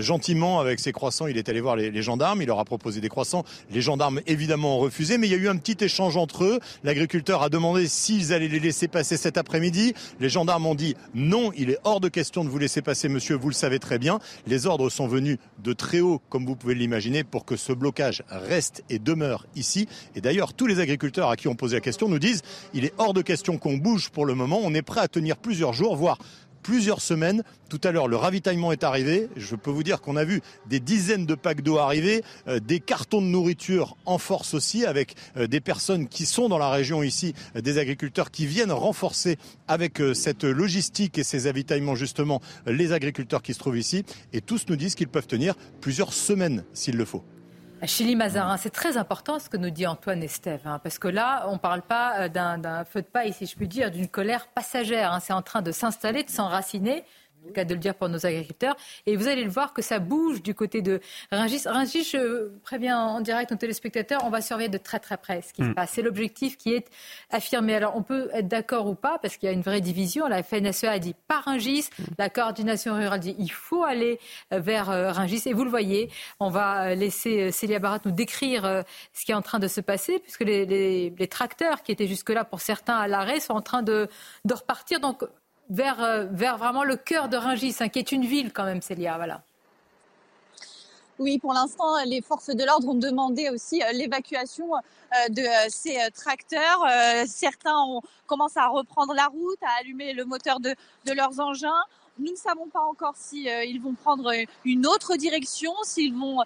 gentiment 0.00 0.60
avec 0.60 0.80
ses 0.80 0.92
croissants. 0.92 1.26
Il 1.26 1.38
est 1.38 1.48
allé 1.48 1.60
voir 1.60 1.76
les 1.76 2.02
gendarmes, 2.02 2.42
il 2.42 2.46
leur 2.46 2.58
a 2.58 2.64
proposé 2.64 3.00
des 3.00 3.08
croissants. 3.08 3.44
Les 3.70 3.80
gendarmes 3.80 4.20
évidemment 4.26 4.76
ont 4.76 4.80
refusé, 4.80 5.18
mais 5.18 5.26
il 5.26 5.30
y 5.30 5.34
a 5.34 5.38
eu 5.38 5.48
un 5.48 5.56
petit 5.56 5.82
échange 5.84 6.09
entre 6.16 6.44
eux. 6.44 6.60
L'agriculteur 6.84 7.42
a 7.42 7.48
demandé 7.48 7.88
s'ils 7.88 8.32
allaient 8.32 8.48
les 8.48 8.60
laisser 8.60 8.88
passer 8.88 9.16
cet 9.16 9.38
après-midi. 9.38 9.94
Les 10.20 10.28
gendarmes 10.28 10.66
ont 10.66 10.74
dit 10.74 10.94
non, 11.14 11.52
il 11.56 11.70
est 11.70 11.78
hors 11.84 12.00
de 12.00 12.08
question 12.08 12.44
de 12.44 12.48
vous 12.48 12.58
laisser 12.58 12.82
passer, 12.82 13.08
monsieur, 13.08 13.36
vous 13.36 13.48
le 13.48 13.54
savez 13.54 13.78
très 13.78 13.98
bien. 13.98 14.18
Les 14.46 14.66
ordres 14.66 14.90
sont 14.90 15.06
venus 15.06 15.38
de 15.62 15.72
très 15.72 16.00
haut, 16.00 16.20
comme 16.28 16.46
vous 16.46 16.56
pouvez 16.56 16.74
l'imaginer, 16.74 17.24
pour 17.24 17.44
que 17.44 17.56
ce 17.56 17.72
blocage 17.72 18.22
reste 18.28 18.84
et 18.88 18.98
demeure 18.98 19.46
ici. 19.56 19.88
Et 20.14 20.20
d'ailleurs, 20.20 20.54
tous 20.54 20.66
les 20.66 20.80
agriculteurs 20.80 21.30
à 21.30 21.36
qui 21.36 21.48
on 21.48 21.54
posait 21.54 21.76
la 21.76 21.80
question 21.80 22.08
nous 22.08 22.18
disent 22.18 22.42
il 22.74 22.84
est 22.84 22.94
hors 22.98 23.14
de 23.14 23.22
question 23.22 23.58
qu'on 23.58 23.76
bouge 23.76 24.10
pour 24.10 24.26
le 24.26 24.34
moment. 24.34 24.60
On 24.62 24.74
est 24.74 24.82
prêt 24.82 25.00
à 25.00 25.08
tenir 25.08 25.36
plusieurs 25.36 25.72
jours, 25.72 25.96
voire 25.96 26.18
plusieurs 26.62 27.00
semaines. 27.00 27.42
Tout 27.68 27.80
à 27.84 27.92
l'heure, 27.92 28.08
le 28.08 28.16
ravitaillement 28.16 28.72
est 28.72 28.84
arrivé. 28.84 29.28
Je 29.36 29.56
peux 29.56 29.70
vous 29.70 29.82
dire 29.82 30.00
qu'on 30.00 30.16
a 30.16 30.24
vu 30.24 30.40
des 30.66 30.80
dizaines 30.80 31.26
de 31.26 31.34
packs 31.34 31.62
d'eau 31.62 31.78
arriver, 31.78 32.22
euh, 32.48 32.60
des 32.60 32.80
cartons 32.80 33.20
de 33.22 33.26
nourriture 33.26 33.96
en 34.06 34.18
force 34.18 34.54
aussi, 34.54 34.84
avec 34.84 35.14
euh, 35.36 35.46
des 35.46 35.60
personnes 35.60 36.08
qui 36.08 36.26
sont 36.26 36.48
dans 36.48 36.58
la 36.58 36.70
région 36.70 37.02
ici, 37.02 37.34
euh, 37.56 37.60
des 37.60 37.78
agriculteurs 37.78 38.30
qui 38.30 38.46
viennent 38.46 38.72
renforcer 38.72 39.36
avec 39.68 40.00
cette 40.14 40.44
logistique 40.44 41.18
et 41.18 41.24
ces 41.24 41.46
ravitaillements 41.46 41.94
justement 41.94 42.40
les 42.66 42.92
agriculteurs 42.92 43.42
qui 43.42 43.54
se 43.54 43.58
trouvent 43.58 43.78
ici. 43.78 44.04
Et 44.32 44.40
tous 44.40 44.66
nous 44.68 44.76
disent 44.76 44.94
qu'ils 44.94 45.08
peuvent 45.08 45.26
tenir 45.26 45.54
plusieurs 45.80 46.12
semaines 46.12 46.64
s'il 46.72 46.96
le 46.96 47.04
faut. 47.04 47.24
Chili 47.86 48.14
Mazarin, 48.14 48.58
c'est 48.58 48.70
très 48.70 48.98
important 48.98 49.38
ce 49.38 49.48
que 49.48 49.56
nous 49.56 49.70
dit 49.70 49.86
Antoine 49.86 50.22
Estève, 50.22 50.60
hein, 50.66 50.78
parce 50.82 50.98
que 50.98 51.08
là, 51.08 51.46
on 51.48 51.54
ne 51.54 51.58
parle 51.58 51.80
pas 51.80 52.20
euh, 52.20 52.28
d'un 52.28 52.84
feu 52.84 53.00
de 53.00 53.06
paille, 53.06 53.32
si 53.32 53.46
je 53.46 53.56
puis 53.56 53.68
dire, 53.68 53.90
d'une 53.90 54.08
colère 54.08 54.48
passagère. 54.48 55.12
Hein. 55.12 55.20
c'est 55.20 55.32
en 55.32 55.40
train 55.40 55.62
de 55.62 55.72
s'installer, 55.72 56.22
de 56.22 56.30
s'enraciner 56.30 57.04
le 57.46 57.52
cas 57.52 57.64
de 57.64 57.74
le 57.74 57.80
dire 57.80 57.94
pour 57.94 58.08
nos 58.08 58.26
agriculteurs. 58.26 58.76
Et 59.06 59.16
vous 59.16 59.28
allez 59.28 59.44
le 59.44 59.50
voir 59.50 59.72
que 59.72 59.82
ça 59.82 59.98
bouge 59.98 60.42
du 60.42 60.54
côté 60.54 60.82
de 60.82 61.00
Rungis. 61.30 61.62
Rungis, 61.66 62.04
je 62.04 62.48
préviens 62.62 62.98
en 62.98 63.20
direct 63.20 63.50
nos 63.50 63.56
téléspectateurs, 63.56 64.22
on 64.24 64.30
va 64.30 64.40
surveiller 64.40 64.68
de 64.68 64.78
très 64.78 64.98
très 64.98 65.16
près 65.16 65.42
ce 65.42 65.52
qui 65.52 65.62
se 65.62 65.68
mm. 65.68 65.74
passe. 65.74 65.90
C'est 65.92 66.02
l'objectif 66.02 66.56
qui 66.56 66.72
est 66.72 66.88
affirmé. 67.30 67.74
Alors 67.74 67.96
on 67.96 68.02
peut 68.02 68.30
être 68.32 68.48
d'accord 68.48 68.86
ou 68.86 68.94
pas, 68.94 69.18
parce 69.18 69.36
qu'il 69.36 69.48
y 69.48 69.50
a 69.50 69.52
une 69.52 69.62
vraie 69.62 69.80
division. 69.80 70.26
La 70.26 70.42
FNSE 70.42 70.84
a 70.84 70.98
dit 70.98 71.14
pas 71.28 71.40
Rungis, 71.40 71.88
mm. 71.98 72.04
la 72.18 72.30
coordination 72.30 72.94
rurale 72.94 73.20
dit 73.20 73.36
il 73.38 73.52
faut 73.52 73.84
aller 73.84 74.18
euh, 74.52 74.60
vers 74.60 74.90
euh, 74.90 75.12
Rungis. 75.12 75.42
Et 75.46 75.52
vous 75.52 75.64
le 75.64 75.70
voyez, 75.70 76.10
on 76.38 76.50
va 76.50 76.90
euh, 76.90 76.94
laisser 76.94 77.50
Célia 77.50 77.78
Barat 77.78 78.00
nous 78.04 78.12
décrire 78.12 78.84
ce 79.12 79.24
qui 79.24 79.32
est 79.32 79.34
en 79.34 79.42
train 79.42 79.58
de 79.58 79.68
se 79.68 79.80
passer, 79.80 80.18
puisque 80.18 80.40
les, 80.40 81.10
les 81.10 81.28
tracteurs 81.28 81.82
qui 81.82 81.92
étaient 81.92 82.06
jusque-là 82.06 82.44
pour 82.44 82.60
certains 82.60 82.96
à 82.96 83.08
l'arrêt 83.08 83.40
sont 83.40 83.54
en 83.54 83.62
train 83.62 83.82
de, 83.82 84.08
de 84.44 84.54
repartir. 84.54 85.00
Donc 85.00 85.24
vers, 85.70 86.02
euh, 86.02 86.26
vers 86.30 86.58
vraiment 86.58 86.84
le 86.84 86.96
cœur 86.96 87.28
de 87.28 87.36
Rungis, 87.36 87.76
hein, 87.80 87.88
qui 87.88 87.98
est 87.98 88.12
une 88.12 88.26
ville 88.26 88.52
quand 88.52 88.64
même, 88.64 88.82
Célia. 88.82 89.16
Voilà. 89.16 89.42
Oui, 91.18 91.38
pour 91.38 91.52
l'instant, 91.52 92.02
les 92.06 92.20
forces 92.22 92.50
de 92.50 92.64
l'ordre 92.64 92.88
ont 92.88 92.94
demandé 92.94 93.50
aussi 93.50 93.82
euh, 93.82 93.92
l'évacuation 93.92 94.74
euh, 94.74 95.28
de 95.28 95.42
ces 95.68 95.98
tracteurs. 96.14 96.84
Certains 97.26 97.76
ont 97.76 98.00
commencé 98.26 98.58
à 98.58 98.68
reprendre 98.68 99.14
la 99.14 99.26
route, 99.26 99.58
à 99.62 99.80
allumer 99.80 100.12
le 100.12 100.24
moteur 100.24 100.60
de, 100.60 100.74
de 101.06 101.12
leurs 101.12 101.40
engins. 101.40 101.82
Nous 102.18 102.32
ne 102.32 102.36
savons 102.36 102.68
pas 102.68 102.80
encore 102.80 103.14
si 103.16 103.44
ils 103.44 103.80
vont 103.80 103.94
prendre 103.94 104.32
une 104.64 104.86
autre 104.86 105.16
direction, 105.16 105.72
s'ils 105.84 106.14
vont 106.14 106.38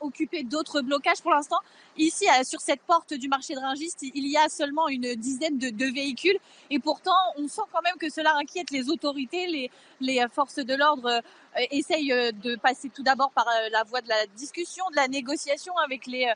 occuper 0.00 0.44
d'autres 0.44 0.80
blocages. 0.80 1.20
Pour 1.20 1.32
l'instant, 1.32 1.58
Ici, 1.98 2.26
sur 2.44 2.60
cette 2.60 2.80
porte 2.82 3.12
du 3.12 3.26
marché 3.26 3.54
de 3.54 3.58
Ringiste, 3.58 4.02
il 4.02 4.28
y 4.28 4.36
a 4.36 4.48
seulement 4.48 4.86
une 4.86 5.16
dizaine 5.16 5.58
de, 5.58 5.92
véhicules 5.92 6.38
et 6.70 6.78
pourtant, 6.78 7.10
on 7.36 7.48
sent 7.48 7.62
quand 7.72 7.82
même 7.82 7.96
que 7.98 8.08
cela 8.08 8.36
inquiète 8.36 8.70
les 8.70 8.88
autorités. 8.88 9.68
Les, 10.00 10.26
forces 10.32 10.60
de 10.60 10.74
l'ordre 10.74 11.08
euh, 11.08 11.66
essayent 11.72 12.12
euh, 12.12 12.30
de 12.30 12.54
passer 12.54 12.88
tout 12.88 13.02
d'abord 13.02 13.32
par 13.32 13.48
euh, 13.48 13.68
la 13.72 13.82
voie 13.82 14.00
de 14.00 14.08
la 14.08 14.26
discussion, 14.36 14.84
de 14.90 14.96
la 14.96 15.08
négociation 15.08 15.76
avec 15.78 16.06
les, 16.06 16.32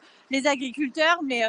agriculteurs, 0.46 1.20
mais 1.22 1.44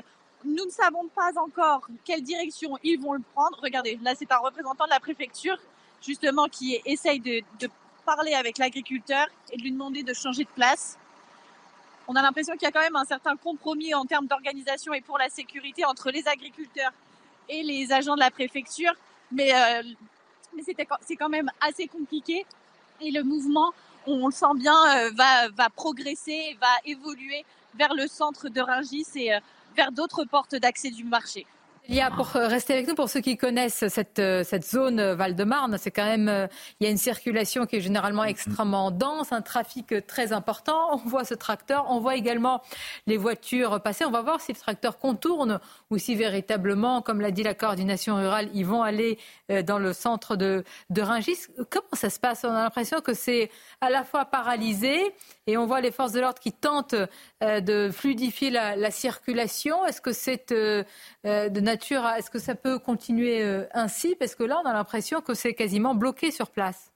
nous 0.45 0.65
ne 0.65 0.71
savons 0.71 1.07
pas 1.07 1.31
encore 1.37 1.87
quelle 2.05 2.21
direction 2.21 2.77
ils 2.83 2.99
vont 2.99 3.13
le 3.13 3.23
prendre. 3.33 3.57
Regardez, 3.63 3.97
là, 4.03 4.13
c'est 4.15 4.31
un 4.31 4.37
représentant 4.37 4.85
de 4.85 4.91
la 4.91 4.99
préfecture, 4.99 5.57
justement, 6.05 6.47
qui 6.47 6.79
essaye 6.85 7.19
de 7.19 7.43
parler 8.05 8.33
avec 8.33 8.57
l'agriculteur 8.57 9.27
et 9.51 9.57
de 9.57 9.61
lui 9.61 9.71
demander 9.71 10.03
de 10.03 10.13
changer 10.13 10.43
de 10.43 10.49
place 10.49 10.97
on 12.07 12.15
a 12.15 12.21
l'impression 12.21 12.53
qu'il 12.53 12.63
y 12.63 12.67
a 12.67 12.71
quand 12.71 12.81
même 12.81 12.95
un 12.95 13.05
certain 13.05 13.35
compromis 13.35 13.93
en 13.93 14.05
termes 14.05 14.27
d'organisation 14.27 14.93
et 14.93 15.01
pour 15.01 15.17
la 15.17 15.29
sécurité 15.29 15.85
entre 15.85 16.11
les 16.11 16.27
agriculteurs 16.27 16.91
et 17.49 17.63
les 17.63 17.91
agents 17.91 18.15
de 18.15 18.19
la 18.19 18.31
préfecture. 18.31 18.93
Mais, 19.31 19.53
euh, 19.53 19.83
c'est 21.01 21.15
quand 21.15 21.29
même 21.29 21.49
assez 21.61 21.87
compliqué 21.87 22.45
et 23.01 23.11
le 23.11 23.23
mouvement, 23.23 23.73
on 24.05 24.27
le 24.27 24.31
sent 24.31 24.53
bien, 24.55 24.75
euh, 24.97 25.11
va, 25.55 25.69
progresser, 25.69 26.57
va 26.61 26.67
évoluer 26.85 27.43
vers 27.75 27.93
le 27.95 28.07
centre 28.07 28.49
de 28.49 28.61
Rungis 28.61 29.07
et 29.15 29.33
euh, 29.33 29.39
vers 29.75 29.91
d'autres 29.91 30.25
portes 30.25 30.55
d'accès 30.55 30.91
du 30.91 31.03
marché. 31.03 31.47
Il 31.89 31.95
y 31.95 31.99
a 31.99 32.09
pour 32.09 32.33
euh, 32.37 32.47
rester 32.47 32.71
avec 32.71 32.87
nous, 32.87 32.95
pour 32.95 33.09
ceux 33.09 33.19
qui 33.19 33.35
connaissent 33.35 33.85
cette, 33.89 34.17
euh, 34.19 34.45
cette 34.45 34.63
zone 34.63 35.01
euh, 35.01 35.15
Val-de-Marne, 35.15 35.77
c'est 35.77 35.91
quand 35.91 36.05
même, 36.05 36.47
il 36.79 36.85
y 36.85 36.87
a 36.87 36.89
une 36.89 36.97
circulation 36.97 37.65
qui 37.65 37.75
est 37.75 37.81
généralement 37.81 38.23
extrêmement 38.23 38.89
dense, 38.89 39.33
un 39.33 39.41
trafic 39.41 39.93
très 40.07 40.31
important. 40.31 40.93
On 40.93 41.09
voit 41.09 41.25
ce 41.25 41.33
tracteur, 41.33 41.87
on 41.89 41.99
voit 41.99 42.15
également 42.15 42.61
les 43.05 43.17
voitures 43.17 43.81
passer. 43.81 44.05
On 44.05 44.11
va 44.11 44.21
voir 44.21 44.39
si 44.39 44.53
le 44.53 44.57
tracteur 44.57 44.97
contourne 44.97 45.59
ou 45.89 45.97
si 45.97 46.15
véritablement, 46.15 47.01
comme 47.01 47.19
l'a 47.19 47.31
dit 47.31 47.43
la 47.43 47.53
coordination 47.53 48.15
rurale, 48.15 48.49
ils 48.53 48.65
vont 48.65 48.81
aller 48.81 49.19
dans 49.65 49.77
le 49.77 49.91
centre 49.91 50.37
de, 50.37 50.63
de 50.89 51.01
Ringis. 51.01 51.47
Comment 51.69 51.83
ça 51.93 52.09
se 52.09 52.19
passe? 52.19 52.45
On 52.45 52.53
a 52.53 52.63
l'impression 52.63 53.01
que 53.01 53.13
c'est 53.13 53.51
à 53.81 53.89
la 53.89 54.05
fois 54.05 54.23
paralysé 54.23 55.13
et 55.47 55.57
on 55.57 55.65
voit 55.65 55.81
les 55.81 55.91
forces 55.91 56.13
de 56.13 56.21
l'ordre 56.21 56.39
qui 56.39 56.53
tentent 56.53 56.95
de 57.41 57.89
fluidifier 57.91 58.51
la, 58.51 58.77
la 58.77 58.91
circulation. 58.91 59.85
Est-ce 59.85 59.99
que 59.99 60.13
c'est 60.13 60.53
de 60.53 61.59
est-ce 61.73 62.29
que 62.29 62.39
ça 62.39 62.55
peut 62.55 62.79
continuer 62.79 63.41
euh, 63.41 63.65
ainsi? 63.73 64.15
Parce 64.15 64.35
que 64.35 64.43
là, 64.43 64.61
on 64.63 64.67
a 64.67 64.73
l'impression 64.73 65.21
que 65.21 65.33
c'est 65.33 65.53
quasiment 65.53 65.95
bloqué 65.95 66.31
sur 66.31 66.49
place. 66.49 66.89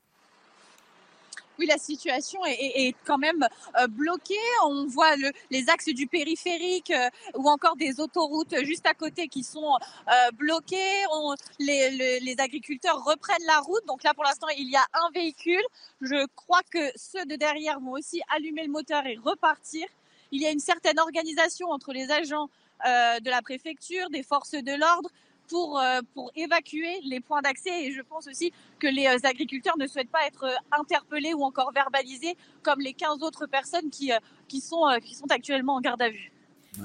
Oui, 1.60 1.66
la 1.66 1.80
situation 1.80 2.40
est, 2.46 2.96
quand 3.04 3.18
même 3.18 3.44
euh, 3.80 3.88
bloquée. 3.88 4.36
On 4.66 4.86
voit 4.86 5.16
les 5.50 5.70
axes 5.70 5.90
du 5.90 6.06
périphérique 6.06 6.92
euh, 6.92 7.10
ou 7.34 7.50
encore 7.50 7.76
des 7.76 8.00
autoroutes 8.00 8.54
juste 8.64 8.86
à 8.86 8.94
côté 8.94 9.28
qui 9.28 9.44
sont 9.44 9.76
bloquées. 10.34 11.04
les, 11.58 12.36
agriculteurs 12.38 13.04
reprennent 13.04 13.48
la 13.48 13.60
route. 13.60 13.84
Donc 13.88 14.04
là, 14.04 14.14
pour 14.14 14.24
l'instant, 14.24 14.48
il 14.56 14.70
y 14.70 14.76
a 14.76 14.86
un 14.94 15.10
véhicule. 15.16 15.64
Je 16.02 16.28
crois 16.36 16.62
que 16.72 16.92
ceux 16.96 17.26
de 17.26 17.36
derrière 17.36 17.80
vont 17.80 17.94
aussi 17.94 18.22
allumer 18.36 18.64
le 18.64 18.72
moteur 18.72 19.08
et 19.08 19.18
repartir. 19.18 19.88
Il 20.32 20.42
y 20.42 20.46
a 20.46 20.52
une 20.52 20.60
certaine 20.60 21.00
organisation 21.00 21.70
entre 21.72 21.92
les 21.92 22.12
agents 22.12 22.50
de 22.86 23.30
la 23.30 23.42
préfecture, 23.42 24.10
des 24.10 24.24
forces 24.24 24.52
de 24.52 24.80
l'ordre 24.80 25.10
pour, 25.48 25.80
euh, 25.80 26.02
pour 26.14 26.32
évacuer 26.36 27.00
les 27.04 27.20
points 27.20 27.42
d'accès. 27.42 27.86
Et 27.86 27.92
je 27.92 28.02
pense 28.02 28.28
aussi 28.28 28.52
que 28.80 28.88
les 28.88 29.08
euh, 29.08 29.18
agriculteurs 29.28 29.78
ne 29.78 29.88
souhaitent 29.88 30.12
pas 30.12 30.26
être 30.28 30.48
interpellés 30.72 31.34
ou 31.34 31.44
encore 31.44 31.72
verbalisés 31.74 32.36
comme 32.64 32.80
les 32.80 32.94
15 32.94 33.24
autres 33.24 33.46
personnes 33.48 33.90
qui, 33.90 34.12
qui, 34.48 34.62
sont, 34.62 34.86
qui 35.04 35.16
sont 35.16 35.30
actuellement 35.30 35.76
en 35.76 35.82
garde 35.82 36.02
à 36.02 36.10
vue. 36.10 36.32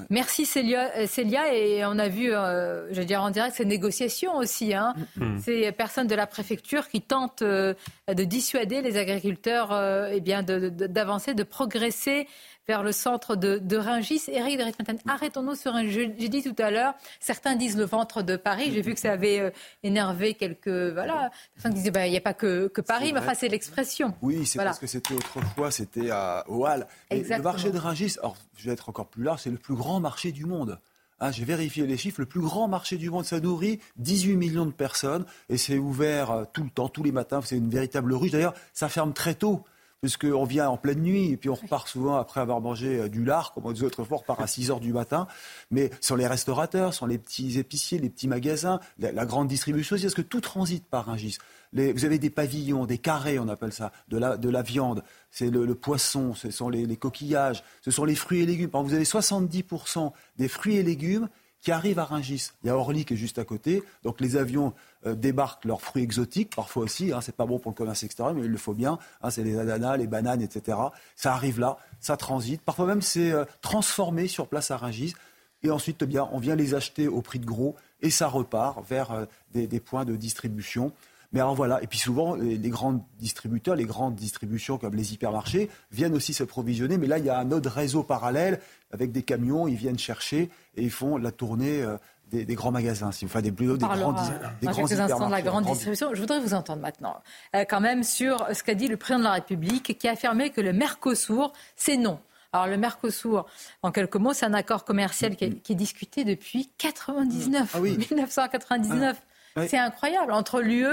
Merci 0.09 0.47
Célia, 0.47 1.05
Célia, 1.05 1.53
Et 1.53 1.85
on 1.85 1.99
a 1.99 2.07
vu, 2.07 2.29
je 2.31 2.95
veux 2.95 3.05
dire 3.05 3.21
en 3.21 3.29
direct, 3.29 3.55
ces 3.55 3.65
négociations 3.65 4.37
aussi. 4.37 4.73
Hein. 4.73 4.95
Mm. 5.17 5.37
Ces 5.37 5.71
personnes 5.71 6.07
de 6.07 6.15
la 6.15 6.25
préfecture 6.25 6.87
qui 6.87 6.99
tentent 6.99 7.43
de 7.43 7.75
dissuader 8.07 8.81
les 8.81 8.97
agriculteurs 8.97 9.71
eh 10.11 10.19
bien, 10.19 10.41
d'avancer, 10.41 11.35
de, 11.35 11.43
progresser 11.43 12.27
vers 12.67 12.83
le 12.83 12.91
centre 12.91 13.35
de, 13.35 13.57
de 13.57 13.77
Rungis. 13.77 14.23
Eric 14.27 14.57
de 14.57 14.63
Ritmaten, 14.63 14.97
arrêtons-nous 15.07 15.55
sur 15.55 15.73
un. 15.75 15.87
J'ai 15.87 16.07
dit 16.07 16.43
tout 16.43 16.55
à 16.57 16.71
l'heure, 16.71 16.93
certains 17.19 17.55
disent 17.55 17.77
le 17.77 17.85
ventre 17.85 18.21
de 18.21 18.35
Paris. 18.35 18.71
J'ai 18.73 18.81
vu 18.81 18.93
que 18.93 18.99
ça 18.99 19.11
avait 19.11 19.39
euh, 19.39 19.51
énervé 19.83 20.33
quelques. 20.33 20.67
Voilà. 20.67 21.31
Personne 21.55 21.73
disaient, 21.73 21.91
bah, 21.91 22.07
il 22.07 22.11
n'y 22.11 22.17
a 22.17 22.21
pas 22.21 22.33
que, 22.33 22.67
que 22.67 22.81
Paris, 22.81 23.13
mais 23.13 23.19
enfin, 23.19 23.33
c'est 23.33 23.49
l'expression. 23.49 24.13
Oui, 24.21 24.45
c'est 24.45 24.59
parce 24.59 24.79
que 24.79 24.87
c'était 24.87 25.13
autrefois, 25.13 25.71
c'était 25.71 26.11
au 26.47 26.65
Hall. 26.65 26.87
le 27.11 27.41
marché 27.41 27.71
de 27.71 27.77
Rungis, 27.77 28.15
alors, 28.19 28.37
je 28.57 28.65
vais 28.65 28.73
être 28.73 28.89
encore 28.89 29.07
plus 29.07 29.23
large, 29.23 29.41
c'est 29.41 29.51
le 29.51 29.57
plus 29.57 29.75
grand 29.75 29.99
marché 29.99 30.31
du 30.31 30.45
monde. 30.45 30.79
Ah, 31.25 31.31
j'ai 31.31 31.45
vérifié 31.45 31.87
les 31.87 31.95
chiffres. 31.95 32.19
Le 32.19 32.25
plus 32.25 32.41
grand 32.41 32.67
marché 32.67 32.97
du 32.97 33.09
monde, 33.09 33.23
ça 33.23 33.39
nourrit 33.39 33.79
18 33.97 34.35
millions 34.35 34.65
de 34.65 34.71
personnes 34.71 35.25
et 35.47 35.57
c'est 35.57 35.77
ouvert 35.77 36.31
euh, 36.31 36.43
tout 36.51 36.63
le 36.63 36.69
temps, 36.69 36.89
tous 36.89 37.01
les 37.01 37.13
matins. 37.13 37.39
C'est 37.41 37.55
une 37.55 37.69
véritable 37.69 38.13
ruche. 38.13 38.31
D'ailleurs, 38.31 38.53
ça 38.73 38.89
ferme 38.89 39.13
très 39.13 39.33
tôt 39.33 39.63
puisqu'on 40.03 40.43
vient 40.43 40.67
en 40.67 40.75
pleine 40.75 40.99
nuit 40.99 41.31
et 41.31 41.37
puis 41.37 41.49
on 41.49 41.55
repart 41.55 41.87
souvent 41.87 42.17
après 42.17 42.41
avoir 42.41 42.59
mangé 42.59 42.99
euh, 42.99 43.07
du 43.07 43.23
lard, 43.23 43.53
comme 43.53 43.65
on 43.65 43.71
disait 43.71 43.85
autrefois, 43.85 44.17
on 44.17 44.19
repart 44.19 44.41
à 44.41 44.47
6 44.47 44.69
heures 44.69 44.81
du 44.81 44.91
matin. 44.91 45.27
Mais 45.71 45.91
sur 46.01 46.17
les 46.17 46.27
restaurateurs, 46.27 46.93
sur 46.93 47.07
les 47.07 47.17
petits 47.17 47.57
épiciers, 47.57 47.99
les 47.99 48.09
petits 48.09 48.27
magasins, 48.27 48.81
la, 48.99 49.25
grande 49.25 49.47
distribution 49.47 49.93
aussi, 49.93 50.03
parce 50.03 50.13
que 50.13 50.21
tout 50.21 50.41
transite 50.41 50.85
par 50.89 51.09
un 51.09 51.15
gis. 51.15 51.37
vous 51.71 52.03
avez 52.03 52.19
des 52.19 52.29
pavillons, 52.29 52.85
des 52.85 52.97
carrés, 52.97 53.39
on 53.39 53.47
appelle 53.47 53.71
ça, 53.71 53.93
de 54.09 54.17
la, 54.17 54.35
de 54.35 54.49
la 54.49 54.61
viande, 54.61 55.05
c'est 55.31 55.49
le, 55.49 55.73
poisson, 55.73 56.35
ce 56.35 56.51
sont 56.51 56.67
les, 56.67 56.97
coquillages, 56.97 57.63
ce 57.81 57.89
sont 57.89 58.03
les 58.03 58.15
fruits 58.15 58.41
et 58.41 58.45
légumes. 58.45 58.71
vous 58.73 58.93
avez 58.93 59.05
70% 59.05 60.11
des 60.37 60.49
fruits 60.49 60.75
et 60.75 60.83
légumes 60.83 61.29
qui 61.63 61.71
arrivent 61.71 61.99
à 61.99 62.03
Rungis. 62.03 62.51
Il 62.63 62.67
y 62.67 62.69
a 62.69 62.77
Orly 62.77 63.05
qui 63.05 63.13
est 63.13 63.17
juste 63.17 63.39
à 63.39 63.45
côté, 63.45 63.83
donc 64.03 64.19
les 64.19 64.35
avions 64.35 64.73
euh, 65.05 65.15
débarquent 65.15 65.63
leurs 65.63 65.81
fruits 65.81 66.03
exotiques, 66.03 66.53
parfois 66.53 66.83
aussi, 66.83 67.13
hein, 67.13 67.21
c'est 67.21 67.35
pas 67.35 67.45
bon 67.45 67.57
pour 67.57 67.71
le 67.71 67.75
commerce 67.75 68.03
extérieur, 68.03 68.35
mais 68.35 68.41
il 68.41 68.51
le 68.51 68.57
faut 68.57 68.73
bien, 68.73 68.99
hein, 69.21 69.29
c'est 69.29 69.43
les 69.43 69.57
ananas, 69.57 69.95
les 69.95 70.07
bananes, 70.07 70.41
etc. 70.41 70.77
Ça 71.15 71.33
arrive 71.33 71.61
là, 71.61 71.77
ça 72.01 72.17
transite, 72.17 72.61
parfois 72.61 72.85
même 72.85 73.01
c'est 73.01 73.31
euh, 73.31 73.45
transformé 73.61 74.27
sur 74.27 74.47
place 74.47 74.71
à 74.71 74.77
Rungis, 74.77 75.15
et 75.63 75.71
ensuite 75.71 76.01
eh 76.01 76.05
bien, 76.05 76.27
on 76.33 76.39
vient 76.39 76.55
les 76.55 76.75
acheter 76.75 77.07
au 77.07 77.21
prix 77.21 77.39
de 77.39 77.45
gros, 77.45 77.77
et 78.01 78.09
ça 78.09 78.27
repart 78.27 78.85
vers 78.85 79.11
euh, 79.11 79.25
des, 79.53 79.79
points 79.79 80.03
de 80.03 80.17
distribution. 80.17 80.91
Mais 81.33 81.39
alors 81.39 81.55
voilà, 81.55 81.81
et 81.81 81.87
puis 81.87 81.97
souvent, 81.97 82.35
les, 82.35 82.57
grands 82.69 83.05
distributeurs, 83.17 83.75
les 83.75 83.85
grandes 83.85 84.15
distributions 84.15 84.77
comme 84.77 84.93
les 84.93 85.13
hypermarchés 85.13 85.69
viennent 85.91 86.13
aussi 86.13 86.33
se 86.33 86.43
provisionner, 86.43 86.97
mais 86.97 87.07
là, 87.07 87.17
il 87.17 87.25
y 87.25 87.29
a 87.29 87.39
un 87.39 87.51
autre 87.51 87.71
réseau 87.71 88.03
parallèle 88.03 88.59
avec 88.91 89.11
des 89.11 89.23
camions, 89.23 89.67
ils 89.67 89.75
viennent 89.75 89.97
chercher 89.97 90.51
et 90.77 90.83
ils 90.83 90.91
font 90.91 91.17
la 91.17 91.31
tournée 91.31 91.81
euh, 91.81 91.97
des, 92.31 92.55
grands 92.55 92.71
magasins, 92.71 93.11
si 93.11 93.25
vous 93.25 93.41
des, 93.41 93.51
plutôt 93.51 93.77
des 93.77 93.85
grands, 93.85 94.13
des 94.61 94.67
grands 94.67 94.91
instants 94.91 95.27
de 95.27 95.31
la 95.31 95.41
grande 95.41 95.65
distribution. 95.65 96.09
Je 96.13 96.21
voudrais 96.21 96.39
vous 96.39 96.53
entendre 96.53 96.81
maintenant, 96.81 97.17
euh, 97.55 97.65
quand 97.67 97.81
même, 97.81 98.03
sur 98.03 98.47
ce 98.53 98.63
qu'a 98.63 98.75
dit 98.75 98.87
le 98.87 98.97
président 98.97 99.19
de 99.19 99.23
la 99.23 99.33
République, 99.33 99.97
qui 99.97 100.07
a 100.07 100.11
affirmé 100.11 100.51
que 100.51 100.61
le 100.61 100.71
Mercosur, 100.71 101.51
c'est 101.75 101.97
non. 101.97 102.19
Alors 102.51 102.67
le 102.67 102.77
Mercosur, 102.77 103.47
en 103.81 103.91
quelques 103.91 104.15
mots, 104.17 104.33
c'est 104.33 104.45
un 104.45 104.53
accord 104.53 104.85
commercial 104.85 105.35
qui 105.35 105.45
est, 105.45 105.75
discuté 105.75 106.23
depuis 106.23 106.69
99, 106.77 107.71
ah 107.73 107.79
oui. 107.81 107.97
1999. 107.97 109.19
C'est 109.55 109.77
incroyable, 109.77 110.31
entre 110.31 110.61
l'UE 110.61 110.87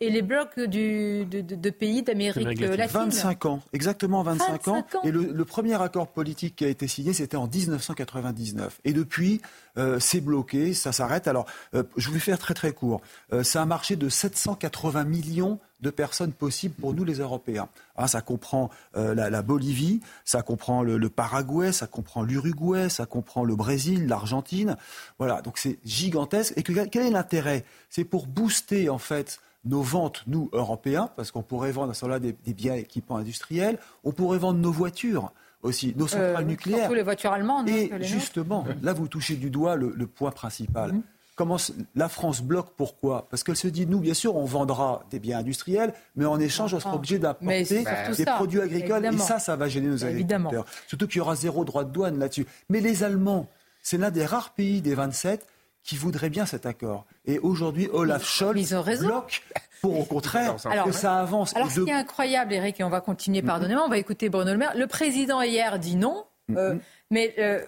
et 0.00 0.10
les 0.10 0.22
blocs 0.22 0.58
du, 0.60 1.24
de, 1.26 1.70
pays 1.70 2.02
d'Amérique 2.02 2.60
latine. 2.60 2.86
25 2.86 3.46
ans, 3.46 3.60
exactement 3.72 4.22
25, 4.22 4.68
ans. 4.68 4.86
Et 5.04 5.10
le, 5.10 5.44
premier 5.44 5.80
accord 5.80 6.08
politique 6.08 6.56
qui 6.56 6.64
a 6.64 6.68
été 6.68 6.88
signé, 6.88 7.12
c'était 7.12 7.36
en 7.36 7.46
1999. 7.46 8.80
Et 8.84 8.92
depuis, 8.92 9.40
euh, 9.78 9.98
c'est 9.98 10.20
bloqué, 10.20 10.74
ça 10.74 10.92
s'arrête. 10.92 11.28
Alors, 11.28 11.46
euh, 11.74 11.82
je 11.96 12.10
vais 12.10 12.18
faire 12.18 12.38
très 12.38 12.54
très 12.54 12.72
court. 12.72 13.00
Euh, 13.32 13.42
c'est 13.42 13.58
un 13.58 13.66
marché 13.66 13.96
de 13.96 14.08
780 14.08 15.04
millions 15.04 15.58
de 15.84 15.90
personnes 15.90 16.32
possibles 16.32 16.74
pour 16.74 16.94
nous 16.94 17.04
les 17.04 17.18
Européens. 17.20 17.68
Hein, 17.96 18.08
ça 18.08 18.22
comprend 18.22 18.70
euh, 18.96 19.14
la, 19.14 19.42
Bolivie, 19.42 20.00
ça 20.24 20.42
comprend 20.42 20.82
le, 20.82 21.08
Paraguay, 21.08 21.70
ça 21.70 21.86
comprend 21.86 22.22
l'Uruguay, 22.22 22.88
ça 22.88 23.06
comprend 23.06 23.44
le 23.44 23.54
Brésil, 23.54 24.08
l'Argentine. 24.08 24.76
Voilà, 25.18 25.42
donc 25.42 25.58
c'est 25.58 25.78
gigantesque. 25.84 26.54
Et 26.56 26.62
quel 26.62 27.06
est 27.06 27.10
l'intérêt? 27.10 27.64
C'est 27.90 28.04
pour 28.04 28.26
booster 28.26 28.88
en 28.88 28.98
fait 28.98 29.38
nos 29.64 29.82
ventes, 29.82 30.24
nous, 30.26 30.50
Européens, 30.52 31.10
parce 31.16 31.30
qu'on 31.30 31.42
pourrait 31.42 31.72
vendre 31.72 31.92
à 31.92 31.94
ce 31.94 32.06
là 32.06 32.18
des, 32.18 32.32
des 32.32 32.54
biens 32.54 32.74
équipements 32.74 33.16
industriels, 33.16 33.78
on 34.02 34.12
pourrait 34.12 34.38
vendre 34.38 34.58
nos 34.58 34.72
voitures 34.72 35.32
aussi, 35.64 35.94
nos 35.96 36.06
centrales 36.06 36.44
euh, 36.44 36.46
nucléaires. 36.46 36.80
Surtout 36.80 36.94
les 36.94 37.02
voitures 37.02 37.32
allemandes. 37.32 37.68
Et 37.68 37.90
justement, 38.00 38.64
là, 38.82 38.92
vous 38.92 39.08
touchez 39.08 39.36
du 39.36 39.50
doigt 39.50 39.76
le, 39.76 40.06
point 40.06 40.30
principal. 40.30 40.92
Mhm. 40.92 41.02
Comment 41.36 41.56
la 41.96 42.08
France 42.08 42.42
bloque 42.42 42.70
pourquoi? 42.76 43.26
Parce 43.28 43.42
qu'elle 43.42 43.56
se 43.56 43.66
dit, 43.66 43.86
nous, 43.86 43.98
bien 43.98 44.14
sûr, 44.14 44.36
on 44.36 44.44
vendra 44.44 45.04
des 45.10 45.18
biens 45.18 45.38
industriels, 45.38 45.92
mais 46.14 46.26
en 46.26 46.38
échange, 46.38 46.74
on 46.74 46.80
sera 46.80 46.94
obligé 46.94 47.18
d'apporter 47.18 47.84
des 48.16 48.24
produits 48.24 48.60
agricoles. 48.60 49.04
Et 49.06 49.18
ça, 49.18 49.38
ça 49.38 49.56
va 49.56 49.68
gêner 49.68 49.88
nos 49.88 50.04
agriculteurs. 50.04 50.64
Surtout 50.86 51.08
qu'il 51.08 51.18
y 51.18 51.20
aura 51.20 51.34
zéro 51.34 51.64
droit 51.64 51.84
de 51.84 51.90
douane 51.90 52.18
là-dessus. 52.18 52.46
Mais 52.68 52.80
les 52.80 53.02
Allemands, 53.02 53.48
c'est 53.82 53.98
l'un 53.98 54.10
des 54.10 54.24
rares 54.24 54.50
pays 54.50 54.80
des 54.80 54.94
27 54.94 55.46
qui 55.84 55.96
voudraient 55.96 56.30
bien 56.30 56.46
cet 56.46 56.66
accord. 56.66 57.04
Et 57.26 57.38
aujourd'hui, 57.38 57.88
Olaf 57.92 58.24
Scholz 58.24 58.74
bloque 59.00 59.42
pour 59.82 59.98
au 59.98 60.04
contraire 60.04 60.56
que 60.84 60.92
ça 60.92 61.20
avance. 61.20 61.54
Alors, 61.54 61.70
ce 61.70 61.80
qui 61.80 61.90
est 61.90 61.92
incroyable, 61.92 62.54
Eric, 62.54 62.80
et 62.80 62.84
on 62.84 62.88
va 62.88 63.02
continuer, 63.02 63.42
mm-hmm. 63.42 63.46
pardonnez-moi, 63.46 63.84
on 63.84 63.90
va 63.90 63.98
écouter 63.98 64.30
Bruno 64.30 64.52
Le 64.52 64.56
Maire. 64.56 64.72
Le 64.76 64.86
président 64.86 65.42
hier 65.42 65.78
dit 65.78 65.96
non, 65.96 66.24
euh, 66.50 66.74
mm-hmm. 66.74 66.80
mais 67.10 67.34
euh, 67.38 67.60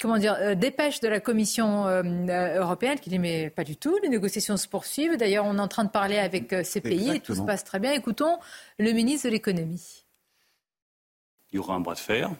comment 0.00 0.18
dire, 0.18 0.36
euh, 0.38 0.54
dépêche 0.54 1.00
de 1.00 1.08
la 1.08 1.20
Commission 1.20 1.86
euh, 1.86 2.02
euh, 2.02 2.60
européenne 2.60 2.98
qui 2.98 3.10
dit 3.10 3.18
mais 3.18 3.50
pas 3.50 3.64
du 3.64 3.76
tout, 3.76 3.98
les 4.02 4.08
négociations 4.08 4.56
se 4.56 4.68
poursuivent. 4.68 5.16
D'ailleurs, 5.16 5.44
on 5.44 5.58
est 5.58 5.60
en 5.60 5.68
train 5.68 5.84
de 5.84 5.90
parler 5.90 6.18
avec 6.18 6.54
ces 6.64 6.80
pays 6.80 7.16
et 7.16 7.20
tout 7.20 7.34
se 7.34 7.42
passe 7.42 7.64
très 7.64 7.78
bien. 7.78 7.92
Écoutons 7.92 8.38
le 8.78 8.92
ministre 8.92 9.28
de 9.28 9.32
l'économie. 9.32 10.04
Il 11.52 11.56
y 11.56 11.58
aura 11.58 11.74
un 11.74 11.80
bras 11.80 11.94
de 11.94 11.98
fer 11.98 12.30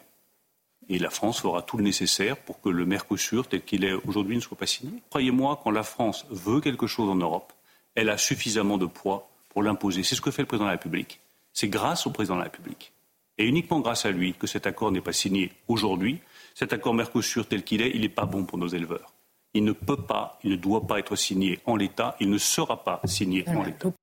et 0.87 0.99
la 0.99 1.09
France 1.09 1.41
fera 1.41 1.61
tout 1.61 1.77
le 1.77 1.83
nécessaire 1.83 2.37
pour 2.37 2.61
que 2.61 2.69
le 2.69 2.85
Mercosur, 2.85 3.47
tel 3.47 3.61
qu'il 3.61 3.83
est 3.83 3.93
aujourd'hui, 3.93 4.35
ne 4.35 4.41
soit 4.41 4.57
pas 4.57 4.65
signé. 4.65 5.01
Croyez-moi, 5.09 5.59
quand 5.63 5.71
la 5.71 5.83
France 5.83 6.25
veut 6.29 6.61
quelque 6.61 6.87
chose 6.87 7.09
en 7.09 7.15
Europe, 7.15 7.53
elle 7.95 8.09
a 8.09 8.17
suffisamment 8.17 8.77
de 8.77 8.85
poids 8.85 9.29
pour 9.49 9.63
l'imposer. 9.63 10.03
C'est 10.03 10.15
ce 10.15 10.21
que 10.21 10.31
fait 10.31 10.41
le 10.41 10.47
président 10.47 10.65
de 10.65 10.69
la 10.69 10.77
République. 10.77 11.19
C'est 11.53 11.67
grâce 11.67 12.07
au 12.07 12.11
président 12.11 12.35
de 12.35 12.39
la 12.39 12.45
République 12.45 12.93
et 13.37 13.45
uniquement 13.45 13.79
grâce 13.79 14.05
à 14.05 14.11
lui 14.11 14.33
que 14.33 14.47
cet 14.47 14.67
accord 14.67 14.91
n'est 14.91 15.01
pas 15.01 15.13
signé 15.13 15.51
aujourd'hui 15.67 16.19
cet 16.59 16.73
accord 16.73 16.93
Mercosur 16.93 17.47
tel 17.47 17.63
qu'il 17.63 17.81
est, 17.81 17.91
il 17.95 18.01
n'est 18.01 18.09
pas 18.09 18.25
bon 18.25 18.43
pour 18.43 18.57
nos 18.57 18.67
éleveurs. 18.67 19.13
Il 19.53 19.63
ne 19.63 19.71
peut 19.71 19.95
pas, 19.95 20.37
il 20.43 20.51
ne 20.51 20.55
doit 20.57 20.85
pas 20.85 20.99
être 20.99 21.15
signé 21.15 21.61
en 21.65 21.77
l'état, 21.77 22.17
il 22.19 22.29
ne 22.29 22.37
sera 22.37 22.83
pas 22.83 22.99
signé 23.05 23.47
en 23.47 23.63
l'état. 23.63 23.93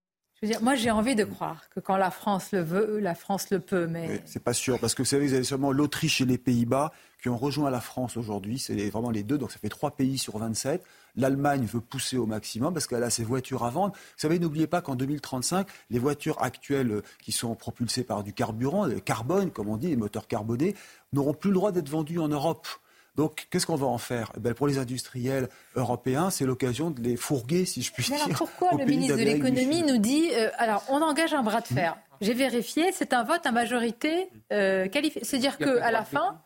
Moi, 0.61 0.74
j'ai 0.74 0.91
envie 0.91 1.14
de 1.14 1.24
croire 1.24 1.62
que 1.74 1.80
quand 1.80 1.97
la 1.97 2.11
France 2.11 2.53
le 2.53 2.61
veut, 2.61 2.99
la 2.99 3.14
France 3.14 3.49
le 3.51 3.59
peut, 3.59 3.87
mais... 3.87 4.20
c'est 4.26 4.43
pas 4.43 4.53
sûr, 4.53 4.78
parce 4.78 4.95
que 4.95 5.01
vous 5.01 5.07
savez, 5.07 5.28
vous 5.28 5.34
avez 5.34 5.45
seulement 5.45 5.72
l'Autriche 5.72 6.20
et 6.20 6.26
les 6.26 6.37
Pays-Bas 6.37 6.93
qui 7.22 7.30
ont 7.30 7.39
rejoint 7.39 7.70
la 7.70 7.80
France 7.80 8.18
aujourd'hui. 8.18 8.59
C'est 8.59 8.91
vraiment 8.91 9.11
les 9.11 9.22
deux, 9.22 9.39
donc 9.39 9.51
ça 9.51 9.59
fait 9.59 9.70
trois 9.70 9.93
pays 9.93 10.18
sur 10.18 10.37
27. 10.37 10.84
L'Allemagne 11.16 11.64
veut 11.64 11.80
pousser 11.80 12.18
au 12.18 12.26
maximum 12.26 12.74
parce 12.74 12.87
qu'elle 12.87 13.03
a 13.03 13.09
ses 13.09 13.24
voitures 13.24 13.64
à 13.64 13.70
vendre. 13.70 13.95
Vous 13.95 14.18
savez, 14.18 14.39
n'oubliez 14.39 14.66
pas 14.66 14.82
qu'en 14.82 14.95
2035, 14.95 15.66
les 15.89 15.99
voitures 15.99 16.43
actuelles 16.43 16.91
euh, 16.93 17.03
qui 17.22 17.32
sont 17.32 17.55
propulsées 17.55 18.05
par 18.05 18.22
du 18.22 18.34
carburant, 18.34 18.84
le 18.84 19.01
carbone, 19.01 19.51
comme 19.51 19.68
on 19.68 19.78
dit, 19.78 19.89
les 19.89 19.97
moteurs 19.97 20.28
carbonés, 20.28 20.74
n'auront 21.14 21.32
plus 21.32 21.49
le 21.49 21.55
droit 21.55 21.72
d'être 21.72 21.89
vendues 21.89 22.18
en 22.18 22.28
Europe. 22.28 22.68
Donc, 23.16 23.46
qu'est-ce 23.50 23.66
qu'on 23.66 23.76
va 23.76 23.86
en 23.86 23.98
faire? 23.98 24.32
Eh 24.36 24.54
Pour 24.54 24.66
les 24.66 24.78
industriels 24.78 25.48
européens, 25.74 26.30
c'est 26.30 26.44
l'occasion 26.44 26.90
de 26.90 27.00
les 27.00 27.16
fourguer, 27.16 27.64
si 27.64 27.82
je 27.82 27.92
puis 27.92 28.04
dire. 28.04 28.16
Alors 28.24 28.36
pourquoi 28.36 28.72
le 28.78 28.84
ministre 28.84 29.16
de 29.16 29.22
l'économie 29.22 29.82
nous 29.82 29.98
dit 29.98 30.28
euh, 30.34 30.50
alors 30.58 30.84
on 30.88 31.00
engage 31.02 31.32
un 31.34 31.42
bras 31.42 31.60
de 31.60 31.66
fer 31.66 31.96
J'ai 32.20 32.34
vérifié, 32.34 32.92
c'est 32.92 33.12
un 33.12 33.24
vote 33.24 33.44
à 33.46 33.52
majorité 33.52 34.28
euh, 34.52 34.86
qualifiée. 34.88 35.24
C'est-à-dire 35.24 35.56
qu'à 35.58 35.90
la 35.90 36.04
fin, 36.04 36.42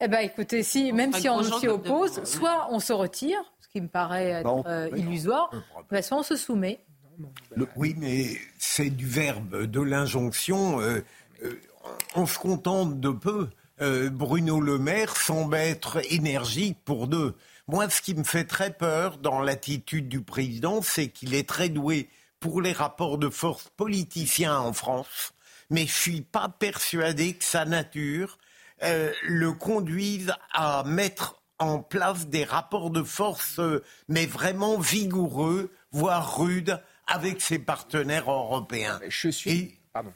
eh 0.00 0.08
ben, 0.08 0.18
écoutez, 0.18 0.62
si, 0.62 0.92
même 0.92 1.12
si 1.12 1.28
on 1.28 1.42
s'y 1.42 1.68
oppose, 1.68 2.24
soit 2.24 2.68
on 2.70 2.80
se 2.80 2.92
retire, 2.92 3.40
qui 3.70 3.80
me 3.80 3.88
paraît 3.88 4.30
être 4.30 4.66
euh, 4.66 4.88
illusoire. 4.96 5.50
Façon, 5.88 6.16
on 6.16 6.22
se 6.22 6.36
soumet. 6.36 6.84
Oui, 7.76 7.94
mais 7.98 8.26
c'est 8.58 8.90
du 8.90 9.06
verbe, 9.06 9.64
de 9.64 9.80
l'injonction. 9.80 10.80
Euh, 10.80 11.04
euh, 11.44 11.60
on 12.14 12.26
se 12.26 12.38
contente 12.38 13.00
de 13.00 13.10
peu. 13.10 13.48
Bruno 13.80 14.60
Le 14.60 14.78
Maire 14.78 15.16
semble 15.16 15.56
être 15.56 16.00
énergique 16.12 16.78
pour 16.84 17.06
deux. 17.08 17.34
Moi, 17.66 17.88
ce 17.88 18.02
qui 18.02 18.14
me 18.14 18.24
fait 18.24 18.44
très 18.44 18.72
peur 18.72 19.16
dans 19.18 19.40
l'attitude 19.40 20.08
du 20.08 20.22
président, 20.22 20.82
c'est 20.82 21.08
qu'il 21.08 21.34
est 21.34 21.48
très 21.48 21.68
doué 21.68 22.08
pour 22.40 22.60
les 22.60 22.72
rapports 22.72 23.18
de 23.18 23.28
force 23.28 23.70
politiciens 23.76 24.58
en 24.58 24.72
France, 24.72 25.32
mais 25.70 25.86
je 25.86 25.92
suis 25.92 26.20
pas 26.22 26.48
persuadé 26.48 27.34
que 27.34 27.44
sa 27.44 27.64
nature 27.64 28.38
le 28.82 29.52
conduise 29.52 30.32
à 30.52 30.84
mettre 30.84 31.40
en 31.60 31.80
place 31.80 32.26
des 32.26 32.44
rapports 32.44 32.90
de 32.90 33.02
force, 33.02 33.58
euh, 33.60 33.84
mais 34.08 34.26
vraiment 34.26 34.78
vigoureux, 34.78 35.70
voire 35.92 36.38
rudes, 36.38 36.82
avec 37.06 37.40
ses 37.40 37.58
partenaires 37.58 38.30
européens. 38.30 38.98
Je 39.08 39.28
suis. 39.28 39.78
Pardon. 39.92 40.12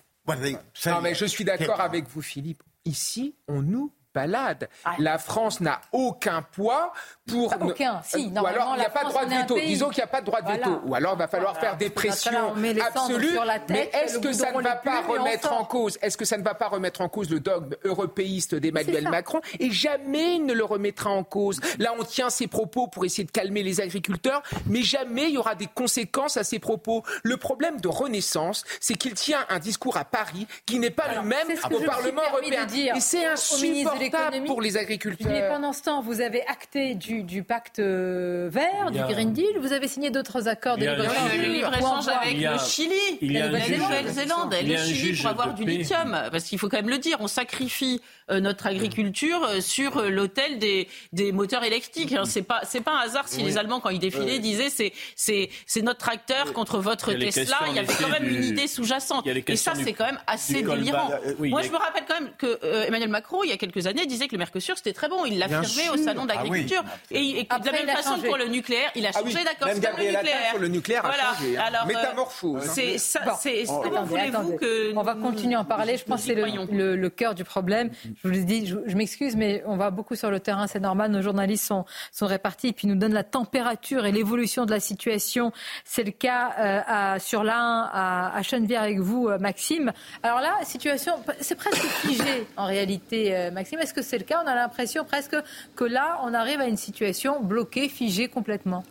mais 1.03 1.15
je 1.15 1.27
suis 1.27 1.45
d'accord 1.45 1.81
avec 1.81 2.09
vous, 2.09 2.23
Philippe. 2.23 2.63
Ici, 2.87 3.35
on 3.49 3.63
nous 3.63 3.93
balade. 4.15 4.69
La 4.99 5.19
France 5.19 5.61
n'a 5.61 5.81
aucun 5.93 6.43
poids 6.43 6.93
pour. 7.27 7.51
Pas 7.51 7.65
aucun, 7.65 8.01
si. 8.05 8.33
Ou 8.35 8.47
alors 8.47 8.75
il 8.77 8.81
n'y 8.81 8.87
a 8.87 8.91
pas 8.91 9.05
de 9.05 9.09
droit 9.09 9.25
de 9.25 9.35
veto. 9.35 9.59
Disons 9.59 9.89
qu'il 9.89 9.99
n'y 9.99 10.05
a 10.05 10.09
pas 10.09 10.21
de 10.21 10.27
droit 10.27 10.43
de 10.43 10.53
veto. 10.53 10.81
Ou 10.85 10.95
alors 10.95 11.15
il 11.15 11.19
va 11.19 11.29
falloir 11.29 11.59
faire 11.59 11.77
des 11.77 11.91
pressions 11.91 12.55
absolues. 12.87 13.39
Mais 13.69 13.91
est-ce 13.93 14.19
que 14.19 14.33
ça 14.33 14.53
ne 14.53 14.63
va 14.63 14.77
pas 14.77 15.03
remettre 15.03 15.53
en 15.53 15.65
cause 15.65 15.99
Est-ce 16.01 16.17
que 16.17 16.25
ça 16.25 16.39
ne 16.39 16.43
va 16.43 16.55
pas 16.55 16.69
remettre 16.69 17.01
en 17.01 17.09
cause 17.09 17.31
le 17.31 17.41
dogme 17.41 17.75
européiste 17.85 18.55
d'Emmanuel 18.55 19.09
Macron 19.09 19.41
Et 19.59 19.71
jamais 19.71 20.37
il 20.37 20.47
ne 20.47 20.53
le 20.53 20.65
remettra 20.65 21.11
en 21.11 21.25
cause. 21.25 21.61
Là, 21.79 21.93
on 21.99 22.05
tient 22.05 22.31
ses 22.31 22.47
propos 22.47 22.87
pour 22.87 23.05
essayer 23.05 23.25
de 23.25 23.31
calmer 23.31 23.63
les 23.63 23.81
agriculteurs, 23.81 24.43
mais 24.67 24.83
jamais 24.83 25.25
il 25.25 25.35
y 25.35 25.39
aura 25.39 25.55
des 25.55 25.67
conséquences 25.67 26.37
à 26.37 26.45
ses 26.45 26.59
propos. 26.59 27.03
Le 27.23 27.37
problème 27.37 27.81
de 27.81 27.89
Renaissance, 27.89 28.65
c'est 28.81 28.95
qu'il 28.95 29.15
tient 29.15 29.45
un 29.49 29.59
discours 29.59 29.97
à 29.97 30.05
Paris 30.05 30.47
qui 30.67 30.79
n'est 30.79 30.91
pas 30.91 31.15
le 31.15 31.23
même 31.23 31.49
au 31.71 31.81
Parlement 31.81 32.23
européen. 32.31 32.67
Et 32.95 33.01
c'est 33.01 33.27
insupportable 33.27 34.04
pour 34.47 34.61
les 34.61 34.77
agriculteurs. 34.77 35.31
Mais 35.31 35.49
pendant 35.49 35.73
ce 35.73 35.83
temps, 35.83 36.01
vous 36.01 36.21
avez 36.21 36.43
acté 36.47 36.95
du, 36.95 37.23
du 37.23 37.43
pacte 37.43 37.79
euh, 37.79 38.49
vert, 38.51 38.91
du 38.91 38.99
Green 38.99 39.33
Deal, 39.33 39.59
vous 39.61 39.73
avez 39.73 39.89
signé 39.89 40.11
d'autres 40.11 40.49
accords 40.49 40.77
de 40.77 40.85
libre-échange 40.85 42.09
avec 42.09 42.39
le 42.39 42.59
Chili, 42.59 43.33
la 43.33 43.49
Nouvelle-Zélande. 43.49 44.55
et 44.55 44.63
le 44.63 44.77
Chili 44.77 45.17
pour 45.21 45.31
avoir 45.31 45.55
du 45.55 45.65
lithium. 45.65 46.17
Parce 46.31 46.45
qu'il 46.45 46.59
faut 46.59 46.69
quand 46.69 46.79
même 46.79 46.89
le 46.91 46.99
dire, 46.99 47.17
on 47.21 47.29
sacrifie 47.29 48.01
euh, 48.01 48.14
notre 48.31 48.67
agriculture 48.67 49.45
euh, 49.45 49.61
sur 49.61 50.03
l'autel 50.03 50.59
des, 50.59 50.89
des 51.13 51.33
moteurs 51.33 51.65
électriques. 51.65 52.13
Hein. 52.13 52.25
C'est 52.25 52.43
pas 52.43 52.61
c'est 52.65 52.81
pas 52.81 52.93
un 52.93 53.01
hasard 53.01 53.29
si 53.29 53.43
les 53.43 53.59
Allemands 53.59 53.81
quand 53.81 53.91
ils 53.91 53.99
défilaient 53.99 54.39
disaient 54.39 54.71
c'est 54.71 54.93
c'est 55.17 55.51
c'est 55.67 55.83
notre 55.83 55.99
tracteur 55.99 56.53
contre 56.53 56.79
votre 56.79 57.13
Tesla. 57.13 57.59
Il 57.69 57.77
y 57.77 57.79
avait 57.79 57.93
quand 57.93 58.09
même 58.09 58.29
une 58.29 58.45
idée 58.45 58.67
sous-jacente. 58.67 59.27
Et 59.27 59.57
ça 59.57 59.73
c'est 59.75 59.93
quand 59.93 60.07
même 60.07 60.21
assez 60.27 60.63
délirant. 60.63 61.11
Moi 61.39 61.63
je 61.63 61.71
me 61.71 61.77
rappelle 61.77 62.05
quand 62.07 62.21
même 62.21 62.31
que 62.39 62.87
Emmanuel 62.87 63.11
Macron 63.11 63.43
il 63.45 63.51
y 63.51 63.53
a 63.53 63.57
quelques 63.57 63.87
années 63.87 64.07
disait 64.07 64.27
que 64.27 64.33
le 64.33 64.39
Mercosur 64.39 64.77
c'était 64.77 64.93
très 64.93 65.09
bon. 65.09 65.25
Il 65.25 65.39
l'affirmait 65.39 65.91
au 65.91 65.97
salon 65.97 66.27
ah 66.29 66.35
d'agriculture. 66.35 66.83
Et, 67.11 67.45
de 67.45 67.67
la 67.67 67.73
même 67.73 67.97
façon 67.97 68.19
pour 68.19 68.37
le 68.37 68.47
nucléaire, 68.47 68.91
il 68.95 69.07
a 69.07 69.11
ah 69.15 69.21
changé 69.21 69.45
d'accord 69.45 69.69
sur 69.69 69.97
le 69.97 70.05
nucléaire. 70.05 70.59
Le 70.59 70.69
nucléaire 70.69 71.03
voilà. 71.03 71.31
a 71.31 71.35
changé. 71.35 71.57
Hein. 71.57 71.65
Alors, 71.67 71.83
euh, 71.83 71.87
Métamorphose. 71.87 72.63
C'est 72.65 72.99
ça. 72.99 73.39
C'est 73.41 73.65
comment 73.67 74.05
voulez-vous 74.05 74.57
que 74.57 74.95
on 74.97 75.03
va 75.03 75.15
continuer 75.15 75.55
à 75.55 75.61
en 75.61 75.65
parler. 75.65 75.97
Je 75.97 76.05
pense 76.05 76.23
que 76.23 76.27
c'est 76.29 76.35
le, 76.35 76.97
le, 76.97 77.11
cœur 77.11 77.35
du 77.35 77.45
problème. 77.45 77.91
Je 78.23 78.29
vous 78.29 78.45
dis, 78.45 78.67
je, 78.67 78.97
m'excuse, 78.97 79.37
mais 79.37 79.63
on 79.67 79.77
va 79.77 79.91
beaucoup 79.91 80.15
sur 80.15 80.31
le 80.31 80.41
terrain. 80.41 80.67
C'est 80.67 80.81
normal. 80.81 81.11
Nos 81.11 81.23
journalistes 81.23 81.65
sont 81.65 81.85
sont 82.13 82.27
répartis 82.27 82.69
et 82.69 82.73
puis 82.73 82.87
nous 82.87 82.95
donnent 82.95 83.15
la 83.15 83.25
température 83.25 84.07
et 84.07 84.13
l'évolution 84.13 84.67
de 84.67 84.71
la 84.71 84.81
situation. 84.81 85.53
C'est 85.85 86.05
le 86.05 86.11
cas 86.11 86.53
euh, 86.59 86.81
à, 86.87 87.19
sur 87.19 87.45
l'un 87.45 87.89
à, 87.93 88.39
à 88.39 88.43
avec 88.79 89.01
vous, 89.01 89.29
euh, 89.29 89.39
Maxime. 89.39 89.93
Alors 90.23 90.41
là, 90.41 90.55
situation, 90.65 91.15
c'est 91.41 91.57
presque 91.57 91.83
figé 91.83 92.47
en 92.57 92.67
réalité, 92.67 93.51
Maxime. 93.53 93.81
Est-ce 93.81 93.95
que 93.95 94.03
c'est 94.03 94.19
le 94.19 94.25
cas? 94.25 94.43
On 94.45 94.47
a 94.47 94.55
l'impression 94.55 95.05
presque 95.05 95.37
que 95.75 95.85
là, 95.85 96.21
on 96.23 96.35
arrive 96.35 96.61
à 96.61 96.67
une 96.67 96.77
situation 96.77 97.43
bloquée, 97.43 97.89
figée 97.89 98.29
complètement. 98.29 98.85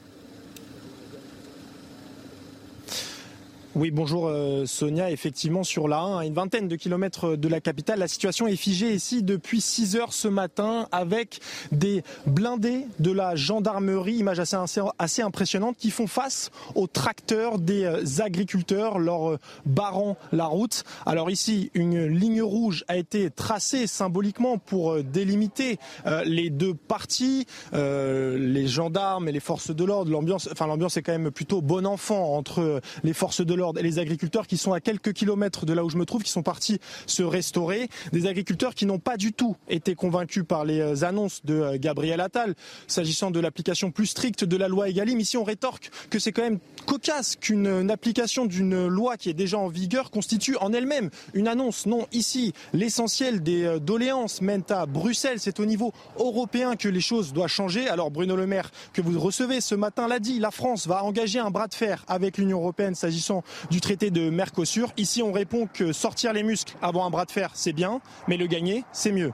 Oui, 3.75 3.89
bonjour 3.89 4.27
euh, 4.27 4.67
Sonia. 4.67 5.09
Effectivement, 5.09 5.63
sur 5.63 5.87
la 5.87 5.99
1, 5.99 6.17
à 6.19 6.25
une 6.25 6.35
vingtaine 6.35 6.67
de 6.67 6.75
kilomètres 6.75 7.35
de 7.35 7.47
la 7.47 7.59
capitale, 7.59 7.97
la 7.97 8.07
situation 8.07 8.45
est 8.45 8.55
figée 8.55 8.93
ici 8.93 9.23
depuis 9.23 9.61
6 9.61 9.95
heures 9.95 10.13
ce 10.13 10.27
matin 10.27 10.87
avec 10.91 11.39
des 11.71 12.03
blindés 12.27 12.85
de 12.99 13.11
la 13.11 13.35
gendarmerie, 13.35 14.13
image 14.13 14.39
assez, 14.39 15.23
impressionnante, 15.23 15.75
qui 15.75 15.89
font 15.89 16.05
face 16.05 16.51
aux 16.75 16.85
tracteurs 16.85 17.57
des 17.57 17.83
euh, 17.85 18.03
agriculteurs, 18.19 18.99
leur 18.99 19.31
euh, 19.31 19.39
barrant 19.65 20.17
la 20.31 20.45
route. 20.45 20.83
Alors 21.07 21.31
ici, 21.31 21.71
une 21.73 22.05
ligne 22.05 22.43
rouge 22.43 22.85
a 22.87 22.97
été 22.97 23.31
tracée 23.31 23.87
symboliquement 23.87 24.59
pour 24.59 25.01
délimiter 25.01 25.79
les 26.25 26.49
deux 26.49 26.73
parties, 26.73 27.47
les 27.73 28.67
gendarmes 28.67 29.27
et 29.27 29.31
les 29.31 29.39
forces 29.39 29.71
de 29.71 29.83
l'ordre. 29.83 30.11
L'ambiance, 30.11 30.47
l'ambiance 30.59 30.97
est 30.97 31.01
quand 31.01 31.11
même 31.11 31.31
plutôt 31.31 31.61
bon 31.61 31.85
enfant 31.85 32.35
entre 32.35 32.81
les 33.03 33.13
forces 33.13 33.41
de 33.41 33.53
l'ordre 33.53 33.62
et 33.77 33.83
les 33.83 33.99
agriculteurs 33.99 34.47
qui 34.47 34.57
sont 34.57 34.73
à 34.73 34.81
quelques 34.81 35.13
kilomètres 35.13 35.65
de 35.65 35.73
là 35.73 35.83
où 35.83 35.89
je 35.89 35.97
me 35.97 36.05
trouve, 36.05 36.23
qui 36.23 36.31
sont 36.31 36.43
partis 36.43 36.79
se 37.07 37.23
restaurer. 37.23 37.89
Des 38.11 38.27
agriculteurs 38.27 38.75
qui 38.75 38.85
n'ont 38.85 38.99
pas 38.99 39.17
du 39.17 39.33
tout 39.33 39.55
été 39.69 39.95
convaincus 39.95 40.43
par 40.47 40.65
les 40.65 40.79
euh, 40.79 41.05
annonces 41.05 41.45
de 41.45 41.53
euh, 41.53 41.77
Gabriel 41.79 42.19
Attal 42.21 42.55
s'agissant 42.87 43.31
de 43.31 43.39
l'application 43.39 43.91
plus 43.91 44.07
stricte 44.07 44.43
de 44.43 44.57
la 44.57 44.67
loi 44.67 44.89
Egalim. 44.89 45.19
Ici, 45.19 45.37
on 45.37 45.43
rétorque 45.43 45.89
que 46.09 46.19
c'est 46.19 46.31
quand 46.31 46.43
même 46.43 46.59
cocasse 46.85 47.35
qu'une 47.35 47.89
application 47.89 48.45
d'une 48.45 48.87
loi 48.87 49.17
qui 49.17 49.29
est 49.29 49.33
déjà 49.33 49.57
en 49.57 49.67
vigueur 49.67 50.11
constitue 50.11 50.55
en 50.57 50.73
elle-même 50.73 51.09
une 51.33 51.47
annonce. 51.47 51.85
Non, 51.85 52.07
ici, 52.11 52.53
l'essentiel 52.73 53.41
des 53.41 53.63
euh, 53.63 53.79
doléances 53.79 54.41
mènent 54.41 54.63
à 54.69 54.85
Bruxelles. 54.85 55.39
C'est 55.39 55.59
au 55.59 55.65
niveau 55.65 55.93
européen 56.19 56.75
que 56.75 56.87
les 56.87 57.01
choses 57.01 57.33
doivent 57.33 57.49
changer. 57.49 57.87
Alors 57.87 58.11
Bruno 58.11 58.35
Le 58.35 58.47
Maire, 58.47 58.71
que 58.93 59.01
vous 59.01 59.19
recevez 59.19 59.61
ce 59.61 59.75
matin, 59.75 60.07
l'a 60.07 60.19
dit, 60.19 60.39
la 60.39 60.51
France 60.51 60.87
va 60.87 61.03
engager 61.03 61.39
un 61.39 61.51
bras 61.51 61.67
de 61.67 61.73
fer 61.73 62.03
avec 62.07 62.37
l'Union 62.37 62.59
européenne 62.59 62.95
s'agissant 62.95 63.43
du 63.69 63.81
traité 63.81 64.11
de 64.11 64.29
Mercosur. 64.29 64.91
Ici, 64.97 65.21
on 65.21 65.31
répond 65.31 65.67
que 65.71 65.93
sortir 65.93 66.33
les 66.33 66.43
muscles 66.43 66.75
avant 66.81 67.05
un 67.05 67.09
bras 67.09 67.25
de 67.25 67.31
fer, 67.31 67.51
c'est 67.53 67.73
bien, 67.73 68.01
mais 68.27 68.37
le 68.37 68.47
gagner, 68.47 68.83
c'est 68.91 69.11
mieux. 69.11 69.31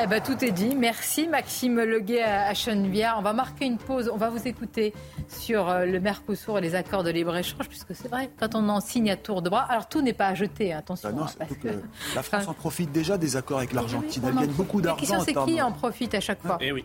Eh 0.00 0.06
ben, 0.06 0.22
tout 0.22 0.44
est 0.44 0.52
dit. 0.52 0.76
Merci 0.76 1.26
Maxime 1.26 1.80
Leguet 1.80 2.22
à 2.22 2.54
Chenevière. 2.54 3.16
On 3.18 3.22
va 3.22 3.32
marquer 3.32 3.66
une 3.66 3.78
pause. 3.78 4.08
On 4.12 4.16
va 4.16 4.30
vous 4.30 4.46
écouter 4.46 4.94
sur 5.28 5.68
euh, 5.68 5.86
le 5.86 5.98
Mercosur 5.98 6.58
et 6.58 6.60
les 6.60 6.76
accords 6.76 7.02
de 7.02 7.10
libre-échange, 7.10 7.68
puisque 7.68 7.96
c'est 7.96 8.08
vrai, 8.08 8.30
quand 8.38 8.54
on 8.54 8.68
en 8.68 8.80
signe 8.80 9.10
à 9.10 9.16
tour 9.16 9.42
de 9.42 9.50
bras, 9.50 9.66
alors 9.68 9.88
tout 9.88 10.00
n'est 10.00 10.12
pas 10.12 10.28
à 10.28 10.34
jeter, 10.34 10.72
attention. 10.72 11.10
Ah 11.12 11.42
hein, 11.42 11.46
que 11.60 11.68
la 12.14 12.22
France 12.22 12.46
en 12.46 12.54
profite 12.54 12.92
déjà 12.92 13.18
des 13.18 13.36
accords 13.36 13.58
avec 13.58 13.72
l'Argentine. 13.72 14.22
Elle 14.26 14.34
gagne 14.34 14.52
beaucoup 14.52 14.80
d'argent. 14.80 15.20
C'est 15.20 15.34
qui 15.34 15.60
en 15.60 15.72
profite 15.72 16.14
à 16.14 16.20
chaque 16.20 16.42
fois 16.42 16.58
Eh 16.60 16.70
oui. 16.70 16.84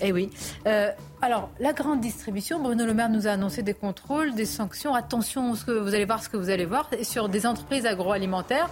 Eh 0.00 0.12
oui. 0.12 0.30
Euh, 0.66 0.90
alors, 1.22 1.50
la 1.58 1.72
grande 1.72 2.00
distribution, 2.00 2.60
Bruno 2.60 2.84
Le 2.84 2.94
Maire 2.94 3.08
nous 3.08 3.26
a 3.26 3.30
annoncé 3.30 3.62
des 3.62 3.74
contrôles, 3.74 4.34
des 4.34 4.44
sanctions. 4.44 4.94
Attention, 4.94 5.54
ce 5.54 5.64
que 5.64 5.72
vous 5.72 5.94
allez 5.94 6.04
voir 6.04 6.22
ce 6.22 6.28
que 6.28 6.36
vous 6.36 6.50
allez 6.50 6.66
voir. 6.66 6.88
sur 7.02 7.28
des 7.28 7.46
entreprises 7.46 7.86
agroalimentaires, 7.86 8.68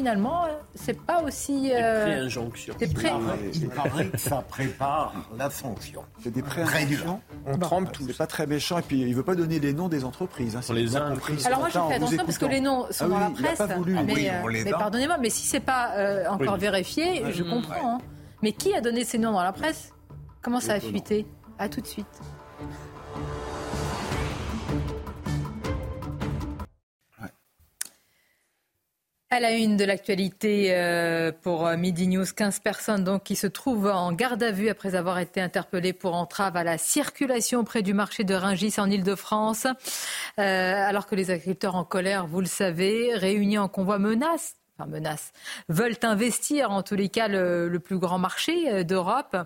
finalement, 0.00 0.44
euh, 0.46 0.48
c'est 0.74 0.98
pas 0.98 1.22
aussi. 1.22 1.70
Euh, 1.72 2.06
des 2.06 2.12
préinjonctions. 2.12 2.74
Des 2.78 2.86
pré... 2.86 3.12
Il 3.54 3.68
paraît 3.68 4.06
que 4.06 4.16
ça 4.16 4.42
prépare 4.48 5.12
la 5.36 5.50
sanction. 5.50 6.02
C'est 6.22 6.30
des 6.30 6.42
préinjonctions. 6.42 7.20
On 7.46 7.58
trempe 7.58 7.92
tout. 7.92 8.04
C'est 8.06 8.16
pas 8.16 8.26
très 8.26 8.46
méchant. 8.46 8.78
Et 8.78 8.82
puis, 8.82 9.00
il 9.00 9.14
veut 9.14 9.22
pas 9.22 9.34
donner 9.34 9.58
les 9.58 9.74
noms 9.74 9.88
des 9.88 10.04
entreprises. 10.04 10.56
Hein, 10.56 10.60
les 10.72 10.96
Alors, 10.96 11.58
moi, 11.58 11.68
je 11.68 11.78
fais 11.78 11.94
attention 11.94 12.24
parce 12.24 12.38
que 12.38 12.46
les 12.46 12.60
noms 12.60 12.86
sont 12.90 13.04
ah 13.04 13.08
dans 13.08 13.18
la 13.18 13.30
presse. 13.30 13.60
Mais, 14.06 14.32
mais 14.64 14.70
pardonnez-moi, 14.70 15.18
mais 15.18 15.30
si 15.30 15.46
c'est 15.46 15.60
pas 15.60 15.92
encore 16.30 16.56
vérifié, 16.56 17.22
je 17.32 17.42
comprends. 17.42 17.96
Hein. 17.96 17.98
Mais 18.42 18.52
qui 18.52 18.74
a 18.74 18.80
donné 18.80 19.04
ces 19.04 19.18
noms 19.18 19.32
dans 19.32 19.42
la 19.42 19.52
presse? 19.52 19.92
Comment 20.40 20.60
ça 20.60 20.74
a 20.74 20.80
fuité? 20.80 21.26
À 21.58 21.68
tout 21.68 21.82
de 21.82 21.86
suite. 21.86 22.06
À 29.32 29.38
la 29.38 29.52
une 29.52 29.76
de 29.76 29.84
l'actualité 29.84 30.74
euh, 30.74 31.30
pour 31.30 31.64
euh, 31.64 31.76
Midi 31.76 32.08
News, 32.08 32.24
15 32.36 32.58
personnes 32.58 33.04
donc 33.04 33.22
qui 33.22 33.36
se 33.36 33.46
trouvent 33.46 33.86
en 33.86 34.12
garde 34.12 34.42
à 34.42 34.50
vue 34.50 34.68
après 34.68 34.96
avoir 34.96 35.20
été 35.20 35.40
interpellées 35.40 35.92
pour 35.92 36.16
entrave 36.16 36.56
à 36.56 36.64
la 36.64 36.78
circulation 36.78 37.62
près 37.62 37.82
du 37.82 37.94
marché 37.94 38.24
de 38.24 38.34
Ringis 38.34 38.74
en 38.78 38.90
Ile-de-France. 38.90 39.68
Euh, 40.40 40.42
alors 40.42 41.06
que 41.06 41.14
les 41.14 41.30
agriculteurs 41.30 41.76
en 41.76 41.84
colère, 41.84 42.26
vous 42.26 42.40
le 42.40 42.46
savez, 42.46 43.14
réunis 43.14 43.58
en 43.58 43.68
convoi 43.68 44.00
menacent 44.00 44.56
menace, 44.86 45.32
veulent 45.68 45.98
investir 46.02 46.70
en 46.70 46.82
tous 46.82 46.94
les 46.94 47.08
cas 47.08 47.28
le, 47.28 47.78
plus 47.78 47.98
grand 47.98 48.18
marché 48.18 48.70
euh, 48.70 48.84
d'Europe. 48.84 49.36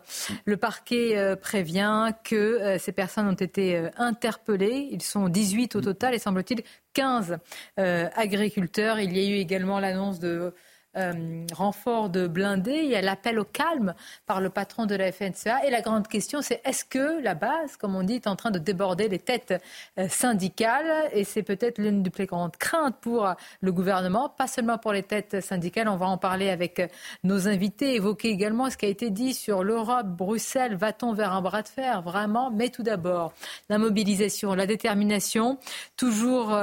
Le 0.45 0.57
parquet 0.57 1.17
euh, 1.17 1.37
prévient 1.37 2.11
que 2.25 2.35
euh, 2.35 2.79
ces 2.79 2.93
personnes 2.93 3.29
ont 3.29 3.33
été 3.33 3.89
interpellées. 3.97 4.89
Ils 4.91 5.03
sont 5.03 5.29
18 5.29 5.77
au 5.77 5.81
total 5.81 6.15
et 6.15 6.19
semble-t-il 6.19 6.63
15 6.95 7.39
agriculteurs. 7.77 9.01
Il 9.01 9.17
y 9.17 9.21
a 9.21 9.29
eu 9.29 9.39
également 9.39 9.81
l'annonce 9.81 10.21
de 10.21 10.55
euh, 10.97 11.45
renfort 11.53 12.09
de 12.09 12.29
blindés, 12.29 12.83
il 12.85 12.91
y 12.91 12.95
a 12.95 13.03
l'appel 13.03 13.41
au 13.41 13.45
calme 13.45 13.95
par 14.27 14.41
le 14.41 14.49
patron 14.49 14.87
de 14.87 14.95
la 14.95 15.11
FNCA. 15.11 15.67
Et 15.67 15.71
la 15.71 15.81
grande 15.81 16.07
question, 16.07 16.41
c'est 16.41 16.61
est-ce 16.65 16.85
que 16.85 17.21
la 17.21 17.35
base, 17.35 17.77
comme 17.77 17.97
on 17.97 18.05
dit, 18.05 18.15
est 18.15 18.29
en 18.29 18.37
train 18.37 18.53
de 18.53 18.61
déborder 18.61 19.09
les 19.09 19.19
têtes 19.19 19.55
euh, 19.99 20.09
syndicales? 20.09 21.11
Et 21.13 21.25
c'est 21.25 21.43
peut-être 21.43 21.79
l'une 21.79 22.05
des 22.05 22.11
plus 22.11 22.27
grandes 22.27 22.57
craintes 22.57 22.97
pour 23.01 23.29
le 23.61 23.73
gouvernement, 23.73 24.29
pas 24.29 24.47
seulement 24.47 24.79
pour 24.79 24.93
les 24.93 25.03
têtes 25.03 25.41
syndicales. 25.41 25.89
On 25.89 25.97
va 25.97 26.07
en 26.07 26.19
parler 26.19 26.49
avec 26.49 26.79
euh, 26.79 26.87
nos 27.25 27.49
invités, 27.49 27.97
évoquer 27.97 28.29
également 28.29 28.71
ce 28.71 28.77
qui 28.77 28.87
a 28.87 28.89
été 28.89 29.11
dit 29.11 29.35
sur 29.35 29.65
l'Europe, 29.65 30.07
Bruxelles. 30.07 30.77
Va-t-on 30.77 31.13
vers 31.13 31.33
un 31.33 31.43
bras 31.43 31.63
de 31.63 31.69
fer? 31.69 32.03
Vraiment 32.03 32.53
Mais 32.53 32.69
tout 32.69 32.85
d'abord, 32.85 33.33
la 33.69 33.79
mobilisation, 33.79 34.55
la 34.55 34.67
détermination, 34.67 35.59
toujours 35.97 36.57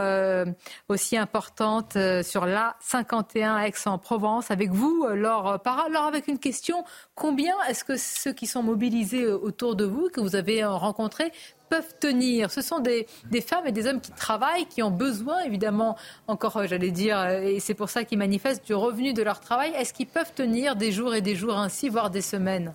aussi 0.87 1.17
importante 1.17 1.97
sur 2.23 2.45
la 2.45 2.75
51 2.79 3.59
Aix-en-Provence 3.59 4.20
Avec 4.49 4.69
vous, 4.71 5.07
Laure 5.13 5.59
avec 6.07 6.27
une 6.27 6.37
question, 6.37 6.83
combien 7.15 7.55
est-ce 7.67 7.83
que 7.83 7.97
ceux 7.97 8.33
qui 8.33 8.45
sont 8.45 8.61
mobilisés 8.61 9.27
autour 9.27 9.75
de 9.75 9.85
vous, 9.85 10.09
que 10.09 10.21
vous 10.21 10.35
avez 10.35 10.63
rencontrés, 10.63 11.31
peuvent 11.69 11.95
tenir? 11.99 12.51
Ce 12.51 12.61
sont 12.61 12.79
des, 12.79 13.07
femmes 13.41 13.65
et 13.65 13.71
des 13.71 13.87
hommes 13.87 13.99
qui 13.99 14.11
travaillent, 14.11 14.65
qui 14.65 14.83
ont 14.83 14.91
besoin, 14.91 15.39
évidemment, 15.39 15.97
encore, 16.27 16.67
j'allais 16.67 16.91
dire, 16.91 17.25
et 17.27 17.59
c'est 17.59 17.73
pour 17.73 17.89
ça 17.89 18.03
qu'ils 18.03 18.19
manifestent 18.19 18.65
du 18.65 18.75
revenu 18.75 19.13
de 19.13 19.23
leur 19.23 19.39
travail. 19.39 19.71
Est-ce 19.75 19.93
qu'ils 19.93 20.07
peuvent 20.07 20.33
tenir 20.33 20.75
des 20.75 20.91
jours 20.91 21.15
et 21.15 21.21
des 21.21 21.35
jours 21.35 21.57
ainsi, 21.57 21.89
voire 21.89 22.09
des 22.09 22.21
semaines? 22.21 22.73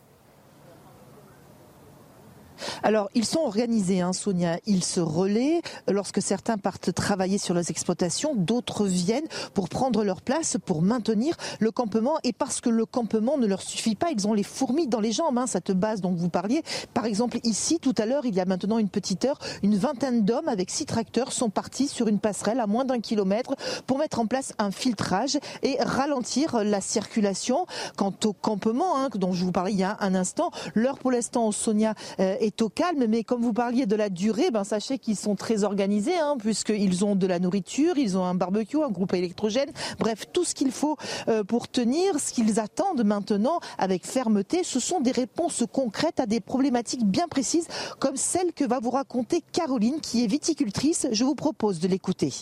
Alors, 2.83 3.09
ils 3.15 3.25
sont 3.25 3.41
organisés, 3.41 4.01
hein, 4.01 4.13
Sonia. 4.13 4.59
Ils 4.67 4.85
se 4.85 5.01
relaient 5.01 5.61
lorsque 5.89 6.23
certains 6.23 6.59
partent 6.59 6.93
travailler 6.93 7.39
sur 7.39 7.55
leurs 7.55 7.71
exploitations, 7.71 8.35
d'autres 8.35 8.87
viennent 8.87 9.27
pour 9.55 9.69
prendre 9.69 10.05
leur 10.05 10.23
place, 10.23 10.57
pour 10.65 10.83
maintenir 10.83 11.37
le 11.61 11.71
campement. 11.71 12.19
Et 12.25 12.33
parce 12.33 12.61
que 12.61 12.71
le 12.71 12.87
campement 12.87 13.39
ne 13.39 13.47
leur 13.47 13.63
suffit 13.63 13.95
pas, 13.95 14.11
ils 14.11 14.27
ont 14.27 14.35
les 14.35 14.43
fourmis 14.43 14.87
dans 14.87 15.01
les 15.01 15.13
jambes, 15.13 15.39
hein, 15.39 15.47
cette 15.47 15.73
base 15.73 16.01
dont 16.01 16.13
vous 16.13 16.29
parliez. 16.29 16.63
Par 16.95 17.07
exemple, 17.07 17.39
ici, 17.45 17.79
tout 17.81 17.95
à 17.99 18.07
l'heure, 18.07 18.27
il 18.27 18.35
y 18.35 18.41
a 18.41 18.45
maintenant 18.45 18.79
une 18.79 18.89
petite 18.89 19.25
heure, 19.25 19.39
une 19.63 19.77
vingtaine 19.77 20.25
d'hommes 20.25 20.49
avec 20.49 20.71
six 20.71 20.87
tracteurs 20.87 21.33
sont 21.33 21.51
partis 21.51 21.89
sur 21.89 22.09
une 22.09 22.19
passerelle 22.19 22.61
à 22.61 22.67
moins 22.67 22.85
d'un 22.85 23.01
kilomètre 23.01 23.55
pour 23.87 23.99
mettre 23.99 24.19
en 24.19 24.27
place 24.27 24.53
un 24.59 24.71
filtrage 24.71 25.39
et 25.63 25.77
ralentir 25.81 26.63
la 26.65 26.81
circulation. 26.81 27.67
Quant 27.97 28.15
au 28.25 28.33
campement, 28.33 28.97
hein, 28.97 29.09
dont 29.15 29.33
je 29.33 29.45
vous 29.45 29.53
parlais 29.53 29.73
il 29.73 29.79
y 29.79 29.85
a 29.85 29.97
un 30.01 30.15
instant, 30.15 30.51
l'heure 30.75 30.99
pour 30.99 31.11
l'instant, 31.11 31.51
Sonia, 31.53 31.95
euh, 32.21 32.37
est 32.47 32.63
au 32.63 32.69
calme. 32.69 33.05
Mais 33.09 33.25
comme 33.25 33.43
vous 33.43 33.53
parliez 33.53 33.87
de 33.87 33.97
la 33.97 34.09
durée, 34.09 34.51
ben 34.51 34.65
sachez 34.65 34.99
qu'ils 34.99 35.17
sont 35.17 35.35
très 35.35 35.65
organisés, 35.65 36.17
hein, 36.17 36.37
puisqu'ils 36.39 37.05
ont 37.05 37.17
de 37.17 37.27
la 37.27 37.39
nourriture, 37.39 37.99
ils 37.99 38.17
ont 38.17 38.25
un 38.25 38.35
barbecue, 38.35 38.83
un 38.83 38.91
groupe 38.91 39.15
électrogène, 39.15 39.71
bref, 39.99 40.25
tout 40.33 40.45
ce 40.45 40.55
qu'il 40.55 40.71
faut 40.71 40.97
euh, 41.29 41.45
pour 41.45 41.69
tenir. 41.69 42.19
Ce 42.19 42.33
qu'ils 42.33 42.59
attendent 42.61 43.05
maintenant 43.05 43.61
avec 43.79 44.07
fermeté, 44.07 44.63
ce 44.65 44.81
sont 44.81 45.01
des 45.01 45.13
réponses 45.13 45.65
concrètes 45.73 46.21
à 46.21 46.27
des 46.27 46.41
problématiques 46.41 47.05
bien 47.05 47.29
précises, 47.29 47.69
comme 47.99 48.17
celle 48.17 48.53
que 48.53 48.65
va 48.65 48.81
vous 48.81 48.91
raconter 48.91 49.43
Caroline, 49.53 50.01
qui 50.01 50.25
est 50.25 50.27
viticultrice. 50.27 51.07
Je 51.13 51.25
vous 51.25 51.35
propose 51.35 51.81
de 51.81 51.89
l'écouter. 51.89 52.33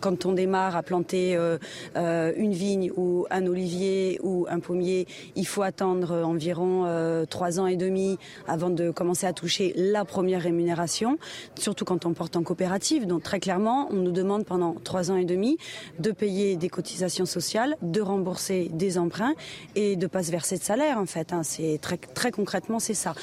Quand 0.00 0.26
on 0.26 0.32
démarre 0.32 0.76
à 0.76 0.82
planter 0.82 1.36
euh, 1.36 1.58
euh, 1.96 2.32
une 2.36 2.52
vigne 2.52 2.90
ou 2.96 3.26
un 3.30 3.46
olivier 3.46 4.20
ou 4.22 4.46
un 4.48 4.60
pommier, 4.60 5.06
il 5.36 5.46
faut 5.46 5.62
attendre 5.62 6.22
environ 6.24 6.84
euh, 6.86 7.24
trois 7.24 7.60
ans 7.60 7.66
et 7.66 7.76
demi 7.76 8.18
avant 8.46 8.70
de 8.70 8.90
commencer 8.90 9.26
à 9.26 9.32
toucher 9.32 9.72
la 9.76 10.04
première 10.04 10.42
rémunération, 10.42 11.18
surtout 11.58 11.84
quand 11.84 12.06
on 12.06 12.14
porte 12.14 12.36
en 12.36 12.42
coopérative. 12.42 13.06
Donc 13.06 13.22
très 13.22 13.40
clairement, 13.40 13.88
on 13.90 13.96
nous 13.96 14.12
demande 14.12 14.44
pendant 14.44 14.74
trois 14.84 15.10
ans 15.10 15.16
et 15.16 15.24
demi 15.24 15.58
de 15.98 16.10
payer 16.10 16.56
des 16.56 16.68
cotisations 16.68 17.26
sociales, 17.26 17.76
de 17.82 18.00
rembourser 18.00 18.70
des 18.72 18.98
emprunts 18.98 19.34
et 19.74 19.96
de 19.96 20.06
pas 20.06 20.22
se 20.22 20.30
verser 20.30 20.58
de 20.58 20.62
salaire 20.62 20.98
en 20.98 21.06
fait. 21.06 21.32
Hein. 21.32 21.42
C'est 21.42 21.78
très, 21.80 21.96
très 21.96 22.30
concrètement 22.30 22.78
c'est 22.78 22.94
ça. 22.94 23.14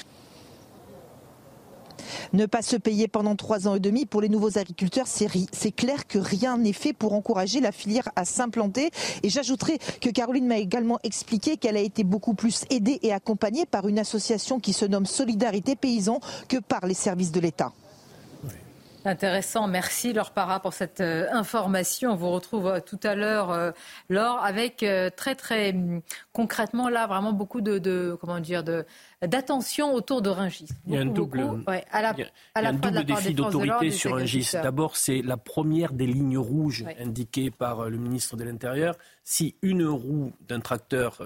Ne 2.33 2.45
pas 2.45 2.61
se 2.61 2.75
payer 2.75 3.07
pendant 3.07 3.35
trois 3.35 3.67
ans 3.67 3.75
et 3.75 3.79
demi 3.79 4.05
pour 4.05 4.21
les 4.21 4.29
nouveaux 4.29 4.57
agriculteurs, 4.57 5.07
c'est 5.07 5.71
clair 5.71 6.07
que 6.07 6.19
rien 6.19 6.57
n'est 6.57 6.73
fait 6.73 6.93
pour 6.93 7.13
encourager 7.13 7.59
la 7.59 7.71
filière 7.71 8.09
à 8.15 8.25
s'implanter. 8.25 8.91
Et 9.23 9.29
j'ajouterai 9.29 9.79
que 9.99 10.09
Caroline 10.09 10.47
m'a 10.47 10.57
également 10.57 10.99
expliqué 11.03 11.57
qu'elle 11.57 11.77
a 11.77 11.81
été 11.81 12.03
beaucoup 12.03 12.33
plus 12.33 12.65
aidée 12.69 12.99
et 13.01 13.13
accompagnée 13.13 13.65
par 13.65 13.87
une 13.87 13.99
association 13.99 14.59
qui 14.59 14.73
se 14.73 14.85
nomme 14.85 15.05
Solidarité 15.05 15.75
Paysan 15.75 16.19
que 16.47 16.57
par 16.57 16.85
les 16.85 16.93
services 16.93 17.31
de 17.31 17.39
l'État. 17.39 17.71
Intéressant, 19.05 19.67
merci 19.67 20.13
Laure 20.13 20.31
Para 20.31 20.59
pour 20.59 20.73
cette 20.73 21.01
euh, 21.01 21.27
information. 21.31 22.11
On 22.11 22.15
vous 22.15 22.29
retrouve 22.29 22.67
euh, 22.67 22.79
tout 22.79 22.99
à 23.03 23.15
l'heure, 23.15 23.49
euh, 23.49 23.71
Laure, 24.09 24.43
avec 24.43 24.85
très 25.15 25.35
très 25.35 25.71
hum, 25.71 26.01
concrètement 26.33 26.89
là 26.89 27.07
vraiment 27.07 27.33
beaucoup 27.33 27.61
de, 27.61 28.17
comment 28.19 28.39
dire 28.39 28.63
de 28.63 28.85
d'attention 29.25 29.93
autour 29.93 30.21
de 30.21 30.29
Rungis. 30.29 30.67
il 30.87 30.93
y 30.93 30.97
a 30.97 31.01
un 31.01 31.05
double, 31.05 31.63
double 32.73 33.03
défi 33.05 33.33
d'autorité 33.33 33.91
sur 33.91 34.15
Rungis. 34.15 34.51
D'abord, 34.53 34.95
c'est 34.95 35.21
la 35.21 35.37
première 35.37 35.93
des 35.93 36.07
lignes 36.07 36.37
rouges 36.37 36.85
indiquées 36.99 37.51
par 37.51 37.89
le 37.89 37.97
ministre 37.97 38.35
de 38.35 38.43
l'Intérieur. 38.43 38.95
Si 39.23 39.55
une 39.61 39.85
roue 39.85 40.33
d'un 40.47 40.59
tracteur 40.59 41.21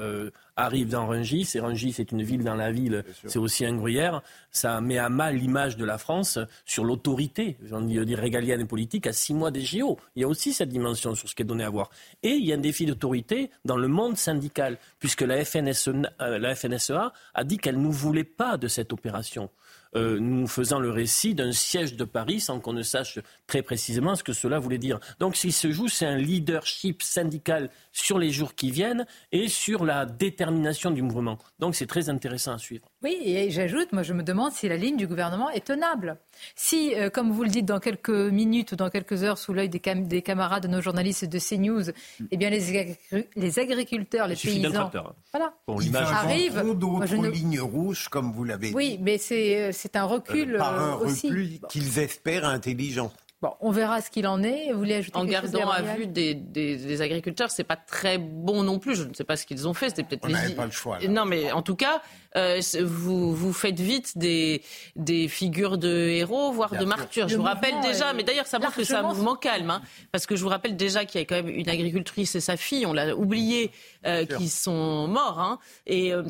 arrive 0.56 0.90
dans 0.90 1.08
Rungis, 1.08 1.50
et 1.56 1.60
Rungis 1.60 1.96
est 2.00 2.12
une 2.12 2.24
ville 2.24 2.44
dans 2.44 2.56
la 2.56 2.72
ville, 2.72 3.04
c'est 3.26 3.40
aussi 3.40 3.66
un 3.66 3.76
gruyère, 3.76 4.22
ça 4.52 4.80
met 4.82 4.98
à 4.98 5.10
mal 5.10 5.36
l'image 5.36 5.78
de 5.78 5.86
la 5.86 5.98
France 5.98 6.40
sur 6.66 6.86
l'autorité, 6.86 7.58
j'en 7.64 7.82
dire 7.82 8.18
régalienne 8.18 8.62
et 8.62 8.66
politique, 8.66 9.08
à 9.08 9.14
six 9.14 9.34
mois 9.34 9.52
des 9.52 9.62
JO. 9.62 9.98
Il 10.16 10.22
y 10.22 10.26
a 10.26 10.28
aussi 10.28 10.54
cette 10.54 10.70
dimension 10.70 11.16
sur 11.16 11.30
ce 11.30 11.36
qui 11.36 11.42
est 11.42 11.46
donné 11.46 11.64
à 11.64 11.70
voir. 11.70 11.90
Et 12.24 12.30
il 12.30 12.46
y 12.46 12.52
a 12.52 12.56
un 12.56 12.60
défi 12.60 12.86
d'autorité 12.86 13.52
dans 13.66 13.78
le 13.78 13.88
monde 13.88 14.18
syndical, 14.18 14.78
puisque 15.00 15.22
la, 15.22 15.44
FNSE, 15.44 15.90
euh, 16.22 16.40
la 16.40 16.56
FNSEA 16.56 17.12
a 17.34 17.44
dit 17.44 17.58
qu'elle 17.58 17.82
ne 17.82 17.90
voulait 17.90 18.24
pas 18.24 18.58
de 18.58 18.68
cette 18.68 18.94
opération. 18.94 19.50
Euh, 19.96 20.20
nous 20.20 20.46
faisant 20.48 20.80
le 20.80 20.90
récit 20.90 21.36
d'un 21.36 21.54
siège 21.54 21.96
de 21.96 22.04
Paris 22.04 22.42
sans 22.42 22.60
qu'on 22.60 22.74
ne 22.74 22.82
sache 22.82 23.20
très 23.48 23.62
précisément 23.62 24.16
ce 24.16 24.24
que 24.24 24.34
cela 24.34 24.60
voulait 24.60 24.78
dire. 24.78 25.00
Donc 25.20 25.36
ce 25.36 25.44
qui 25.44 25.52
se 25.52 25.72
joue, 25.72 25.88
c'est 25.88 26.06
un 26.06 26.18
leadership 26.18 27.04
syndical 27.04 27.70
sur 27.92 28.20
les 28.20 28.32
jours 28.32 28.56
qui 28.56 28.72
viennent 28.72 29.06
et 29.32 29.48
sur 29.48 29.86
la 29.86 30.06
détermination 30.06 30.92
du 30.92 31.02
mouvement. 31.02 31.38
Donc 31.60 31.76
c'est 31.76 31.86
très 31.86 32.10
intéressant 32.10 32.54
à 32.54 32.58
suivre. 32.58 32.88
Oui, 33.04 33.18
et 33.24 33.52
j'ajoute, 33.52 33.92
moi 33.94 34.04
je 34.04 34.14
me 34.14 34.24
demande 34.24 34.52
si 34.52 34.68
la 34.68 34.78
ligne 34.78 34.98
du 34.98 35.08
gouvernement 35.08 35.50
est 35.50 35.66
tenable. 35.66 36.18
Si, 36.56 36.94
euh, 36.96 37.10
comme 37.10 37.32
vous 37.32 37.44
le 37.44 37.50
dites, 37.50 37.66
dans 37.66 37.80
quelques 37.80 38.10
minutes 38.10 38.72
ou 38.72 38.76
dans 38.76 38.90
quelques 38.90 39.24
heures, 39.24 39.38
sous 39.38 39.54
l'œil 39.54 39.70
des, 39.70 39.80
des, 39.80 40.22
camarades 40.22 40.64
de 40.64 40.68
nos 40.68 40.82
journalistes 40.82 41.26
de 41.26 41.40
CNews, 41.40 41.92
eh 42.32 42.38
bien 42.38 42.50
les, 42.50 42.98
les 43.36 43.60
agriculteurs, 43.60 44.28
les 44.28 44.36
paysans, 44.36 44.92
hein. 44.94 45.14
voilà, 45.32 45.54
Il 45.82 45.96
arrivent. 45.96 46.64
d'autres 46.76 47.16
ne... 47.16 47.30
lignes 47.30 47.62
rouges, 47.62 48.10
comme 48.10 48.32
vous 48.34 48.44
l'avez 48.44 48.70
dit. 48.70 48.76
Oui, 48.76 49.00
mais 49.02 49.18
c'est 49.18 49.70
euh, 49.70 49.72
un 49.94 50.04
recul 50.04 50.56
euh, 50.56 50.58
par 50.58 50.82
un 50.82 50.96
aussi. 50.96 51.30
recul 51.30 51.60
qu'ils 51.70 52.00
espèrent 52.00 52.46
intelligent 52.46 53.12
on 53.60 53.72
verra 53.72 54.02
ce 54.02 54.10
qu'il 54.10 54.28
en 54.28 54.42
est. 54.44 54.72
Vous 54.72 54.80
voulez 54.80 54.96
ajouter 54.96 55.18
En 55.18 55.26
gardant 55.26 55.70
à 55.70 55.82
vue 55.82 56.08
des, 56.08 56.34
des, 56.34 56.78
des 56.78 57.02
agriculteurs, 57.02 57.52
c'est 57.52 57.64
pas 57.64 57.76
très 57.76 58.18
bon 58.18 58.64
non 58.64 58.80
plus. 58.80 58.96
Je 58.96 59.04
ne 59.04 59.14
sais 59.14 59.24
pas 59.24 59.38
ce 59.38 59.46
qu'ils 59.46 59.68
ont 59.68 59.74
fait. 59.74 59.90
C'était 59.90 60.04
peut-être. 60.04 60.26
On 60.26 60.30
n'avait 60.30 60.56
pas 60.56 60.66
le 60.66 60.72
choix. 60.72 61.00
Non, 61.08 61.26
mais 61.26 61.52
en 61.52 61.62
tout 61.62 61.76
cas, 61.76 62.02
euh, 62.36 62.62
vous, 62.84 63.34
vous 63.34 63.54
faites 63.54 63.80
vite 63.80 64.18
des, 64.18 64.62
des 64.96 65.28
figures 65.28 65.78
de 65.78 65.90
héros, 65.90 66.52
voire 66.52 66.72
de 66.76 66.86
martyrs. 66.86 67.28
Je 67.28 67.38
vous 67.38 67.44
rappelle 67.44 67.80
déjà, 67.82 68.14
mais 68.14 68.24
d'ailleurs, 68.24 68.48
ça 68.48 68.60
montre 68.60 68.76
que 68.76 68.84
c'est 68.84 68.96
un 68.96 69.04
mouvement 69.04 69.36
calme, 69.36 69.70
hein, 69.70 69.82
parce 70.12 70.26
que 70.26 70.36
je 70.36 70.44
vous 70.44 70.50
rappelle 70.50 70.76
déjà 70.76 71.06
qu'il 71.06 71.20
y 71.22 71.24
a 71.24 71.26
quand 71.26 71.36
même 71.36 71.50
une 71.50 71.70
agricultrice 71.70 72.36
et 72.36 72.42
sa 72.42 72.58
fille, 72.58 72.86
on 72.86 72.94
l'a 72.94 73.16
oublié, 73.16 73.72
euh, 74.06 74.26
qui 74.26 74.50
sont 74.50 75.08
morts. 75.08 75.40
Hein, 75.40 75.60
et 75.86 76.14
euh, 76.14 76.24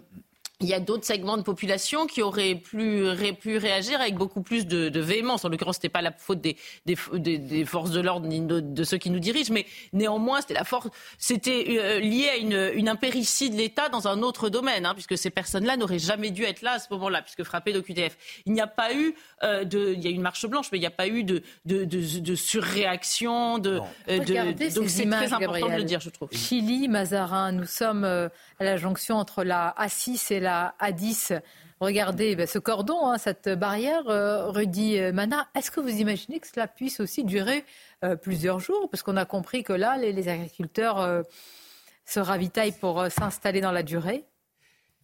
il 0.61 0.67
y 0.67 0.73
a 0.73 0.79
d'autres 0.79 1.05
segments 1.05 1.37
de 1.37 1.41
population 1.41 2.07
qui 2.07 2.21
auraient 2.21 2.55
pu, 2.55 3.03
pu 3.39 3.57
réagir 3.57 3.99
avec 3.99 4.15
beaucoup 4.15 4.41
plus 4.41 4.65
de, 4.65 4.87
de 4.87 4.99
véhémence. 5.01 5.43
En 5.43 5.49
l'occurrence, 5.49 5.75
ce 5.75 5.79
n'était 5.79 5.89
pas 5.89 6.01
la 6.01 6.11
faute 6.11 6.39
des, 6.39 6.55
des, 6.85 6.95
des, 7.37 7.65
forces 7.65 7.91
de 7.91 7.99
l'ordre 7.99 8.27
ni 8.27 8.39
de, 8.39 8.83
ceux 8.83 8.97
qui 8.97 9.09
nous 9.09 9.19
dirigent, 9.19 9.53
mais 9.53 9.65
néanmoins, 9.91 10.41
c'était 10.41 10.53
la 10.53 10.63
force, 10.63 10.87
c'était 11.17 11.65
euh, 11.79 11.99
lié 11.99 12.29
à 12.29 12.37
une, 12.37 12.71
une 12.75 12.87
impéritie 12.87 13.49
de 13.49 13.55
l'État 13.55 13.89
dans 13.89 14.07
un 14.07 14.21
autre 14.21 14.49
domaine, 14.49 14.85
hein, 14.85 14.93
puisque 14.93 15.17
ces 15.17 15.29
personnes-là 15.29 15.75
n'auraient 15.75 15.99
jamais 15.99 16.31
dû 16.31 16.43
être 16.43 16.61
là 16.61 16.73
à 16.73 16.79
ce 16.79 16.87
moment-là, 16.91 17.21
puisque 17.21 17.43
frappées 17.43 17.73
d'OQTF. 17.73 18.17
Il 18.45 18.53
n'y 18.53 18.61
a 18.61 18.67
pas 18.67 18.93
eu 18.93 19.13
euh, 19.43 19.65
de, 19.65 19.93
il 19.93 20.03
y 20.03 20.07
a 20.07 20.11
une 20.11 20.21
marche 20.21 20.45
blanche, 20.45 20.67
mais 20.71 20.77
il 20.77 20.81
n'y 20.81 20.87
a 20.87 20.91
pas 20.91 21.07
eu 21.07 21.23
de, 21.23 21.43
de, 21.65 21.83
de, 21.83 22.35
surréaction, 22.35 23.57
de, 23.57 23.81
euh, 24.09 24.19
de 24.19 24.75
donc 24.75 24.89
c'est 24.89 25.09
très 25.09 25.33
important 25.33 25.69
de 25.69 25.75
le 25.75 25.83
dire, 25.83 25.99
je 25.99 26.09
trouve. 26.09 26.29
Chili, 26.31 26.87
Mazarin, 26.87 27.51
nous 27.51 27.65
sommes 27.65 28.05
à 28.05 28.63
la 28.63 28.77
jonction 28.77 29.17
entre 29.17 29.43
la 29.43 29.75
A6 29.77 30.31
et 30.33 30.39
la 30.39 30.44
la 30.45 30.75
A10. 30.79 31.41
Regardez 31.81 32.35
ben, 32.35 32.47
ce 32.47 32.59
cordon, 32.59 33.05
hein, 33.05 33.17
cette 33.17 33.49
barrière, 33.49 34.07
euh, 34.07 34.49
Rudy 34.49 34.99
Mana. 35.11 35.47
Est-ce 35.55 35.71
que 35.71 35.81
vous 35.81 35.89
imaginez 35.89 36.39
que 36.39 36.47
cela 36.47 36.67
puisse 36.67 37.01
aussi 37.01 37.25
durer 37.25 37.65
euh, 38.03 38.15
plusieurs 38.15 38.59
jours? 38.59 38.89
Parce 38.89 39.03
qu'on 39.03 39.17
a 39.17 39.25
compris 39.25 39.63
que 39.63 39.73
là, 39.73 39.97
les, 39.97 40.29
agriculteurs 40.29 41.01
euh, 41.01 41.23
se 42.05 42.21
ravitaillent 42.21 42.79
pour 42.79 43.07
s'installer 43.11 43.59
dans 43.59 43.73
la 43.73 43.83
durée. 43.83 44.23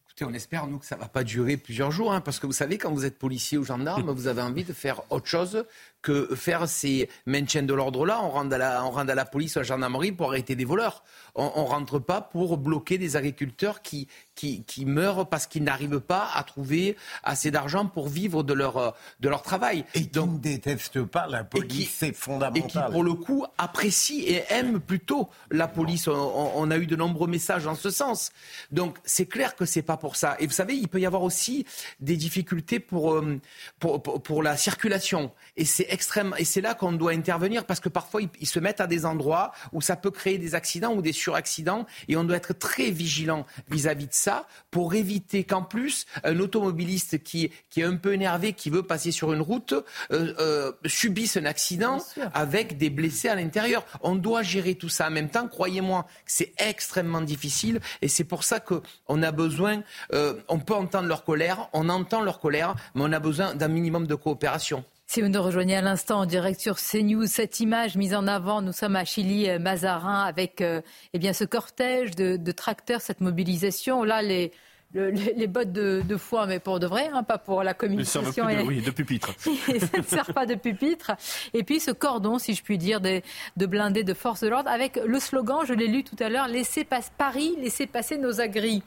Écoutez, 0.05 0.25
on 0.25 0.33
espère, 0.33 0.67
nous, 0.67 0.79
que 0.79 0.85
ça 0.85 0.95
ne 0.95 1.01
va 1.01 1.07
pas 1.07 1.23
durer 1.23 1.57
plusieurs 1.57 1.91
jours, 1.91 2.13
hein, 2.13 2.21
parce 2.21 2.39
que 2.39 2.45
vous 2.45 2.53
savez, 2.53 2.77
quand 2.77 2.91
vous 2.91 3.05
êtes 3.05 3.17
policier 3.17 3.57
ou 3.57 3.63
gendarme, 3.63 4.11
vous 4.11 4.27
avez 4.27 4.41
envie 4.41 4.63
de 4.63 4.73
faire 4.73 5.01
autre 5.09 5.27
chose 5.27 5.65
que 6.01 6.35
faire 6.35 6.67
ces 6.67 7.09
maintiens 7.25 7.63
de 7.63 7.73
l'ordre-là. 7.73 8.21
On 8.23 8.29
rentre, 8.29 8.55
à 8.55 8.57
la, 8.57 8.85
on 8.85 8.95
à 8.95 9.15
la 9.15 9.25
police 9.25 9.55
ou 9.55 9.59
à 9.59 9.61
la 9.61 9.67
gendarmerie 9.67 10.11
pour 10.11 10.29
arrêter 10.29 10.55
des 10.55 10.65
voleurs. 10.65 11.03
On 11.35 11.45
ne 11.45 11.67
rentre 11.67 11.99
pas 11.99 12.21
pour 12.21 12.57
bloquer 12.57 12.97
des 12.97 13.15
agriculteurs 13.15 13.81
qui, 13.81 14.07
qui, 14.35 14.63
qui 14.63 14.85
meurent 14.85 15.29
parce 15.29 15.47
qu'ils 15.47 15.63
n'arrivent 15.63 16.01
pas 16.01 16.29
à 16.33 16.43
trouver 16.43 16.97
assez 17.23 17.51
d'argent 17.51 17.85
pour 17.85 18.09
vivre 18.09 18.43
de 18.43 18.53
leur, 18.53 18.95
de 19.19 19.29
leur 19.29 19.41
travail. 19.41 19.85
Et 19.93 20.07
qui 20.07 20.19
ne 20.19 20.37
détestent 20.37 21.03
pas 21.03 21.27
la 21.27 21.43
police, 21.43 21.95
c'est 21.97 22.13
fondamental. 22.13 22.65
Et 22.65 22.67
qui, 22.67 22.91
pour 22.91 23.03
le 23.03 23.13
coup, 23.13 23.45
apprécient 23.57 24.23
et 24.25 24.43
aiment 24.49 24.79
plutôt 24.79 25.29
la 25.51 25.67
police. 25.67 26.07
On, 26.07 26.51
on 26.55 26.71
a 26.71 26.77
eu 26.77 26.87
de 26.87 26.95
nombreux 26.95 27.27
messages 27.27 27.67
en 27.67 27.75
ce 27.75 27.89
sens. 27.89 28.31
Donc, 28.71 28.97
c'est 29.03 29.25
clair 29.25 29.55
que 29.55 29.65
c'est 29.65 29.81
pas 29.81 29.97
pour 29.97 30.15
ça. 30.15 30.35
Et 30.39 30.47
vous 30.47 30.53
savez, 30.53 30.75
il 30.75 30.87
peut 30.87 30.99
y 30.99 31.05
avoir 31.05 31.23
aussi 31.23 31.65
des 31.99 32.17
difficultés 32.17 32.79
pour, 32.79 33.13
euh, 33.13 33.39
pour, 33.79 34.01
pour, 34.01 34.21
pour 34.21 34.43
la 34.43 34.57
circulation. 34.57 35.31
Et 35.55 35.65
c'est 35.65 35.90
extrême. 35.91 36.33
Et 36.37 36.45
c'est 36.45 36.61
là 36.61 36.73
qu'on 36.73 36.91
doit 36.91 37.11
intervenir 37.11 37.65
parce 37.65 37.79
que 37.79 37.89
parfois, 37.89 38.21
ils, 38.21 38.29
ils 38.39 38.47
se 38.47 38.59
mettent 38.59 38.81
à 38.81 38.87
des 38.87 39.05
endroits 39.05 39.51
où 39.71 39.81
ça 39.81 39.95
peut 39.95 40.11
créer 40.11 40.37
des 40.37 40.55
accidents 40.55 40.93
ou 40.93 41.01
des 41.01 41.13
suraccidents. 41.13 41.85
Et 42.07 42.15
on 42.15 42.23
doit 42.23 42.37
être 42.37 42.53
très 42.53 42.91
vigilant 42.91 43.45
vis-à-vis 43.69 44.07
de 44.07 44.13
ça 44.13 44.47
pour 44.71 44.93
éviter 44.93 45.43
qu'en 45.43 45.63
plus, 45.63 46.05
un 46.23 46.39
automobiliste 46.39 47.23
qui, 47.23 47.51
qui 47.69 47.81
est 47.81 47.85
un 47.85 47.95
peu 47.95 48.13
énervé, 48.13 48.53
qui 48.53 48.69
veut 48.69 48.83
passer 48.83 49.11
sur 49.11 49.33
une 49.33 49.41
route, 49.41 49.73
euh, 50.11 50.33
euh, 50.39 50.71
subisse 50.85 51.37
un 51.37 51.45
accident 51.45 51.97
avec 52.33 52.77
des 52.77 52.89
blessés 52.89 53.29
à 53.29 53.35
l'intérieur. 53.35 53.85
On 54.01 54.15
doit 54.15 54.43
gérer 54.43 54.75
tout 54.75 54.89
ça 54.89 55.07
en 55.07 55.11
même 55.11 55.29
temps. 55.29 55.47
Croyez-moi, 55.47 56.07
c'est 56.25 56.53
extrêmement 56.57 57.21
difficile 57.21 57.79
et 58.01 58.07
c'est 58.07 58.23
pour 58.23 58.43
ça 58.43 58.59
qu'on 58.59 59.23
a 59.23 59.31
besoin, 59.31 59.83
euh, 60.13 60.35
on 60.47 60.59
peut 60.59 60.73
entendre 60.73 61.07
leur 61.07 61.23
colère, 61.23 61.69
on 61.73 61.89
entend 61.89 62.21
leur 62.21 62.39
colère, 62.39 62.75
mais 62.95 63.01
on 63.03 63.11
a 63.11 63.19
besoin 63.19 63.55
d'un 63.55 63.67
minimum 63.67 64.07
de 64.07 64.15
coopération. 64.15 64.83
Si 65.11 65.21
vous 65.21 65.27
nous 65.27 65.43
rejoignez 65.43 65.75
à 65.75 65.81
l'instant 65.81 66.21
en 66.21 66.25
direct 66.25 66.61
sur 66.61 66.77
CNews, 66.77 67.25
cette 67.25 67.59
image 67.59 67.97
mise 67.97 68.15
en 68.15 68.27
avant, 68.27 68.61
nous 68.61 68.71
sommes 68.71 68.95
à 68.95 69.03
Chili-Mazarin 69.03 70.23
avec 70.23 70.61
euh, 70.61 70.79
eh 71.11 71.19
bien, 71.19 71.33
ce 71.33 71.43
cortège 71.43 72.11
de, 72.11 72.37
de, 72.37 72.51
tracteurs, 72.53 73.01
cette 73.01 73.19
mobilisation. 73.19 74.05
Là, 74.05 74.21
les, 74.21 74.53
le, 74.93 75.09
les, 75.09 75.33
les, 75.33 75.47
bottes 75.47 75.73
de, 75.73 76.01
de, 76.07 76.15
foin, 76.15 76.45
mais 76.45 76.59
pour 76.59 76.79
de 76.79 76.87
vrai, 76.87 77.09
hein, 77.11 77.23
pas 77.23 77.37
pour 77.37 77.61
la 77.61 77.73
communication. 77.73 78.21
De, 78.21 78.65
oui, 78.65 78.81
de 78.81 78.91
pupitre. 78.91 79.33
ça 79.41 79.97
ne 79.97 80.03
sert 80.03 80.33
pas 80.33 80.45
de 80.45 80.55
pupitre. 80.55 81.11
Et 81.53 81.63
puis 81.63 81.81
ce 81.81 81.91
cordon, 81.91 82.39
si 82.39 82.53
je 82.53 82.63
puis 82.63 82.77
dire, 82.77 83.01
de, 83.01 83.21
de 83.57 83.65
blindés 83.65 84.05
de 84.05 84.13
force 84.13 84.39
de 84.39 84.47
l'ordre, 84.47 84.69
avec 84.69 84.95
le 84.95 85.19
slogan, 85.19 85.65
je 85.67 85.73
l'ai 85.73 85.87
lu 85.87 86.05
tout 86.05 86.15
à 86.23 86.29
l'heure, 86.29 86.47
laissez 86.47 86.85
passer 86.85 87.11
Paris, 87.17 87.53
laissez 87.59 87.85
passer 87.85 88.17
nos 88.17 88.39
agris 88.39 88.81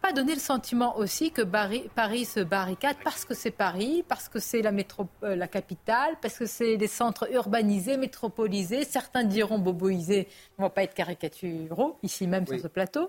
pas 0.00 0.12
donner 0.12 0.34
le 0.34 0.40
sentiment 0.40 0.96
aussi 0.96 1.32
que 1.32 1.42
Paris 1.42 2.24
se 2.24 2.40
barricade 2.40 2.96
parce 3.02 3.24
que 3.24 3.34
c'est 3.34 3.50
Paris, 3.50 4.04
parce 4.06 4.28
que 4.28 4.38
c'est 4.38 4.62
la, 4.62 4.70
euh, 4.70 5.36
la 5.36 5.48
capitale, 5.48 6.16
parce 6.22 6.38
que 6.38 6.46
c'est 6.46 6.76
des 6.76 6.86
centres 6.86 7.28
urbanisés, 7.32 7.96
métropolisés. 7.96 8.84
Certains 8.84 9.24
diront 9.24 9.58
boboisés, 9.58 10.28
on 10.56 10.62
ne 10.62 10.66
va 10.68 10.70
pas 10.70 10.84
être 10.84 10.94
caricaturaux, 10.94 11.98
ici 12.02 12.26
même 12.26 12.44
oui. 12.48 12.56
sur 12.56 12.62
ce 12.62 12.68
plateau. 12.68 13.06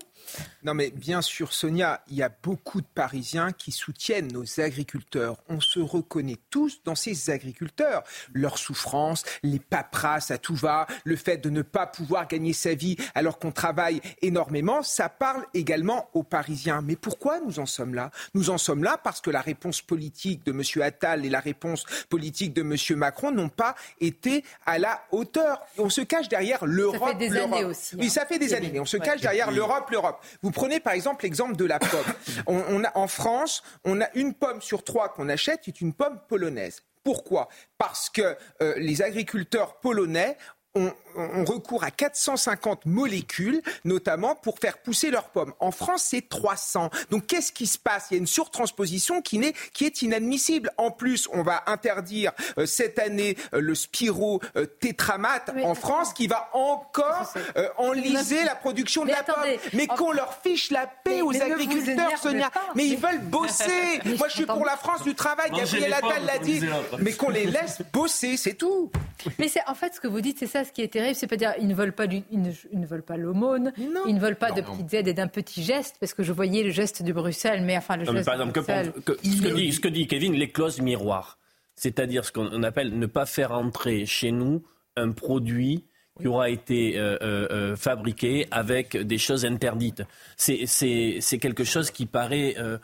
Non 0.62 0.74
mais 0.74 0.90
bien 0.90 1.22
sûr, 1.22 1.52
Sonia, 1.52 2.02
il 2.08 2.16
y 2.16 2.22
a 2.22 2.30
beaucoup 2.42 2.80
de 2.80 2.86
Parisiens 2.94 3.52
qui 3.52 3.72
soutiennent 3.72 4.32
nos 4.32 4.60
agriculteurs. 4.60 5.36
On 5.48 5.60
se 5.60 5.80
reconnaît 5.80 6.38
tous 6.50 6.82
dans 6.84 6.94
ces 6.94 7.30
agriculteurs. 7.30 8.02
Leur 8.32 8.58
souffrance, 8.58 9.24
les 9.42 9.58
paperasses 9.58 10.30
à 10.30 10.38
tout 10.38 10.54
va, 10.54 10.86
le 11.04 11.16
fait 11.16 11.38
de 11.38 11.50
ne 11.50 11.62
pas 11.62 11.86
pouvoir 11.86 12.26
gagner 12.26 12.52
sa 12.52 12.74
vie 12.74 12.96
alors 13.14 13.38
qu'on 13.38 13.52
travaille 13.52 14.00
énormément, 14.22 14.82
ça 14.82 15.08
parle 15.08 15.46
également 15.54 16.08
aux 16.14 16.22
Parisiens. 16.22 16.79
Mais 16.82 16.96
pourquoi 16.96 17.40
nous 17.40 17.58
en 17.58 17.66
sommes 17.66 17.94
là? 17.94 18.10
Nous 18.34 18.50
en 18.50 18.58
sommes 18.58 18.84
là 18.84 18.98
parce 19.02 19.20
que 19.20 19.30
la 19.30 19.40
réponse 19.40 19.82
politique 19.82 20.44
de 20.44 20.52
M. 20.52 20.62
Attal 20.82 21.24
et 21.24 21.30
la 21.30 21.40
réponse 21.40 21.84
politique 22.08 22.52
de 22.54 22.62
M. 22.62 22.98
Macron 22.98 23.30
n'ont 23.30 23.48
pas 23.48 23.74
été 24.00 24.44
à 24.66 24.78
la 24.78 25.02
hauteur. 25.12 25.60
On 25.78 25.90
se 25.90 26.00
cache 26.00 26.28
derrière 26.28 26.64
l'Europe. 26.64 27.00
Ça 27.00 27.18
fait 27.18 27.28
des 27.28 27.36
années 27.36 27.64
aussi. 27.64 27.94
Hein. 27.94 27.98
Oui, 28.00 28.10
ça 28.10 28.26
fait 28.26 28.38
des 28.38 28.54
années. 28.54 28.70
Mais 28.72 28.80
on 28.80 28.84
se 28.84 28.96
cache 28.96 29.16
ouais. 29.16 29.20
derrière 29.20 29.50
l'Europe, 29.50 29.90
l'Europe. 29.90 30.24
Vous 30.42 30.50
prenez 30.50 30.80
par 30.80 30.92
exemple 30.92 31.24
l'exemple 31.24 31.56
de 31.56 31.64
la 31.64 31.78
pomme. 31.78 32.00
on, 32.46 32.62
on 32.68 32.84
a, 32.84 32.96
en 32.96 33.08
France, 33.08 33.62
on 33.84 34.00
a 34.00 34.08
une 34.14 34.34
pomme 34.34 34.62
sur 34.62 34.84
trois 34.84 35.10
qu'on 35.10 35.28
achète 35.28 35.60
qui 35.62 35.70
est 35.70 35.80
une 35.80 35.92
pomme 35.92 36.20
polonaise. 36.28 36.82
Pourquoi? 37.02 37.48
Parce 37.78 38.10
que 38.10 38.36
euh, 38.62 38.74
les 38.76 39.02
agriculteurs 39.02 39.76
polonais 39.80 40.36
ont, 40.74 40.92
ont, 41.16 41.44
recours 41.44 41.84
à 41.84 41.90
450 41.90 42.86
molécules, 42.86 43.60
notamment 43.84 44.34
pour 44.34 44.58
faire 44.58 44.78
pousser 44.78 45.10
leurs 45.10 45.30
pommes. 45.30 45.52
En 45.58 45.72
France, 45.72 46.04
c'est 46.08 46.28
300. 46.28 46.90
Donc, 47.10 47.26
qu'est-ce 47.26 47.52
qui 47.52 47.66
se 47.66 47.78
passe? 47.78 48.06
Il 48.10 48.14
y 48.14 48.16
a 48.16 48.20
une 48.20 48.26
surtransposition 48.26 49.20
qui, 49.22 49.38
est, 49.38 49.54
qui 49.72 49.84
est 49.84 50.02
inadmissible. 50.02 50.70
En 50.76 50.90
plus, 50.90 51.28
on 51.32 51.42
va 51.42 51.64
interdire 51.66 52.32
euh, 52.58 52.66
cette 52.66 52.98
année 52.98 53.36
euh, 53.52 53.60
le 53.60 53.74
spiro 53.74 54.40
euh, 54.56 54.66
tétramate 54.66 55.50
en 55.64 55.74
France, 55.74 56.12
qui 56.12 56.26
va 56.26 56.50
encore 56.52 57.32
euh, 57.56 57.68
enliser 57.76 58.44
la 58.44 58.54
production 58.54 59.04
mais 59.04 59.12
de 59.12 59.16
la 59.16 59.20
attendez, 59.20 59.58
pomme. 59.58 59.70
Mais 59.72 59.86
qu'on 59.86 60.12
leur 60.12 60.40
fiche 60.42 60.70
la 60.70 60.86
paix 60.86 61.16
mais, 61.16 61.22
aux 61.22 61.32
mais 61.32 61.42
agriculteurs, 61.42 62.18
Sonia. 62.18 62.50
Pas, 62.50 62.60
mais 62.74 62.86
ils 62.86 62.98
veulent 62.98 63.20
bosser. 63.20 64.00
Moi, 64.18 64.28
je 64.28 64.34
suis 64.34 64.46
pour 64.46 64.64
la 64.64 64.76
France 64.76 65.02
du 65.02 65.14
travail. 65.14 65.50
Gabriel 65.50 65.92
Attal 65.92 66.24
l'a 66.24 66.38
dit. 66.38 66.60
Mais 67.00 67.12
qu'on 67.12 67.30
les 67.30 67.46
laisse 67.46 67.82
bosser, 67.92 68.36
c'est 68.36 68.54
tout. 68.54 68.90
Mais 69.38 69.48
c'est 69.48 69.62
en 69.66 69.74
fait 69.74 69.94
ce 69.94 70.00
que 70.00 70.08
vous 70.08 70.20
dites, 70.20 70.38
c'est 70.38 70.46
ça 70.46 70.59
ce 70.64 70.72
qui 70.72 70.82
est 70.82 70.88
terrible, 70.88 71.14
c'est 71.14 71.26
pas 71.26 71.36
dire 71.36 71.54
ils 71.60 71.66
ne 71.66 71.74
veulent 71.74 71.92
pas 71.92 72.06
du, 72.06 72.22
ils 72.30 72.40
ne, 72.40 72.50
ils 72.72 72.80
ne 72.80 72.86
veulent 72.86 73.02
pas 73.02 73.16
l'aumône, 73.16 73.72
ils 74.06 74.14
ne 74.14 74.20
veulent 74.20 74.36
pas 74.36 74.50
non, 74.50 74.56
de 74.56 74.60
non. 74.60 74.72
petites 74.72 74.94
aides 74.94 75.08
et 75.08 75.14
d'un 75.14 75.28
petit 75.28 75.62
geste, 75.62 75.96
parce 76.00 76.14
que 76.14 76.22
je 76.22 76.32
voyais 76.32 76.62
le 76.62 76.70
geste 76.70 77.02
de 77.02 77.12
Bruxelles, 77.12 77.62
mais 77.62 77.76
enfin 77.76 77.96
le 77.96 78.04
non, 78.04 78.12
geste 78.12 78.18
mais 78.18 78.24
par 78.24 78.34
exemple, 78.34 78.52
de 78.52 78.60
Bruxelles. 78.60 78.92
Que, 79.04 79.12
que, 79.12 79.26
ce, 79.26 79.42
que 79.42 79.54
dit, 79.54 79.72
ce 79.72 79.80
que 79.80 79.88
dit 79.88 80.06
Kevin, 80.06 80.34
les 80.34 80.50
clauses 80.50 80.80
miroirs, 80.80 81.38
c'est-à-dire 81.76 82.24
ce 82.24 82.32
qu'on 82.32 82.62
appelle 82.62 82.98
ne 82.98 83.06
pas 83.06 83.26
faire 83.26 83.52
entrer 83.52 84.06
chez 84.06 84.32
nous 84.32 84.62
un 84.96 85.12
produit 85.12 85.84
qui 86.20 86.28
aura 86.28 86.50
été 86.50 86.98
euh, 86.98 87.16
euh, 87.22 87.76
fabriqué 87.76 88.46
avec 88.50 88.96
des 88.96 89.18
choses 89.18 89.44
interdites. 89.44 90.02
C'est 90.36 91.38
quelque 91.40 91.64
chose 91.64 91.90
qui 91.90 92.06
paraît 92.06 92.56
euh, 92.58 92.78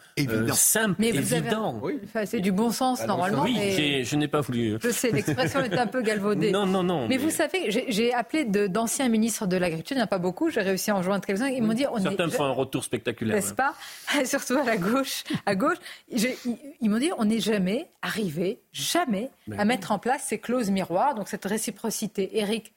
simple, 0.52 0.96
mais 0.98 1.08
évident. 1.08 1.76
Avez... 1.76 1.80
Oui. 1.82 2.00
Enfin, 2.04 2.26
c'est 2.26 2.40
du 2.40 2.52
bon 2.52 2.70
sens 2.70 3.00
ah, 3.02 3.06
normalement. 3.06 3.42
Oui, 3.42 3.54
mais... 3.56 4.04
je 4.04 4.16
n'ai 4.16 4.28
pas 4.28 4.40
voulu. 4.40 4.78
Je 4.82 4.90
sais, 4.90 5.10
l'expression 5.10 5.60
est 5.60 5.76
un 5.76 5.86
peu 5.86 6.02
galvaudée. 6.02 6.50
Non, 6.50 6.66
non, 6.66 6.82
non. 6.82 7.02
Mais, 7.02 7.16
mais... 7.16 7.16
vous 7.18 7.30
savez, 7.30 7.70
j'ai 7.70 8.12
appelé 8.12 8.44
d'anciens 8.44 9.08
ministres 9.08 9.46
de 9.46 9.56
l'Agriculture, 9.56 9.96
il 9.96 9.98
n'y 9.98 10.02
en 10.02 10.06
a 10.06 10.08
pas 10.08 10.18
beaucoup, 10.18 10.50
j'ai 10.50 10.62
réussi 10.62 10.90
à 10.90 10.96
en 10.96 11.02
joindre 11.02 11.24
quelques-uns. 11.24 11.48
Ils 11.48 11.62
m'ont 11.62 11.74
dit. 11.74 11.86
On 11.90 12.00
Certains 12.00 12.28
est... 12.28 12.30
font 12.30 12.44
un 12.44 12.52
retour 12.52 12.84
spectaculaire. 12.84 13.36
N'est-ce 13.36 13.54
pas? 13.54 13.74
Surtout 14.24 14.56
à 14.58 14.64
la 14.64 14.76
gauche. 14.76 15.24
À 15.44 15.54
gauche. 15.54 15.78
ils, 16.08 16.34
ils 16.80 16.90
m'ont 16.90 16.98
dit 16.98 17.10
on 17.18 17.24
n'est 17.24 17.40
jamais 17.40 17.88
arrivé, 18.02 18.60
jamais, 18.72 19.30
mais... 19.46 19.58
à 19.58 19.64
mettre 19.64 19.92
en 19.92 19.98
place 19.98 20.24
ces 20.26 20.38
clauses 20.38 20.70
miroirs, 20.70 21.14
donc 21.14 21.28
cette 21.28 21.44
réciprocité. 21.44 22.38
Eric, 22.38 22.72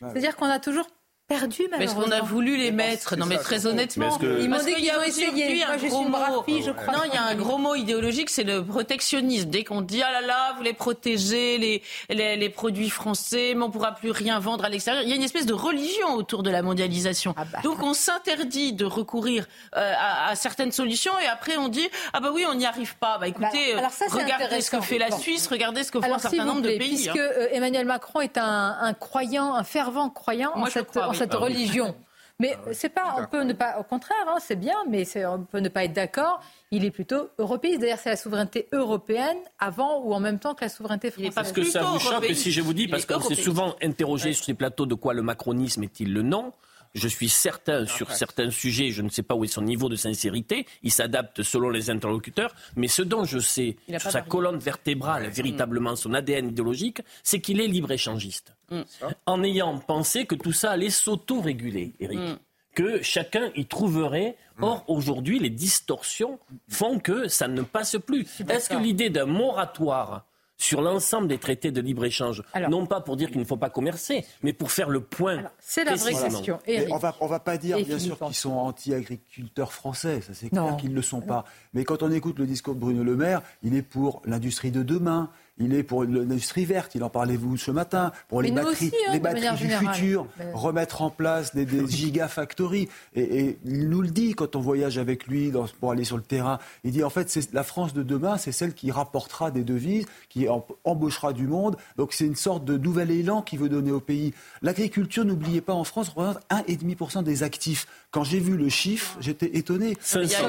C'est-à-dire 0.00 0.36
qu'on 0.36 0.46
a 0.46 0.58
toujours 0.58 0.86
perdu 1.28 1.62
malheureusement. 1.70 2.02
Parce 2.02 2.10
qu'on 2.10 2.12
a 2.12 2.20
voulu 2.20 2.56
les 2.56 2.70
mettre. 2.70 3.16
Non, 3.16 3.26
mais 3.26 3.38
très 3.38 3.66
honnêtement, 3.66 4.18
que... 4.18 4.40
ils 4.42 4.48
m'ont 4.48 4.58
dit 4.58 4.74
qu'ils 4.74 4.90
ont 4.90 5.02
essayé. 5.02 5.64
Un 5.64 5.76
Moi, 5.76 5.88
gros 5.88 6.04
mot. 6.04 6.42
Fille, 6.42 6.62
je 6.62 6.70
crois. 6.70 6.92
Non, 6.92 7.00
il 7.06 7.14
y 7.14 7.16
a 7.16 7.24
un 7.24 7.34
gros 7.34 7.58
mot 7.58 7.74
idéologique, 7.74 8.30
c'est 8.30 8.44
le 8.44 8.64
protectionnisme. 8.64 9.48
Dès 9.48 9.64
qu'on 9.64 9.80
dit 9.80 10.02
ah 10.02 10.12
là 10.12 10.20
là, 10.20 10.54
vous 10.56 10.62
les 10.62 10.72
protégez, 10.72 11.58
les, 11.58 11.82
les, 12.10 12.36
les 12.36 12.48
produits 12.50 12.90
français, 12.90 13.54
mais 13.56 13.62
on 13.62 13.70
pourra 13.70 13.92
plus 13.92 14.10
rien 14.10 14.38
vendre 14.38 14.64
à 14.64 14.68
l'extérieur. 14.68 15.02
Il 15.02 15.08
y 15.08 15.12
a 15.12 15.16
une 15.16 15.22
espèce 15.22 15.46
de 15.46 15.54
religion 15.54 16.14
autour 16.14 16.42
de 16.42 16.50
la 16.50 16.62
mondialisation. 16.62 17.34
Ah 17.36 17.44
bah. 17.44 17.58
Donc 17.62 17.82
on 17.82 17.94
s'interdit 17.94 18.72
de 18.72 18.84
recourir 18.84 19.46
euh, 19.76 19.92
à, 19.96 20.30
à, 20.30 20.34
certaines 20.34 20.72
solutions 20.72 21.12
et 21.22 21.26
après 21.26 21.56
on 21.56 21.68
dit 21.68 21.88
ah 22.12 22.20
bah 22.20 22.30
oui, 22.34 22.44
on 22.48 22.54
n'y 22.54 22.66
arrive 22.66 22.96
pas. 22.96 23.18
Bah 23.18 23.28
écoutez, 23.28 23.74
bah, 23.74 23.88
ça, 23.90 24.06
regardez 24.10 24.60
ce 24.60 24.70
que 24.70 24.80
fait 24.80 24.98
la 24.98 25.10
Suisse, 25.10 25.46
regardez 25.46 25.84
ce 25.84 25.92
que 25.92 25.98
font 25.98 26.04
alors, 26.04 26.16
un 26.16 26.20
certain 26.20 26.44
nombre 26.44 26.62
plaît, 26.62 26.74
de 26.74 26.78
pays. 26.78 26.88
Puisque 26.94 27.16
hein. 27.16 27.46
Emmanuel 27.52 27.86
Macron 27.86 28.20
est 28.20 28.38
un, 28.38 28.76
un, 28.80 28.94
croyant, 28.94 29.54
un 29.54 29.64
fervent 29.64 30.10
croyant 30.10 30.52
Moi, 30.56 30.68
en 30.68 30.70
cette, 30.70 30.88
crois, 30.88 31.11
cette 31.14 31.34
ah, 31.34 31.38
religion. 31.38 31.86
Oui. 31.86 32.04
Mais 32.40 32.56
ah, 32.56 32.70
c'est 32.72 32.88
pas, 32.88 33.16
on 33.18 33.26
peut 33.26 33.44
ne 33.44 33.52
pas, 33.52 33.78
au 33.78 33.84
contraire, 33.84 34.26
hein, 34.26 34.38
c'est 34.40 34.56
bien, 34.56 34.76
mais 34.88 35.04
on 35.26 35.44
peut 35.44 35.60
ne 35.60 35.68
pas 35.68 35.84
être 35.84 35.92
d'accord. 35.92 36.40
Il 36.70 36.84
est 36.84 36.90
plutôt 36.90 37.28
européiste. 37.38 37.80
D'ailleurs, 37.80 37.98
c'est 38.02 38.10
la 38.10 38.16
souveraineté 38.16 38.68
européenne 38.72 39.36
avant 39.58 40.00
ou 40.02 40.12
en 40.12 40.20
même 40.20 40.38
temps 40.38 40.54
que 40.54 40.64
la 40.64 40.68
souveraineté 40.68 41.10
française. 41.10 41.34
Parce 41.34 41.52
que 41.52 41.62
ça 41.62 41.82
vous 41.82 41.98
choque 41.98 42.24
si 42.34 42.50
je 42.50 42.60
vous 42.60 42.74
dis, 42.74 42.88
parce 42.88 43.06
qu'on 43.06 43.20
s'est 43.20 43.34
souvent 43.34 43.76
interrogé 43.82 44.30
ouais. 44.30 44.32
sur 44.32 44.44
ces 44.44 44.54
plateaux 44.54 44.86
de 44.86 44.94
quoi 44.94 45.14
le 45.14 45.22
macronisme 45.22 45.84
est-il 45.84 46.12
le 46.12 46.22
nom. 46.22 46.52
Je 46.94 47.08
suis 47.08 47.28
certain 47.28 47.86
sur 47.86 48.06
Après. 48.06 48.16
certains 48.16 48.50
sujets, 48.50 48.90
je 48.90 49.02
ne 49.02 49.08
sais 49.08 49.22
pas 49.22 49.34
où 49.34 49.44
est 49.44 49.48
son 49.48 49.62
niveau 49.62 49.88
de 49.88 49.96
sincérité, 49.96 50.66
il 50.82 50.90
s'adapte 50.90 51.42
selon 51.42 51.70
les 51.70 51.90
interlocuteurs, 51.90 52.54
mais 52.76 52.88
ce 52.88 53.02
dont 53.02 53.24
je 53.24 53.38
sais 53.38 53.76
sur 53.88 54.10
sa 54.10 54.20
colonne 54.20 54.58
vertébrale, 54.58 55.28
véritablement 55.28 55.96
son 55.96 56.12
ADN 56.14 56.48
idéologique, 56.48 57.00
c'est 57.22 57.40
qu'il 57.40 57.60
est 57.60 57.68
libre-échangiste. 57.68 58.54
Mm. 58.70 58.82
En 59.26 59.42
ayant 59.42 59.78
pensé 59.78 60.26
que 60.26 60.34
tout 60.34 60.52
ça 60.52 60.72
allait 60.72 60.90
s'auto-réguler, 60.90 61.92
Eric. 62.00 62.18
Mm 62.18 62.38
que 62.74 63.02
chacun 63.02 63.50
y 63.54 63.66
trouverait. 63.66 64.36
Or, 64.60 64.84
aujourd'hui, 64.86 65.40
les 65.40 65.50
distorsions 65.50 66.38
font 66.68 67.00
que 67.00 67.26
ça 67.26 67.48
ne 67.48 67.62
passe 67.62 67.96
plus. 68.06 68.26
Est-ce 68.48 68.68
que 68.68 68.76
l'idée 68.76 69.10
d'un 69.10 69.26
moratoire 69.26 70.24
sur 70.62 70.80
l'ensemble 70.80 71.26
des 71.26 71.38
traités 71.38 71.72
de 71.72 71.80
libre-échange, 71.80 72.44
non 72.70 72.86
pas 72.86 73.00
pour 73.00 73.16
dire 73.16 73.30
qu'il 73.30 73.40
ne 73.40 73.44
faut 73.44 73.56
pas 73.56 73.68
commercer, 73.68 74.24
mais 74.44 74.52
pour 74.52 74.70
faire 74.70 74.88
le 74.88 75.00
point. 75.00 75.42
C'est 75.58 75.82
la 75.82 75.96
vraie 75.96 76.12
question. 76.12 76.60
on 76.90 76.98
va, 76.98 77.16
on 77.20 77.26
va 77.26 77.40
pas 77.40 77.56
dire, 77.56 77.78
bien 77.84 77.98
sûr, 77.98 78.16
qu'ils 78.16 78.34
sont 78.34 78.52
anti-agriculteurs 78.52 79.72
français, 79.72 80.20
ça 80.20 80.34
c'est 80.34 80.50
clair 80.50 80.76
qu'ils 80.76 80.90
ne 80.90 80.94
le 80.94 81.02
sont 81.02 81.20
pas. 81.20 81.44
Mais 81.74 81.84
quand 81.84 82.04
on 82.04 82.12
écoute 82.12 82.38
le 82.38 82.46
discours 82.46 82.76
de 82.76 82.80
Bruno 82.80 83.02
Le 83.02 83.16
Maire, 83.16 83.42
il 83.64 83.74
est 83.74 83.82
pour 83.82 84.22
l'industrie 84.24 84.70
de 84.70 84.84
demain, 84.84 85.30
il 85.58 85.74
est 85.74 85.82
pour 85.82 86.04
l'industrie 86.04 86.64
verte, 86.64 86.94
il 86.94 87.04
en 87.04 87.10
parlait 87.10 87.36
vous 87.36 87.56
ce 87.56 87.70
matin, 87.70 88.12
pour 88.28 88.40
les 88.40 88.50
batteries, 88.50 88.92
hein, 89.06 89.12
les 89.12 89.20
batteries 89.20 89.66
du 89.66 89.68
futur, 89.68 90.26
remettre 90.54 91.02
en 91.02 91.10
place 91.10 91.54
des, 91.54 91.66
des 91.66 91.86
gigafactories. 91.90 92.88
Et, 93.14 93.40
et, 93.40 93.58
il 93.64 93.88
nous 93.88 94.00
le 94.00 94.08
dit 94.08 94.34
quand 94.34 94.56
on 94.56 94.60
voyage 94.60 94.98
avec 94.98 95.26
lui 95.26 95.50
dans, 95.50 95.66
pour 95.80 95.92
aller 95.92 96.04
sur 96.04 96.16
le 96.16 96.22
terrain. 96.22 96.58
Il 96.84 96.92
dit 96.92 97.04
en 97.04 97.10
fait, 97.10 97.28
c'est 97.30 97.52
la 97.52 97.62
France 97.64 97.92
de 97.92 98.02
demain, 98.02 98.38
c'est 98.38 98.52
celle 98.52 98.74
qui 98.74 98.90
rapportera 98.90 99.50
des 99.50 99.62
devises, 99.62 100.06
qui 100.32 100.46
embauchera 100.84 101.32
du 101.32 101.46
monde. 101.46 101.76
Donc 101.96 102.12
c'est 102.12 102.24
une 102.24 102.36
sorte 102.36 102.64
de 102.64 102.78
nouvel 102.78 103.10
élan 103.10 103.42
qu'il 103.42 103.58
veut 103.58 103.68
donner 103.68 103.92
au 103.92 104.00
pays. 104.00 104.32
L'agriculture, 104.62 105.24
n'oubliez 105.24 105.60
pas, 105.60 105.74
en 105.74 105.84
France, 105.84 106.08
représente 106.08 106.40
1,5% 106.50 107.22
des 107.22 107.42
actifs. 107.42 107.86
Quand 108.10 108.24
j'ai 108.24 108.40
vu 108.40 108.56
le 108.56 108.68
chiffre, 108.68 109.16
j'étais 109.20 109.56
étonné. 109.56 109.96
Il 110.14 110.30
y 110.30 110.34
a, 110.34 110.46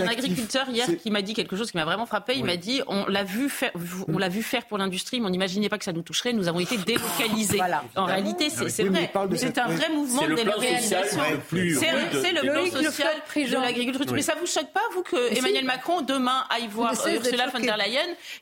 un 0.00 0.08
agriculteur 0.08 0.68
hier 0.68 0.86
qui 1.00 1.10
m'a 1.10 1.22
dit 1.22 1.34
quelque 1.34 1.56
chose 1.56 1.70
qui 1.70 1.76
m'a 1.76 1.84
vraiment 1.84 2.06
frappé. 2.06 2.34
Il 2.36 2.44
m'a 2.44 2.56
dit 2.56 2.82
on 2.88 3.06
l'a 3.06 3.24
vu 3.24 3.48
faire, 3.48 3.72
on 4.08 4.18
l'a 4.18 4.28
vu 4.28 4.42
faire 4.42 4.66
pour 4.66 4.78
l'industrie, 4.78 5.20
mais 5.20 5.26
on 5.26 5.30
n'imaginait 5.30 5.68
pas 5.68 5.78
que 5.78 5.84
ça 5.84 5.92
nous 5.92 6.02
toucherait. 6.02 6.32
Nous 6.32 6.48
avons 6.48 6.60
été 6.60 6.76
délocalisés. 6.78 7.60
En 7.96 8.04
réalité, 8.04 8.50
c'est 8.50 8.84
vrai. 8.84 9.12
C'est 9.36 9.58
un 9.58 9.68
vrai 9.68 9.88
mouvement 9.90 10.26
de 10.26 10.34
délocalisation. 10.34 11.18
C'est 11.50 12.32
le 12.32 12.40
plan 12.40 12.82
social 12.82 13.14
de 13.36 13.54
l'agriculture. 13.54 14.12
Mais 14.12 14.22
ça 14.22 14.34
vous 14.38 14.46
choque 14.46 14.72
pas, 14.72 14.80
vous, 14.94 15.02
que 15.02 15.36
Emmanuel 15.36 15.64
Macron 15.64 16.02
demain 16.02 16.44
aille 16.50 16.68
voir 16.68 16.92
Ursula 16.92 17.48
von 17.48 17.60
der 17.60 17.76
Leyen 17.76 17.91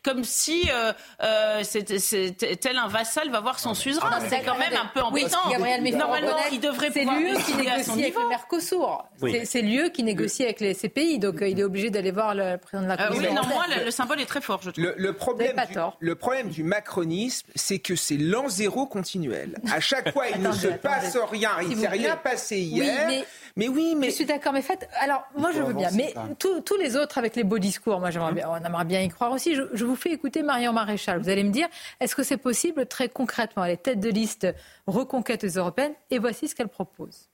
comme 0.02 0.24
si 0.24 0.68
euh, 0.70 0.93
euh, 1.22 1.62
tel 2.60 2.77
un 2.77 2.89
vassal 2.89 3.31
va 3.31 3.40
voir 3.40 3.59
son 3.59 3.74
suzerain. 3.74 4.10
Ah, 4.12 4.20
c'est 4.28 4.43
quand 4.43 4.59
même 4.59 4.74
un 4.74 4.86
peu 4.86 5.01
embêtant. 5.01 5.39
Normalement, 5.48 6.36
il 6.52 6.60
devrait 6.60 6.90
pouvoir 6.90 7.16
qui 7.44 7.55
négocie 7.55 7.93
avec 7.93 8.14
le 8.14 8.28
Mercosur. 8.28 9.05
C'est 9.44 9.62
lieu 9.62 9.89
qui 9.89 10.02
négocie 10.02 10.44
avec 10.44 10.60
les, 10.60 10.74
ces 10.74 10.89
pays, 10.89 11.18
donc 11.18 11.43
euh, 11.43 11.48
il 11.48 11.59
est 11.59 11.64
obligé 11.64 11.90
d'aller 11.90 12.10
voir 12.10 12.35
le 12.35 12.56
président 12.56 12.82
de 12.82 12.89
la 12.89 13.09
Commission. 13.09 13.31
oui, 13.31 13.35
non, 13.35 13.47
moi, 13.47 13.64
le, 13.85 13.90
symbole 13.90 14.20
est 14.20 14.27
très 14.27 14.40
fort, 14.40 14.60
je 14.62 14.70
trouve. 14.70 14.93
Le, 14.97 15.12
problème, 15.12 15.56
du, 15.56 15.78
le 16.01 16.14
problème 16.14 16.48
du 16.48 16.62
macronisme, 16.62 17.47
c'est 17.55 17.78
que 17.78 17.97
c'est 17.97 18.16
l'an 18.16 18.48
zéro 18.48 18.86
continuel. 18.86 19.59
À 19.70 19.81
chaque 19.81 20.12
fois, 20.12 20.28
il 20.28 20.40
ne 20.43 20.52
se 20.52 20.68
passe 20.68 21.16
rien. 21.16 21.51
Il 21.62 21.70
ne 21.70 21.81
s'est 21.81 21.89
rien 21.89 22.16
passé 22.16 22.59
hier. 22.59 23.24
Mais... 23.56 23.68
Oui, 23.68 23.94
mais 23.97 24.10
je 24.10 24.14
suis 24.16 24.24
d'accord. 24.24 24.52
Mais 24.52 24.62
faites. 24.62 24.89
Alors, 25.01 25.22
moi, 25.36 25.52
je 25.52 25.62
veux 25.62 25.74
bien. 25.74 25.90
Mais 25.93 26.14
tous 26.39 26.77
les 26.78 26.97
autres 26.97 27.18
avec 27.18 27.36
les 27.36 27.44
beaux 27.44 27.59
discours, 27.59 28.01
moi, 28.01 28.10
j'aimerais 28.10 28.32
bien, 28.32 28.48
on 28.48 28.64
aimerait 28.64 28.85
bien 28.85 29.01
y 29.01 29.09
croire 29.09 29.32
aussi. 29.32 29.55
Je, 29.55 29.62
je, 29.72 29.85
vous 29.85 29.97
fais 29.97 30.10
écouter 30.10 30.43
Marion 30.43 30.72
Maréchal. 30.72 31.20
Vous 31.20 31.28
allez 31.28 31.44
me 31.44 31.51
dire, 31.51 31.68
est-ce 32.01 32.14
que 32.14 32.22
c'est 32.22 32.36
possible 32.36 32.86
très 32.86 33.09
concrètement 33.09 33.64
Elle 33.64 33.72
est 33.72 33.82
tête 33.82 34.01
de 34.01 34.10
liste 34.10 34.47
reconquête 34.86 35.44
européenne 35.44 35.94
et 36.10 36.18
voici 36.18 36.48
ce 36.48 36.55
qu'elle 36.55 36.68
propose. 36.68 37.28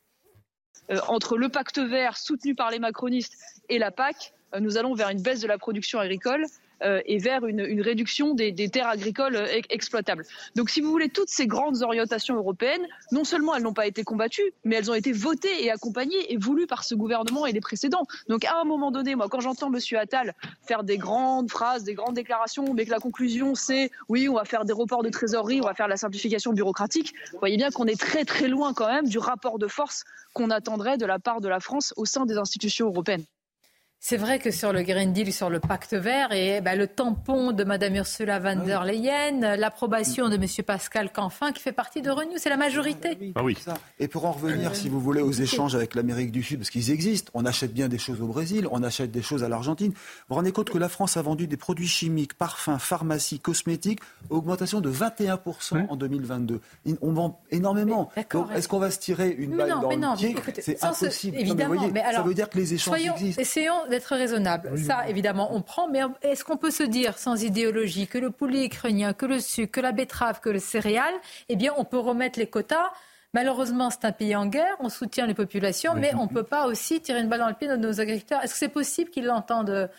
Euh, 0.90 1.00
entre 1.08 1.36
le 1.36 1.48
pacte 1.48 1.78
vert 1.78 2.16
soutenu 2.16 2.54
par 2.54 2.70
les 2.70 2.78
macronistes 2.78 3.36
et 3.68 3.78
la 3.78 3.90
PAC, 3.90 4.32
euh, 4.54 4.60
nous 4.60 4.78
allons 4.78 4.94
vers 4.94 5.08
une 5.08 5.20
baisse 5.20 5.40
de 5.40 5.48
la 5.48 5.58
production 5.58 5.98
agricole 5.98 6.44
euh, 6.44 6.46
et 6.82 7.18
vers 7.18 7.46
une, 7.46 7.80
réduction 7.80 8.34
des, 8.34 8.54
terres 8.68 8.88
agricoles 8.88 9.38
exploitables. 9.70 10.24
Donc, 10.54 10.70
si 10.70 10.80
vous 10.80 10.90
voulez, 10.90 11.08
toutes 11.08 11.30
ces 11.30 11.46
grandes 11.46 11.82
orientations 11.82 12.36
européennes, 12.36 12.86
non 13.12 13.24
seulement 13.24 13.54
elles 13.54 13.62
n'ont 13.62 13.72
pas 13.72 13.86
été 13.86 14.04
combattues, 14.04 14.52
mais 14.64 14.76
elles 14.76 14.90
ont 14.90 14.94
été 14.94 15.12
votées 15.12 15.64
et 15.64 15.70
accompagnées 15.70 16.32
et 16.32 16.36
voulues 16.36 16.66
par 16.66 16.84
ce 16.84 16.94
gouvernement 16.94 17.46
et 17.46 17.52
les 17.52 17.60
précédents. 17.60 18.06
Donc, 18.28 18.44
à 18.44 18.60
un 18.60 18.64
moment 18.64 18.90
donné, 18.90 19.14
moi, 19.14 19.28
quand 19.28 19.40
j'entends 19.40 19.72
M. 19.72 19.80
Attal 19.98 20.34
faire 20.66 20.84
des 20.84 20.98
grandes 20.98 21.50
phrases, 21.50 21.84
des 21.84 21.94
grandes 21.94 22.14
déclarations, 22.14 22.74
mais 22.74 22.84
que 22.84 22.90
la 22.90 22.98
conclusion 22.98 23.54
c'est 23.54 23.90
oui, 24.08 24.28
on 24.28 24.34
va 24.34 24.44
faire 24.44 24.64
des 24.64 24.72
reports 24.72 25.02
de 25.02 25.08
trésorerie, 25.08 25.60
on 25.60 25.66
va 25.66 25.74
faire 25.74 25.88
la 25.88 25.96
simplification 25.96 26.52
bureaucratique, 26.52 27.14
vous 27.32 27.38
voyez 27.38 27.56
bien 27.56 27.70
qu'on 27.70 27.86
est 27.86 28.00
très 28.00 28.24
très 28.24 28.48
loin 28.48 28.72
quand 28.74 28.88
même 28.88 29.08
du 29.08 29.18
rapport 29.18 29.58
de 29.58 29.66
force 29.66 30.04
qu'on 30.32 30.50
attendrait 30.50 30.98
de 30.98 31.06
la 31.06 31.18
part 31.18 31.40
de 31.40 31.48
la 31.48 31.60
France 31.60 31.94
au 31.96 32.04
sein 32.04 32.26
des 32.26 32.36
institutions 32.36 32.86
européennes. 32.86 33.24
C'est 33.98 34.18
vrai 34.18 34.38
que 34.38 34.50
sur 34.50 34.72
le 34.72 34.82
Green 34.82 35.12
Deal, 35.12 35.32
sur 35.32 35.50
le 35.50 35.58
pacte 35.58 35.94
vert, 35.94 36.30
et 36.30 36.60
bah, 36.60 36.76
le 36.76 36.86
tampon 36.86 37.50
de 37.50 37.64
Mme 37.64 37.96
Ursula 37.96 38.38
von 38.38 38.64
der 38.64 38.84
Leyen, 38.84 39.56
l'approbation 39.56 40.28
de 40.28 40.36
M. 40.36 40.44
Pascal 40.64 41.10
Canfin, 41.10 41.50
qui 41.50 41.60
fait 41.60 41.72
partie 41.72 42.02
de 42.02 42.10
Renew, 42.10 42.36
c'est 42.36 42.50
la 42.50 42.56
majorité. 42.56 43.32
Ah 43.34 43.42
oui. 43.42 43.56
Et 43.98 44.06
pour 44.06 44.26
en 44.26 44.32
revenir, 44.32 44.76
si 44.76 44.88
vous 44.88 45.00
voulez, 45.00 45.22
aux 45.22 45.32
échanges 45.32 45.74
avec 45.74 45.94
l'Amérique 45.94 46.30
du 46.30 46.42
Sud, 46.42 46.58
parce 46.58 46.70
qu'ils 46.70 46.90
existent, 46.92 47.32
on 47.34 47.44
achète 47.46 47.72
bien 47.72 47.88
des 47.88 47.98
choses 47.98 48.20
au 48.20 48.26
Brésil, 48.26 48.68
on 48.70 48.84
achète 48.84 49.10
des 49.10 49.22
choses 49.22 49.42
à 49.42 49.48
l'Argentine. 49.48 49.90
Vous 49.92 49.96
vous 50.28 50.34
rendez 50.36 50.52
compte 50.52 50.70
que 50.70 50.78
la 50.78 50.88
France 50.88 51.16
a 51.16 51.22
vendu 51.22 51.48
des 51.48 51.56
produits 51.56 51.88
chimiques, 51.88 52.34
parfums, 52.34 52.78
pharmacie, 52.78 53.40
cosmétiques, 53.40 54.00
augmentation 54.30 54.80
de 54.80 54.90
21% 54.90 55.88
en 55.88 55.96
2022. 55.96 56.60
On 57.00 57.12
vend 57.12 57.40
énormément. 57.50 58.10
Est-ce 58.54 58.68
qu'on 58.68 58.78
va 58.78 58.90
se 58.90 59.00
tirer 59.00 59.30
une 59.30 59.56
balle 59.56 59.70
dans 59.70 59.90
le 59.90 60.16
pied 60.16 60.36
C'est 60.60 60.84
impossible. 60.84 61.38
évidemment, 61.38 61.88
mais 61.92 62.04
ça 62.12 62.22
veut 62.22 62.34
dire 62.34 62.48
que 62.48 62.58
les 62.58 62.74
échanges 62.74 63.00
existent. 63.00 63.42
Essayons 63.42 63.85
d'être 63.88 64.14
raisonnable. 64.14 64.78
Ça, 64.78 65.08
évidemment, 65.08 65.54
on 65.54 65.62
prend, 65.62 65.88
mais 65.88 66.00
est-ce 66.22 66.44
qu'on 66.44 66.56
peut 66.56 66.70
se 66.70 66.82
dire, 66.82 67.18
sans 67.18 67.42
idéologie, 67.42 68.06
que 68.06 68.18
le 68.18 68.30
poulet 68.30 68.66
ukrainien, 68.66 69.12
que 69.12 69.26
le 69.26 69.40
sucre, 69.40 69.72
que 69.72 69.80
la 69.80 69.92
betterave, 69.92 70.40
que 70.40 70.48
le 70.48 70.58
céréal, 70.58 71.14
eh 71.48 71.56
bien, 71.56 71.72
on 71.76 71.84
peut 71.84 71.98
remettre 71.98 72.38
les 72.38 72.46
quotas? 72.46 72.90
Malheureusement, 73.34 73.90
c'est 73.90 74.04
un 74.04 74.12
pays 74.12 74.34
en 74.34 74.46
guerre, 74.46 74.76
on 74.80 74.88
soutient 74.88 75.26
les 75.26 75.34
populations, 75.34 75.94
mais 75.94 76.14
on 76.14 76.24
ne 76.24 76.28
peut 76.28 76.42
pas 76.42 76.66
aussi 76.66 77.00
tirer 77.00 77.20
une 77.20 77.28
balle 77.28 77.40
dans 77.40 77.48
le 77.48 77.54
pied 77.54 77.68
de 77.68 77.76
nos 77.76 78.00
agriculteurs. 78.00 78.42
Est-ce 78.42 78.52
que 78.52 78.58
c'est 78.58 78.68
possible 78.68 79.10
qu'ils 79.10 79.26
l'entendent 79.26 79.90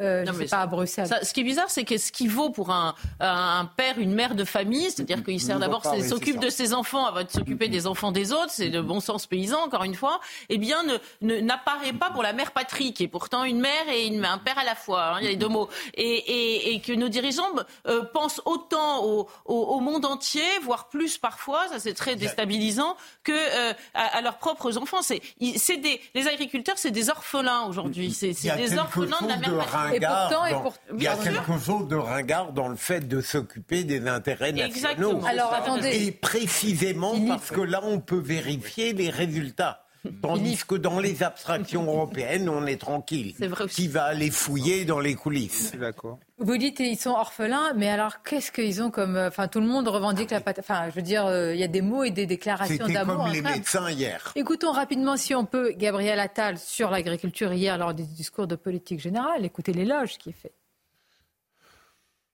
euh, 0.00 0.26
sais 0.26 0.46
pas, 0.46 0.58
à 0.58 0.66
Bruxelles. 0.66 1.08
ce 1.22 1.32
qui 1.32 1.40
est 1.40 1.44
bizarre, 1.44 1.70
c'est 1.70 1.84
que 1.84 1.96
ce 1.96 2.12
qui 2.12 2.26
vaut 2.26 2.50
pour 2.50 2.70
un, 2.70 2.94
un 3.20 3.64
père, 3.76 3.98
une 3.98 4.12
mère 4.12 4.34
de 4.34 4.44
famille, 4.44 4.90
c'est-à-dire 4.90 5.24
qu'il 5.24 5.40
sert 5.40 5.58
d'abord, 5.58 5.82
s'occupe 6.06 6.38
de 6.38 6.50
ses 6.50 6.74
enfants 6.74 7.06
avant 7.06 7.24
de 7.24 7.30
s'occuper 7.30 7.68
des 7.68 7.86
enfants 7.86 8.12
des 8.12 8.32
autres, 8.32 8.50
c'est 8.50 8.68
de 8.68 8.80
bon 8.80 9.00
sens 9.00 9.26
paysan, 9.26 9.58
encore 9.62 9.84
une 9.84 9.94
fois, 9.94 10.20
eh 10.50 10.58
bien, 10.58 10.76
ne, 11.22 11.40
n'apparaît 11.40 11.94
pas 11.94 12.10
pour 12.10 12.22
la 12.22 12.32
mère 12.32 12.52
patrie, 12.52 12.92
qui 12.92 13.04
est 13.04 13.08
pourtant 13.08 13.44
une 13.44 13.60
mère 13.60 13.88
et 13.88 14.06
une, 14.06 14.24
un 14.24 14.38
père 14.38 14.58
à 14.58 14.64
la 14.64 14.74
fois, 14.74 15.14
hein, 15.14 15.18
il 15.20 15.24
y 15.24 15.28
a 15.28 15.30
les 15.30 15.36
deux 15.36 15.48
mots, 15.48 15.68
et, 15.94 16.04
et, 16.04 16.74
et 16.74 16.80
que 16.80 16.92
nos 16.92 17.08
dirigeants 17.08 17.44
euh, 17.86 18.02
pensent 18.12 18.42
autant 18.44 19.04
au, 19.04 19.28
au, 19.46 19.80
monde 19.80 20.04
entier, 20.04 20.42
voire 20.62 20.88
plus 20.88 21.18
parfois, 21.18 21.68
ça 21.68 21.78
c'est 21.78 21.94
très 21.94 22.16
déstabilisant, 22.16 22.96
que 23.24 23.32
euh, 23.32 23.72
à, 23.94 24.20
leurs 24.20 24.38
propres 24.38 24.76
enfants. 24.76 25.02
C'est, 25.02 25.20
c'est 25.56 25.76
des, 25.78 26.00
les 26.14 26.26
agriculteurs, 26.26 26.76
c'est 26.78 26.90
des 26.90 27.08
orphelins 27.08 27.62
aujourd'hui, 27.62 28.12
c'est, 28.12 28.32
des 28.32 28.78
orphelins 28.78 29.20
de 29.22 29.28
la 29.28 29.36
mère 29.36 29.56
patrie 29.56 29.85
il 29.94 31.02
y 31.02 31.06
a 31.06 31.16
quelque 31.16 31.58
chose 31.58 31.88
de 31.88 31.96
ringard 31.96 32.52
dans 32.52 32.68
le 32.68 32.76
fait 32.76 33.00
de 33.00 33.20
s'occuper 33.20 33.84
des 33.84 34.06
intérêts 34.08 34.52
nationaux. 34.52 35.20
Alors 35.26 35.52
attendez. 35.52 36.06
Et 36.06 36.12
précisément 36.12 37.14
parce 37.28 37.50
que 37.50 37.60
là, 37.60 37.80
on 37.82 38.00
peut 38.00 38.20
vérifier 38.20 38.92
les 38.92 39.10
résultats. 39.10 39.85
Tandis 40.22 40.58
que 40.66 40.74
dans 40.74 41.00
les 41.00 41.22
abstractions 41.22 41.84
européennes, 41.86 42.48
on 42.48 42.66
est 42.66 42.80
tranquille. 42.80 43.34
C'est 43.38 43.46
vrai 43.46 43.66
Qui 43.66 43.88
va 43.88 44.04
aller 44.04 44.30
fouiller 44.30 44.84
dans 44.84 45.00
les 45.00 45.14
coulisses 45.14 45.72
D'accord. 45.78 46.18
Vous 46.38 46.58
dites 46.58 46.80
ils 46.80 46.98
sont 46.98 47.10
orphelins, 47.10 47.72
mais 47.74 47.88
alors 47.88 48.22
qu'est-ce 48.22 48.52
qu'ils 48.52 48.82
ont 48.82 48.90
comme. 48.90 49.16
Euh, 49.16 49.28
enfin, 49.28 49.48
tout 49.48 49.60
le 49.60 49.66
monde 49.66 49.88
revendique 49.88 50.30
la 50.30 50.40
patate. 50.40 50.64
Enfin, 50.68 50.90
je 50.90 50.94
veux 50.94 51.02
dire, 51.02 51.24
euh, 51.24 51.54
il 51.54 51.60
y 51.60 51.64
a 51.64 51.68
des 51.68 51.80
mots 51.80 52.04
et 52.04 52.10
des 52.10 52.26
déclarations 52.26 52.86
d'amour. 52.86 53.24
comme 53.24 53.32
les 53.32 53.40
médecins 53.40 53.90
hier. 53.90 54.32
Écoutons 54.36 54.72
rapidement, 54.72 55.16
si 55.16 55.34
on 55.34 55.46
peut, 55.46 55.72
Gabriel 55.72 56.20
Attal 56.20 56.58
sur 56.58 56.90
l'agriculture 56.90 57.52
hier 57.52 57.78
lors 57.78 57.94
du 57.94 58.04
discours 58.04 58.46
de 58.46 58.56
politique 58.56 59.00
générale. 59.00 59.44
Écoutez 59.44 59.72
l'éloge 59.72 60.18
qui 60.18 60.30
est 60.30 60.40
fait. 60.40 60.52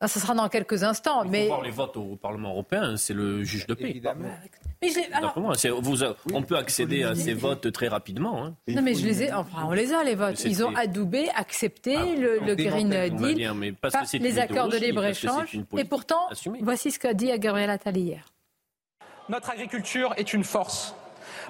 Ah, 0.05 0.09
ce 0.09 0.19
sera 0.19 0.35
dans 0.35 0.49
quelques 0.49 0.83
instants. 0.83 1.23
Il 1.23 1.31
mais... 1.31 1.47
voir 1.47 1.63
les 1.63 1.71
votes 1.71 1.97
au 1.97 2.17
Parlement 2.17 2.51
européen, 2.51 2.97
c'est 2.97 3.15
le 3.15 3.45
juge 3.45 3.69
de 3.69 3.75
paix. 3.75 3.91
Évidemment. 3.91 4.31
on 6.33 6.43
peut 6.43 6.57
accéder 6.57 7.05
à 7.05 7.15
ces 7.15 7.35
votes 7.35 7.71
très 7.71 7.87
rapidement. 7.87 8.45
Hein. 8.45 8.55
Non, 8.67 8.83
mais 8.83 8.95
je 8.95 9.07
les 9.07 9.23
ai, 9.23 9.33
enfin, 9.33 9.63
on 9.65 9.71
les 9.71 9.93
a, 9.93 10.03
les 10.03 10.17
votes. 10.17 10.45
Ils 10.45 10.65
ont 10.65 10.75
adoubé, 10.75 11.29
accepté 11.37 11.95
ah, 11.97 12.05
le, 12.19 12.55
Green 12.57 12.91
Deal, 13.17 13.53
les 14.21 14.39
accords 14.41 14.69
de 14.69 14.77
libre-échange. 14.77 15.57
Et 15.79 15.85
pourtant, 15.85 16.29
voici 16.63 16.91
ce 16.91 16.99
qu'a 16.99 17.15
dit 17.15 17.31
Gabriel 17.39 17.71
Attal 17.71 17.97
hier. 17.97 18.25
Notre 19.29 19.51
agriculture 19.51 20.15
est 20.17 20.33
une 20.33 20.43
force 20.43 20.97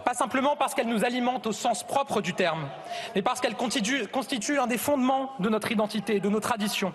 pas 0.02 0.14
simplement 0.14 0.56
parce 0.56 0.74
qu'elle 0.74 0.88
nous 0.88 1.04
alimente 1.04 1.46
au 1.46 1.52
sens 1.52 1.82
propre 1.82 2.20
du 2.20 2.34
terme, 2.34 2.68
mais 3.14 3.22
parce 3.22 3.40
qu'elle 3.40 3.56
constitue, 3.56 4.58
un 4.58 4.66
des 4.66 4.78
fondements 4.78 5.32
de 5.40 5.48
notre 5.48 5.72
identité, 5.72 6.20
de 6.20 6.28
nos 6.28 6.40
traditions, 6.40 6.92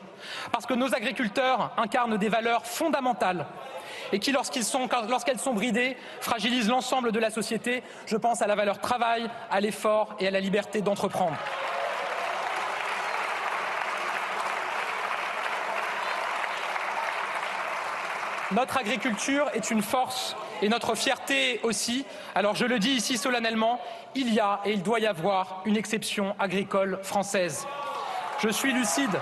parce 0.51 0.65
que 0.65 0.73
nos 0.73 0.93
agriculteurs 0.93 1.71
incarnent 1.77 2.17
des 2.17 2.29
valeurs 2.29 2.65
fondamentales 2.65 3.45
et 4.11 4.19
qui, 4.19 4.31
lorsqu'elles 4.31 4.63
sont, 4.63 4.87
sont 5.37 5.53
bridées, 5.53 5.97
fragilisent 6.21 6.69
l'ensemble 6.69 7.11
de 7.11 7.19
la 7.19 7.29
société. 7.29 7.83
Je 8.05 8.17
pense 8.17 8.41
à 8.41 8.47
la 8.47 8.55
valeur 8.55 8.79
travail, 8.79 9.29
à 9.51 9.59
l'effort 9.59 10.15
et 10.19 10.27
à 10.27 10.31
la 10.31 10.39
liberté 10.39 10.81
d'entreprendre. 10.81 11.37
Notre 18.51 18.77
agriculture 18.77 19.49
est 19.53 19.71
une 19.71 19.81
force 19.81 20.35
et 20.61 20.69
notre 20.69 20.95
fierté 20.95 21.59
aussi. 21.63 22.05
Alors 22.33 22.55
je 22.55 22.65
le 22.65 22.79
dis 22.79 22.91
ici 22.91 23.17
solennellement, 23.17 23.81
il 24.15 24.33
y 24.33 24.39
a 24.39 24.61
et 24.63 24.71
il 24.71 24.83
doit 24.83 24.99
y 24.99 25.05
avoir 25.05 25.61
une 25.65 25.75
exception 25.75 26.33
agricole 26.39 26.99
française. 27.03 27.67
Je 28.39 28.47
suis 28.47 28.71
lucide. 28.71 29.19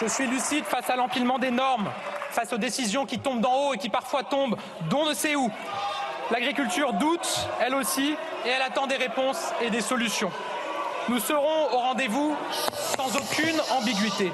Je 0.00 0.06
suis 0.06 0.26
lucide 0.26 0.64
face 0.64 0.90
à 0.90 0.96
l'empilement 0.96 1.38
des 1.38 1.52
normes, 1.52 1.90
face 2.30 2.52
aux 2.52 2.58
décisions 2.58 3.06
qui 3.06 3.20
tombent 3.20 3.40
d'en 3.40 3.54
haut 3.54 3.74
et 3.74 3.78
qui 3.78 3.88
parfois 3.88 4.24
tombent 4.24 4.56
d'on 4.90 5.08
ne 5.08 5.14
sait 5.14 5.36
où. 5.36 5.50
L'agriculture 6.32 6.92
doute, 6.92 7.48
elle 7.60 7.74
aussi, 7.74 8.16
et 8.44 8.48
elle 8.48 8.62
attend 8.62 8.86
des 8.86 8.96
réponses 8.96 9.52
et 9.62 9.70
des 9.70 9.80
solutions. 9.80 10.30
Nous 11.08 11.20
serons 11.20 11.72
au 11.72 11.78
rendez-vous 11.78 12.36
sans 12.96 13.16
aucune 13.16 13.60
ambiguïté. 13.70 14.32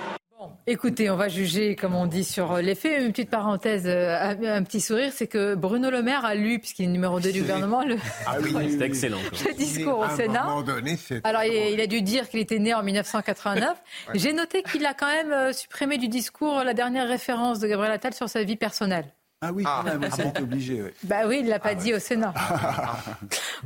Écoutez, 0.66 1.10
on 1.10 1.16
va 1.16 1.28
juger, 1.28 1.76
comme 1.76 1.94
on 1.94 2.06
dit, 2.06 2.24
sur 2.24 2.56
l'effet. 2.58 3.04
Une 3.04 3.12
petite 3.12 3.30
parenthèse, 3.30 3.84
euh, 3.86 4.34
un 4.42 4.62
petit 4.62 4.80
sourire, 4.80 5.12
c'est 5.14 5.26
que 5.26 5.54
Bruno 5.54 5.90
Le 5.90 6.02
Maire 6.02 6.24
a 6.24 6.34
lu, 6.34 6.58
puisqu'il 6.58 6.84
est 6.84 6.88
numéro 6.88 7.20
2 7.20 7.32
du 7.32 7.40
gouvernement, 7.42 7.84
le, 7.84 7.96
Ah 8.26 8.36
excellent. 8.84 9.18
le 9.46 9.54
discours 9.54 9.98
au 9.98 10.16
Sénat. 10.16 10.46
Donné, 10.64 10.96
Alors, 11.24 11.44
il, 11.44 11.72
il 11.74 11.80
a 11.80 11.86
dû 11.86 12.02
dire 12.02 12.28
qu'il 12.28 12.40
était 12.40 12.58
né 12.58 12.74
en 12.74 12.82
1989. 12.82 13.76
J'ai 14.14 14.32
noté 14.32 14.62
qu'il 14.62 14.84
a 14.86 14.94
quand 14.94 15.06
même 15.06 15.32
euh, 15.32 15.52
supprimé 15.52 15.98
du 15.98 16.08
discours 16.08 16.62
la 16.64 16.74
dernière 16.74 17.08
référence 17.08 17.58
de 17.60 17.66
Gabriel 17.66 17.92
Attal 17.92 18.14
sur 18.14 18.28
sa 18.28 18.42
vie 18.42 18.56
personnelle. 18.56 19.06
Ah 19.42 19.52
oui, 19.52 19.64
quand 19.64 19.82
même, 19.82 20.08
c'est 20.16 20.40
obligé. 20.40 20.82
oui. 20.82 20.90
Bah 21.02 21.26
oui, 21.26 21.38
il 21.40 21.44
ne 21.44 21.50
l'a 21.50 21.58
pas 21.58 21.74
dit 21.74 21.92
au 21.92 21.98
Sénat. 21.98 22.32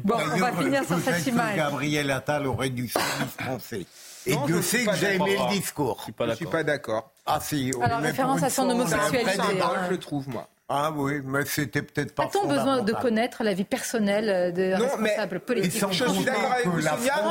Bon, 0.05 0.17
on 0.33 0.37
va 0.39 0.53
finir 0.53 0.85
sur 0.85 0.99
cette 0.99 1.27
image. 1.27 1.57
Gabriel 1.57 2.11
Attal 2.11 2.47
aurait 2.47 2.71
dû 2.71 2.89
se 2.89 2.99
français. 2.99 3.85
Et 4.29 4.35
Non, 4.35 4.45
Dieu 4.45 4.57
je 4.57 4.61
sait 4.61 4.85
que 4.85 4.95
j'ai 4.95 5.15
aimé 5.15 5.39
le 5.39 5.49
discours. 5.49 5.97
Je 6.27 6.35
suis 6.35 6.47
pas 6.47 6.63
d'accord. 6.63 7.11
Ah 7.25 7.41
si, 7.41 7.73
Alors, 7.83 8.01
référence 8.01 8.43
à 8.43 8.51
son 8.51 8.65
on 8.65 8.69
a 8.69 8.73
un 8.73 8.75
homosexualité, 8.75 9.37
vrai 9.37 9.55
débat. 9.55 9.73
hein. 9.75 9.85
Je 9.87 9.91
le 9.91 9.99
trouve, 9.99 10.29
moi. 10.29 10.47
Ah 10.71 10.93
oui, 10.95 11.23
mais 11.25 11.47
c'était 11.47 11.81
peut-être 11.81 12.15
pas 12.15 12.25
A-t-on 12.25 12.47
besoin 12.47 12.83
de 12.83 12.93
connaître 12.93 13.43
la 13.43 13.55
vie 13.55 13.65
personnelle 13.65 14.29
euh, 14.29 14.51
de 14.51 14.77
Non, 14.77 14.85
mais 14.99 15.09
responsables 15.09 15.41
politiques 15.41 15.81
sans 15.81 15.91
Je 15.91 16.05
suis 16.07 16.25
d'accord 16.25 16.53
avec 16.53 16.67
vous, 16.67 16.77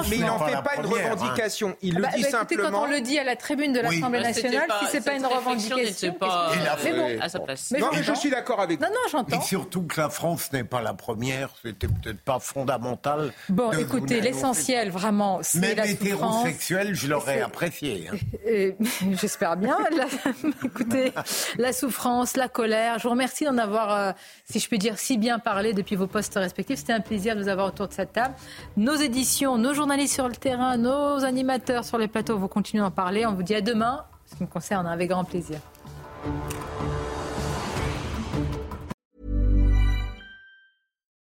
mais 0.09 0.15
il 0.17 0.25
n'en 0.25 0.39
fait 0.39 0.53
pas 0.63 0.75
une 0.77 0.81
première, 0.83 1.05
hein. 1.05 1.13
revendication. 1.13 1.77
Il 1.83 1.93
Bah, 1.93 1.99
le 1.99 2.05
dit 2.17 2.23
bah, 2.23 2.29
écoutez, 2.29 2.31
simplement. 2.55 2.71
quand 2.79 2.85
on 2.87 2.91
le 2.91 2.99
dit 3.01 3.19
à 3.19 3.23
la 3.23 3.35
tribune 3.35 3.73
de 3.73 3.79
l'Assemblée 3.79 4.21
Bah, 4.21 4.27
nationale, 4.29 4.67
pas- 4.67 4.79
si 4.79 4.85
c'est 4.91 5.03
pas 5.05 5.13
une 5.13 5.25
revendication, 5.27 6.13
pas, 6.13 6.49
que- 6.51 6.83
mais 6.85 6.93
bon. 6.93 7.21
à 7.21 7.29
sa 7.29 7.39
place. 7.39 7.69
Mais 7.71 7.79
Non, 7.79 7.89
je- 7.91 7.97
mais 7.99 8.03
je 8.05 8.13
suis 8.15 8.29
d'accord 8.31 8.59
avec 8.59 8.81
Non, 8.81 8.87
vous. 8.87 8.93
non, 8.93 8.99
j'entends. 9.11 9.39
Et 9.39 9.43
surtout 9.45 9.83
que 9.83 10.01
la 10.01 10.09
France 10.09 10.51
n'est 10.51 10.63
pas 10.63 10.81
la 10.81 10.95
première, 10.95 11.49
c'était 11.63 11.87
peut-être 11.87 12.21
pas 12.21 12.39
fondamental. 12.39 13.33
Bon, 13.49 13.71
écoutez, 13.73 14.19
l'essentiel, 14.19 14.89
vraiment, 14.89 15.41
c'est 15.43 15.59
Même 15.59 15.77
la 15.77 15.83
souffrance. 15.85 16.01
hétérosexuel, 16.07 16.95
je 16.95 17.07
l'aurais 17.07 17.41
apprécié. 17.41 18.09
hein. 18.11 18.15
J'espère 19.11 19.57
bien. 19.57 19.77
La- 19.95 20.05
écoutez, 20.65 21.13
la 21.59 21.71
souffrance, 21.71 22.35
la 22.35 22.47
colère. 22.47 22.97
Je 22.97 23.03
vous 23.03 23.09
remercie 23.11 23.26
d'en 23.45 23.57
avoir, 23.57 23.91
euh, 23.91 24.11
si 24.49 24.59
je 24.59 24.69
peux 24.69 24.77
dire, 24.77 24.97
si 24.97 25.17
bien 25.17 25.39
parlé 25.39 25.73
depuis 25.73 25.95
vos 25.95 26.07
postes 26.07 26.35
respectifs. 26.35 26.79
C'était 26.79 26.93
un 26.93 27.01
plaisir 27.01 27.35
de 27.35 27.41
vous 27.41 27.47
avoir 27.47 27.67
autour 27.67 27.87
de 27.87 27.93
cette 27.93 28.13
table. 28.13 28.35
Nos 28.75 28.95
éditions, 28.95 29.57
nos 29.57 29.73
journalistes 29.73 30.13
sur 30.13 30.27
le 30.27 30.35
terrain, 30.35 30.77
nos 30.77 31.23
animateurs 31.23 31.85
sur 31.85 31.97
les 31.97 32.07
plateaux, 32.07 32.37
vous 32.37 32.47
continuez 32.47 32.83
d'en 32.83 32.91
parler. 32.91 33.25
On 33.25 33.33
vous 33.33 33.43
dit 33.43 33.55
à 33.55 33.61
demain. 33.61 34.05
Ce 34.29 34.35
qui 34.35 34.43
me 34.43 34.47
concerne, 34.47 34.87
avec 34.87 35.09
grand 35.09 35.23
plaisir. 35.23 35.59